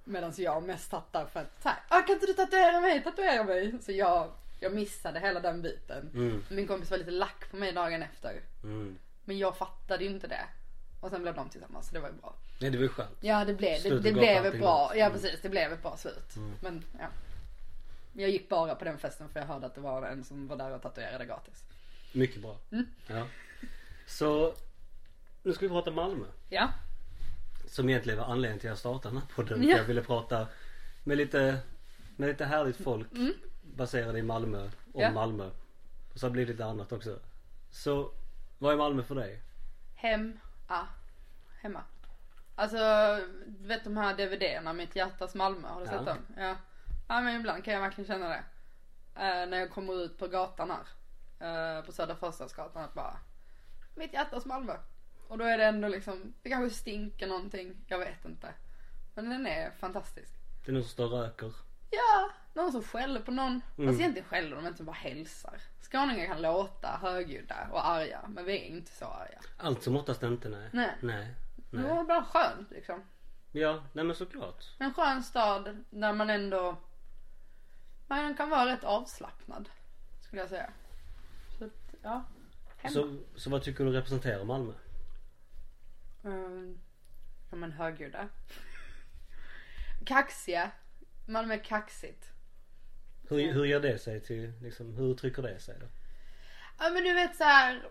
Medan 0.04 0.34
jag 0.38 0.64
mest 0.64 0.90
fattar 0.90 1.26
för 1.26 1.40
att 1.40 1.62
såhär, 1.64 1.78
ah, 1.88 2.02
kan 2.02 2.14
inte 2.14 2.26
du 2.26 2.34
tatuera 2.34 2.80
mig, 2.82 3.04
tatuera 3.04 3.44
mig. 3.44 3.74
Så 3.82 3.92
jag, 3.92 4.32
jag 4.60 4.74
missade 4.74 5.20
hela 5.20 5.40
den 5.40 5.62
biten. 5.62 6.10
Mm. 6.14 6.44
Min 6.50 6.68
kompis 6.68 6.92
var 6.92 6.98
lite 6.98 7.12
lack 7.12 7.52
på 7.52 7.58
mig 7.58 7.72
dagen 7.74 8.04
efter. 8.04 8.42
Mm. 8.64 8.98
Men 9.26 9.38
jag 9.38 9.58
fattade 9.58 10.04
ju 10.04 10.10
inte 10.10 10.28
det. 10.28 10.46
Och 11.02 11.10
sen 11.10 11.22
blev 11.22 11.36
de 11.36 11.50
tillsammans 11.50 11.88
så 11.88 11.94
det 11.94 12.00
var 12.00 12.10
ju 12.10 12.16
bra. 12.16 12.36
Nej 12.62 12.70
det 12.70 12.78
var 12.78 12.84
ju 12.84 12.90
skönt. 12.90 13.18
Ja 13.22 13.46
det 13.46 13.54
blev, 13.54 13.84
det, 13.84 14.00
det 14.00 14.14
blev 14.14 14.46
ett 14.46 14.60
bra, 14.60 14.92
ja 14.96 15.06
Mm. 15.06 15.20
precis 15.20 15.42
det 15.42 15.50
blev 15.50 15.74
ett 15.74 15.82
bra 15.82 15.98
slut. 15.98 16.36
Mm. 16.36 16.54
Men 16.62 16.84
ja. 17.00 17.08
Jag 18.14 18.30
gick 18.30 18.50
bara 18.50 18.76
på 18.76 18.86
den 18.86 18.98
festen 18.98 19.30
för 19.30 19.40
jag 19.40 19.48
hörde 19.48 19.66
att 19.66 19.76
det 19.76 19.82
var 19.82 20.04
en 20.04 20.24
som 20.24 20.48
var 20.48 20.56
där 20.56 20.72
och 20.72 20.82
tatuerade 20.82 21.26
gratis. 21.26 21.64
Mycket 22.12 22.42
bra. 22.42 22.58
Mm. 22.72 22.86
Ja. 23.08 23.26
Så 24.08 24.54
nu 25.44 25.54
ska 25.54 25.66
vi 25.66 25.70
prata 25.70 25.92
Malmö. 25.92 26.26
Ja. 26.50 26.70
Som 27.68 27.90
egentligen 27.90 28.20
var 28.20 28.26
anledningen 28.26 28.60
till 28.60 28.70
att 28.70 28.72
jag 28.72 28.78
startade 28.78 29.16
den 29.16 29.22
här 29.22 29.30
podden. 29.36 29.64
Ja. 29.64 29.78
Jag 29.78 29.84
ville 29.84 30.02
prata 30.04 30.48
med 31.04 31.18
lite, 31.18 31.58
med 32.16 32.30
lite 32.30 32.46
härligt 32.46 32.78
folk 32.84 33.12
Mm. 33.12 33.34
baserade 33.62 34.20
i 34.20 34.24
Malmö. 34.24 34.64
Om 34.94 35.02
Ja. 35.02 35.12
Malmö. 35.12 35.50
Och 36.14 36.20
så 36.20 36.30
blir 36.30 36.46
det 36.46 36.52
lite 36.52 36.66
annat 36.66 36.92
också. 36.92 37.20
Så 37.72 38.12
vad 38.58 38.74
är 38.74 38.78
Malmö 38.78 39.04
för 39.04 39.16
dig? 39.16 39.42
Hem, 39.96 40.40
ah, 40.68 40.86
hemma. 41.62 41.84
Alltså, 42.56 42.78
du 43.48 43.68
vet 43.68 43.84
de 43.84 43.98
här 43.98 44.18
DVD-erna, 44.18 44.74
Mitt 44.74 44.96
hjärtas 44.96 45.36
Malmö, 45.36 45.68
har 45.68 45.80
du 45.80 45.86
Ja. 45.86 45.92
sett 45.92 46.06
dem? 46.06 46.18
Ja. 46.38 46.56
Ja 47.08 47.22
men 47.22 47.36
ibland 47.40 47.64
kan 47.64 47.74
jag 47.74 47.82
verkligen 47.82 48.08
känna 48.08 48.30
det. 48.30 48.44
Eh, 49.16 49.50
när 49.50 49.58
jag 49.58 49.72
kommer 49.72 49.94
ut 50.04 50.18
på 50.18 50.28
gatan 50.28 50.70
här. 50.72 50.84
Eh, 51.40 51.86
på 51.86 51.92
Södra 51.92 52.16
Förstadsgatan 52.16 52.84
att 52.84 52.94
bara, 52.94 53.20
Mitt 53.96 54.14
hjärtas 54.14 54.46
Malmö. 54.46 54.78
Och 55.28 55.38
då 55.38 55.46
är 55.46 55.58
det 55.58 55.66
ändå 55.66 55.88
liksom, 55.88 56.34
det 56.42 56.50
kanske 56.50 56.78
stinker 56.78 57.28
någonting, 57.28 57.76
jag 57.88 58.00
vet 58.00 58.26
inte. 58.26 58.54
Men 59.16 59.30
den 59.30 59.48
är 59.48 59.72
fantastisk. 59.72 60.34
Det 60.66 60.72
är 60.72 60.74
någon 60.74 60.84
som 60.84 60.92
står 60.92 61.14
och 61.14 61.20
röker. 61.20 61.54
Ja, 61.90 62.30
någon 62.54 62.72
som 62.72 62.84
skäller 62.84 63.22
på 63.22 63.32
någon. 63.32 63.62
Mm. 63.78 63.90
Fast 63.90 64.00
egentligen 64.00 64.28
skäller 64.28 64.56
de 64.56 64.68
inte, 64.68 64.84
bara 64.84 64.96
hälsar. 64.96 65.62
Skåningar 65.82 66.26
kan 66.26 66.42
låta 66.42 66.88
högljudda 67.02 67.68
och 67.72 67.88
arga, 67.88 68.22
men 68.28 68.46
vi 68.46 68.54
är 68.54 68.66
inte 68.66 68.92
så 68.92 69.06
arga. 69.06 69.40
Allt 69.58 69.84
som 69.84 69.96
oftast 69.96 70.24
inte 70.24 70.50
nej. 70.50 70.70
Nej. 70.74 70.96
Nej. 71.02 71.36
Det 71.56 71.78
nej. 71.78 71.90
var 71.90 72.04
bara 72.04 72.24
skönt 72.24 72.72
liksom. 72.72 73.04
Ja, 73.52 73.84
nej 73.94 74.06
men 74.06 74.16
såklart. 74.16 74.66
En 74.80 74.94
skön 74.94 75.24
stad 75.24 75.84
där 75.90 76.14
man 76.14 76.30
ändå, 76.30 76.76
man 78.08 78.36
kan 78.36 78.50
vara 78.50 78.66
rätt 78.66 78.84
avslappnad. 78.84 79.70
Skulle 80.22 80.42
jag 80.42 80.50
säga. 80.50 80.72
Ja. 82.02 82.26
Hemma. 82.78 82.94
Så, 82.94 83.18
så 83.36 83.50
vad 83.50 83.64
tycker 83.64 83.86
du 83.86 83.92
representerar 83.92 84.44
Malmö? 84.44 84.74
Mm, 86.24 86.80
ja 87.50 87.56
men 87.56 87.72
högljudda. 87.72 88.30
Kaxiga. 90.06 90.72
Malmö 91.28 91.54
är 91.54 91.64
kaxigt. 91.64 92.32
Hur, 93.30 93.54
hur 93.54 93.66
gör 93.66 93.80
det 93.80 94.00
sig 94.00 94.22
till, 94.22 94.54
liksom, 94.62 94.94
hur 94.94 95.12
uttrycker 95.12 95.42
det 95.42 95.60
sig 95.60 95.76
då? 95.80 95.86
Ja 96.80 96.90
men 96.90 97.04
du 97.04 97.14
vet 97.14 97.36
så 97.36 97.44
här. 97.44 97.88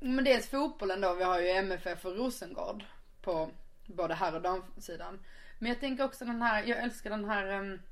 Men 0.00 0.24
dels 0.24 0.48
fotbollen 0.48 1.00
då, 1.00 1.14
vi 1.14 1.24
har 1.24 1.40
ju 1.40 1.48
MFF 1.48 2.04
och 2.04 2.16
Rosengård 2.16 2.84
på 3.22 3.50
både 3.86 4.14
här 4.14 4.34
och 4.34 4.42
damsidan. 4.42 5.18
Men 5.58 5.68
jag 5.68 5.80
tänker 5.80 6.04
också 6.04 6.24
den 6.24 6.42
här, 6.42 6.64
jag 6.64 6.78
älskar 6.78 7.10
den 7.10 7.24
här 7.24 7.60
um, 7.60 7.82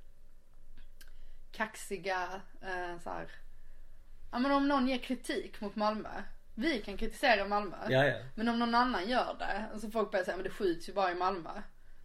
kaxiga, 1.53 2.41
uh, 2.63 3.01
så 3.03 3.11
här. 3.11 3.31
Ja 4.31 4.39
men 4.39 4.53
om 4.53 4.69
någon 4.69 4.89
ger 4.89 4.99
kritik 4.99 5.61
mot 5.61 5.77
Malmö. 5.77 6.09
Vi 6.55 6.79
kan 6.79 6.97
kritisera 6.97 7.49
Malmö. 7.49 7.77
Ja, 7.89 8.05
ja. 8.07 8.19
Men 8.35 8.49
om 8.49 8.59
någon 8.59 8.75
annan 8.75 9.09
gör 9.09 9.37
det, 9.39 9.65
alltså 9.73 9.91
folk 9.91 10.11
börjar 10.11 10.25
säga 10.25 10.37
men 10.37 10.45
det 10.45 10.51
skjuts 10.51 10.89
ju 10.89 10.93
bara 10.93 11.13
i 11.13 11.15
Malmö. 11.15 11.51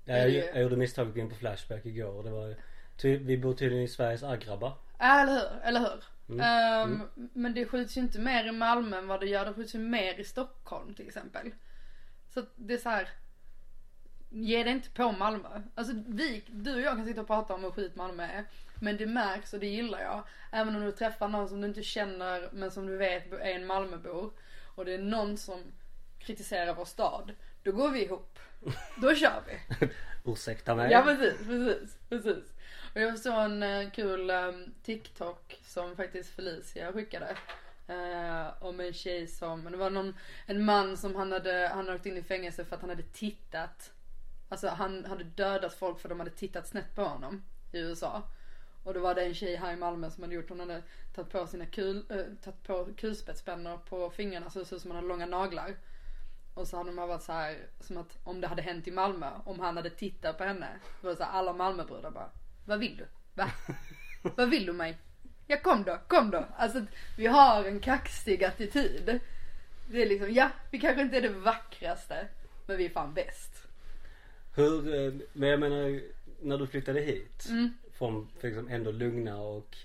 ja 0.05 0.17
jag, 0.17 0.29
ju. 0.29 0.37
jag 0.37 0.61
gjorde 0.61 0.75
misstaget 0.75 1.09
att 1.09 1.15
gå 1.15 1.21
in 1.21 1.29
på 1.29 1.35
Flashback 1.35 1.85
igår. 1.85 2.23
Det 2.23 2.31
var, 2.31 2.55
ty, 2.97 3.17
vi 3.17 3.37
bor 3.37 3.53
tydligen 3.53 3.83
i 3.83 3.87
Sveriges 3.87 4.23
agrabbar. 4.23 4.77
Ja 4.99 5.21
eller 5.21 5.33
hur, 5.33 5.61
eller 5.63 5.79
hur. 5.79 6.03
Mm. 6.29 6.41
Ehm, 6.41 7.01
Men 7.33 7.53
det 7.53 7.65
skjuts 7.65 7.97
ju 7.97 8.01
inte 8.01 8.19
mer 8.19 8.45
i 8.45 8.51
Malmö 8.51 8.97
än 8.97 9.07
vad 9.07 9.19
det 9.19 9.25
gör. 9.25 9.45
Det 9.45 9.53
skjuts 9.53 9.75
ju 9.75 9.79
mer 9.79 10.19
i 10.19 10.23
Stockholm 10.23 10.93
till 10.93 11.07
exempel. 11.07 11.51
Så 12.33 12.43
det 12.55 12.73
är 12.73 12.77
så 12.77 12.89
här. 12.89 13.09
Ge 14.29 14.63
det 14.63 14.69
inte 14.69 14.89
på 14.89 15.11
Malmö. 15.11 15.61
Alltså 15.75 15.93
vi, 16.07 16.43
du 16.47 16.73
och 16.73 16.81
jag 16.81 16.95
kan 16.95 17.05
sitta 17.05 17.21
och 17.21 17.27
prata 17.27 17.53
om 17.53 17.63
hur 17.63 17.71
skit 17.71 17.95
Malmö 17.95 18.23
är. 18.23 18.45
Men 18.81 18.97
det 18.97 19.05
märks 19.05 19.53
och 19.53 19.59
det 19.59 19.67
gillar 19.67 20.01
jag. 20.01 20.23
Även 20.51 20.75
om 20.75 20.85
du 20.85 20.91
träffar 20.91 21.27
någon 21.27 21.49
som 21.49 21.61
du 21.61 21.67
inte 21.67 21.83
känner 21.83 22.49
men 22.53 22.71
som 22.71 22.87
du 22.87 22.97
vet 22.97 23.33
är 23.33 23.37
en 23.55 23.65
Malmöbo. 23.65 24.31
Och 24.75 24.85
det 24.85 24.93
är 24.93 24.99
någon 24.99 25.37
som 25.37 25.61
kritiserar 26.19 26.73
vår 26.73 26.85
stad. 26.85 27.31
Då 27.63 27.71
går 27.71 27.89
vi 27.89 28.03
ihop. 28.03 28.39
Då 29.01 29.15
kör 29.15 29.43
vi. 29.47 29.87
Ursäkta 30.25 30.75
mig. 30.75 30.91
Ja 30.91 31.01
precis, 31.01 31.47
precis, 31.47 31.97
precis. 32.09 32.53
Och 32.95 33.01
jag 33.01 33.19
såg 33.19 33.33
en 33.33 33.63
eh, 33.63 33.89
kul 33.91 34.29
um, 34.29 34.73
TikTok 34.83 35.59
som 35.65 35.95
faktiskt 35.95 36.35
Felicia 36.35 36.93
skickade. 36.93 37.37
eh, 37.87 38.63
om 38.63 38.79
en 38.79 38.93
tjej 38.93 39.27
som, 39.27 39.71
det 39.71 39.77
var 39.77 39.89
någon, 39.89 40.15
en 40.45 40.65
man 40.65 40.97
som 40.97 41.15
han 41.15 41.31
hade, 41.31 41.67
han 41.73 41.85
hade 41.85 41.95
åkt 41.95 42.05
in 42.05 42.17
i 42.17 42.23
fängelse 42.23 42.65
för 42.65 42.75
att 42.75 42.81
han 42.81 42.89
hade 42.89 43.03
tittat. 43.03 43.91
Alltså 44.49 44.67
han 44.67 45.05
hade 45.05 45.23
dödat 45.23 45.73
folk 45.73 45.99
för 45.99 46.09
de 46.09 46.19
hade 46.19 46.31
tittat 46.31 46.67
snett 46.67 46.95
på 46.95 47.03
honom 47.03 47.43
i 47.71 47.79
USA. 47.79 48.23
Och 48.83 48.93
då 48.93 48.99
var 48.99 49.15
det 49.15 49.25
en 49.25 49.33
tjej 49.33 49.55
här 49.55 49.73
i 49.73 49.75
Malmö 49.75 50.11
som 50.11 50.23
hade 50.23 50.35
gjort, 50.35 50.49
hon 50.49 50.59
hade 50.59 50.83
tagit 51.13 51.31
på 51.31 51.47
sina 51.47 51.65
kul, 51.65 52.05
äh, 52.09 52.43
tagit 52.43 52.63
på 52.63 52.87
kulspetspennor 52.97 53.77
på 53.77 54.09
fingrarna 54.09 54.49
så 54.49 54.59
det 54.59 54.65
såg 54.65 54.75
ut 54.75 54.81
som 54.81 54.91
hon 54.91 54.95
hade 54.95 55.07
långa 55.07 55.25
naglar. 55.25 55.75
Och 56.53 56.67
så 56.67 56.77
hade 56.77 56.89
de 56.89 56.95
varit 56.95 57.23
så 57.23 57.31
här 57.31 57.57
som 57.79 57.97
att 57.97 58.17
om 58.23 58.41
det 58.41 58.47
hade 58.47 58.61
hänt 58.61 58.87
i 58.87 58.91
Malmö, 58.91 59.29
om 59.45 59.59
han 59.59 59.77
hade 59.77 59.89
tittat 59.89 60.37
på 60.37 60.43
henne. 60.43 60.67
Då 61.01 61.07
var 61.07 61.11
det 61.11 61.17
så 61.17 61.23
här, 61.23 61.31
alla 61.31 61.53
Malmöbrudar 61.53 62.11
bara, 62.11 62.29
vad 62.65 62.79
vill 62.79 62.97
du? 62.97 63.07
Va? 63.33 63.51
vad 64.35 64.49
vill 64.49 64.65
du 64.65 64.73
mig? 64.73 64.97
Ja 65.47 65.57
kom 65.57 65.83
då, 65.83 65.99
kom 66.07 66.31
då. 66.31 66.45
Alltså 66.57 66.85
vi 67.17 67.27
har 67.27 67.63
en 67.63 67.79
kaxig 67.79 68.43
attityd. 68.43 69.19
Det 69.87 70.01
är 70.01 70.05
liksom, 70.05 70.33
ja 70.33 70.49
vi 70.71 70.79
kanske 70.79 71.01
inte 71.01 71.17
är 71.17 71.21
det 71.21 71.29
vackraste, 71.29 72.27
men 72.65 72.77
vi 72.77 72.85
är 72.85 72.89
fan 72.89 73.13
bäst. 73.13 73.64
Hur, 74.55 74.95
eh, 75.07 75.13
men 75.33 75.49
jag 75.49 75.59
menar 75.59 76.01
när 76.41 76.57
du 76.57 76.67
flyttade 76.67 77.01
hit 77.01 77.45
Mm. 77.49 77.73
från 77.93 78.27
liksom 78.41 78.67
ändå 78.67 78.91
lugna 78.91 79.37
och 79.37 79.77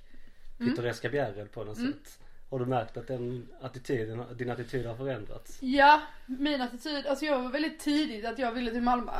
pittoreska 0.58 1.08
Bjärred 1.08 1.52
på 1.52 1.64
något 1.64 1.78
Mm. 1.78 1.92
sätt. 1.92 2.18
Har 2.50 2.58
du 2.58 2.66
märkt 2.66 2.96
att 2.96 3.06
den 3.06 3.48
attityden, 3.60 4.24
din 4.36 4.50
attityd 4.50 4.86
har 4.86 4.96
förändrats? 4.96 5.58
Ja, 5.62 6.02
min 6.26 6.60
attityd, 6.60 7.06
alltså 7.06 7.24
jag 7.24 7.42
var 7.42 7.50
väldigt 7.50 7.80
tidigt 7.80 8.24
att 8.24 8.38
jag 8.38 8.52
ville 8.52 8.70
till 8.70 8.82
Malmö. 8.82 9.12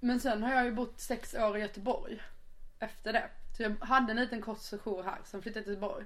Men 0.00 0.20
sen 0.20 0.42
har 0.42 0.54
jag 0.54 0.64
ju 0.64 0.72
bott 0.72 1.00
sex 1.00 1.34
år 1.34 1.56
i 1.56 1.60
Göteborg. 1.60 2.22
Efter 2.78 3.12
det. 3.12 3.30
Så 3.56 3.62
jag 3.62 3.76
hade 3.80 4.10
en 4.12 4.16
liten 4.16 4.42
kort 4.42 4.60
session 4.60 5.04
här, 5.04 5.18
sen 5.24 5.42
flyttade 5.42 5.58
jag 5.60 5.64
till 5.64 5.72
Göteborg. 5.72 6.04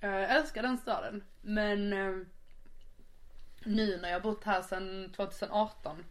Eh, 0.00 0.10
Jag 0.10 0.30
älskar 0.36 0.62
den 0.62 0.78
staden. 0.78 1.24
Men 1.42 1.92
eh, 1.92 2.26
nu 3.64 3.98
när 4.02 4.08
jag 4.08 4.16
har 4.16 4.20
bott 4.20 4.44
här 4.44 4.62
sedan 4.62 5.12
2018 5.16 6.04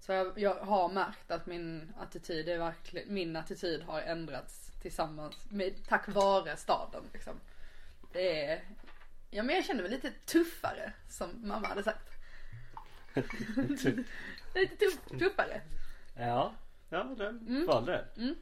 så 0.00 0.12
jag, 0.12 0.38
jag 0.38 0.54
har 0.54 0.88
märkt 0.88 1.30
att 1.30 1.46
min 1.46 1.92
attityd 1.98 2.48
är 2.48 2.58
verkligen, 2.58 3.14
min 3.14 3.36
attityd 3.36 3.82
har 3.82 4.00
ändrats 4.00 4.70
tillsammans 4.82 5.46
med, 5.50 5.74
tack 5.88 6.08
vare 6.08 6.56
staden 6.56 7.02
liksom. 7.12 7.34
Det 8.12 8.44
är, 8.44 8.62
ja 9.30 9.42
men 9.42 9.54
jag 9.54 9.64
känner 9.64 9.82
mig 9.82 9.90
lite 9.90 10.10
tuffare 10.10 10.92
som 11.08 11.30
mamma 11.48 11.68
hade 11.68 11.82
sagt. 11.82 12.10
Lite 14.54 14.76
tuff, 14.76 15.00
tuffare. 15.18 15.60
Ja, 16.16 16.54
ja 16.88 17.02
det 17.18 17.26
Mm. 17.28 17.66
var 17.66 17.82
det. 17.82 18.04
Mm. 18.16 18.34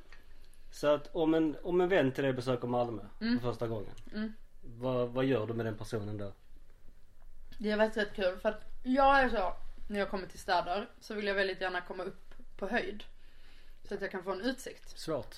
Så 0.70 0.86
att 0.86 1.14
om 1.14 1.34
en, 1.34 1.56
om 1.62 1.80
en 1.80 1.88
vän 1.88 2.12
till 2.12 2.24
dig 2.24 2.32
besöker 2.32 2.68
Malmö 2.68 3.02
Mm. 3.20 3.40
för 3.40 3.50
första 3.50 3.66
gången. 3.66 3.92
Mm. 4.14 4.32
Vad, 4.62 5.08
vad 5.08 5.24
gör 5.24 5.46
du 5.46 5.54
med 5.54 5.66
den 5.66 5.76
personen 5.78 6.18
då? 6.18 6.32
Det 7.58 7.70
har 7.70 7.78
varit 7.78 7.96
rätt 7.96 8.14
kul 8.14 8.38
för 8.38 8.48
att 8.48 8.64
jag 8.82 9.20
är 9.20 9.28
så, 9.28 9.52
när 9.88 9.98
jag 9.98 10.10
kommer 10.10 10.26
till 10.26 10.38
städer 10.38 10.88
så 11.00 11.14
vill 11.14 11.26
jag 11.26 11.34
väldigt 11.34 11.60
gärna 11.60 11.80
komma 11.80 12.02
upp 12.02 12.34
på 12.56 12.68
höjd. 12.68 13.04
Så 13.88 13.94
att 13.94 14.00
jag 14.00 14.10
kan 14.10 14.24
få 14.24 14.32
en 14.32 14.40
utsikt. 14.40 14.98
Svårt. 14.98 15.36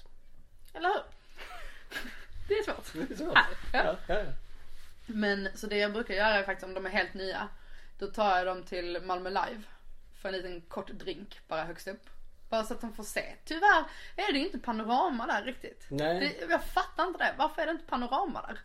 Eller 0.74 0.88
hur? 0.88 1.02
Det 2.48 2.54
är 2.54 2.62
svårt. 2.62 3.08
Det 3.08 3.14
är 3.14 3.16
svårt. 3.16 3.36
Här, 3.36 3.46
ja. 3.72 3.96
Ja, 4.06 4.14
ja. 4.14 4.32
Men 5.06 5.48
så 5.54 5.66
det 5.66 5.76
jag 5.76 5.92
brukar 5.92 6.14
göra 6.14 6.34
är 6.34 6.42
faktiskt 6.42 6.66
om 6.66 6.74
de 6.74 6.86
är 6.86 6.90
helt 6.90 7.14
nya. 7.14 7.48
Då 7.98 8.06
tar 8.06 8.36
jag 8.36 8.46
dem 8.46 8.62
till 8.62 9.02
Malmö 9.02 9.28
Live. 9.28 9.62
För 10.20 10.28
en 10.28 10.34
liten 10.34 10.60
kort 10.60 10.90
drink 10.90 11.40
bara 11.48 11.64
högst 11.64 11.88
upp. 11.88 12.10
Bara 12.48 12.64
så 12.64 12.74
att 12.74 12.80
de 12.80 12.92
får 12.92 13.04
se. 13.04 13.34
Tyvärr 13.44 13.84
är 14.16 14.32
det 14.32 14.38
inte 14.38 14.58
panorama 14.58 15.26
där 15.26 15.42
riktigt. 15.42 15.86
Nej. 15.90 16.36
Det, 16.40 16.46
jag 16.50 16.64
fattar 16.64 17.06
inte 17.06 17.24
det. 17.24 17.34
Varför 17.38 17.62
är 17.62 17.66
det 17.66 17.72
inte 17.72 17.86
panorama 17.86 18.42
där? 18.42 18.60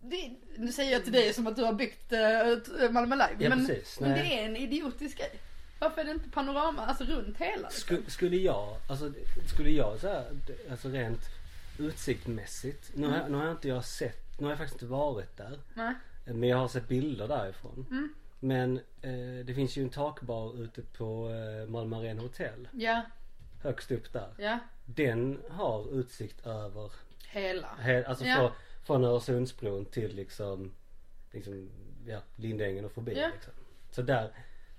Det, 0.00 0.30
nu 0.56 0.72
säger 0.72 0.92
jag 0.92 1.04
till 1.04 1.12
dig 1.12 1.32
som 1.32 1.46
att 1.46 1.56
du 1.56 1.62
har 1.64 1.72
byggt 1.72 2.12
uh, 2.12 2.90
Malmö 2.90 3.16
Live. 3.16 3.36
Ja, 3.38 3.48
men, 3.48 3.66
precis. 3.66 4.00
men 4.00 4.10
det 4.10 4.40
är 4.40 4.44
en 4.44 4.56
idiotisk 4.56 5.18
grej. 5.18 5.40
Varför 5.78 6.00
är 6.00 6.04
det 6.04 6.10
inte 6.10 6.30
panorama, 6.30 6.86
alltså 6.86 7.04
runt 7.04 7.36
hela? 7.38 7.68
Liksom? 7.68 7.70
Skulle, 7.70 8.10
skulle 8.10 8.36
jag, 8.36 8.76
alltså 8.88 9.12
skulle 9.46 9.70
jag 9.70 10.00
så 10.00 10.08
här, 10.08 10.24
alltså 10.70 10.88
rent 10.88 11.20
utsiktmässigt. 11.78 12.90
Nu, 12.94 13.06
har, 13.06 13.28
nu 13.28 13.36
har 13.36 13.44
jag 13.44 13.52
inte 13.54 13.68
jag 13.68 13.84
sett, 13.84 14.38
nu 14.38 14.44
har 14.44 14.50
jag 14.50 14.58
faktiskt 14.58 14.82
inte 14.82 14.92
varit 14.92 15.36
där. 15.36 15.58
Nej. 15.74 15.94
Men 16.24 16.48
jag 16.48 16.56
har 16.56 16.68
sett 16.68 16.88
bilder 16.88 17.28
därifrån. 17.28 17.86
Mm. 17.90 18.14
Men 18.40 18.76
eh, 19.02 19.44
det 19.44 19.54
finns 19.54 19.76
ju 19.76 19.82
en 19.82 19.90
takbar 19.90 20.62
ute 20.62 20.82
på 20.82 21.30
eh, 21.30 21.70
Malmö 21.70 21.96
Arena 21.96 22.22
Hotel. 22.22 22.68
Ja, 22.72 23.02
Högst 23.62 23.90
upp 23.90 24.12
där. 24.12 24.28
ja. 24.38 24.58
Den 24.86 25.38
har 25.50 25.94
utsikt 26.00 26.46
över, 26.46 26.92
Hela. 27.30 27.68
he, 27.80 28.04
alltså 28.06 28.24
Ja. 28.24 28.52
Från, 28.90 29.04
Öresundsbron 29.04 29.84
till 29.84 30.16
liksom, 30.16 30.72
liksom 31.30 31.70
ja, 32.06 32.18
Lindängen 32.36 32.84
och 32.84 32.92
förbi 32.92 33.12
Ja. 33.20 33.28
liksom. 33.34 33.52
Så 33.90 34.02
där, 34.02 34.30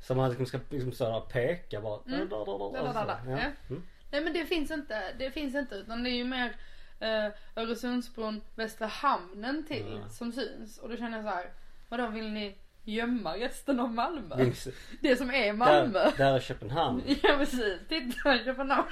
så 0.02 0.16
man 0.16 0.30
liksom 0.30 0.46
ska 0.46 0.60
liksom 0.70 0.92
här 1.14 1.20
peka 1.22 1.82
bara. 1.82 2.00
Mm. 2.08 2.20
Där, 2.20 2.26
där, 2.26 2.46
där, 2.46 2.72
Där, 2.74 2.94
där, 2.94 3.00
alltså, 3.00 3.30
där. 3.30 3.32
Ja. 3.32 3.52
Mm. 3.70 3.84
Nej 4.12 4.22
men 4.22 4.34
det 4.34 4.46
finns 4.46 4.72
inte, 4.72 5.14
det 5.20 5.32
finns 5.32 5.56
inte 5.56 5.76
utan 5.76 6.04
det 6.04 6.10
är 6.10 6.16
ju 6.16 6.24
mer 6.24 6.56
eh, 7.00 7.28
Öresundsbron, 7.56 8.42
Västra 8.56 8.88
Hamnen 8.88 9.66
till 9.68 10.00
Ja. 10.04 10.10
som 10.10 10.32
syns. 10.32 10.78
Och 10.78 10.90
då 10.90 10.98
känner 10.98 11.18
jag 11.18 11.26
så 11.26 11.30
här, 11.32 11.50
vadå 11.90 12.08
vill 12.08 12.30
ni 12.32 12.56
gömma 12.84 13.38
resten 13.38 13.80
av 13.80 13.90
Malmö? 13.94 14.36
Vinst- 14.36 14.72
Det 15.02 15.16
som 15.16 15.32
är 15.34 15.54
Malmö. 15.54 16.00
Där, 16.04 16.18
där 16.18 16.34
är 16.34 16.40
Köpenhamn. 16.40 17.04
Ja 17.24 17.36
precis, 17.38 17.80
titta 17.90 18.38
Köpenhamn. 18.46 18.88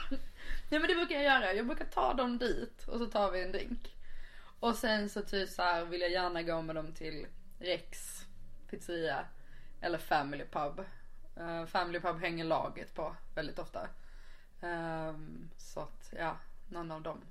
Nej 0.70 0.80
men 0.80 0.88
det 0.88 0.95
brukar 0.95 1.15
jag 1.15 1.24
göra, 1.24 1.53
jag 1.53 1.67
brukar 1.67 1.86
ta 1.86 2.13
dem 2.13 2.38
dit 2.38 2.88
och 2.88 2.97
så 2.99 3.05
tar 3.05 3.32
vi 3.32 3.41
en 3.43 3.51
drink. 3.51 3.95
Och 4.60 4.76
sen 4.76 5.10
så 5.10 5.22
typ 5.22 5.49
så 5.49 5.62
här 5.62 5.86
vill 5.86 6.01
jag 6.01 6.12
gärna 6.12 6.43
gå 6.43 6.62
med 6.62 6.76
dem 6.76 6.93
till 6.93 7.28
Rex 7.60 8.22
pizzeria 8.70 9.26
eller 9.82 9.97
Family 9.97 10.45
Pub. 10.45 10.86
Eh, 11.36 11.66
family 11.66 11.99
Pub 11.99 12.20
hänger 12.20 12.43
laget 12.43 12.93
på 12.93 13.16
väldigt 13.36 13.60
ofta. 13.60 13.88
Ehm, 14.62 15.49
så 15.57 15.80
att 15.80 16.14
ja, 16.18 16.38
någon 16.70 16.91
av 16.91 17.01
dem. 17.01 17.22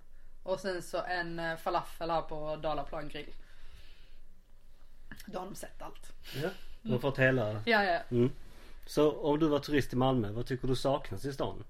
Och 0.42 0.60
sen 0.60 0.82
så 0.82 1.02
en 1.02 1.38
eh, 1.38 1.56
falafel 1.56 2.10
här 2.10 2.22
på 2.22 2.56
Dalaplan 2.56 3.08
grill. 3.08 3.34
Då 5.26 5.38
har 5.38 5.46
de 5.46 5.54
sett 5.54 5.82
allt. 5.82 6.12
Ja, 6.42 6.50
de 6.82 6.92
har 6.92 6.98
fått 6.98 7.18
hela. 7.18 7.62
Ja 7.66 7.84
ja. 7.84 8.00
Mm. 8.10 8.30
Så 8.86 9.12
om 9.12 9.38
du 9.38 9.48
var 9.48 9.58
turist 9.58 9.92
i 9.92 9.96
Malmö, 9.96 10.32
vad 10.32 10.46
tycker 10.46 10.68
du 10.68 10.76
saknas 10.76 11.24
i 11.24 11.32
stan? 11.32 11.64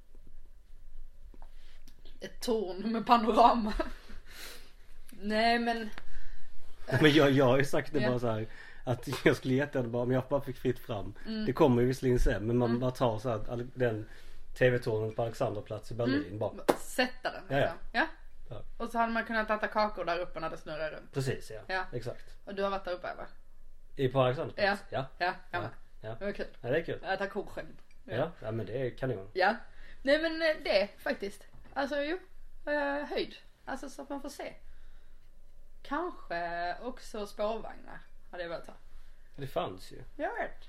Ett 2.20 2.40
torn 2.40 2.92
med 2.92 3.06
panorama. 3.06 3.72
Nej 5.20 5.58
men 5.58 5.90
Men 7.02 7.12
jag, 7.12 7.30
jag 7.30 7.44
har 7.44 7.58
ju 7.58 7.64
sagt 7.64 7.92
det 7.92 8.00
Ja. 8.00 8.08
bara 8.08 8.18
så 8.18 8.28
här 8.30 8.46
att 8.84 9.08
jag 9.24 9.36
skulle 9.36 9.54
jättegärna 9.54 9.88
bara 9.88 10.02
om 10.02 10.12
jag 10.12 10.22
bara 10.28 10.40
fick 10.40 10.56
fritt 10.56 10.78
fram. 10.78 11.14
Mm. 11.26 11.44
Det 11.46 11.52
kommer 11.52 11.82
ju 11.82 11.88
visserligen 11.88 12.18
sen 12.18 12.46
men 12.46 12.58
man 12.58 12.80
bara 12.80 12.90
tar 12.90 13.18
så 13.18 13.28
här, 13.28 13.50
all- 13.52 13.70
den 13.74 14.08
TV-tornen 14.58 15.14
på 15.14 15.22
Alexanderplatz 15.22 15.90
i 15.90 15.94
Berlin 15.94 16.24
Mm. 16.26 16.38
bara. 16.38 16.52
sätta 16.80 17.30
den 17.32 17.42
Ja, 17.48 17.56
ja. 17.56 17.60
liksom. 17.62 17.78
Ja. 17.92 18.06
Ja. 18.50 18.62
Och 18.76 18.90
så 18.90 18.98
hade 18.98 19.12
man 19.12 19.24
kunnat 19.24 19.50
äta 19.50 19.66
kakor 19.66 20.04
där 20.04 20.18
uppe 20.18 20.40
när 20.40 20.50
det 20.50 20.56
snurrar 20.56 20.90
runt. 20.90 21.12
Precis 21.14 21.50
ja. 21.50 21.60
Ja. 21.66 21.84
Exakt. 21.92 22.34
Och 22.44 22.54
du 22.54 22.62
har 22.62 22.70
varit 22.70 22.84
där 22.84 22.92
uppe 22.92 23.08
eller? 23.08 23.26
I 23.96 24.08
på 24.08 24.20
Alexanderplatz? 24.20 24.82
Ja. 24.90 25.06
Ja, 25.18 25.26
jag 25.26 25.34
Ja. 25.50 25.60
med. 25.60 25.70
Ja. 26.00 26.16
Det 26.18 26.24
var 26.24 26.32
kul. 26.32 26.46
ja. 26.60 26.68
det 26.70 26.76
är 26.78 26.84
kul. 26.84 27.04
Äta 27.04 27.26
korsken. 27.26 27.66
Ja. 28.04 28.30
ja 28.42 28.50
men 28.52 28.66
det 28.66 28.72
är 28.86 28.90
kanon. 28.90 29.28
Ja. 29.32 29.54
Nej 30.02 30.22
men 30.22 30.42
eh, 30.42 30.56
det 30.64 30.88
faktiskt. 30.98 31.44
Alltså 31.74 31.96
jo. 32.02 32.18
eh, 32.72 33.06
höjd. 33.08 33.34
Alltså 33.64 33.88
så 33.88 34.02
att 34.02 34.08
man 34.08 34.20
får 34.22 34.28
se. 34.28 34.52
Kanske 35.88 36.76
också 36.82 37.26
spårvagnar. 37.26 37.98
Hade 38.30 38.42
jag 38.42 38.50
velat 38.50 38.66
ha. 38.66 38.74
Det 39.36 39.46
fanns 39.46 39.92
ju. 39.92 40.02
Jag 40.16 40.34
vet. 40.34 40.68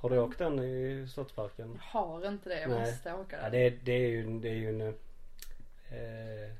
Har 0.00 0.10
du 0.10 0.18
åkt 0.18 0.38
den 0.38 0.58
i 0.58 1.06
Slottsparken? 1.12 1.80
Jag 1.92 2.00
har 2.00 2.28
inte 2.28 2.48
det. 2.48 2.60
Jag 2.60 2.70
Nej. 2.70 2.80
måste 2.80 3.14
åka 3.14 3.36
Ja 3.36 3.42
där. 3.42 3.50
det 3.50 3.70
det 3.70 3.92
är 3.92 4.08
ju, 4.08 4.38
det 4.40 4.48
är 4.48 4.54
ju 4.54 4.68
en 4.68 4.80
eh, 4.80 6.54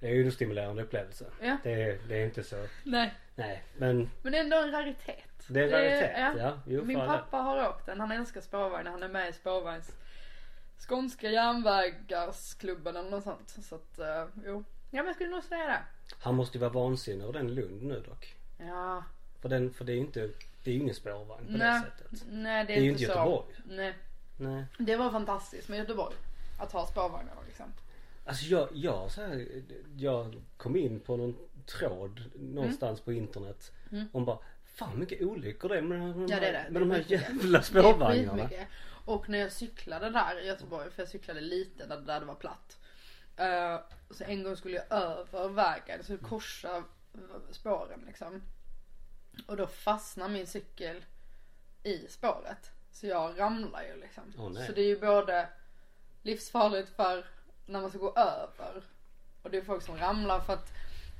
Det 0.00 0.06
är 0.08 0.14
ju 0.14 0.24
en 0.24 0.32
stimulerande 0.32 0.82
upplevelse. 0.82 1.24
Ja. 1.40 1.56
Det, 1.62 2.08
det 2.08 2.16
är 2.16 2.24
inte 2.24 2.42
så. 2.44 2.66
Nej. 2.84 3.14
Nej 3.34 3.62
men 3.76 4.10
Men 4.22 4.32
det 4.32 4.38
är 4.38 4.44
ändå 4.44 4.56
en 4.56 4.72
raritet. 4.72 5.24
det 5.48 5.60
är 5.60 5.64
en 5.64 5.70
raritet. 5.70 6.34
Ja. 6.42 6.58
Jo, 6.66 6.84
Min 6.84 6.98
pappa 6.98 7.36
har 7.36 7.68
åkt 7.68 7.86
den. 7.86 8.00
Han 8.00 8.12
älskar 8.12 8.40
spårvagnar. 8.40 8.90
Han 8.90 9.02
är 9.02 9.08
med 9.08 9.28
i 9.28 9.32
spårvagns 9.32 9.96
Skånska 10.88 11.30
järnvägarsklubben 11.30 12.96
eller 12.96 13.10
något 13.10 13.24
sånt. 13.24 13.48
Så 13.48 13.74
att, 13.74 13.98
eh, 13.98 14.26
jo. 14.46 14.64
Ja 14.90 14.96
men 15.02 15.06
jag 15.06 15.14
skulle 15.14 15.30
nog 15.30 15.44
säga 15.44 15.66
det. 15.66 15.82
Han 16.18 16.34
måste 16.34 16.58
ju 16.58 16.60
vara 16.60 16.70
vansinnig 16.72 17.22
över 17.24 17.32
den 17.32 17.54
Lund 17.54 17.82
nu 17.82 18.02
dock. 18.08 18.36
Ja. 18.58 19.04
För, 19.40 19.48
den, 19.48 19.72
för 19.72 19.84
det 19.84 19.92
är 19.92 19.94
ju 19.94 20.00
inte, 20.00 20.30
det 20.64 20.70
är 20.70 20.74
ju 20.74 20.80
ingen 20.80 20.94
spårvagn 20.94 21.46
på 21.46 21.52
Nej. 21.52 21.58
det 21.58 21.80
sättet. 21.90 22.26
Nej 22.30 22.64
det 22.64 22.72
är, 22.72 22.76
Det 22.76 22.80
är 22.80 22.84
ju 22.84 22.90
inte 22.90 23.02
så. 23.04 23.08
Göteborg. 23.10 23.46
Nej. 23.64 23.94
Nej. 24.36 24.64
Det 24.78 24.96
var 24.96 25.10
fantastiskt 25.10 25.68
med 25.68 25.78
Göteborg. 25.78 26.14
Att 26.60 26.72
ha 26.72 26.86
spårvagnar 26.86 27.34
liksom. 27.46 27.66
Alltså 28.24 28.44
jag, 28.46 28.68
jag, 28.74 29.10
så 29.10 29.20
här, 29.20 29.46
jag 29.96 30.42
kom 30.56 30.76
in 30.76 31.00
på 31.00 31.16
någon 31.16 31.36
tråd 31.66 32.22
någonstans 32.34 33.00
på 33.00 33.12
internet. 33.12 33.72
Mm. 33.92 34.08
Och 34.12 34.22
bara, 34.22 34.38
fan 34.64 34.98
mycket 34.98 35.22
olyckor 35.22 35.68
det 35.68 35.78
är 35.78 35.82
med, 35.82 36.00
de 36.00 36.26
Ja, 36.28 36.34
här- 36.34 36.40
det 36.40 36.46
är 36.48 36.52
det. 36.64 36.70
med 36.70 36.82
de 36.82 36.88
Det 36.88 36.94
är 36.94 36.98
här 36.98 37.04
skitmycket. 37.04 37.28
jävla 37.42 37.58
Det 37.58 37.58
är 37.58 37.62
spårvagnarna. 37.82 38.48
Och 39.04 39.28
när 39.28 39.38
jag 39.38 39.52
cyklade 39.52 40.10
där 40.10 40.40
i 40.42 40.46
Göteborg, 40.46 40.90
för 40.90 41.02
jag 41.02 41.08
cyklade 41.08 41.40
lite 41.40 41.86
där, 41.86 42.00
där 42.00 42.20
det 42.20 42.26
var 42.26 42.34
platt. 42.34 42.76
Eh, 43.36 43.80
så 44.10 44.24
en 44.24 44.42
gång 44.42 44.56
skulle 44.56 44.76
jag 44.76 44.92
över 44.92 45.48
vägen, 45.48 46.04
så 46.04 46.18
korsa 46.18 46.84
spåren 47.50 48.04
liksom. 48.06 48.42
Och 49.46 49.56
då 49.56 49.66
fastnade 49.66 50.32
min 50.32 50.46
cykel 50.46 51.04
i 51.82 52.08
spåret. 52.08 52.70
Så 52.90 53.06
jag 53.06 53.38
ramlar 53.38 53.82
ju 53.82 54.00
liksom. 54.00 54.52
Nej. 54.54 54.66
så 54.66 54.72
det 54.72 54.80
är 54.80 54.86
ju 54.86 55.00
både 55.00 55.48
livsfarligt 56.22 56.88
för 56.96 57.26
när 57.66 57.80
man 57.80 57.90
ska 57.90 57.98
gå 57.98 58.14
över. 58.16 58.82
Och 59.42 59.50
det 59.50 59.58
är 59.58 59.62
folk 59.62 59.82
som 59.82 59.98
ramlar 59.98 60.40
för 60.40 60.52
att 60.52 60.72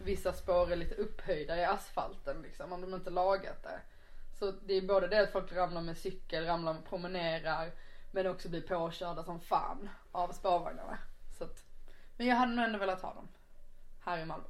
vissa 0.05 0.33
spår 0.33 0.73
är 0.73 0.77
lite 0.77 0.95
upphöjda 0.95 1.57
i 1.57 1.65
asfalten 1.65 2.43
liksom, 2.43 2.73
om 2.73 2.81
de 2.81 2.95
inte 2.95 3.11
lagat 3.11 3.63
det. 3.63 3.81
Så 4.39 4.51
det 4.51 4.75
är 4.75 4.83
både 4.83 5.09
det 5.09 5.21
att 5.21 5.33
folk 5.33 5.53
ramlar 5.53 5.83
med 5.83 5.99
cykel, 5.99 6.45
ramlar 6.45 6.79
och 6.79 6.89
promenerar. 6.89 7.73
Men 8.13 8.27
också 8.27 8.49
blir 8.49 8.61
påkörda 8.61 9.25
som 9.25 9.41
fan 9.41 9.91
av 10.13 10.33
spårvagnarna. 10.33 10.99
Så 11.39 11.45
att, 11.45 11.65
men 12.21 12.29
jag 12.29 12.37
hade 12.37 12.53
nog 12.53 12.65
ändå 12.65 12.79
velat 12.79 13.03
ha 13.03 13.15
dem. 13.15 13.29
Här 14.01 14.23
i 14.23 14.25
Malmö. 14.25 14.45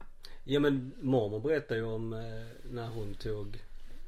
Ja 0.45 0.61
men 0.61 0.93
mormor 1.01 1.41
berättade 1.41 1.81
ju 1.81 1.87
om 1.87 2.13
eh, 2.13 2.21
när 2.71 2.87
hon 2.89 3.15
tog 3.15 3.59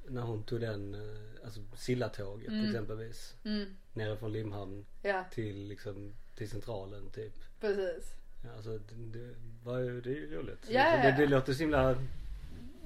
när 0.08 0.22
hon 0.22 0.42
tog 0.42 0.60
den, 0.60 0.94
eh, 0.94 1.44
alltså 1.44 1.60
Sillatåget 1.76 2.52
exempelvis. 2.66 3.34
Mm, 3.44 3.76
Nere 3.92 4.16
från 4.16 4.32
Limhamn 4.32 4.86
ja 5.02 5.24
till 5.30 5.68
liksom, 5.68 6.14
till 6.34 6.50
centralen 6.50 7.10
typ. 7.10 7.32
precis. 7.60 8.14
Ja, 8.44 8.50
alltså 8.56 8.78
det, 8.78 9.18
det 9.18 9.34
var 9.64 9.78
ju, 9.78 10.00
det 10.00 10.10
är 10.10 10.14
ju 10.14 10.36
roligt. 10.38 10.64
Ja, 10.68 10.96
ja, 10.96 11.02
Det, 11.02 11.16
det 11.16 11.26
låter 11.26 11.52
så 11.52 11.60
himla 11.60 11.96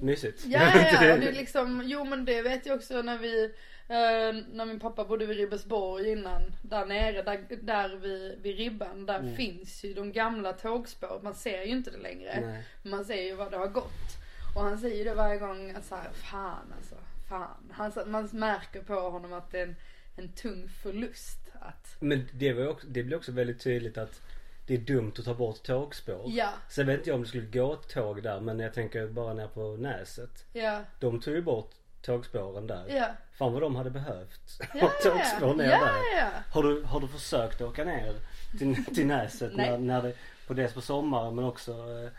mysigt. 0.01 0.45
Ja, 0.47 0.61
ja, 0.74 1.05
ja. 1.05 1.14
Och 1.14 1.20
det 1.20 1.29
är 1.29 1.33
liksom, 1.33 1.83
jo 1.87 2.05
men 2.05 2.24
det 2.24 2.43
vet 2.43 2.66
jag 2.66 2.77
också 2.77 3.03
när 3.03 3.18
vi, 3.18 3.55
eh, 3.89 4.45
när 4.53 4.64
min 4.64 4.80
pappa 4.80 5.05
bodde 5.05 5.26
vid 5.26 5.37
Ribersborg 5.37 6.12
innan. 6.12 6.43
Där 6.62 6.87
nere, 6.87 7.22
där, 7.22 7.45
där 7.62 7.89
vid, 7.97 8.39
vid 8.43 8.57
ribban, 8.57 9.07
där 9.07 9.18
Mm. 9.18 9.37
finns 9.37 9.84
ju 9.84 9.95
de 9.95 10.12
gamla 10.12 10.53
tågspår. 10.53 11.20
Man 11.22 11.34
ser 11.34 11.62
ju 11.62 11.70
inte 11.72 11.91
det 11.91 11.99
längre. 11.99 12.41
Nej. 12.41 12.64
Man 12.82 13.05
ser 13.05 13.22
ju 13.22 13.34
vad 13.34 13.51
det 13.51 13.57
har 13.57 13.68
gått. 13.68 14.16
Och 14.57 14.62
han 14.62 14.78
säger 14.78 15.05
det 15.05 15.14
varje 15.14 15.39
gång, 15.39 15.70
att 15.70 15.84
så 15.84 15.95
här, 15.95 16.11
fan 16.12 16.72
alltså, 16.78 16.95
fan. 17.28 17.72
Han, 17.72 17.93
man 18.07 18.28
märker 18.32 18.82
på 18.82 18.95
honom 18.95 19.32
att 19.32 19.51
det 19.51 19.59
är 19.61 19.66
en, 19.66 19.76
en 20.16 20.28
tung 20.32 20.68
förlust. 20.82 21.39
Att, 21.61 21.97
Men 22.01 22.28
det, 22.32 22.53
var 22.53 22.68
också, 22.68 22.87
det 22.87 23.03
blir 23.03 23.16
också 23.16 23.32
väldigt 23.32 23.61
tydligt 23.61 23.99
att 23.99 24.22
det 24.66 24.74
är 24.74 24.78
dumt 24.78 25.12
att 25.18 25.24
ta 25.24 25.34
bort 25.34 25.62
tågspår. 25.62 26.24
ja, 26.26 26.49
Sen 26.68 26.87
vet 26.87 26.99
inte 26.99 27.11
jag 27.11 27.14
om 27.14 27.22
det 27.22 27.28
skulle 27.28 27.47
gå 27.47 27.72
ett 27.72 27.89
tåg 27.89 28.22
där 28.22 28.41
men 28.41 28.59
jag 28.61 28.74
tänker 28.74 29.07
bara 29.07 29.34
ner 29.34 29.47
på 29.49 29.76
Näset. 29.76 30.45
ja, 30.53 30.80
De 31.01 31.20
tog 31.20 31.34
ju 31.34 31.43
bort 31.43 31.70
tågspåren 32.07 32.67
där. 32.67 32.85
ja. 32.89 33.07
Fan 33.33 33.53
vad 33.53 33.63
de 33.63 33.77
hade 33.77 33.91
behövt. 33.91 34.61
Ja, 34.75 34.91
tågspår 35.03 35.55
ner 35.55 35.65
ja, 35.71 35.81
där. 35.85 36.19
ja. 36.19 36.29
Har 36.53 36.63
du, 36.63 36.83
har 36.83 37.01
du 37.01 37.09
försökt 37.09 37.61
åka 37.61 37.85
ner 37.85 38.15
till, 38.59 38.85
till 38.85 39.07
Näset 39.07 39.57
när, 39.57 39.79
när 39.79 40.03
det, 40.03 40.13
på 40.47 40.55
dels 40.55 40.73
på 40.75 40.81
sommaren 40.81 41.35
men 41.35 41.45
också 41.45 41.73
eh, 41.73 42.11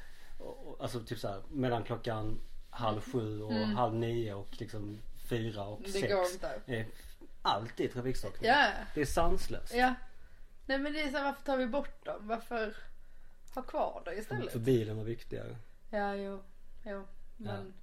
alltså 0.80 1.00
typ 1.00 1.20
såhär 1.20 1.42
mellan 1.50 1.84
klockan 1.84 2.40
halv 2.70 3.02
sju 3.02 3.42
och 3.42 3.54
halv 3.54 3.94
nio 3.96 4.34
och 4.34 4.48
liksom 4.52 5.00
fyra 5.30 5.64
och 5.64 5.80
Mm. 5.80 5.92
Det 5.92 6.00
sex. 6.00 6.14
går 6.14 6.26
inte. 6.32 6.50
Är 6.66 6.86
alltid 7.42 7.94
trafikstockning. 7.94 8.50
Ja, 8.50 8.68
Det 8.94 9.02
är 9.02 9.06
sanslöst. 9.06 9.74
ja. 9.74 9.94
Nej 10.66 10.78
men 10.80 10.94
det 10.94 11.02
är 11.02 11.10
så 11.12 11.18
här, 11.18 11.24
varför 11.24 11.44
tar 11.46 11.58
vi 11.58 11.68
bort 11.68 12.06
dem? 12.06 12.16
Varför 12.28 12.76
ha 13.56 13.62
kvar 13.62 14.02
det 14.06 14.16
istället? 14.16 14.52
För 14.52 14.60
bilen 14.60 14.98
var 14.98 15.04
viktigare. 15.04 15.56
Ja, 15.90 16.16
jo, 16.16 16.44
jo. 16.86 17.04
Men, 17.38 17.74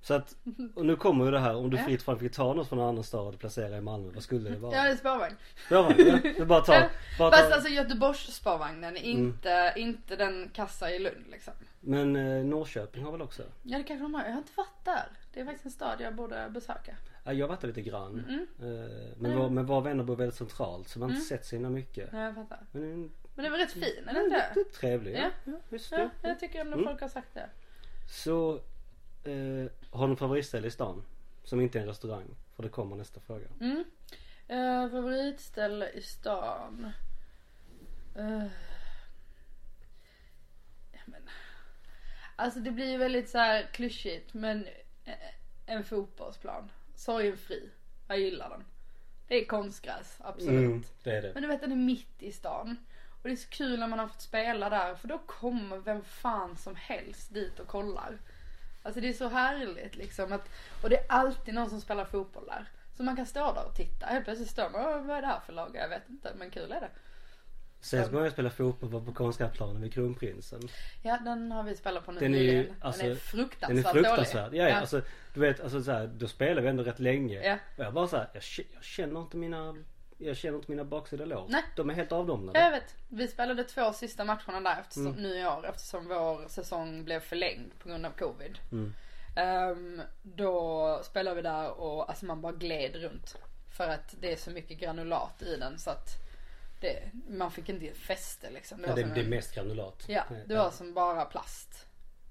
Så 0.00 0.14
att, 0.14 0.36
och 0.74 0.86
nu 0.86 0.96
kommer 0.96 1.24
ju 1.24 1.30
det 1.30 1.38
här 1.38 1.56
om 1.56 1.70
du 1.70 1.76
Ja. 1.76 1.84
fritt 1.84 2.02
fram 2.02 2.18
fick 2.18 2.32
ta 2.32 2.54
något 2.54 2.68
från 2.68 2.78
en 2.78 2.84
annan 2.84 3.04
stad 3.04 3.34
och 3.34 3.40
placera 3.40 3.76
i 3.76 3.80
Malmö. 3.80 4.10
Vad 4.14 4.22
skulle 4.22 4.50
det 4.50 4.56
vara? 4.56 4.74
ja 4.76 4.82
det 4.82 4.88
är 4.90 4.96
spårvagn. 4.96 5.34
Ja, 5.70 5.82
va? 5.82 5.94
ja, 5.98 6.18
det 6.22 6.38
är 6.38 6.44
bara 6.44 6.60
ta, 6.60 6.74
Ja, 6.74 6.88
bara 7.18 7.30
Fast 7.30 7.48
ta. 7.48 7.54
alltså 7.54 7.68
Göteborgs 7.68 8.34
spårvagnen, 8.34 8.96
Mm. 8.96 9.02
inte, 9.10 9.72
inte 9.76 10.16
den 10.16 10.50
kassa 10.54 10.90
i 10.90 10.98
Lund 10.98 11.24
liksom. 11.30 11.52
Men 11.80 12.16
eh, 12.16 12.44
Norrköping 12.44 13.04
har 13.04 13.12
väl 13.12 13.22
också? 13.22 13.42
Ja 13.62 13.78
det 13.78 13.84
kanske 13.84 14.04
de 14.04 14.14
har, 14.14 14.24
jag 14.24 14.30
har 14.30 14.38
inte 14.38 14.52
varit 14.56 14.84
där. 14.84 15.08
Det 15.34 15.40
är 15.40 15.44
faktiskt 15.44 15.64
en 15.64 15.70
stad 15.70 15.96
jag 16.00 16.14
borde 16.14 16.48
besöka. 16.50 16.96
Ja, 17.24 17.32
jag 17.32 17.44
har 17.46 17.48
varit 17.48 17.60
där 17.60 17.68
lite 17.68 17.82
grann. 17.82 18.24
Mm. 18.28 18.46
Eh, 18.58 18.90
men, 19.16 19.30
Mm. 19.30 19.38
vår, 19.38 19.50
men 19.50 19.66
våra 19.66 19.80
vänner 19.80 20.04
bor 20.04 20.16
väldigt 20.16 20.36
centralt 20.38 20.88
så 20.88 20.98
man 20.98 21.10
har 21.10 21.16
inte 21.16 21.28
sett 21.28 21.46
så 21.46 21.56
himla 21.56 21.70
mycket. 21.70 22.08
Ja 22.12 22.18
jag 22.22 22.34
fattar. 22.34 22.58
Men 22.72 22.82
mm, 22.82 23.10
Men 23.34 23.44
det 23.44 23.50
var 23.50 23.58
rätt 23.58 23.72
fin, 23.72 23.82
det 24.06 24.12
det 24.12 24.24
inte 24.24 24.36
det? 24.54 24.58
lite 24.60 24.70
trevligt. 24.80 25.18
Ja. 25.18 25.22
Ja. 25.44 25.52
Ja, 25.52 25.58
visst 25.68 25.92
Ja, 25.92 25.98
ja. 25.98 26.28
jag 26.28 26.40
tycker 26.40 26.60
ändå 26.60 26.72
Mm. 26.72 26.84
folk 26.86 27.00
har 27.00 27.08
sagt 27.08 27.34
det. 27.34 27.48
Så, 28.08 28.60
eh, 29.24 29.70
har 29.90 30.06
du 30.06 30.10
en 30.10 30.16
favoritställe 30.16 30.66
i 30.66 30.70
stan? 30.70 31.02
Som 31.44 31.60
inte 31.60 31.78
är 31.78 31.82
en 31.82 31.88
restaurang? 31.88 32.36
För 32.56 32.62
det 32.62 32.68
kommer 32.68 32.96
nästa 32.96 33.20
fråga. 33.20 33.46
Mm. 33.60 33.84
Uh, 34.50 34.90
favoritställe 34.90 35.90
i 35.90 36.02
stan. 36.02 36.92
Eh. 38.16 38.46
Ja, 40.92 41.00
men. 41.06 41.22
Alltså 42.36 42.60
det 42.60 42.70
blir 42.70 42.90
ju 42.90 42.96
väldigt 42.96 43.28
så 43.28 43.38
här 43.38 43.62
klyschigt 43.72 44.34
men 44.34 44.66
eh, 45.04 45.14
en 45.66 45.84
fotbollsplan. 45.84 46.70
Sorgenfri. 46.94 47.70
Jag 48.08 48.18
gillar 48.18 48.50
den. 48.50 48.64
Det 49.28 49.34
är 49.34 49.44
konstgräs, 49.44 50.16
absolut. 50.20 50.64
Mm, 50.64 50.82
det 51.02 51.10
är 51.10 51.22
det. 51.22 51.34
Men 51.34 51.42
du 51.42 51.48
vet 51.48 51.60
den 51.60 51.72
är 51.72 51.76
mitt 51.76 52.22
i 52.22 52.32
stan. 52.32 52.76
Och 53.22 53.28
det 53.28 53.30
är 53.30 53.36
så 53.36 53.48
kul 53.48 53.80
när 53.80 53.88
man 53.88 53.98
har 53.98 54.06
fått 54.06 54.20
spela 54.20 54.70
där 54.70 54.94
för 54.94 55.08
då 55.08 55.18
kommer 55.18 55.78
vem 55.78 56.04
fan 56.04 56.56
som 56.56 56.76
helst 56.76 57.34
dit 57.34 57.60
och 57.60 57.66
kollar. 57.66 58.18
Alltså 58.82 59.00
det 59.00 59.08
är 59.08 59.12
så 59.12 59.28
härligt 59.28 59.96
liksom 59.96 60.32
att, 60.32 60.48
och 60.82 60.90
det 60.90 60.96
är 60.96 61.04
alltid 61.08 61.54
någon 61.54 61.70
som 61.70 61.80
spelar 61.80 62.04
fotboll 62.04 62.46
där. 62.46 62.64
Så 62.96 63.02
man 63.02 63.16
kan 63.16 63.26
stå 63.26 63.52
där 63.54 63.66
och 63.66 63.74
titta. 63.74 64.06
Helt 64.06 64.24
plötsligt 64.24 64.50
står 64.50 64.70
man, 64.70 64.80
"Åh, 64.80 65.06
vad 65.06 65.16
är 65.16 65.20
det 65.20 65.26
här 65.26 65.40
för 65.40 65.52
lag? 65.52 65.70
Jag 65.74 65.88
vet 65.88 66.08
inte 66.08 66.32
men 66.38 66.50
kul 66.50 66.72
är 66.72 66.80
det. 66.80 66.88
Sen 67.80 68.10
började 68.10 68.26
jag 68.26 68.32
spela 68.32 68.50
fotboll 68.50 69.04
på 69.04 69.12
konstgräsplanen 69.12 69.82
vid 69.82 69.92
Kronprinsen. 69.92 70.60
Ja 71.02 71.18
den 71.24 71.52
har 71.52 71.62
vi 71.62 71.76
spelat 71.76 72.06
på 72.06 72.12
nu 72.12 72.20
Den 72.20 72.34
är 72.34 72.38
ju, 72.38 72.72
alltså, 72.80 73.02
den 73.02 73.10
är 73.10 73.14
Den 73.14 73.20
fruktansvärt 73.20 73.86
är 73.86 73.92
fruktansvärd. 73.92 74.54
Ja, 74.54 74.68
ja. 74.68 74.74
Alltså, 74.76 75.02
du 75.34 75.40
vet, 75.40 75.60
alltså 75.60 75.82
så 75.82 75.92
här, 75.92 76.06
då 76.06 76.28
spelar 76.28 76.62
vi 76.62 76.68
ändå 76.68 76.82
rätt 76.82 76.98
länge. 76.98 77.42
Ja. 77.48 77.58
Och 77.76 77.84
jag 77.84 77.94
bara 77.94 78.06
så 78.08 78.16
här, 78.16 78.28
jag, 78.32 78.42
jag 78.74 78.84
känner 78.84 79.20
inte 79.20 79.36
mina, 79.36 79.76
jag 80.20 80.36
känner 80.36 80.56
inte 80.58 80.70
mina 80.70 80.84
baksida 80.84 81.24
lår. 81.24 81.46
Nej. 81.48 81.62
De 81.76 81.90
är 81.90 81.94
helt 81.94 82.12
avdomnade. 82.12 82.58
Ja, 82.58 82.64
jag 82.64 82.70
vet. 82.72 82.94
Vi 83.08 83.28
spelade 83.28 83.64
två 83.64 83.92
sista 83.92 84.24
matcherna 84.24 84.60
där 84.60 84.80
eftersom, 84.80 85.06
Mm. 85.06 85.22
nu 85.22 85.38
i 85.40 85.46
år 85.46 85.66
eftersom 85.66 86.08
vår 86.08 86.48
säsong 86.48 87.04
blev 87.04 87.20
förlängd 87.20 87.70
på 87.78 87.88
grund 87.88 88.06
av 88.06 88.10
covid. 88.10 88.58
Mm. 88.72 88.94
Ehm, 89.36 90.02
då 90.22 91.00
spelade 91.04 91.36
vi 91.36 91.42
där 91.42 91.70
och 91.80 92.08
alltså 92.10 92.24
man 92.26 92.40
bara 92.40 92.52
gled 92.52 92.96
runt. 92.96 93.36
För 93.76 93.88
att 93.88 94.14
det 94.20 94.32
är 94.32 94.36
så 94.36 94.50
mycket 94.50 94.78
granulat 94.78 95.42
i 95.42 95.56
den 95.56 95.78
så 95.78 95.90
att 95.90 96.08
det, 96.80 97.02
man 97.28 97.50
fick 97.50 97.68
inte 97.68 97.94
fäste 97.94 98.50
liksom. 98.50 98.82
Det 98.82 98.88
Ja, 98.88 98.94
det, 98.94 99.02
det 99.14 99.20
är 99.20 99.28
mest 99.28 99.54
granulat. 99.54 100.04
ja, 100.08 100.24
det 100.46 100.56
var 100.56 100.70
som 100.70 100.94
bara 100.94 101.24
plast. 101.24 101.86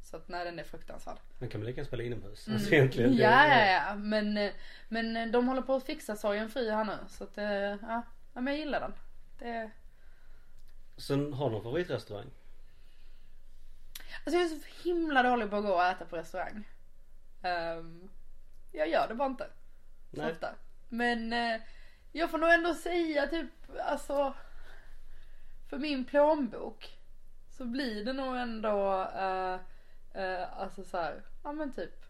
Så 0.10 0.18
att 0.18 0.28
nej 0.28 0.46
den 0.46 0.60
är 0.60 0.64
fruktansvärd. 0.64 1.18
Man 1.40 1.50
kan 1.50 1.62
väl 1.62 1.68
lika 1.68 1.86
spela 1.86 2.04
inomhus. 2.04 2.48
Mm. 2.48 2.58
Alltså 2.58 2.74
egentligen. 2.74 3.14
Ja, 3.14 3.48
ja, 3.48 3.66
ja. 3.66 3.96
Men, 3.96 4.38
eh, 4.38 4.52
men 4.88 5.18
eh, 5.18 5.28
de 5.28 5.48
håller 5.48 5.62
på 5.62 5.76
att 5.76 5.84
fixa 5.84 6.16
sorgen 6.16 6.50
fri 6.50 6.72
här 6.72 6.84
nu. 6.86 6.98
Så 7.08 7.24
att, 7.24 7.38
eh, 7.38 7.46
ja. 7.46 8.04
men 8.34 8.48
jag 8.48 8.58
gillar 8.58 8.80
den. 8.80 8.94
Det, 9.40 9.72
Sen 10.98 11.34
har 11.34 11.50
du 11.50 11.52
någon 11.52 11.64
favoritrestaurang? 11.64 12.28
Alltså 14.26 14.40
jag 14.40 14.46
är 14.46 14.48
så 14.48 14.90
himla 14.90 15.24
dålig 15.24 15.50
på 15.50 15.56
att 15.56 15.64
gå 15.64 15.74
och 15.74 15.86
äta 15.86 16.06
på 16.06 16.18
restaurang. 16.18 16.64
Ehm, 17.42 18.10
jag 18.72 18.90
gör 18.90 19.08
det 19.08 19.16
bara 19.16 19.30
inte. 19.30 19.48
Så 20.14 20.22
Nej. 20.22 20.32
ofta. 20.32 20.56
Men 20.90 21.34
eh, 21.34 21.62
jag 22.12 22.32
får 22.32 22.38
nog 22.38 22.50
ändå 22.50 22.74
säga 22.74 23.28
typ, 23.28 23.50
alltså. 23.86 24.34
För 25.70 25.78
min 25.78 26.06
plånbok. 26.06 26.98
Så 27.50 27.66
blir 27.66 28.06
det 28.06 28.14
nog 28.14 28.36
ändå, 28.36 29.08
uh, 30.16 30.60
alltså 30.62 30.84
så 30.84 30.98
här, 30.98 31.22
ja 31.44 31.52
men 31.52 31.74
typ. 31.74 32.06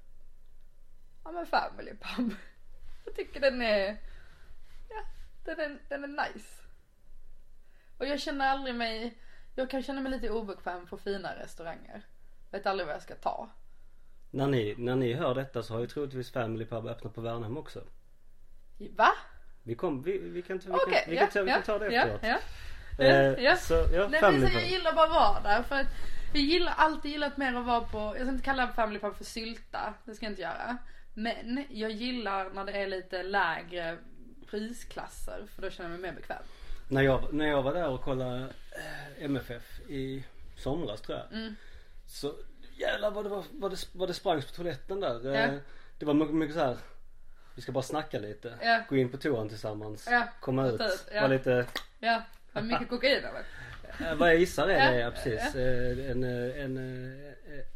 Ja 1.24 1.32
men 1.32 1.46
family 1.46 1.92
pub. 1.92 2.34
Jag 3.06 3.16
tycker 3.16 3.40
den 3.40 3.62
är, 3.62 3.98
ja 4.90 5.04
den 5.46 5.60
är, 5.60 5.80
den 5.90 6.04
är 6.04 6.08
nice. 6.08 6.64
Och 7.98 8.08
jag 8.08 8.20
känner 8.20 8.48
aldrig 8.48 8.76
mig, 8.76 9.18
jag 9.56 9.70
kan 9.70 9.84
känna 9.84 10.02
mig 10.02 10.12
lite 10.12 10.30
obekväm 10.30 10.88
på 10.88 10.98
fina 10.98 11.36
restauranger. 11.36 12.02
Vet 12.52 12.66
aldrig 12.66 12.88
vad 12.88 12.96
jag 12.96 13.02
ska 13.02 13.16
ta. 13.16 13.50
När 14.32 14.48
ni, 14.48 14.76
när 14.78 14.96
ni 14.96 15.14
hör 15.14 15.36
detta 15.36 15.64
så 15.64 15.74
har 15.74 15.82
ju 15.82 15.88
troligtvis 15.88 16.32
Family 16.32 16.66
Pub 16.66 16.88
öppnat 16.88 17.16
på 17.16 17.22
Värnhem 17.22 17.58
också. 17.58 17.84
Va? 18.78 19.12
Vi, 19.64 19.76
kom, 19.76 20.02
vi, 20.02 20.18
vi 20.18 20.42
kan, 20.42 20.58
vi 20.58 20.64
kan, 20.66 20.76
Okej, 20.76 21.06
vi 21.08 21.16
ja, 21.16 21.28
kan, 21.28 21.46
vi 21.46 21.52
ja, 21.52 21.56
kan 21.56 21.64
ta 21.64 21.80
det 21.80 21.94
ja, 21.94 22.02
efteråt. 22.02 22.22
ja. 22.98 23.06
Eh, 23.06 23.44
ja. 23.44 23.56
Så 23.56 23.74
ja, 23.74 24.08
Nej 24.08 24.22
men 24.22 24.48
så 24.48 24.54
jag 24.54 24.68
gillar 24.68 24.94
bara 24.94 25.06
att 25.06 25.12
vara 25.12 25.42
där 25.44 25.64
för 25.64 25.76
att 25.76 25.88
Jag 26.34 26.42
gillar 26.44 26.74
alltid 26.78 27.12
gillat 27.12 27.38
mer 27.38 27.54
att 27.56 27.66
vara 27.66 27.82
på, 27.82 27.98
jag 27.98 28.16
ska 28.16 28.30
inte 28.30 28.44
kalla 28.44 28.68
Family 28.68 29.00
Pub 29.00 29.16
för 29.16 29.24
sylta, 29.24 29.94
det 30.06 30.16
ska 30.16 30.26
jag 30.26 30.32
inte 30.32 30.42
göra. 30.42 30.78
Men 31.14 31.66
jag 31.70 31.92
gillar 31.92 32.50
när 32.50 32.66
det 32.66 32.72
är 32.72 32.88
lite 32.88 33.24
lägre 33.24 33.98
prisklasser 34.50 35.46
för 35.56 35.62
då 35.62 35.70
känner 35.70 35.90
jag 35.90 36.00
mig 36.00 36.12
mer 36.12 36.18
bekväm. 36.20 36.44
När 36.88 37.02
jag, 37.02 37.34
när 37.34 37.48
jag 37.48 37.64
var 37.64 37.74
där 37.74 37.90
och 37.90 38.02
kollade 38.02 38.40
eh, 38.72 39.24
MFF 39.26 39.80
i 39.90 40.24
somras 40.58 41.02
tror 41.02 41.18
jag. 41.18 41.40
Mm. 41.40 41.56
Så 42.08 42.34
jävlar 42.78 43.12
vad 43.12 43.26
det 43.26 43.30
var, 43.30 43.44
vad 43.52 43.72
det, 43.72 43.88
vad 43.94 44.10
det 44.10 44.14
sprangs 44.14 44.46
på 44.46 44.52
toaletten 44.52 45.00
där. 45.00 45.22
Ja. 45.26 45.34
Eh, 45.34 45.54
Det 46.00 46.06
var 46.06 46.14
mycket, 46.14 46.36
mycket 46.36 46.56
så 46.56 46.62
här. 46.62 46.78
Vi 47.56 47.62
ska 47.62 47.72
bara 47.72 47.84
snacka 47.84 48.20
lite. 48.20 48.54
Ja. 48.62 48.82
Gå 48.90 48.98
in 48.98 49.10
på 49.12 49.18
toan 49.18 49.50
tillsammans. 49.50 50.08
Ja, 50.12 50.28
Komma 50.40 50.68
ut. 50.68 50.82
ja. 51.14 51.22
Vara 51.22 51.28
lite 51.28 51.66
Ja, 52.00 52.24
har 52.54 52.62
mycket 52.62 52.90
kokain 52.90 53.18
eller? 53.18 53.44
Eh, 54.00 54.16
Vad 54.16 54.30
jag 54.30 54.38
gissar 54.38 54.68
är 54.68 54.86
Ja, 54.86 54.92
det 54.92 55.00
ja, 55.00 55.12
precis. 55.12 55.56
Eh, 55.56 56.12
En, 56.12 56.24
eh, 56.24 56.64
en, 56.64 56.78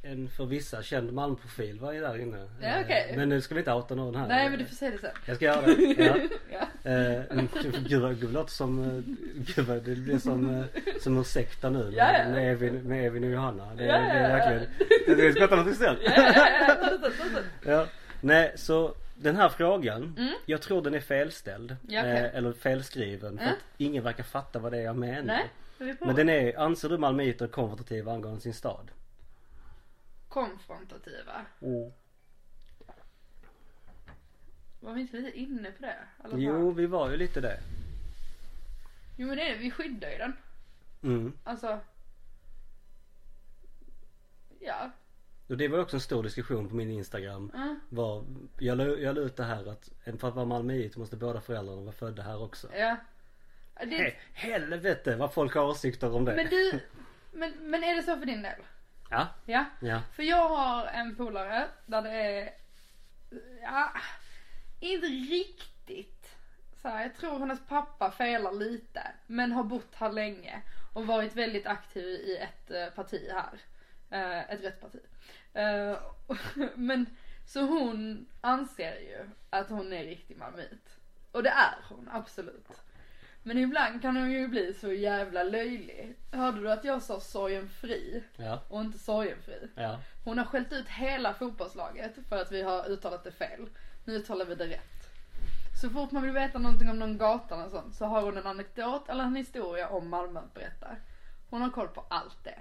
en 0.03 0.29
för 0.29 0.45
vissa 0.45 0.83
känd 0.83 1.13
Malmöprofil 1.13 1.79
var 1.79 1.93
ju 1.93 1.99
där 2.01 2.17
inne. 2.21 2.37
Ja, 2.61 2.69
okej. 2.83 3.13
Men 3.17 3.29
nu 3.29 3.41
ska 3.41 3.55
vi 3.55 3.59
inte 3.61 3.73
outa 3.73 3.95
någon 3.95 4.15
här. 4.15 4.27
Nej 4.27 4.49
men 4.49 4.59
du 4.59 4.65
får 4.65 4.75
säga 4.75 4.91
det 4.91 4.97
sen. 4.97 5.11
Jag 5.25 5.35
ska 5.35 5.45
göra 5.45 5.61
det. 5.61 5.73
Ja. 6.03 6.15
Ja. 6.51 6.91
Mm, 6.91 7.47
Gud 7.87 8.01
vad 8.01 8.15
det 8.15 8.27
låter 8.27 8.51
som, 8.51 9.03
gud 9.35 9.65
vad 9.65 9.83
det 9.83 9.95
blir 9.95 10.17
som, 10.19 10.63
som 11.01 11.17
en 11.17 11.23
sekta 11.23 11.69
nu 11.69 11.83
med, 11.83 11.93
Ja, 11.93 12.17
ja. 12.17 12.29
med, 12.29 12.51
Evin, 12.51 12.75
med 12.83 13.05
Evin 13.07 13.23
och 13.23 13.29
Johanna. 13.29 13.75
Det, 13.75 13.83
Ja, 13.85 13.93
det 13.93 14.07
ja, 14.07 14.13
är 14.13 14.29
ja. 14.29 14.37
verkligen, 14.37 14.67
jag 15.07 15.17
ska 15.19 15.31
skratta 15.31 15.55
något 15.55 15.67
istället. 15.73 15.99
Ja, 16.05 16.11
ja, 16.15 16.47
ja, 16.67 16.75
ta 16.75 16.89
det 16.91 16.97
ta 16.97 17.07
det 17.07 17.13
sen. 17.33 17.43
Ja. 17.65 17.87
Nej 18.21 18.51
så 18.55 18.95
den 19.15 19.35
här 19.35 19.49
frågan, 19.49 20.15
Mm. 20.17 20.33
jag 20.45 20.61
tror 20.61 20.81
den 20.81 20.93
är 20.93 20.99
felställd. 20.99 21.75
Ja, 21.87 21.99
eh, 22.05 22.35
eller 22.35 22.53
felskriven 22.53 23.37
för 23.37 23.45
Ja. 23.45 23.51
att 23.51 23.57
ingen 23.77 24.03
verkar 24.03 24.23
fatta 24.23 24.59
vad 24.59 24.71
det 24.71 24.77
är 24.77 24.83
jag 24.83 24.95
menar. 24.95 25.23
Nej, 25.23 25.49
men 25.83 25.93
vi 25.93 25.97
provar. 25.97 26.13
Men 26.13 26.27
den 26.27 26.35
är, 26.35 26.59
anser 26.59 26.89
du 26.89 26.97
malmöiter 26.97 27.47
konfrontativa 27.47 28.13
angående 28.13 28.41
sin 28.41 28.53
stad? 28.53 28.91
Konfrontativa. 30.27 31.45
Var 34.79 34.93
vi 34.93 35.01
inte 35.01 35.17
lite 35.17 35.39
inne 35.39 35.71
på 35.71 35.81
det? 35.81 35.97
Eller 36.23 36.37
Jo, 36.37 36.71
vi 36.71 36.85
var 36.85 37.09
ju 37.09 37.17
lite 37.17 37.41
det. 37.41 37.59
Jo 39.17 39.27
men 39.27 39.37
det 39.37 39.43
är 39.43 39.49
det, 39.49 39.57
vi 39.57 39.71
skyddar 39.71 40.09
ju 40.09 40.17
den. 40.17 40.33
Mm. 41.03 41.33
Alltså. 41.43 41.79
Ja. 44.59 44.91
Och 45.47 45.57
det 45.57 45.67
var 45.67 45.79
också 45.79 45.97
en 45.97 46.01
stor 46.01 46.23
diskussion 46.23 46.69
på 46.69 46.75
min 46.75 46.91
Instagram. 46.91 47.51
Mm. 47.55 47.79
Var, 47.89 48.25
jag 48.59 48.77
la 48.77 49.21
ut 49.21 49.35
det 49.35 49.43
här 49.43 49.71
att 49.71 49.89
för 50.19 50.27
att 50.27 50.35
vara 50.35 50.45
malmöit 50.45 50.97
måste 50.97 51.17
båda 51.17 51.41
föräldrarna 51.41 51.81
vara 51.81 51.91
födda 51.91 52.23
här 52.23 52.41
också. 52.41 52.67
Ja. 52.75 52.97
Det, 53.79 53.85
He, 53.85 54.13
helvete 54.33 55.15
vad 55.15 55.33
folk 55.33 55.53
har 55.55 55.63
åsikter 55.65 56.15
om 56.15 56.25
det. 56.25 56.35
men 56.35 56.49
du, 56.49 56.79
men, 57.31 57.53
men 57.59 57.83
är 57.83 57.95
det 57.95 58.03
så 58.03 58.17
för 58.17 58.25
din 58.25 58.41
del? 58.41 58.59
Ja, 59.09 59.27
Ja. 59.45 59.65
ja. 59.79 60.01
För 60.13 60.23
jag 60.23 60.49
har 60.49 60.85
en 60.85 61.15
polare 61.15 61.67
där 61.85 62.01
det 62.01 62.09
är, 62.11 62.49
ja, 63.61 63.91
inte 64.79 65.07
riktigt. 65.07 66.35
Så 66.81 66.87
här, 66.87 67.01
jag 67.01 67.15
tror 67.15 67.39
hennes 67.39 67.67
pappa 67.67 68.11
felar 68.11 68.51
lite, 68.51 69.11
men 69.27 69.51
har 69.51 69.63
bott 69.63 69.95
här 69.95 70.11
länge 70.11 70.61
och 70.93 71.07
varit 71.07 71.35
väldigt 71.35 71.65
aktiv 71.67 72.03
i 72.03 72.37
ett 72.37 72.71
eh, 72.71 72.87
parti 72.95 73.29
här. 73.31 73.59
Eh, 74.09 74.51
ett 74.53 74.63
rätt 74.63 74.81
parti. 74.81 74.99
Eh, 75.53 75.97
men 76.75 77.05
så 77.45 77.61
hon 77.61 78.25
anser 78.41 78.99
ju 78.99 79.29
att 79.49 79.69
hon 79.69 79.93
är 79.93 80.03
riktig 80.03 80.37
malmöit. 80.37 80.99
Och 81.31 81.43
det 81.43 81.49
är 81.49 81.75
hon, 81.89 82.09
absolut. 82.11 82.67
Men 83.43 83.57
ibland 83.57 84.01
kan 84.01 84.15
hon 84.17 84.31
ju 84.31 84.47
bli 84.47 84.73
så 84.73 84.93
jävla 84.93 85.43
löjlig. 85.43 86.15
Hörde 86.31 86.59
du 86.61 86.71
att 86.71 86.83
jag 86.83 87.01
sa 87.01 87.19
sorgenfri 87.19 88.23
Ja, 88.37 88.63
och 88.69 88.81
inte 88.81 88.97
sorgenfri? 88.99 89.67
ja. 89.75 89.99
Hon 90.23 90.37
har 90.37 90.45
skällt 90.45 90.73
ut 90.73 90.87
hela 90.87 91.33
fotbollslaget 91.33 92.11
för 92.29 92.41
att 92.41 92.51
vi 92.51 92.61
har 92.61 92.89
uttalat 92.89 93.23
det 93.23 93.31
fel. 93.31 93.69
Nu 94.05 94.13
uttalar 94.15 94.45
vi 94.45 94.55
det 94.55 94.67
rätt. 94.67 95.09
Så 95.81 95.89
fort 95.89 96.11
man 96.11 96.23
vill 96.23 96.31
veta 96.31 96.59
någonting 96.59 96.89
om 96.89 96.99
någon 96.99 97.17
gata 97.17 97.65
och 97.65 97.71
sånt 97.71 97.95
så 97.95 98.05
har 98.05 98.21
hon 98.21 98.37
en 98.37 98.47
anekdot 98.47 99.09
eller 99.09 99.23
en 99.23 99.35
historia 99.35 99.87
om 99.89 100.09
Malmö 100.09 100.39
att 100.39 100.53
berätta. 100.53 100.87
Hon 101.49 101.61
har 101.61 101.69
koll 101.69 101.87
på 101.87 102.05
allt 102.09 102.43
det. 102.43 102.59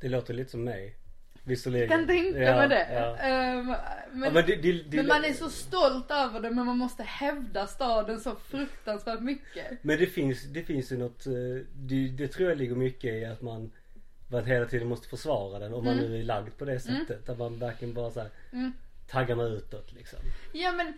Det 0.00 0.08
låter 0.08 0.34
lite 0.34 0.50
som 0.50 0.64
mig. 0.64 0.96
Visserligen. 1.44 1.88
Kan 1.88 2.06
tänka 2.06 2.38
ja, 2.38 2.56
mig 2.56 2.68
det. 2.68 2.88
Ja. 2.92 3.16
Ehm, 3.16 3.66
men, 3.66 3.76
Ja, 3.76 3.86
men, 4.12 4.32
men 4.32 4.46
det, 4.46 4.56
det, 4.56 4.72
det, 4.72 5.02
man 5.02 5.24
är 5.24 5.32
så 5.32 5.50
stolt 5.50 6.10
över 6.10 6.40
det 6.40 6.50
men 6.50 6.66
man 6.66 6.78
måste 6.78 7.02
hävda 7.02 7.66
staden 7.66 8.20
så 8.20 8.34
fruktansvärt 8.34 9.20
mycket. 9.20 9.66
Men 9.82 9.98
det 9.98 10.06
finns, 10.06 10.42
det 10.42 10.62
finns 10.62 10.92
ju 10.92 10.96
något, 10.96 11.26
eh, 11.26 11.32
det, 12.16 12.28
tror 12.28 12.48
jag 12.48 12.58
ligger 12.58 12.74
mycket 12.74 13.14
i 13.14 13.24
att 13.24 13.42
man 13.42 13.70
man 14.28 14.44
hela 14.44 14.66
tiden 14.66 14.88
måste 14.88 15.08
försvara 15.08 15.58
den 15.58 15.74
om 15.74 15.84
man 15.84 15.96
nu 15.96 16.20
är 16.20 16.22
lagd 16.22 16.58
på 16.58 16.64
det 16.64 16.80
sättet. 16.80 17.28
Att 17.28 17.38
man 17.38 17.58
verkligen 17.58 17.94
bara 17.94 18.10
så 18.10 18.20
här, 18.20 18.30
Mm. 18.52 18.72
taggarna 19.10 19.44
utåt 19.44 19.92
liksom. 19.92 20.18
Ja 20.52 20.72
men 20.72 20.86
äh, 20.86 20.94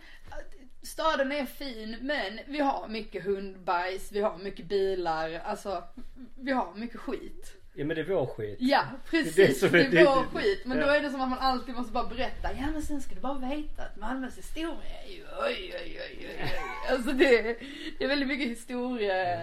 staden 0.81 1.31
är 1.31 1.45
fin 1.45 1.97
men 2.01 2.39
vi 2.47 2.59
har 2.59 2.87
mycket 2.87 3.23
hundbajs, 3.23 4.11
vi 4.11 4.21
har 4.21 4.37
mycket 4.37 4.65
bilar, 4.65 5.41
alltså 5.45 5.83
vi 6.35 6.51
har 6.51 6.73
mycket 6.75 6.99
skit. 6.99 7.53
Ja 7.79 7.85
men 7.85 7.95
det 7.95 8.01
är 8.01 8.05
vår 8.05 8.25
skit. 8.25 8.57
Ja 8.59 8.83
Det 9.11 9.17
är 9.17 9.23
precis, 9.23 9.59
som 9.59 9.71
det 9.71 9.81
är- 9.85 9.89
det- 9.91 10.05
vår 10.05 10.15
det- 10.33 10.39
skit. 10.39 10.61
Men 10.65 10.77
ja. 10.77 10.85
då 10.85 10.91
är 10.91 11.01
det 11.01 11.09
som 11.09 11.21
att 11.21 11.29
man 11.29 11.39
alltid 11.39 11.75
måste 11.75 11.93
bara 11.93 12.07
berätta. 12.07 12.49
Ja 12.59 12.65
men 12.73 12.81
sen 12.81 13.01
ska 13.01 13.15
du 13.15 13.21
bara 13.21 13.39
veta 13.39 13.81
att 13.83 13.97
Malmös 13.97 14.37
historia 14.37 14.73
är 15.07 15.11
ju 15.11 15.21
oj 15.45 15.73
oj 15.83 15.99
oj 16.01 16.01
oj 16.21 16.27
oj. 16.43 16.51
Alltså 16.91 17.11
det, 17.11 17.41
det 17.97 18.03
är 18.03 18.07
väldigt 18.07 18.27
mycket 18.27 18.47
historia. 18.47 19.37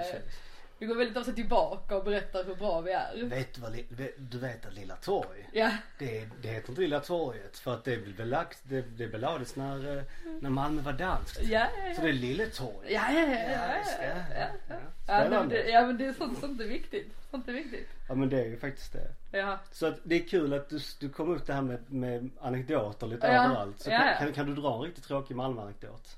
Vi 0.85 0.89
går 0.89 0.97
väldigt 0.97 1.16
ofta 1.16 1.32
tillbaka 1.32 1.97
och 1.97 2.05
berättar 2.05 2.44
hur 2.44 2.55
bra 2.55 2.81
vi 2.81 2.93
är. 2.93 3.24
Vet 3.24 3.55
du 3.55 3.61
vad, 3.61 3.78
du 4.16 4.39
vet 4.39 4.66
att 4.66 4.74
Lilla 4.74 4.97
Torg, 4.97 5.48
Ja, 5.52 5.70
det, 5.98 6.28
det 6.43 6.48
heter 6.48 6.69
inte 6.69 6.81
Lilla 6.81 7.01
Torget 7.01 7.59
för 7.59 7.74
att 7.74 7.85
det 7.85 8.16
belagts, 8.16 8.61
det, 8.62 8.81
det 8.81 9.06
belades 9.09 9.56
när, 9.56 9.97
eh, 9.97 10.02
när 10.40 10.51
Malmö 10.51 10.82
var 10.82 10.93
danskt. 10.93 11.43
ja, 11.43 11.66
ja. 11.89 11.94
Så 11.94 12.02
det 12.02 12.09
är 12.09 12.12
Lille 12.12 12.47
Torg. 12.47 12.93
Ja, 12.93 13.12
ja, 13.12 13.20
ja, 13.20 13.28
ja, 13.28 13.39
Ja, 13.40 13.85
ja, 14.01 14.06
ja, 14.09 14.36
ja. 14.39 14.47
Ja, 14.69 14.74
Ja, 15.06 15.15
men 15.15 15.27
spännande. 15.27 15.55
det, 15.55 15.70
ja 15.70 15.86
men 15.86 15.98
det 15.98 16.06
är 16.06 16.12
sånt, 16.12 16.39
sånt 16.39 16.61
är 16.61 16.65
viktigt. 16.69 17.15
Sånt 17.31 17.48
är 17.48 17.52
viktigt. 17.52 17.89
Ja 18.09 18.15
men 18.15 18.28
det 18.28 18.40
är 18.40 18.47
ju 18.47 18.56
faktiskt 18.56 18.93
det. 18.93 19.39
Ja. 19.39 19.59
Så 19.73 19.86
att 19.86 19.98
det 20.02 20.15
är 20.15 20.28
kul 20.28 20.52
att 20.55 20.69
du, 20.69 20.78
du 21.01 21.09
kom 21.09 21.31
upp 21.31 21.47
det 21.47 21.52
här 21.52 21.62
med, 21.62 21.93
med 21.93 22.31
anekdoter 22.40 23.06
lite 23.06 23.27
Ja, 23.27 23.44
överallt. 23.44 23.81
Så 23.81 23.90
ja, 23.90 24.06
ja. 24.06 24.19
Kan, 24.19 24.32
kan 24.32 24.47
du 24.47 24.55
dra 24.55 24.74
en 24.74 24.81
riktigt 24.82 25.05
tråkig 25.05 25.36
Malmö-anekdot? 25.36 26.16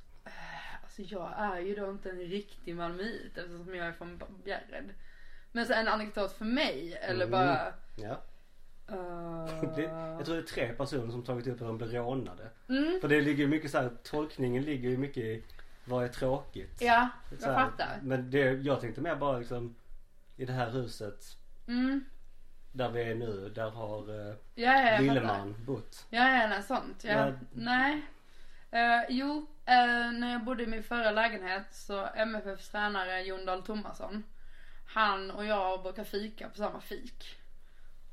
Alltså 0.98 1.14
jag 1.14 1.32
är 1.38 1.60
ju 1.60 1.74
då 1.74 1.90
inte 1.90 2.10
en 2.10 2.18
riktig 2.18 2.76
malmöit 2.76 3.38
eftersom 3.38 3.74
jag 3.74 3.86
är 3.86 3.92
från 3.92 4.22
Bjärred. 4.44 4.84
Men 5.52 5.66
så 5.66 5.72
en 5.72 5.88
anekdot 5.88 6.32
för 6.32 6.44
mig 6.44 6.98
eller 7.02 7.26
Mm. 7.26 7.30
bara... 7.30 7.72
Ja. 7.96 8.20
Det, 9.76 9.82
jag 9.82 10.24
tror 10.26 10.34
det 10.36 10.42
är 10.42 10.46
tre 10.46 10.72
personer 10.72 11.10
som 11.10 11.22
tagit 11.24 11.46
upp 11.46 11.52
att 11.60 11.66
de 11.66 11.78
blev 11.78 11.92
rånade. 11.92 12.50
mm, 12.68 13.00
För 13.00 13.08
det 13.08 13.20
ligger 13.20 13.46
mycket 13.46 13.70
så 13.70 13.78
här, 13.78 13.90
tolkningen 14.02 14.62
ligger 14.62 14.90
ju 14.90 14.96
mycket 14.96 15.24
i 15.24 15.44
vad 15.84 16.04
är 16.04 16.08
tråkigt. 16.08 16.80
ja, 16.82 17.08
Så 17.28 17.34
jag 17.48 17.54
här, 17.54 17.64
fattar. 17.70 17.98
Men 18.02 18.30
det, 18.30 18.38
jag 18.38 18.80
tänkte 18.80 19.00
mer 19.00 19.16
bara 19.16 19.38
liksom 19.38 19.74
i 20.36 20.44
det 20.44 20.52
här 20.52 20.70
huset 20.70 21.24
Mm, 21.68 22.04
där 22.72 22.90
vi 22.90 23.02
är 23.02 23.14
nu, 23.14 23.48
där 23.54 23.70
har 23.70 24.10
uh, 24.10 24.26
ja, 24.26 24.34
ja, 24.54 24.90
jag. 24.90 25.02
Lilleman 25.02 25.54
bott. 25.66 26.06
Ja, 26.10 26.40
ja, 26.40 26.46
nej, 26.48 26.62
sånt. 26.62 27.04
Ja. 27.04 27.12
Ja. 27.26 27.32
Nej. 27.52 28.02
Eh, 28.70 29.02
jo, 29.08 29.46
eh, 29.66 30.12
när 30.12 30.32
jag 30.32 30.44
bodde 30.44 30.62
i 30.62 30.66
min 30.66 30.82
förra 30.82 31.10
lägenhet 31.10 31.66
så 31.70 32.06
MFFs 32.14 32.68
tränare 32.68 33.20
Jon 33.22 33.44
Dahl 33.46 33.62
Tomasson. 33.62 34.24
Han 34.86 35.30
och 35.30 35.44
jag 35.44 35.82
brukar 35.82 36.04
fika 36.04 36.48
på 36.48 36.56
samma 36.56 36.80
fik. 36.80 37.36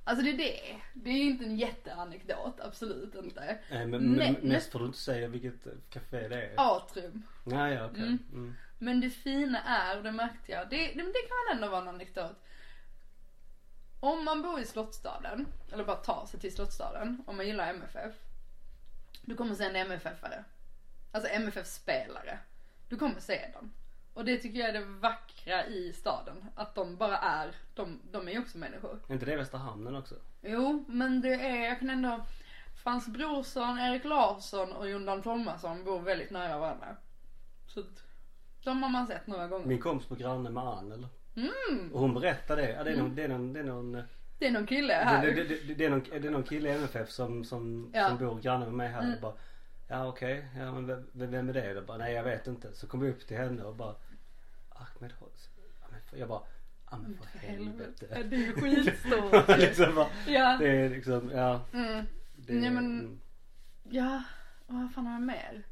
Alltså 0.04 0.26
det 0.26 0.30
är 0.32 0.38
det. 0.38 0.82
Det 0.94 1.10
är 1.10 1.14
ju 1.14 1.24
inte 1.24 1.46
en 1.46 1.58
jätteanekdot, 1.58 2.60
absolut 2.60 3.16
inte. 3.16 3.58
Nej, 3.70 3.88
men, 3.88 4.02
Nej, 4.02 4.32
men 4.32 4.42
men- 4.42 4.52
mest 4.52 4.72
får 4.72 4.80
du 4.80 4.86
inte 4.86 4.98
säga 4.98 5.28
vilket 5.28 5.68
eh, 5.68 5.74
café 5.90 6.28
det 6.28 6.46
är. 6.46 6.54
Atrium. 6.58 7.24
Ja, 7.46 7.70
ja, 7.70 7.86
okej. 7.86 8.02
Mm. 8.02 8.20
Mm. 8.34 8.56
Men 8.78 9.02
det 9.02 9.10
fina 9.10 9.62
är, 9.64 9.98
och 9.98 10.04
det 10.04 10.12
märkte 10.12 10.52
jag, 10.52 10.70
det, 10.70 10.78
det, 10.78 10.94
det 10.94 11.04
kan 11.04 11.56
ändå 11.56 11.68
vara 11.70 11.82
en 11.82 11.88
anekdot. 11.88 12.36
Om 14.00 14.26
man 14.26 14.42
bor 14.42 14.60
i 14.60 14.66
Slottsstaden, 14.66 15.48
eller 15.74 15.84
bara 15.84 15.96
tar 15.96 16.26
sig 16.26 16.40
till 16.40 16.54
Slottsstaden, 16.56 17.24
om 17.28 17.38
man 17.38 17.48
gillar 17.48 17.70
MFF. 17.70 18.14
Du 19.22 19.36
kommer 19.36 19.56
se 19.56 19.64
en 19.66 19.76
MFF-are. 19.76 20.44
Alltså 21.14 21.30
MFF-spelare. 21.32 22.38
Du 22.90 22.98
kommer 22.98 23.20
se 23.20 23.42
dem. 23.54 23.72
Och 24.14 24.26
det 24.26 24.38
tycker 24.38 24.60
jag 24.60 24.70
är 24.70 24.74
det 24.74 24.86
vackra 24.86 25.66
i 25.66 25.94
staden. 25.94 26.46
Att 26.56 26.76
de 26.76 26.96
bara 26.98 27.18
är, 27.18 27.56
de, 27.74 28.00
de 28.12 28.28
är 28.28 28.32
ju 28.32 28.40
också 28.40 28.58
människor. 28.58 29.00
Är 29.08 29.14
inte 29.14 29.26
det 29.26 29.36
Västra 29.36 29.58
Hamnen 29.60 29.96
också? 29.96 30.16
Jo, 30.42 30.86
men 30.88 31.22
det 31.22 31.34
är, 31.34 31.66
jag 31.66 31.80
kan 31.80 31.90
ändå, 31.90 32.26
Frans 32.84 33.08
Brorsson, 33.08 33.80
Erik 33.80 34.04
Larsson 34.04 34.72
och 34.74 34.90
Jon 34.90 35.06
Dahl 35.06 35.24
Tomasson 35.24 35.84
bor 35.84 36.00
väldigt 36.00 36.32
nära 36.32 36.58
varandra. 36.60 36.96
Så 37.68 37.84
de 38.64 38.84
har 38.84 38.90
man 38.90 39.08
sett 39.08 39.28
några 39.28 39.48
gånger. 39.48 39.66
Min 39.66 39.80
kompis 39.82 40.08
på 40.08 40.16
granne 40.16 40.50
med 40.50 40.64
Ann 40.64 40.92
eller? 40.92 41.08
Mm, 41.36 41.94
Och 41.94 42.00
hon 42.00 42.14
berättade 42.14 42.62
det. 42.62 42.70
Ja, 42.72 42.84
det 42.84 42.92
är 42.92 42.98
någon, 42.98 43.16
det 43.16 43.24
är 43.24 43.28
någon, 43.28 43.54
det 43.54 43.60
är 43.60 43.64
någon, 43.64 43.96
eh, 43.96 44.04
det 44.40 44.48
är 44.48 44.52
någon 44.52 44.68
kille 44.68 44.94
det, 44.94 45.04
här. 45.04 45.26
det, 45.26 45.32
det, 45.44 45.44
det, 45.68 45.74
det, 45.74 45.86
är 45.86 45.90
någon, 45.90 46.04
det 46.10 46.28
är 46.28 46.32
någon 46.32 46.44
kille 46.44 46.70
i 46.70 46.76
MFF 46.78 47.10
som, 47.10 47.44
som, 47.46 47.92
Ja. 47.94 48.08
som 48.08 48.18
bor 48.18 48.42
granne 48.42 48.66
med 48.66 48.74
mig 48.74 48.88
här 48.88 49.02
Mm. 49.02 49.14
och 49.16 49.22
bara 49.22 49.34
Ja 49.94 50.08
okej, 50.08 50.46
ja 50.58 50.72
men 50.72 50.88
vem, 50.88 51.32
vem 51.32 51.50
är 51.50 51.54
det? 51.54 51.74
då? 51.74 51.82
bara, 51.82 51.98
nej 51.98 52.14
jag 52.14 52.24
vet 52.24 52.48
inte. 52.48 52.74
Så 52.74 52.88
kom 52.88 53.00
vi 53.00 53.10
upp 53.10 53.28
till 53.28 53.38
henne 53.38 53.64
och 53.64 53.76
bara 53.76 53.96
Ahmed. 54.70 55.14
Ja, 55.20 55.88
men 55.92 56.20
Jag 56.20 56.28
bara 56.30 56.42
Ja 56.92 56.98
men 56.98 57.18
för 57.32 57.40
helvete. 57.40 58.06
helvete. 58.12 58.24
Det 58.30 58.36
är 58.36 58.40
ju 58.40 58.54
skitstort 58.54 59.48
liksom 59.60 59.96
bara, 59.96 60.08
Ja. 60.28 60.58
det 60.60 60.70
är 60.70 60.90
liksom, 60.90 61.32
ja. 61.36 61.62
Mm. 61.74 62.06
Det, 62.36 62.54
Nej, 62.54 62.70
men- 62.70 63.20
Ja, 63.90 64.24
och 64.68 64.74
vad 64.76 64.94
fan 64.94 65.06
har 65.06 65.14
jag 65.14 65.22
mer? 65.22 65.64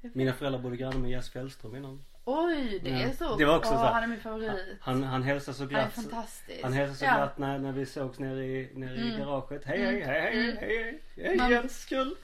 Mina 0.00 0.32
föräldrar 0.32 0.60
bodde 0.60 0.76
granne 0.76 0.98
med 0.98 1.10
Jes 1.10 1.30
Fjällström 1.30 1.76
innan. 1.76 2.04
Oj, 2.24 2.80
det 2.84 2.90
Ja. 2.90 2.96
är 2.96 3.12
så. 3.12 3.36
Det 3.36 3.44
var 3.44 3.56
också 3.58 3.70
Åh, 3.72 3.78
så 3.78 3.84
här- 3.84 3.92
han 3.92 4.02
är 4.02 4.06
min 4.06 4.20
favorit. 4.20 4.76
Han, 4.80 5.02
han 5.02 5.22
hälsade 5.22 5.56
så 5.56 5.62
Han 5.62 5.66
är 5.66 5.70
glatt. 5.70 5.92
fantastisk. 5.92 6.62
Han 6.62 6.72
hälsade 6.72 6.98
så 6.98 7.04
Ja. 7.04 7.16
glatt 7.16 7.38
när, 7.38 7.58
när 7.58 7.72
vi 7.72 7.86
sågs 7.86 8.18
nere 8.18 8.44
i, 8.46 8.70
nere 8.74 8.94
i 8.94 9.06
Mm. 9.08 9.18
garaget. 9.20 9.64
Hej 9.64 9.78
hej 9.78 10.00
hej 10.02 10.20
hej 10.20 10.44
Mm. 10.44 10.56
hej 10.56 10.76
hej 10.82 11.02
hej 11.26 11.36
Man- 11.36 11.50
Jens 11.50 11.84
kul. 11.84 12.14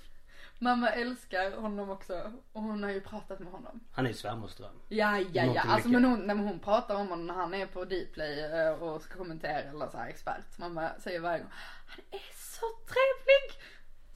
Mamma 0.62 0.88
älskar 0.88 1.56
honom 1.56 1.90
också 1.90 2.32
och 2.52 2.62
hon 2.62 2.82
har 2.82 2.90
ju 2.90 3.00
pratat 3.00 3.38
med 3.38 3.52
honom. 3.52 3.80
Han 3.92 4.04
är 4.04 4.10
ju 4.10 4.14
svärmors 4.16 4.54
dröm. 4.54 4.80
Ja, 4.88 5.18
ja, 5.18 5.44
ja. 5.44 5.60
Alltså 5.60 5.88
mycket. 5.88 6.02
men 6.02 6.04
hon, 6.04 6.26
när 6.26 6.34
hon 6.34 6.58
pratar 6.58 6.94
om 6.94 7.08
honom 7.08 7.26
när 7.26 7.34
han 7.34 7.54
är 7.54 7.66
på 7.66 7.84
Dplay 7.84 8.40
eh, 8.40 8.82
och 8.82 9.02
ska 9.02 9.14
kommentera 9.14 9.58
eller 9.58 9.88
så 9.88 9.96
här 9.96 10.08
expert. 10.08 10.58
Mamma 10.58 10.90
säger 10.98 11.20
varje 11.20 11.38
gång, 11.38 11.50
han 11.86 12.00
är 12.10 12.34
så 12.34 12.66
trevlig. 12.86 13.62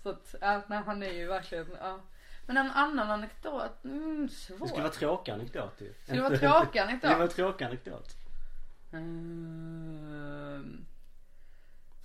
Så 0.02 0.09
att, 0.09 0.35
ja, 0.40 0.62
nej, 0.66 0.82
han 0.86 1.02
är 1.02 1.12
ju 1.12 1.27
verkligen, 1.27 1.66
ja. 1.81 2.01
Men 2.47 2.56
en 2.56 2.70
annan 2.70 3.10
anekdot, 3.10 3.85
mm, 3.85 4.28
svår. 4.28 4.59
Det 4.59 4.68
skulle 4.68 4.82
vara 4.82 4.93
tråkig 4.93 5.32
anekdot 5.32 5.81
ju. 5.81 5.94
Skulle 6.02 6.23
det 6.23 6.28
vara 6.28 6.39
tråkig 6.39 6.81
Det 6.81 6.86
var 6.86 6.93
en 6.93 7.20
anekdot? 7.20 7.36
tråkig 7.36 7.64
anekdot. 7.64 8.16
Mm, 8.93 10.86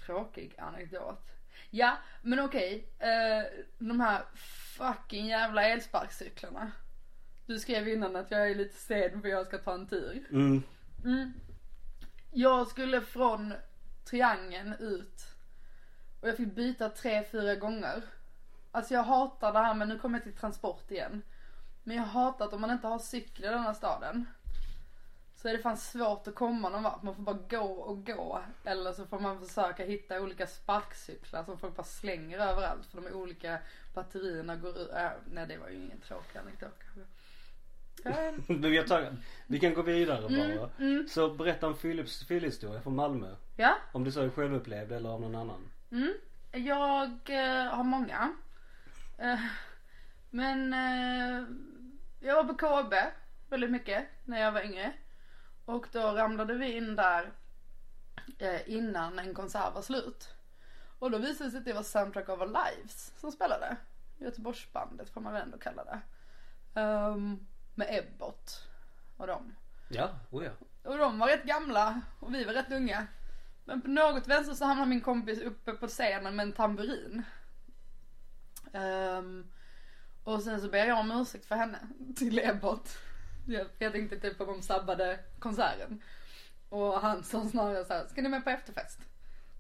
tråkig 0.06 0.56
anekdot. 0.60 1.32
Ja, 1.74 1.98
men 2.22 2.40
okej. 2.40 2.88
eh, 3.00 3.64
de 3.80 4.00
här 4.00 4.24
fucking 4.78 5.28
jävla 5.28 5.64
elsparkcyklarna. 5.64 6.72
Du 7.46 7.60
skrev 7.60 7.88
innan 7.88 8.16
att 8.16 8.32
jag 8.32 8.52
är 8.52 8.56
lite 8.56 8.76
sen 8.78 9.22
för 9.22 9.30
jag 9.30 9.48
ska 9.48 9.58
ta 9.58 9.74
en 9.74 9.88
tur. 9.88 10.28
Mm. 10.32 10.64
Mm. 11.06 11.34
Jag 12.32 12.68
skulle 12.68 13.02
från 13.02 13.54
triangeln 14.06 14.74
ut 14.80 15.22
och 16.22 16.28
jag 16.28 16.38
fick 16.38 16.56
byta 16.56 16.90
tre, 16.90 17.24
fyra 17.24 17.56
gånger. 17.56 18.04
Alltså 18.72 18.94
jag 18.94 19.04
hatar 19.04 19.54
det 19.54 19.60
här 19.60 19.74
men 19.74 19.90
nu 19.90 20.00
kommer 20.00 20.18
jag 20.18 20.24
till 20.24 20.36
transport 20.38 20.92
igen. 20.92 21.22
Men 21.84 21.96
jag 21.98 22.04
hatar 22.04 22.46
att 22.46 22.54
om 22.54 22.62
man 22.62 22.72
inte 22.72 22.88
har 22.88 23.00
cykel 23.00 23.46
i 23.46 23.48
den 23.48 23.64
här 23.64 23.74
staden 23.74 24.26
så 25.42 25.48
är 25.48 25.54
det 25.54 25.60
fan 25.60 25.78
svårt 25.78 26.28
att 26.28 26.36
komma 26.36 26.70
någon 26.70 26.84
vart. 26.84 27.04
Man 27.04 27.16
får 27.16 27.24
bara 27.24 27.38
gå 27.50 27.64
och 27.72 28.06
gå. 28.06 28.42
Eller 28.64 28.92
så 28.94 29.06
får 29.06 29.20
man 29.20 29.48
försöka 29.48 29.86
hitta 29.86 30.22
olika 30.22 30.48
sparkcyklar 30.48 31.44
som 31.44 31.58
folk 31.58 31.76
bara 31.76 31.84
slänger 31.84 32.40
överallt 32.40 32.86
för 32.86 33.02
de 33.02 33.08
olika 33.14 33.60
batterierna 33.94 34.56
går 34.56 34.78
ur. 34.80 34.98
Äh, 34.98 35.10
nej 35.32 35.48
det 35.48 35.58
var 35.58 35.70
ju 35.70 35.76
ingen 35.76 36.00
tråkig 36.00 36.40
anekdot 36.40 36.80
kanske. 36.84 37.02
Men 38.48 38.74
jag 38.74 38.88
tar, 38.88 39.16
vi 39.48 39.60
kan 39.60 39.74
gå 39.74 39.82
vidare 39.82 40.26
Mm, 40.26 40.58
bara. 40.58 40.70
mm. 40.80 41.08
Så 41.08 41.30
berätta 41.34 41.68
en 41.68 41.74
Philips 41.74 42.28
fyllhistoria 42.28 42.82
från 42.82 42.96
Malmö. 42.96 43.36
ja. 43.56 43.76
Om 43.92 44.04
du 44.04 44.12
så 44.12 44.22
är 44.22 44.30
självupplevd 44.30 44.92
eller 44.92 45.10
av 45.10 45.22
någon 45.22 45.36
annan. 45.36 45.70
Mm. 45.92 46.14
Jag 46.52 47.10
eh, 47.30 47.66
har 47.74 47.84
många. 47.84 48.34
Eh, 49.18 49.40
men 50.30 50.74
eh, 50.74 51.44
jag 52.20 52.36
var 52.36 52.44
på 52.44 52.54
KB 52.54 52.94
väldigt 53.50 53.72
mycket 53.72 54.06
när 54.26 54.42
jag 54.42 54.52
var 54.52 54.62
yngre. 54.62 54.94
Och 55.72 55.88
då 55.92 56.00
ramlade 56.00 56.54
vi 56.54 56.78
in 56.78 56.96
där 56.96 57.32
eh, 58.38 58.70
innan 58.70 59.20
en 59.20 59.34
konsert 59.34 59.76
var 59.76 59.82
slut. 59.82 60.30
Och 61.00 61.12
då 61.12 61.18
visade 61.18 61.48
det 61.48 61.52
sig 61.52 61.58
att 61.60 61.66
det 61.66 61.74
var 61.74 61.84
Soundtrack 61.84 62.30
of 62.30 62.42
Our 62.42 62.48
Lives 62.48 63.14
som 63.18 63.32
spelade. 63.32 63.78
Göteborgsbandet 64.18 65.10
får 65.10 65.22
man 65.22 65.34
väl 65.34 65.42
ändå 65.42 65.58
kalla 65.58 65.84
det. 65.84 66.02
Ehm, 66.80 67.48
med 67.76 67.88
Ebbot 67.90 68.68
och 69.18 69.28
dem. 69.28 69.56
Ja, 69.90 70.10
oh 70.32 70.46
ja. 70.46 70.52
Och 70.84 70.98
de 70.98 71.20
var 71.20 71.28
rätt 71.28 71.44
gamla 71.44 72.02
och 72.20 72.34
vi 72.34 72.44
var 72.44 72.54
rätt 72.54 72.72
unga. 72.72 73.08
Men 73.66 73.82
på 73.82 73.88
något 73.88 74.28
vänster 74.28 74.54
så 74.54 74.66
hamnade 74.66 74.90
min 74.90 75.02
kompis 75.02 75.42
uppe 75.42 75.74
på 75.74 75.88
scenen 75.88 76.36
med 76.36 76.44
en 76.44 76.54
tamburin. 76.54 77.24
Ehm, 78.74 79.48
och 80.24 80.44
sen 80.44 80.62
så 80.62 80.70
ber 80.70 80.86
jag 80.86 81.00
om 81.00 81.12
ursäkt 81.12 81.46
för 81.46 81.56
henne 81.56 81.80
till 82.16 82.40
Ebbot. 82.40 82.98
Jag, 83.46 83.68
jag 83.80 83.92
tänkte 83.92 84.20
typ 84.20 84.38
på 84.38 84.46
de 84.46 84.62
sabbade 84.62 85.20
konserten. 85.40 86.02
Och 86.70 87.02
han 87.02 87.24
sa 87.24 87.46
snarare 87.46 87.86
så 87.86 87.94
här, 87.94 88.08
ska 88.08 88.22
ni 88.22 88.30
med 88.30 88.44
på 88.44 88.50
efterfest? 88.50 89.00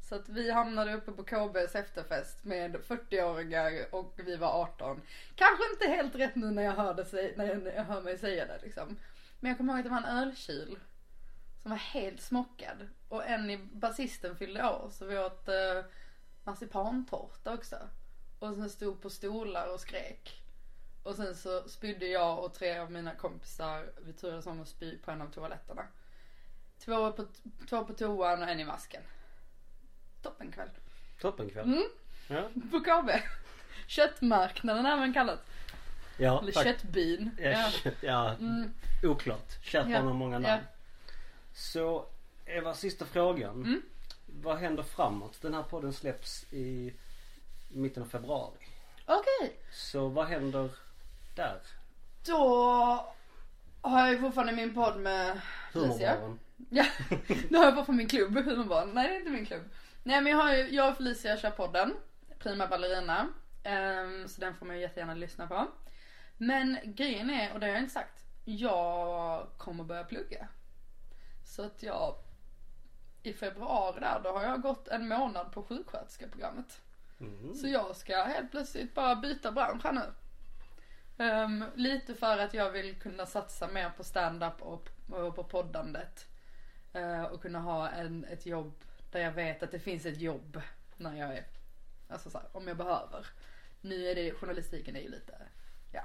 Så 0.10 0.16
att 0.16 0.30
vi 0.30 0.52
hamnade 0.52 0.94
uppe 0.94 1.12
på 1.12 1.24
KBs 1.24 1.76
efterfest 1.76 2.44
med 2.44 2.76
40-åringar 2.76 3.86
och 3.91 4.14
vi 4.26 4.36
var 4.36 4.62
18. 4.62 5.02
Kanske 5.36 5.64
inte 5.74 5.88
helt 5.88 6.16
rätt 6.16 6.36
nu 6.36 6.52
när 6.52 6.64
jag, 6.64 6.72
hörde 6.72 7.06
sig, 7.06 7.34
när 7.38 7.45
jag, 7.45 7.64
när 7.64 7.76
jag 7.76 7.84
hör 7.84 8.02
mig 8.02 8.18
säga 8.18 8.45
det 8.45 8.60
liksom. 8.64 8.98
Men 9.40 9.49
jag 9.49 9.58
kommer 9.58 9.74
ihåg 9.74 9.80
att 9.80 9.86
det 9.86 9.90
var 9.90 9.98
en 9.98 10.18
ölkyl 10.18 10.78
som 11.62 11.72
var 11.72 11.78
helt 11.78 12.22
smockad. 12.22 12.88
Och 13.10 13.26
en 13.26 13.49
i 13.49 13.58
basisten 13.58 14.36
fyllde 14.36 14.64
år 14.64 14.90
så 14.91 15.06
vi 15.06 15.18
åt 15.18 15.48
eh, 15.48 15.86
marsipantårta 16.44 17.53
också. 17.53 17.76
Och 18.40 18.56
sen 18.56 18.70
stod 18.70 19.02
på 19.02 19.10
stolar 19.10 19.74
och 19.74 19.80
skrek. 19.80 20.40
Och 21.03 21.15
sen 21.15 21.36
så 21.36 21.69
spydde 21.69 22.06
jag 22.07 22.40
och 22.44 22.53
tre 22.53 22.78
av 22.78 22.91
mina 22.91 23.15
kompisar, 23.15 23.86
vi 24.06 24.14
turades 24.14 24.48
om 24.48 24.61
att 24.61 24.68
spy 24.68 24.98
på 24.98 25.11
en 25.11 25.22
av 25.22 25.32
toaletterna. 25.32 25.84
Två 26.80 27.11
på, 27.11 27.26
två 27.69 27.86
på 27.86 27.94
toan 27.94 28.41
och 28.44 28.49
en 28.49 28.60
i 28.60 28.65
masken. 28.65 29.02
Toppenkväll. 30.22 30.69
Toppenkväll. 31.22 31.65
Mm, 31.65 31.84
Ja, 32.28 32.49
på 32.72 32.80
KB. 32.80 33.10
Köttmarknaden 33.88 34.86
även 34.86 35.14
kallat. 35.14 35.40
ja, 36.18 36.41
Eller 36.41 36.52
köttbyn. 36.52 37.32
Ja, 37.40 37.49
Ja. 37.49 37.69
kö- 37.84 37.91
ja 38.02 38.30
Mm, 38.34 38.73
oklart. 39.03 39.64
Kärt 39.64 39.90
Ja, 39.90 40.02
har 40.02 40.14
många 40.14 40.36
ja. 40.36 40.40
namn. 40.40 40.64
Så 41.53 42.06
Eva, 42.45 42.73
sista 42.73 43.06
frågan. 43.06 43.56
Mm. 43.56 43.82
Vad 44.26 44.57
händer 44.57 44.84
framåt? 44.84 45.41
Den 45.41 45.53
här 45.53 45.64
podden 45.64 45.94
släpps 45.94 46.53
i 46.53 46.94
mitten 47.69 48.03
av 48.03 48.07
februari. 48.07 48.57
Okej. 49.06 49.56
Så 49.72 50.07
vad 50.07 50.26
händer 50.28 50.69
där? 51.36 51.62
Då 52.26 52.45
har 53.82 53.99
jag 53.99 54.12
ju 54.12 54.20
fortfarande 54.20 54.53
min 54.53 54.74
podd 54.74 54.99
med 54.99 55.41
Felicia. 55.74 56.16
Humorbaren. 56.16 56.40
Ja, 56.70 56.86
nu 57.49 57.58
har 57.58 57.66
jag 57.66 57.76
bara 57.76 57.86
från 57.86 57.95
min 57.95 58.08
klubb, 58.08 58.38
Humorbarn. 58.38 58.90
Nej 58.94 59.08
det 59.08 59.14
är 59.14 59.20
inte 59.20 59.32
min 59.32 59.45
klubb. 59.45 59.64
Nej 60.03 60.22
men 60.22 60.32
jag 60.32 60.40
har 60.40 60.53
ju, 60.53 60.76
jag 60.76 60.90
och 60.90 60.98
Felicia 60.98 61.38
kör 61.38 61.52
podden. 61.52 61.94
Prima 62.40 62.68
Ballerina. 62.68 63.28
Ehm, 63.64 64.28
så 64.28 64.41
den 64.41 64.56
får 64.56 64.66
man 64.66 64.76
ju 64.76 64.82
jättegärna 64.82 65.14
lyssna 65.14 65.48
på. 65.48 65.68
Men 66.38 66.78
grejen 66.84 67.30
är, 67.30 67.53
och 67.53 67.60
det 67.60 67.66
har 67.66 67.74
jag 67.74 67.82
inte 67.82 67.94
sagt, 67.94 68.26
jag 68.45 69.48
kommer 69.58 69.84
börja 69.84 70.03
plugga. 70.03 70.48
Så 71.45 71.64
att 71.66 71.84
jag 71.84 72.16
i 73.24 73.34
februari 73.34 73.99
där, 73.99 74.22
då 74.24 74.30
har 74.30 74.44
jag 74.44 74.62
gått 74.62 74.88
en 74.88 75.08
månad 75.08 75.52
på 75.52 75.64
sjuksköterskeprogrammet. 75.64 76.82
Mm. 77.20 77.56
Så 77.56 77.68
jag 77.68 77.95
ska 77.95 78.24
helt 78.24 78.52
plötsligt 78.52 78.95
bara 78.95 79.16
byta 79.16 79.52
bransch 79.52 79.84
här 79.84 79.91
nu. 79.91 80.14
Ehm, 81.22 81.65
lite 81.76 82.15
för 82.15 82.38
att 82.38 82.53
jag 82.53 82.72
vill 82.72 82.95
kunna 82.95 83.26
satsa 83.26 83.68
mer 83.68 83.89
på 83.98 84.03
stand-up 84.03 84.61
och, 84.61 84.89
och 85.10 85.35
på 85.35 85.43
poddandet. 85.43 86.27
Eh, 86.93 87.23
och 87.23 87.41
kunna 87.41 87.60
ha 87.60 87.89
en, 87.89 88.26
ett 88.26 88.45
jobb 88.45 88.73
där 89.11 89.19
jag 89.19 89.31
vet 89.31 89.64
att 89.64 89.72
det 89.72 89.80
finns 89.80 90.06
ett 90.06 90.18
jobb 90.22 90.61
när 90.98 91.15
jag 91.15 91.38
är, 91.38 91.43
alltså 92.10 92.30
så 92.30 92.38
här, 92.38 92.48
om 92.52 92.68
jag 92.68 92.77
behöver. 92.77 93.26
Nu 93.81 94.07
är 94.10 94.15
det, 94.15 94.31
journalistiken 94.31 94.95
är 94.95 95.02
ju 95.02 95.10
lite, 95.10 95.34
ja, 95.91 96.03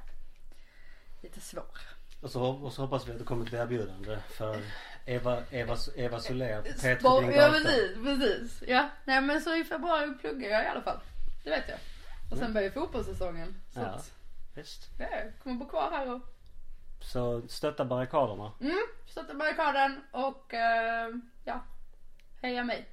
lite 1.23 1.41
svår. 1.41 1.79
Och 2.21 2.31
så, 2.31 2.43
och 2.43 2.73
så 2.73 2.83
hoppas 2.83 3.09
vi 3.09 3.13
att 3.13 3.19
det 3.19 3.25
kommer 3.25 3.47
ett 3.47 3.53
erbjudande 3.53 4.19
för 4.29 4.63
Eva, 5.07 5.43
Eva, 5.51 5.77
Eva 5.97 6.21
Soler 6.21 6.63
på 6.63 6.69
P3 6.69 6.99
Spar- 6.99 7.21
Din 7.21 7.31
ja 7.33 7.49
precis, 7.51 7.97
precis. 8.05 8.63
Ja, 8.69 8.89
nej 9.05 9.21
men 9.21 9.41
så 9.41 9.57
i 9.57 9.65
februari 9.65 10.15
pluggar 10.21 10.51
jag 10.51 10.65
i 10.65 10.67
alla 10.67 10.83
fall. 10.83 11.01
Det 11.45 11.51
vet 11.51 11.69
jag. 11.69 11.79
Och 12.31 12.37
sen 12.37 12.41
Mm. 12.41 12.53
börjar 12.55 12.71
fotbollssäsongen. 12.71 13.55
Så 13.75 13.81
Ja. 13.81 13.87
att, 13.87 14.13
Visst. 14.57 14.91
ja, 14.99 15.07
jag 15.11 15.33
kommer 15.43 15.57
bo 15.57 15.69
kvar 15.69 15.91
här 15.91 16.15
och 16.15 16.21
Så 17.01 17.43
stötta 17.49 17.85
barrikaderna. 17.85 18.53
Mm, 18.61 18.77
stötta 19.07 19.35
barrikaden 19.35 20.01
och 20.13 20.55
eh, 20.55 21.09
ja, 21.45 21.65
heja 22.43 22.65
mig. 22.65 22.89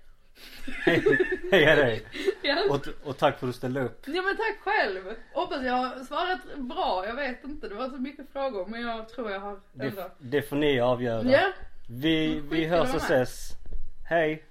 Hej, 0.85 1.03
hej 1.51 1.65
dig. 1.75 2.05
Ja. 2.41 2.57
Och, 2.69 2.87
och 3.09 3.17
tack 3.17 3.39
för 3.39 3.47
att 3.47 3.53
du 3.53 3.57
ställde 3.57 3.81
upp. 3.81 4.03
ja 4.05 4.21
men 4.21 4.37
tack 4.37 4.59
själv. 4.59 5.15
Hoppas 5.33 5.63
jag 5.63 5.73
har 5.73 6.03
svarat 6.03 6.39
bra, 6.57 7.05
jag 7.07 7.15
vet 7.15 7.43
inte. 7.43 7.69
Det 7.69 7.75
var 7.75 7.89
så 7.89 7.97
mycket 7.97 8.29
frågor 8.31 8.65
men 8.65 8.81
jag 8.81 9.09
tror 9.09 9.31
jag 9.31 9.39
har 9.39 9.59
ändå. 9.79 9.95
Det, 9.95 10.09
det 10.19 10.41
får 10.41 10.55
ni 10.55 10.79
avgöra. 10.79 11.23
Ja, 11.23 11.51
Vi, 11.89 12.39
vi 12.51 12.65
hörs 12.65 12.89
och 12.93 13.01
ses. 13.01 13.49
Hej. 14.09 14.43